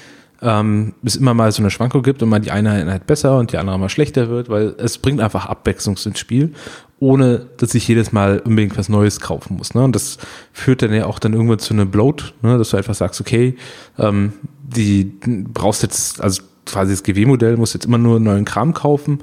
ähm, 0.43 0.95
es 1.05 1.16
immer 1.16 1.34
mal 1.34 1.53
so 1.53 1.62
eine 1.62 1.70
Schwankung 1.70 2.03
gibt 2.03 2.22
und 2.22 2.28
mal 2.28 2.40
die 2.40 2.51
eine 2.51 2.72
Einheit 2.72 3.07
besser 3.07 3.38
und 3.38 3.53
die 3.53 3.59
andere 3.59 3.78
mal 3.78 3.88
schlechter 3.88 4.28
wird, 4.28 4.49
weil 4.49 4.74
es 4.78 4.99
bringt 4.99 5.20
einfach 5.20 5.47
Abwechslung 5.47 5.97
ins 6.05 6.18
Spiel, 6.18 6.53
ohne 6.99 7.47
dass 7.59 7.74
ich 7.74 7.86
jedes 7.86 8.12
Mal 8.12 8.40
unbedingt 8.40 8.76
was 8.76 8.88
Neues 8.88 9.20
kaufen 9.20 9.57
muss. 9.57 9.74
Ne? 9.74 9.84
Und 9.84 9.95
das 9.95 10.18
führt 10.53 10.82
dann 10.82 10.93
ja 10.93 11.07
auch 11.07 11.20
dann 11.20 11.32
irgendwann 11.32 11.61
zu 11.61 11.74
einem 11.74 11.90
Bloat, 11.90 12.34
ne? 12.43 12.59
dass 12.59 12.70
du 12.70 12.76
einfach 12.76 12.95
sagst, 12.95 13.20
okay, 13.20 13.57
ähm, 13.99 14.32
die 14.62 15.05
brauchst 15.24 15.82
jetzt, 15.82 16.20
also 16.20 16.43
quasi 16.66 16.93
das 16.93 17.05
GW-Modell, 17.05 17.57
muss 17.57 17.74
jetzt 17.74 17.86
immer 17.86 17.99
nur 17.99 18.18
neuen 18.18 18.45
Kram 18.45 18.74
kaufen, 18.74 19.22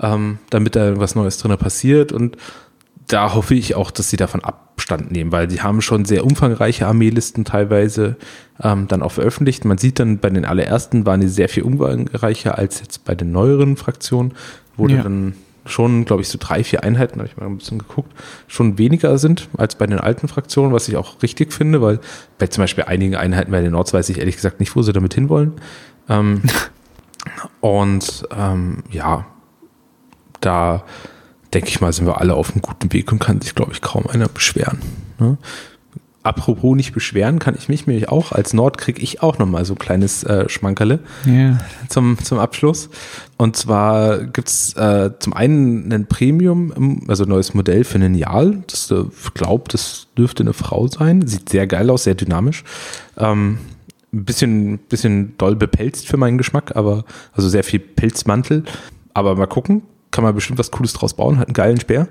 ähm, 0.00 0.38
damit 0.50 0.74
da 0.74 0.98
was 0.98 1.14
Neues 1.14 1.38
drin 1.38 1.56
passiert. 1.56 2.10
Und 2.10 2.36
da 3.06 3.34
hoffe 3.34 3.54
ich 3.54 3.76
auch, 3.76 3.92
dass 3.92 4.10
sie 4.10 4.16
davon 4.16 4.42
Abstand 4.76 5.10
nehmen, 5.10 5.32
weil 5.32 5.48
die 5.48 5.62
haben 5.62 5.80
schon 5.80 6.04
sehr 6.04 6.24
umfangreiche 6.24 6.86
Armeelisten 6.86 7.44
teilweise 7.44 8.16
ähm, 8.62 8.86
dann 8.88 9.02
auch 9.02 9.12
veröffentlicht. 9.12 9.64
Man 9.64 9.78
sieht 9.78 9.98
dann, 9.98 10.18
bei 10.18 10.30
den 10.30 10.44
allerersten 10.44 11.06
waren 11.06 11.20
die 11.20 11.28
sehr 11.28 11.48
viel 11.48 11.64
umfangreicher 11.64 12.56
als 12.56 12.80
jetzt 12.80 13.04
bei 13.04 13.14
den 13.14 13.32
neueren 13.32 13.76
Fraktionen, 13.76 14.34
wo 14.76 14.86
ja. 14.86 15.02
dann 15.02 15.34
schon, 15.64 16.04
glaube 16.04 16.22
ich, 16.22 16.28
so 16.28 16.38
drei, 16.40 16.62
vier 16.62 16.84
Einheiten, 16.84 17.18
habe 17.18 17.28
ich 17.28 17.36
mal 17.36 17.46
ein 17.46 17.58
bisschen 17.58 17.78
geguckt, 17.78 18.12
schon 18.46 18.78
weniger 18.78 19.18
sind 19.18 19.48
als 19.56 19.74
bei 19.74 19.86
den 19.86 19.98
alten 19.98 20.28
Fraktionen, 20.28 20.72
was 20.72 20.86
ich 20.88 20.96
auch 20.96 21.20
richtig 21.22 21.52
finde, 21.52 21.82
weil 21.82 21.98
bei 22.38 22.46
zum 22.46 22.62
Beispiel 22.62 22.84
einigen 22.84 23.16
Einheiten 23.16 23.50
bei 23.50 23.62
den 23.62 23.72
Nords 23.72 23.92
weiß 23.92 24.08
ich 24.10 24.18
ehrlich 24.18 24.36
gesagt 24.36 24.60
nicht, 24.60 24.76
wo 24.76 24.82
sie 24.82 24.92
damit 24.92 25.14
hinwollen. 25.14 25.54
Ähm, 26.08 26.42
und 27.60 28.28
ähm, 28.36 28.84
ja, 28.90 29.26
da 30.40 30.84
denke 31.56 31.70
ich 31.70 31.80
mal, 31.80 31.90
sind 31.90 32.06
wir 32.06 32.20
alle 32.20 32.34
auf 32.34 32.52
einem 32.52 32.60
guten 32.60 32.92
Weg 32.92 33.10
und 33.10 33.18
kann 33.18 33.40
sich, 33.40 33.54
glaube 33.54 33.72
ich, 33.72 33.80
kaum 33.80 34.06
einer 34.06 34.28
beschweren. 34.28 34.78
Ne? 35.18 35.38
Apropos 36.22 36.76
nicht 36.76 36.92
beschweren, 36.92 37.38
kann 37.38 37.54
ich 37.56 37.70
mich 37.70 37.86
nämlich 37.86 38.10
auch, 38.10 38.32
als 38.32 38.52
Nord 38.52 38.76
kriege 38.76 39.00
ich 39.00 39.22
auch 39.22 39.38
nochmal 39.38 39.64
so 39.64 39.72
ein 39.72 39.78
kleines 39.78 40.22
äh, 40.24 40.50
Schmankerle 40.50 40.98
yeah. 41.26 41.58
zum, 41.88 42.18
zum 42.22 42.38
Abschluss. 42.38 42.90
Und 43.38 43.56
zwar 43.56 44.24
gibt's 44.24 44.74
äh, 44.74 45.12
zum 45.18 45.32
einen 45.32 45.90
ein 45.90 46.06
Premium, 46.06 47.06
also 47.08 47.24
ein 47.24 47.30
neues 47.30 47.54
Modell 47.54 47.84
für 47.84 47.94
einen 47.94 48.16
Jal. 48.16 48.62
Das 48.66 48.90
äh, 48.90 49.04
glaubt, 49.32 49.72
das 49.72 50.08
dürfte 50.18 50.42
eine 50.42 50.52
Frau 50.52 50.88
sein. 50.88 51.26
Sieht 51.26 51.48
sehr 51.48 51.66
geil 51.66 51.88
aus, 51.88 52.04
sehr 52.04 52.16
dynamisch. 52.16 52.64
Ähm, 53.16 53.60
ein 54.12 54.24
bisschen, 54.26 54.78
bisschen 54.78 55.38
doll 55.38 55.56
bepelzt 55.56 56.06
für 56.06 56.18
meinen 56.18 56.36
Geschmack, 56.36 56.76
aber 56.76 57.06
also 57.32 57.48
sehr 57.48 57.64
viel 57.64 57.80
Pilzmantel. 57.80 58.64
Aber 59.14 59.36
mal 59.36 59.46
gucken, 59.46 59.82
kann 60.16 60.24
man 60.24 60.34
bestimmt 60.34 60.58
was 60.58 60.70
Cooles 60.70 60.94
draus 60.94 61.12
bauen, 61.12 61.38
hat 61.38 61.48
einen 61.48 61.54
geilen 61.54 61.78
Speer. 61.78 62.08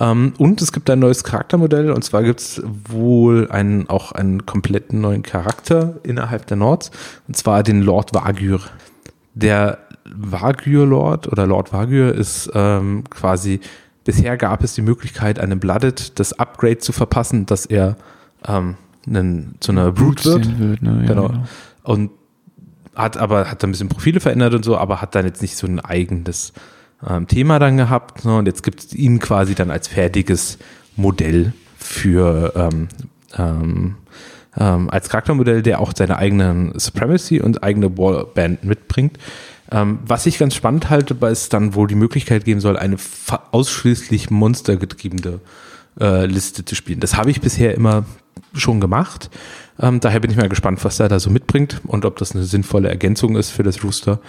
Ähm, 0.00 0.32
und 0.38 0.62
es 0.62 0.72
gibt 0.72 0.88
ein 0.88 0.98
neues 0.98 1.22
Charaktermodell 1.22 1.90
und 1.90 2.02
zwar 2.02 2.22
gibt 2.22 2.40
es 2.40 2.62
wohl 2.88 3.50
einen, 3.50 3.90
auch 3.90 4.12
einen 4.12 4.46
kompletten 4.46 5.02
neuen 5.02 5.22
Charakter 5.22 5.96
innerhalb 6.02 6.46
der 6.46 6.56
Nords 6.56 6.90
und 7.28 7.36
zwar 7.36 7.62
den 7.62 7.82
Lord 7.82 8.14
Vagyr. 8.14 8.58
Der 9.34 9.78
Vagyr-Lord 10.10 11.30
oder 11.30 11.46
Lord 11.46 11.74
Vagyr 11.74 12.14
ist 12.14 12.50
ähm, 12.54 13.04
quasi, 13.10 13.60
bisher 14.04 14.38
gab 14.38 14.64
es 14.64 14.74
die 14.74 14.82
Möglichkeit, 14.82 15.38
einem 15.38 15.60
Blooded 15.60 16.18
das 16.18 16.32
Upgrade 16.32 16.78
zu 16.78 16.92
verpassen, 16.92 17.44
dass 17.44 17.66
er 17.66 17.96
ähm, 18.48 18.76
einen, 19.06 19.56
zu 19.60 19.72
einer 19.72 19.92
Brute 19.92 20.24
wird. 20.24 20.58
wird 20.58 20.82
ne? 20.82 21.02
ja, 21.02 21.06
genau. 21.06 21.28
genau. 21.28 21.44
Und 21.82 22.12
hat 22.94 23.18
aber, 23.18 23.50
hat 23.50 23.62
ein 23.62 23.72
bisschen 23.72 23.90
Profile 23.90 24.20
verändert 24.20 24.54
und 24.54 24.64
so, 24.64 24.78
aber 24.78 25.02
hat 25.02 25.14
dann 25.14 25.26
jetzt 25.26 25.42
nicht 25.42 25.56
so 25.56 25.66
ein 25.66 25.80
eigenes 25.80 26.54
ähm, 27.08 27.26
Thema 27.26 27.58
dann 27.58 27.76
gehabt. 27.76 28.24
Ne? 28.24 28.36
Und 28.36 28.46
jetzt 28.46 28.62
gibt 28.62 28.80
es 28.80 28.94
ihn 28.94 29.18
quasi 29.18 29.54
dann 29.54 29.70
als 29.70 29.88
fertiges 29.88 30.58
Modell 30.96 31.52
für 31.76 32.52
ähm, 32.56 32.88
ähm, 33.36 33.96
ähm, 34.58 34.90
als 34.90 35.08
Charaktermodell, 35.08 35.62
der 35.62 35.80
auch 35.80 35.92
seine 35.96 36.18
eigenen 36.18 36.78
Supremacy 36.78 37.40
und 37.40 37.62
eigene 37.62 37.96
Wallband 37.96 38.64
mitbringt. 38.64 39.18
Ähm, 39.70 40.00
was 40.04 40.26
ich 40.26 40.38
ganz 40.38 40.54
spannend 40.54 40.90
halte, 40.90 41.20
weil 41.20 41.32
es 41.32 41.48
dann 41.48 41.74
wohl 41.74 41.88
die 41.88 41.94
Möglichkeit 41.94 42.44
geben 42.44 42.60
soll, 42.60 42.76
eine 42.76 42.96
ausschließlich 43.52 44.30
monstergetriebene 44.30 45.40
äh, 46.00 46.26
Liste 46.26 46.64
zu 46.64 46.74
spielen. 46.74 47.00
Das 47.00 47.16
habe 47.16 47.30
ich 47.30 47.40
bisher 47.40 47.74
immer 47.74 48.04
schon 48.54 48.80
gemacht. 48.80 49.30
Ähm, 49.80 50.00
daher 50.00 50.20
bin 50.20 50.30
ich 50.30 50.36
mal 50.36 50.48
gespannt, 50.48 50.84
was 50.84 51.00
er 51.00 51.08
da 51.08 51.18
so 51.18 51.30
mitbringt 51.30 51.80
und 51.86 52.04
ob 52.04 52.16
das 52.16 52.34
eine 52.34 52.44
sinnvolle 52.44 52.88
Ergänzung 52.88 53.36
ist 53.36 53.50
für 53.50 53.62
das 53.62 53.82
Rooster. 53.82 54.20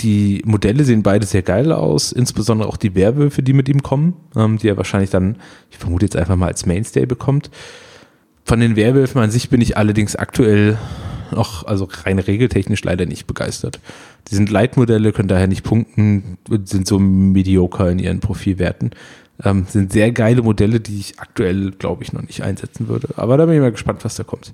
Die 0.00 0.42
Modelle 0.44 0.84
sehen 0.84 1.02
beide 1.02 1.26
sehr 1.26 1.42
geil 1.42 1.72
aus, 1.72 2.12
insbesondere 2.12 2.68
auch 2.68 2.76
die 2.76 2.94
Werwölfe, 2.94 3.42
die 3.42 3.52
mit 3.52 3.68
ihm 3.68 3.82
kommen, 3.82 4.14
ähm, 4.36 4.58
die 4.58 4.68
er 4.68 4.76
wahrscheinlich 4.76 5.10
dann, 5.10 5.36
ich 5.70 5.78
vermute 5.78 6.06
jetzt 6.06 6.16
einfach 6.16 6.36
mal 6.36 6.48
als 6.48 6.66
Mainstay 6.66 7.06
bekommt. 7.06 7.50
Von 8.44 8.60
den 8.60 8.76
Werwölfen 8.76 9.20
an 9.20 9.30
sich 9.30 9.50
bin 9.50 9.60
ich 9.60 9.76
allerdings 9.76 10.16
aktuell 10.16 10.78
noch, 11.32 11.66
also 11.66 11.88
rein 12.04 12.18
regeltechnisch 12.18 12.84
leider 12.84 13.06
nicht 13.06 13.26
begeistert. 13.26 13.80
Die 14.30 14.34
sind 14.34 14.50
Leitmodelle, 14.50 15.12
können 15.12 15.28
daher 15.28 15.46
nicht 15.46 15.64
punkten, 15.64 16.38
sind 16.64 16.86
so 16.86 16.98
mediocre 16.98 17.90
in 17.90 17.98
ihren 17.98 18.20
Profilwerten. 18.20 18.90
Ähm, 19.44 19.66
sind 19.68 19.92
sehr 19.92 20.10
geile 20.10 20.42
Modelle, 20.42 20.80
die 20.80 20.98
ich 20.98 21.20
aktuell, 21.20 21.70
glaube 21.70 22.02
ich, 22.02 22.12
noch 22.12 22.22
nicht 22.22 22.42
einsetzen 22.42 22.88
würde. 22.88 23.08
Aber 23.16 23.36
da 23.36 23.46
bin 23.46 23.54
ich 23.54 23.60
mal 23.60 23.70
gespannt, 23.70 24.04
was 24.04 24.16
da 24.16 24.24
kommt. 24.24 24.52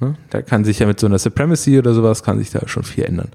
Ne? 0.00 0.16
Da 0.30 0.42
kann 0.42 0.64
sich 0.64 0.78
ja 0.78 0.86
mit 0.86 1.00
so 1.00 1.06
einer 1.06 1.18
Supremacy 1.18 1.78
oder 1.78 1.94
sowas, 1.94 2.22
kann 2.22 2.38
sich 2.38 2.50
da 2.50 2.68
schon 2.68 2.82
viel 2.82 3.04
ändern. 3.04 3.30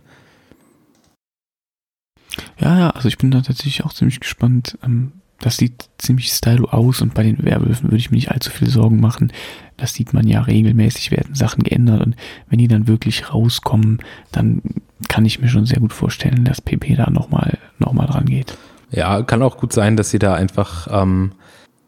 Ja, 2.60 2.78
ja, 2.78 2.90
also 2.92 3.08
ich 3.08 3.18
bin 3.18 3.32
da 3.32 3.42
tatsächlich 3.42 3.84
auch 3.84 3.94
ziemlich 3.94 4.20
gespannt. 4.20 4.78
Ähm, 4.84 5.14
das 5.42 5.58
sieht 5.58 5.90
ziemlich 5.98 6.32
stylo 6.32 6.70
aus 6.70 7.02
und 7.02 7.14
bei 7.14 7.24
den 7.24 7.44
Werwölfen 7.44 7.90
würde 7.90 7.98
ich 7.98 8.12
mir 8.12 8.16
nicht 8.16 8.32
allzu 8.32 8.52
viel 8.52 8.70
Sorgen 8.70 9.00
machen. 9.00 9.34
Das 9.78 9.94
sieht 9.94 10.14
man 10.14 10.28
ja 10.28 10.42
regelmäßig, 10.42 11.12
werden 11.12 11.36
Sachen 11.36 11.64
geändert 11.64 12.06
und 12.06 12.16
wenn 12.50 12.60
die 12.60 12.68
dann 12.68 12.88
wirklich 12.88 13.34
rauskommen, 13.34 14.00
dann 14.32 14.62
kann 15.10 15.26
ich 15.26 15.42
mir 15.42 15.50
schon 15.50 15.66
sehr 15.66 15.80
gut 15.80 15.94
vorstellen, 15.94 16.46
dass 16.46 16.62
PP 16.62 16.96
da 16.96 17.10
nochmal 17.10 17.58
noch 17.80 17.94
mal 17.94 18.06
dran 18.06 18.26
geht. 18.26 18.58
Ja, 18.92 19.24
kann 19.24 19.42
auch 19.42 19.58
gut 19.58 19.74
sein, 19.74 19.98
dass 19.98 20.12
sie 20.12 20.20
da 20.20 20.36
einfach 20.36 20.88
ähm, 20.92 21.32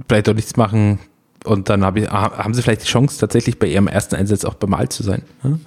vielleicht 0.08 0.30
auch 0.30 0.34
nichts 0.34 0.58
machen 0.58 1.00
und 1.44 1.70
dann 1.70 1.84
hab 1.84 1.98
ich, 1.98 2.10
haben 2.10 2.54
sie 2.54 2.62
vielleicht 2.62 2.84
die 2.84 2.88
Chance, 2.88 3.20
tatsächlich 3.20 3.60
bei 3.60 3.68
ihrem 3.68 3.88
ersten 3.88 4.16
Einsatz 4.16 4.46
auch 4.46 4.56
bemalt 4.56 4.94
zu 4.94 5.04
sein. 5.04 5.24
Ne? 5.44 5.60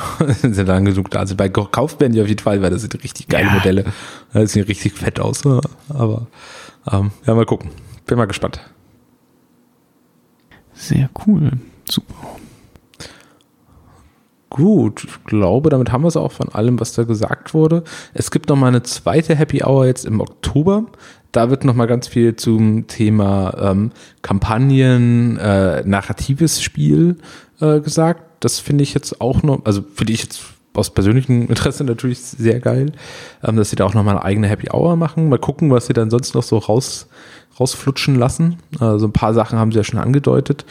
sind 0.40 0.54
sie 0.54 0.64
dann 0.64 0.84
genug 0.84 1.10
da. 1.10 1.20
Also 1.20 1.36
bei 1.36 1.48
gekauft 1.48 2.00
werden 2.00 2.12
die 2.12 2.22
auf 2.22 2.28
jeden 2.28 2.42
Fall, 2.42 2.62
weil 2.62 2.70
das 2.70 2.82
sind 2.82 2.94
richtig 3.02 3.28
geile 3.28 3.46
ja. 3.46 3.52
Modelle. 3.54 3.84
Das 4.32 4.52
sieht 4.52 4.68
richtig 4.68 4.94
fett 4.94 5.20
aus. 5.20 5.44
Ne? 5.44 5.60
Aber 5.88 6.26
ähm, 6.90 7.10
ja, 7.26 7.34
mal 7.34 7.46
gucken. 7.46 7.70
Bin 8.06 8.18
mal 8.18 8.26
gespannt. 8.26 8.60
Sehr 10.74 11.08
cool. 11.26 11.52
Super. 11.88 12.14
Gut, 14.50 15.04
ich 15.04 15.24
glaube, 15.24 15.70
damit 15.70 15.92
haben 15.92 16.04
wir 16.04 16.08
es 16.08 16.16
auch 16.16 16.32
von 16.32 16.50
allem, 16.50 16.78
was 16.78 16.92
da 16.92 17.04
gesagt 17.04 17.54
wurde. 17.54 17.84
Es 18.12 18.30
gibt 18.30 18.50
noch 18.50 18.56
mal 18.56 18.66
eine 18.66 18.82
zweite 18.82 19.34
Happy 19.34 19.62
Hour 19.64 19.86
jetzt 19.86 20.04
im 20.04 20.20
Oktober. 20.20 20.84
Da 21.30 21.48
wird 21.48 21.64
noch 21.64 21.74
mal 21.74 21.86
ganz 21.86 22.06
viel 22.06 22.36
zum 22.36 22.86
Thema 22.86 23.54
ähm, 23.58 23.92
Kampagnen, 24.20 25.38
äh, 25.38 25.82
narratives 25.86 26.62
Spiel 26.62 27.16
äh, 27.60 27.80
gesagt 27.80 28.31
das 28.44 28.58
finde 28.58 28.82
ich 28.82 28.94
jetzt 28.94 29.20
auch 29.20 29.42
noch, 29.42 29.64
also 29.64 29.82
finde 29.94 30.12
ich 30.12 30.22
jetzt 30.22 30.42
aus 30.74 30.90
persönlichem 30.90 31.46
Interesse 31.48 31.84
natürlich 31.84 32.20
sehr 32.20 32.60
geil, 32.60 32.92
ähm, 33.42 33.56
dass 33.56 33.70
sie 33.70 33.76
da 33.76 33.84
auch 33.84 33.94
nochmal 33.94 34.16
eine 34.16 34.24
eigene 34.24 34.48
Happy 34.48 34.68
Hour 34.72 34.96
machen. 34.96 35.28
Mal 35.28 35.38
gucken, 35.38 35.70
was 35.70 35.86
sie 35.86 35.92
dann 35.92 36.10
sonst 36.10 36.34
noch 36.34 36.42
so 36.42 36.58
raus, 36.58 37.08
rausflutschen 37.58 38.16
lassen. 38.16 38.58
Also 38.80 39.06
ein 39.06 39.12
paar 39.12 39.34
Sachen 39.34 39.58
haben 39.58 39.72
sie 39.72 39.78
ja 39.78 39.84
schon 39.84 40.00
angedeutet. 40.00 40.64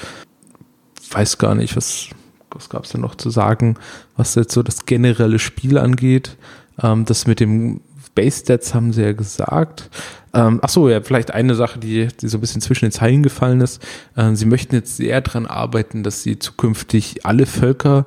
Weiß 1.11 1.37
gar 1.37 1.55
nicht, 1.55 1.75
was, 1.75 2.07
was 2.51 2.69
gab 2.69 2.85
es 2.85 2.91
denn 2.91 3.01
noch 3.01 3.15
zu 3.15 3.29
sagen, 3.29 3.75
was 4.17 4.35
jetzt 4.35 4.53
so 4.53 4.63
das 4.63 4.85
generelle 4.85 5.39
Spiel 5.39 5.77
angeht. 5.77 6.37
Ähm, 6.81 7.05
das 7.05 7.27
mit 7.27 7.39
dem 7.39 7.81
Base 8.15 8.41
Stats 8.41 8.73
haben 8.73 8.93
sie 8.93 9.03
ja 9.03 9.13
gesagt. 9.13 9.89
Ähm, 10.33 10.59
ach 10.61 10.69
so, 10.69 10.89
ja, 10.89 11.01
vielleicht 11.01 11.31
eine 11.31 11.55
Sache, 11.55 11.79
die, 11.79 12.07
die 12.07 12.27
so 12.27 12.37
ein 12.37 12.41
bisschen 12.41 12.61
zwischen 12.61 12.85
den 12.85 12.91
Zeilen 12.91 13.23
gefallen 13.23 13.61
ist. 13.61 13.85
Ähm, 14.17 14.35
sie 14.35 14.45
möchten 14.45 14.75
jetzt 14.75 14.97
sehr 14.97 15.21
daran 15.21 15.45
arbeiten, 15.45 16.03
dass 16.03 16.23
sie 16.23 16.39
zukünftig 16.39 17.25
alle 17.25 17.45
Völker 17.45 18.05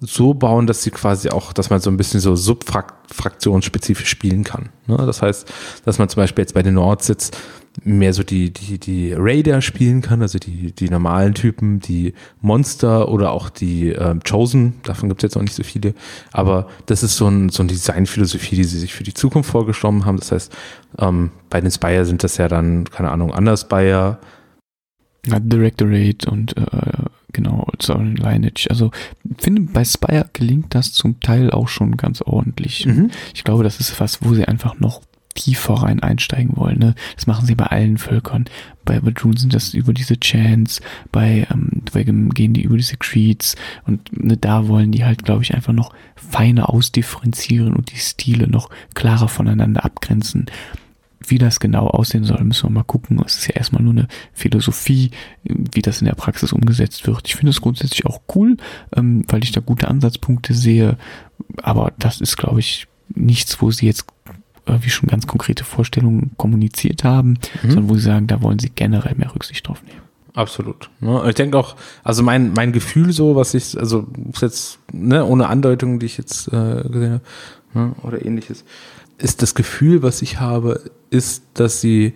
so 0.00 0.32
bauen, 0.34 0.66
dass 0.66 0.82
sie 0.82 0.90
quasi 0.90 1.28
auch, 1.28 1.52
dass 1.52 1.70
man 1.70 1.80
so 1.80 1.90
ein 1.90 1.96
bisschen 1.96 2.20
so 2.20 2.34
subfraktionsspezifisch 2.34 4.08
spielen 4.08 4.44
kann. 4.44 4.70
Ne? 4.86 4.96
Das 4.96 5.20
heißt, 5.20 5.52
dass 5.84 5.98
man 5.98 6.08
zum 6.08 6.22
Beispiel 6.22 6.42
jetzt 6.42 6.54
bei 6.54 6.62
den 6.62 6.74
Nords 6.74 7.08
jetzt 7.08 7.36
mehr 7.84 8.12
so 8.12 8.22
die, 8.22 8.52
die, 8.52 8.78
die 8.78 9.12
Raider 9.16 9.62
spielen 9.62 10.02
kann, 10.02 10.22
also 10.22 10.38
die, 10.38 10.72
die 10.72 10.90
normalen 10.90 11.34
Typen, 11.34 11.80
die 11.80 12.14
Monster 12.40 13.08
oder 13.08 13.32
auch 13.32 13.48
die 13.48 13.90
äh, 13.90 14.16
Chosen, 14.28 14.74
davon 14.82 15.08
gibt 15.08 15.22
es 15.22 15.28
jetzt 15.28 15.34
noch 15.36 15.42
nicht 15.42 15.54
so 15.54 15.62
viele, 15.62 15.94
aber 16.32 16.68
das 16.86 17.02
ist 17.02 17.16
so, 17.16 17.28
ein, 17.28 17.48
so 17.48 17.62
eine 17.62 17.72
Designphilosophie, 17.72 18.56
die 18.56 18.64
sie 18.64 18.78
sich 18.78 18.92
für 18.92 19.04
die 19.04 19.14
Zukunft 19.14 19.50
vorgenommen 19.50 20.04
haben. 20.04 20.18
Das 20.18 20.32
heißt, 20.32 20.52
ähm, 20.98 21.30
bei 21.48 21.60
den 21.60 21.70
Spire 21.70 22.04
sind 22.04 22.24
das 22.24 22.36
ja 22.36 22.48
dann, 22.48 22.84
keine 22.84 23.10
Ahnung, 23.10 23.32
Anders 23.32 23.62
Spire. 23.62 24.18
Ja, 25.26 25.38
Directorate 25.38 26.30
und 26.30 26.56
äh, 26.56 27.04
genau, 27.32 27.66
Zorin 27.78 28.16
Lineage. 28.16 28.68
Also 28.70 28.90
finde, 29.38 29.62
bei 29.62 29.84
Spire 29.84 30.28
gelingt 30.32 30.74
das 30.74 30.92
zum 30.92 31.20
Teil 31.20 31.50
auch 31.50 31.68
schon 31.68 31.96
ganz 31.96 32.22
ordentlich. 32.22 32.86
Mhm. 32.86 33.10
Ich 33.34 33.44
glaube, 33.44 33.62
das 33.62 33.80
ist 33.80 34.00
was, 34.00 34.22
wo 34.22 34.34
sie 34.34 34.46
einfach 34.46 34.80
noch 34.80 35.02
tiefer 35.40 35.74
rein 35.74 36.00
einsteigen 36.00 36.56
wollen. 36.56 36.78
Ne? 36.78 36.94
Das 37.16 37.26
machen 37.26 37.46
sie 37.46 37.54
bei 37.54 37.66
allen 37.66 37.96
Völkern. 37.96 38.44
Bei 38.84 39.00
Badroon 39.00 39.36
sind 39.36 39.54
das 39.54 39.74
über 39.74 39.92
diese 39.92 40.18
Chants, 40.18 40.80
bei 41.12 41.46
ähm, 41.50 41.82
Dwagem 41.86 42.30
gehen 42.30 42.52
die 42.52 42.62
über 42.62 42.76
diese 42.76 42.96
Creeds 42.96 43.56
und 43.86 44.10
ne, 44.12 44.36
da 44.36 44.68
wollen 44.68 44.92
die 44.92 45.04
halt, 45.04 45.24
glaube 45.24 45.42
ich, 45.42 45.54
einfach 45.54 45.72
noch 45.72 45.92
feiner 46.16 46.70
ausdifferenzieren 46.70 47.74
und 47.74 47.92
die 47.92 47.98
Stile 47.98 48.48
noch 48.48 48.68
klarer 48.94 49.28
voneinander 49.28 49.84
abgrenzen. 49.84 50.46
Wie 51.26 51.38
das 51.38 51.60
genau 51.60 51.86
aussehen 51.86 52.24
soll, 52.24 52.42
müssen 52.42 52.68
wir 52.68 52.74
mal 52.74 52.82
gucken. 52.82 53.22
Es 53.24 53.36
ist 53.36 53.46
ja 53.46 53.54
erstmal 53.54 53.82
nur 53.82 53.92
eine 53.92 54.08
Philosophie, 54.32 55.10
wie 55.44 55.82
das 55.82 56.00
in 56.00 56.06
der 56.06 56.14
Praxis 56.14 56.52
umgesetzt 56.52 57.06
wird. 57.06 57.28
Ich 57.28 57.36
finde 57.36 57.50
es 57.50 57.60
grundsätzlich 57.60 58.06
auch 58.06 58.20
cool, 58.34 58.56
ähm, 58.96 59.24
weil 59.28 59.44
ich 59.44 59.52
da 59.52 59.60
gute 59.60 59.88
Ansatzpunkte 59.88 60.54
sehe. 60.54 60.96
Aber 61.62 61.92
das 61.98 62.20
ist, 62.20 62.36
glaube 62.36 62.60
ich, 62.60 62.86
nichts, 63.14 63.60
wo 63.60 63.70
sie 63.70 63.86
jetzt 63.86 64.06
äh, 64.70 64.78
wie 64.84 64.90
schon 64.90 65.08
ganz 65.08 65.26
konkrete 65.26 65.64
Vorstellungen 65.64 66.30
kommuniziert 66.36 67.04
haben, 67.04 67.38
Mhm. 67.62 67.70
sondern 67.70 67.88
wo 67.90 67.94
sie 67.96 68.02
sagen, 68.02 68.26
da 68.26 68.40
wollen 68.42 68.58
sie 68.58 68.70
generell 68.74 69.14
mehr 69.16 69.34
Rücksicht 69.34 69.66
drauf 69.66 69.82
nehmen. 69.82 70.00
Absolut. 70.34 70.90
Ne? 71.00 71.22
Ich 71.28 71.34
denke 71.34 71.58
auch, 71.58 71.74
also 72.04 72.22
mein, 72.22 72.52
mein 72.52 72.72
Gefühl 72.72 73.12
so, 73.12 73.34
was 73.34 73.52
ich, 73.54 73.76
also 73.78 74.06
jetzt, 74.40 74.78
ne, 74.92 75.24
ohne 75.24 75.48
Andeutung, 75.48 75.98
die 75.98 76.06
ich 76.06 76.16
jetzt 76.18 76.46
äh, 76.48 76.82
gesehen 76.88 77.12
habe, 77.14 77.22
ne, 77.74 77.92
oder 78.04 78.24
ähnliches, 78.24 78.64
ist 79.18 79.42
das 79.42 79.54
Gefühl, 79.56 80.02
was 80.02 80.22
ich 80.22 80.38
habe, 80.40 80.80
ist, 81.10 81.42
dass 81.54 81.80
sie 81.80 82.14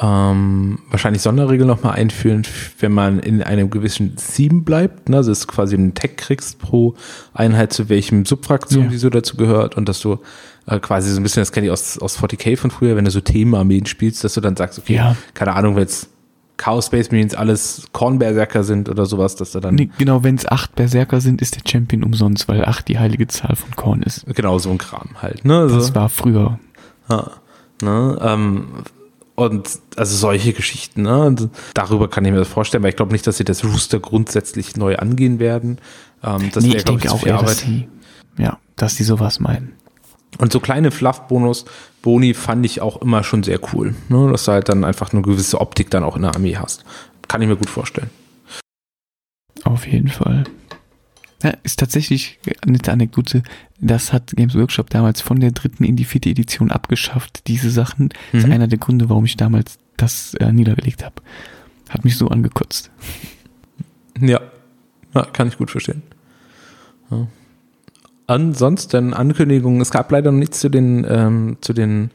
ähm, 0.00 0.78
wahrscheinlich 0.90 1.20
Sonderregeln 1.22 1.68
nochmal 1.68 1.92
einführen, 1.94 2.44
wenn 2.80 2.92
man 2.92 3.18
in 3.18 3.42
einem 3.42 3.68
gewissen 3.68 4.16
Theme 4.16 4.62
bleibt, 4.62 5.10
ne? 5.10 5.18
also 5.18 5.32
du 5.32 5.46
quasi 5.46 5.76
einen 5.76 5.92
Tag 5.94 6.16
kriegst 6.16 6.58
pro 6.58 6.94
Einheit, 7.34 7.72
zu 7.74 7.88
welchem 7.90 8.24
Subfraktion 8.24 8.84
Ja. 8.84 8.90
die 8.90 8.96
so 8.96 9.10
dazu 9.10 9.36
gehört 9.36 9.76
und 9.76 9.88
dass 9.88 10.00
du 10.00 10.18
äh, 10.66 10.78
quasi 10.78 11.10
so 11.10 11.18
ein 11.20 11.22
bisschen, 11.22 11.40
das 11.40 11.52
kenne 11.52 11.66
ich 11.66 11.72
aus, 11.72 11.98
aus 11.98 12.18
40k 12.18 12.56
von 12.56 12.70
früher, 12.70 12.96
wenn 12.96 13.04
du 13.04 13.10
so 13.10 13.20
Themenarmeen 13.20 13.86
spielst, 13.86 14.22
dass 14.24 14.34
du 14.34 14.40
dann 14.40 14.56
sagst, 14.56 14.78
okay, 14.78 14.94
Ja. 14.96 15.16
keine 15.34 15.54
Ahnung, 15.54 15.74
wenn 15.76 15.82
jetzt 15.82 16.08
Chaos 16.58 16.86
Space 16.86 17.10
Marines 17.10 17.34
alles 17.34 17.88
Kornberserker 17.92 18.62
sind 18.62 18.88
oder 18.88 19.06
sowas, 19.06 19.34
dass 19.34 19.52
du 19.52 19.60
dann 19.60 19.74
Nee, 19.74 19.90
genau, 19.98 20.22
wenn 20.22 20.36
es 20.36 20.46
acht 20.46 20.74
Berserker 20.76 21.20
sind, 21.20 21.42
ist 21.42 21.56
der 21.56 21.62
Champion 21.68 22.04
umsonst, 22.04 22.46
weil 22.46 22.64
acht 22.64 22.86
die 22.88 22.98
heilige 22.98 23.26
Zahl 23.26 23.56
von 23.56 23.74
Korn 23.74 24.02
ist. 24.02 24.24
genau 24.26 24.58
so 24.58 24.70
ein 24.70 24.78
Kram 24.78 25.10
halt. 25.20 25.44
Ne? 25.44 25.58
Also, 25.58 25.76
Das 25.76 25.94
war 25.94 26.08
früher. 26.08 26.60
ja, 27.10 27.30
ne? 27.82 28.18
ähm, 28.22 28.66
und 29.34 29.68
also 29.96 30.14
solche 30.16 30.52
Geschichten, 30.52 31.02
ne? 31.02 31.24
Und 31.24 31.48
darüber 31.74 32.08
kann 32.08 32.24
ich 32.26 32.30
mir 32.32 32.38
das 32.38 32.48
vorstellen, 32.48 32.82
weil 32.84 32.90
ich 32.90 32.96
glaube 32.96 33.12
nicht, 33.12 33.26
dass 33.26 33.38
sie 33.38 33.44
das 33.44 33.64
Rooster 33.64 33.98
grundsätzlich 33.98 34.76
neu 34.76 34.96
angehen 34.96 35.38
werden. 35.40 35.78
Ähm, 36.22 36.50
das 36.52 36.62
nee, 36.62 36.68
wäre, 36.70 36.78
ich 36.78 36.84
denke 36.84 37.10
auch 37.10 37.24
eher, 37.26 37.38
dass 37.42 37.64
die, 37.64 37.88
ja, 38.38 38.58
dass 38.76 38.94
die 38.96 39.04
sowas 39.04 39.40
meinen. 39.40 39.72
Und 40.38 40.52
so 40.52 40.60
kleine 40.60 40.90
Fluff-Bonus, 40.90 41.64
Boni 42.00 42.34
fand 42.34 42.64
ich 42.66 42.80
auch 42.80 43.00
immer 43.02 43.22
schon 43.22 43.42
sehr 43.42 43.60
cool. 43.74 43.94
Ne? 44.08 44.30
Dass 44.30 44.44
du 44.46 44.52
halt 44.52 44.68
dann 44.68 44.84
einfach 44.84 45.12
eine 45.12 45.22
gewisse 45.22 45.60
Optik 45.60 45.90
dann 45.90 46.04
auch 46.04 46.16
in 46.16 46.22
der 46.22 46.34
Armee 46.34 46.56
hast. 46.56 46.84
Kann 47.28 47.42
ich 47.42 47.48
mir 47.48 47.56
gut 47.56 47.70
vorstellen. 47.70 48.10
Auf 49.64 49.86
jeden 49.86 50.08
Fall. 50.08 50.44
Ja, 51.42 51.50
ist 51.64 51.78
tatsächlich 51.78 52.38
eine 52.62 52.72
nette 52.72 52.92
Anekdote. 52.92 53.42
Das 53.80 54.12
hat 54.12 54.32
Games 54.36 54.54
Workshop 54.54 54.90
damals 54.90 55.20
von 55.20 55.40
der 55.40 55.50
dritten 55.50 55.84
in 55.84 55.96
die 55.96 56.04
vierte 56.04 56.30
Edition 56.30 56.70
abgeschafft. 56.70 57.46
Diese 57.48 57.70
Sachen 57.70 58.10
ist 58.32 58.46
Mhm. 58.46 58.52
einer 58.52 58.68
der 58.68 58.78
Gründe, 58.78 59.08
warum 59.08 59.24
ich 59.24 59.36
damals 59.36 59.78
das 59.96 60.34
äh, 60.34 60.52
niedergelegt 60.52 61.04
habe. 61.04 61.16
Hat 61.90 62.04
mich 62.04 62.16
so 62.16 62.28
angekotzt. 62.28 62.90
Ja. 64.20 64.40
ja, 65.14 65.24
kann 65.26 65.48
ich 65.48 65.58
gut 65.58 65.70
verstehen. 65.70 66.02
Ja. 67.10 67.26
Ansonsten 68.32 69.12
Ankündigungen, 69.12 69.80
es 69.80 69.90
gab 69.90 70.10
leider 70.10 70.32
noch 70.32 70.38
nichts 70.38 70.60
zu 70.60 70.68
den, 70.68 71.06
ähm, 71.08 71.56
zu 71.60 71.72
den 71.72 72.10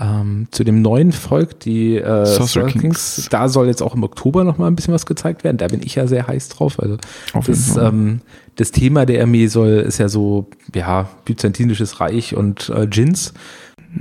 ähm, 0.00 0.46
zu 0.52 0.62
dem 0.62 0.80
neuen 0.80 1.10
Volk, 1.12 1.58
die 1.60 1.96
äh, 1.96 2.24
Sorcerer 2.24 2.46
Sorcerer 2.46 2.66
Kings. 2.66 3.28
Da 3.30 3.48
soll 3.48 3.66
jetzt 3.66 3.82
auch 3.82 3.96
im 3.96 4.04
Oktober 4.04 4.44
noch 4.44 4.56
mal 4.56 4.68
ein 4.68 4.76
bisschen 4.76 4.94
was 4.94 5.06
gezeigt 5.06 5.42
werden. 5.42 5.56
Da 5.56 5.66
bin 5.66 5.82
ich 5.82 5.96
ja 5.96 6.06
sehr 6.06 6.28
heiß 6.28 6.50
drauf. 6.50 6.78
Also 6.78 6.98
das, 7.44 7.76
ähm, 7.76 8.20
das 8.54 8.70
Thema 8.70 9.06
der 9.06 9.22
Armee 9.22 9.48
soll 9.48 9.70
ist 9.70 9.98
ja 9.98 10.08
so 10.08 10.46
ja 10.72 11.08
byzantinisches 11.24 11.98
Reich 12.00 12.36
und 12.36 12.68
äh, 12.68 12.86
Djinns. 12.86 13.34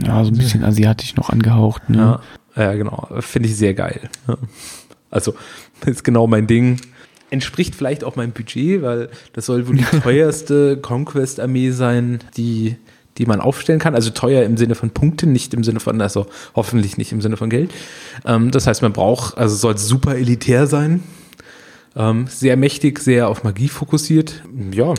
ja, 0.04 0.24
so 0.24 0.30
ein 0.30 0.38
bisschen 0.38 0.64
asiatisch 0.64 1.16
noch 1.16 1.32
angehaucht. 1.32 1.90
Ne? 1.90 2.20
Ja, 2.56 2.64
ja 2.64 2.74
genau. 2.74 3.08
Finde 3.20 3.50
ich 3.50 3.58
sehr 3.58 3.74
geil. 3.74 4.02
Ja. 4.28 4.38
Also, 5.10 5.34
ist 5.86 6.04
genau 6.04 6.28
mein 6.28 6.46
Ding. 6.46 6.80
Entspricht 7.30 7.76
vielleicht 7.76 8.04
auch 8.04 8.16
meinem 8.16 8.32
Budget, 8.32 8.82
weil 8.82 9.10
das 9.34 9.46
soll 9.46 9.68
wohl 9.68 9.76
die 9.76 9.84
teuerste 10.02 10.78
Conquest-Armee 10.78 11.72
sein, 11.72 12.20
die, 12.38 12.78
die 13.18 13.26
man 13.26 13.42
aufstellen 13.42 13.80
kann. 13.80 13.96
Also 13.96 14.12
teuer 14.12 14.44
im 14.44 14.58
Sinne 14.58 14.76
von 14.76 14.92
Punkten, 14.92 15.32
nicht 15.32 15.54
im 15.54 15.64
Sinne 15.64 15.80
von, 15.80 16.02
also 16.02 16.28
hoffentlich 16.56 16.98
nicht 16.98 17.12
im 17.12 17.22
Sinne 17.22 17.38
von 17.38 17.50
Geld. 17.50 17.72
Ähm, 18.26 18.52
das 18.52 18.68
heißt, 18.68 18.82
man 18.82 18.94
braucht, 18.94 19.38
also 19.38 19.56
soll 19.56 19.78
super 19.78 20.16
elitär 20.16 20.68
sein. 20.68 21.04
Ähm, 21.96 22.28
sehr 22.28 22.58
mächtig, 22.58 23.00
sehr 23.00 23.28
auf 23.28 23.44
Magie 23.44 23.70
fokussiert. 23.70 24.44
Ja. 24.72 24.94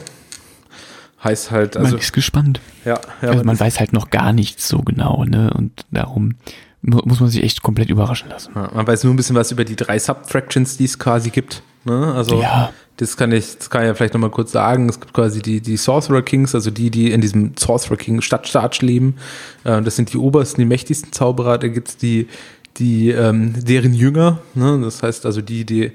Heißt 1.23 1.51
halt, 1.51 1.77
also. 1.77 1.91
man 1.91 1.99
ist 1.99 2.13
gespannt. 2.13 2.61
Ja, 2.85 3.01
ja, 3.23 3.31
also 3.31 3.45
man 3.45 3.59
weiß 3.59 3.81
halt 3.81 3.93
noch 3.93 4.11
gar 4.11 4.33
nichts 4.33 4.69
so 4.69 4.79
genau, 4.79 5.25
ne? 5.25 5.53
Und 5.53 5.85
darum 5.91 6.35
mu 6.81 7.01
muss 7.05 7.21
man 7.21 7.29
sich 7.29 7.43
echt 7.43 7.63
komplett 7.63 7.91
überraschen 7.91 8.29
lassen. 8.29 8.53
Ja, 8.55 8.71
man 8.73 8.87
weiß 8.87 9.05
nur 9.05 9.15
ein 9.15 9.17
bisschen 9.17 9.35
was 9.35 9.51
über 9.51 9.65
die 9.65 9.77
drei 9.77 9.99
Subfractions, 9.99 10.77
die 10.77 10.85
es 10.85 10.99
quasi 10.99 11.31
gibt. 11.31 11.63
Ne? 11.89 12.15
Also 12.15 12.41
Ja. 12.41 12.73
das 12.99 13.17
kann 13.17 13.33
ich, 13.33 13.57
das 13.59 13.71
kann 13.71 13.83
ich 13.83 13.89
ja 13.89 13.95
vielleicht 13.95 14.15
nochmal 14.15 14.31
kurz 14.31 14.53
sagen. 14.53 14.89
Es 14.89 15.01
gibt 15.01 15.13
quasi 15.13 15.41
die, 15.43 15.61
die 15.61 15.77
Sorcerer 15.77 16.23
Kings, 16.23 16.55
also 16.55 16.71
die, 16.71 16.91
die 16.91 17.11
in 17.13 17.21
diesem 17.21 17.53
Sorcerer 17.59 17.97
King 17.97 18.21
Stadtstaat 18.21 18.81
leben. 18.83 19.17
Äh, 19.65 19.83
das 19.83 19.97
sind 19.97 20.13
die 20.13 20.19
obersten, 20.19 20.61
die 20.61 20.67
mächtigsten 20.67 21.13
Zauberer. 21.13 21.59
Da 21.59 21.69
gibt's 21.69 21.97
die, 21.97 22.29
die, 22.77 23.11
ähm, 23.11 23.55
deren 23.57 23.95
Jünger. 23.95 24.39
Ne? 24.55 24.81
Das 24.83 25.03
heißt 25.03 25.27
also 25.27 25.41
die, 25.41 25.65
die 25.65 25.93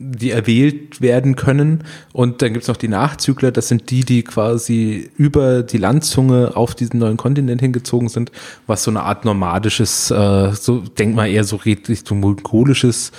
die 0.00 0.30
erwählt 0.30 1.00
werden 1.00 1.34
können. 1.34 1.82
Und 2.12 2.40
dann 2.40 2.52
gibt's 2.52 2.68
noch 2.68 2.76
die 2.76 2.88
Nachzügler, 2.88 3.50
das 3.50 3.68
sind 3.68 3.90
die, 3.90 4.04
die 4.04 4.22
quasi 4.22 5.10
über 5.16 5.62
die 5.64 5.78
Landzunge 5.78 6.56
auf 6.56 6.74
diesen 6.76 7.00
neuen 7.00 7.16
Kontinent 7.16 7.60
hingezogen 7.60 8.08
sind, 8.08 8.30
was 8.66 8.84
so 8.84 8.90
eine 8.92 9.02
Art 9.02 9.24
nomadisches, 9.24 10.10
äh, 10.12 10.52
so 10.52 10.80
denk 10.80 11.16
mal 11.16 11.26
eher 11.28 11.42
so 11.44 11.56
Richtung 11.56 12.20
mongolisches 12.20 13.10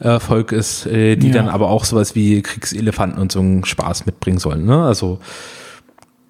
äh, 0.00 0.20
Volk 0.20 0.52
ist, 0.52 0.84
äh, 0.86 1.16
die 1.16 1.28
Ja. 1.28 1.34
dann 1.34 1.48
aber 1.48 1.70
auch 1.70 1.84
sowas 1.86 2.14
wie 2.14 2.42
Kriegselefanten 2.42 3.18
und 3.18 3.32
so 3.32 3.40
einen 3.40 3.64
Spaß 3.64 4.04
mitbringen 4.04 4.38
sollen. 4.38 4.66
Ne? 4.66 4.84
Also 4.84 5.18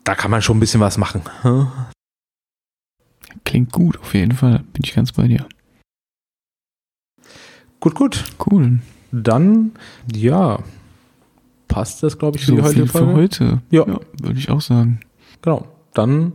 da 0.04 0.14
kann 0.14 0.30
man 0.30 0.40
schon 0.40 0.56
ein 0.58 0.60
bisschen 0.60 0.80
was 0.80 0.98
machen. 0.98 1.22
hm? 1.42 1.66
Klingt 3.44 3.72
gut, 3.72 3.98
auf 4.00 4.14
jeden 4.14 4.32
Fall. 4.32 4.62
Bin 4.72 4.82
ich 4.84 4.94
ganz 4.94 5.12
bei 5.12 5.26
dir. 5.26 5.46
Gut, 7.80 7.94
gut. 7.94 8.24
Cool. 8.44 8.78
Dann, 9.22 9.72
ja, 10.14 10.58
passt 11.68 12.02
das, 12.02 12.18
glaube 12.18 12.38
ich, 12.38 12.44
für 12.44 12.50
So 12.52 12.56
die 12.56 12.62
heutige 12.62 12.82
viel 12.82 12.88
für 12.92 12.98
Folge. 12.98 13.14
heute. 13.14 13.62
Ja. 13.70 13.86
würde 13.86 14.38
ich 14.38 14.50
auch 14.50 14.60
sagen. 14.60 15.00
Genau. 15.42 15.66
Dann, 15.94 16.32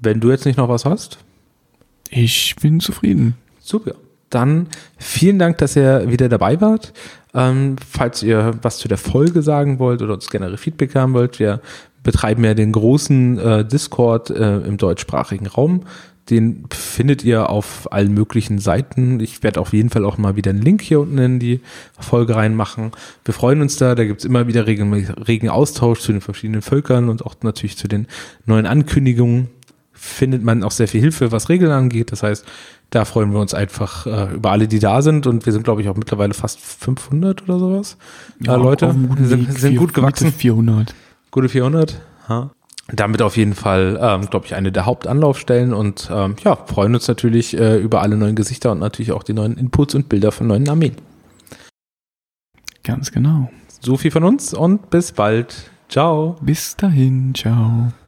wenn 0.00 0.20
du 0.20 0.30
jetzt 0.30 0.44
nicht 0.46 0.56
noch 0.56 0.68
was 0.68 0.84
hast, 0.84 1.18
Ich 2.10 2.56
bin 2.60 2.80
zufrieden. 2.80 3.34
Super. 3.60 3.94
Dann 4.30 4.66
vielen 4.98 5.38
Dank, 5.38 5.58
dass 5.58 5.76
ihr 5.76 6.10
wieder 6.10 6.28
dabei 6.28 6.60
wart. 6.60 6.92
Ähm, 7.34 7.76
falls 7.88 8.22
ihr 8.22 8.52
was 8.62 8.78
zu 8.78 8.88
der 8.88 8.98
Folge 8.98 9.42
sagen 9.42 9.78
wollt 9.78 10.02
oder 10.02 10.14
uns 10.14 10.28
generell 10.30 10.56
Feedback 10.56 10.94
haben 10.96 11.12
wollt, 11.14 11.38
wir 11.38 11.60
betreiben 12.02 12.44
ja 12.44 12.54
den 12.54 12.72
großen 12.72 13.38
äh, 13.38 13.64
Discord 13.64 14.30
äh, 14.30 14.58
im 14.58 14.76
deutschsprachigen 14.76 15.46
Raum. 15.46 15.82
Den 16.30 16.64
findet 16.70 17.24
ihr 17.24 17.50
auf 17.50 17.92
allen 17.92 18.14
möglichen 18.14 18.58
Seiten. 18.58 19.20
Ich 19.20 19.42
werde 19.42 19.60
auf 19.60 19.72
jeden 19.72 19.90
Fall 19.90 20.04
auch 20.04 20.16
mal 20.16 20.36
wieder 20.36 20.50
einen 20.50 20.62
Link 20.62 20.80
hier 20.80 21.00
unten 21.00 21.18
in 21.18 21.38
die 21.40 21.60
Folge 21.98 22.36
reinmachen. 22.36 22.92
Wir 23.24 23.34
freuen 23.34 23.60
uns 23.60 23.76
da. 23.76 23.94
Da 23.94 24.04
gibt's 24.04 24.24
immer 24.24 24.46
wieder 24.46 24.66
regen, 24.66 24.92
regen 24.94 25.48
Austausch 25.48 26.00
zu 26.00 26.12
den 26.12 26.20
verschiedenen 26.20 26.62
Völkern 26.62 27.08
und 27.08 27.26
auch 27.26 27.34
natürlich 27.42 27.76
zu 27.76 27.88
den 27.88 28.06
neuen 28.46 28.66
Ankündigungen 28.66 29.48
findet 29.92 30.42
man 30.42 30.62
auch 30.62 30.70
sehr 30.70 30.88
viel 30.88 31.00
Hilfe, 31.02 31.30
was 31.30 31.50
Regeln 31.50 31.72
angeht. 31.72 32.10
Das 32.10 32.22
heißt, 32.22 32.46
da 32.88 33.04
freuen 33.04 33.32
wir 33.32 33.40
uns 33.40 33.52
einfach 33.52 34.06
äh, 34.06 34.34
über 34.34 34.50
alle, 34.50 34.66
die 34.66 34.78
da 34.78 35.02
sind. 35.02 35.26
Und 35.26 35.44
wir 35.44 35.52
sind, 35.52 35.62
glaube 35.62 35.82
ich, 35.82 35.88
auch 35.88 35.96
mittlerweile 35.96 36.32
fast 36.32 36.60
500 36.60 37.42
oder 37.42 37.58
sowas. 37.58 37.96
Ja, 38.40 38.56
Leute, 38.56 38.88
einem 38.88 39.08
guten 39.08 39.26
sind, 39.26 39.52
sind 39.58 39.76
gut 39.76 39.92
gewachsen. 39.92 40.28
Mitte 40.28 40.38
400. 40.38 40.94
Gute 41.30 41.48
400. 41.50 42.00
Ha. 42.28 42.50
Damit 42.92 43.22
auf 43.22 43.36
jeden 43.36 43.54
Fall, 43.54 43.98
ähm, 44.00 44.28
glaube 44.30 44.46
ich, 44.46 44.54
eine 44.54 44.72
der 44.72 44.86
Hauptanlaufstellen 44.86 45.72
und 45.72 46.10
ähm, 46.12 46.36
ja, 46.44 46.56
freuen 46.56 46.94
uns 46.94 47.08
natürlich 47.08 47.58
äh, 47.58 47.78
über 47.78 48.02
alle 48.02 48.16
neuen 48.16 48.36
Gesichter 48.36 48.72
und 48.72 48.78
natürlich 48.78 49.12
auch 49.12 49.22
die 49.22 49.32
neuen 49.32 49.56
Inputs 49.56 49.94
und 49.94 50.08
Bilder 50.08 50.32
von 50.32 50.46
neuen 50.46 50.68
Armeen. 50.68 50.96
Ganz 52.82 53.12
genau. 53.12 53.50
So 53.80 53.96
viel 53.96 54.10
von 54.10 54.24
uns 54.24 54.54
und 54.54 54.90
bis 54.90 55.12
bald. 55.12 55.70
Ciao. 55.88 56.36
Bis 56.40 56.76
dahin, 56.76 57.34
ciao. 57.34 57.92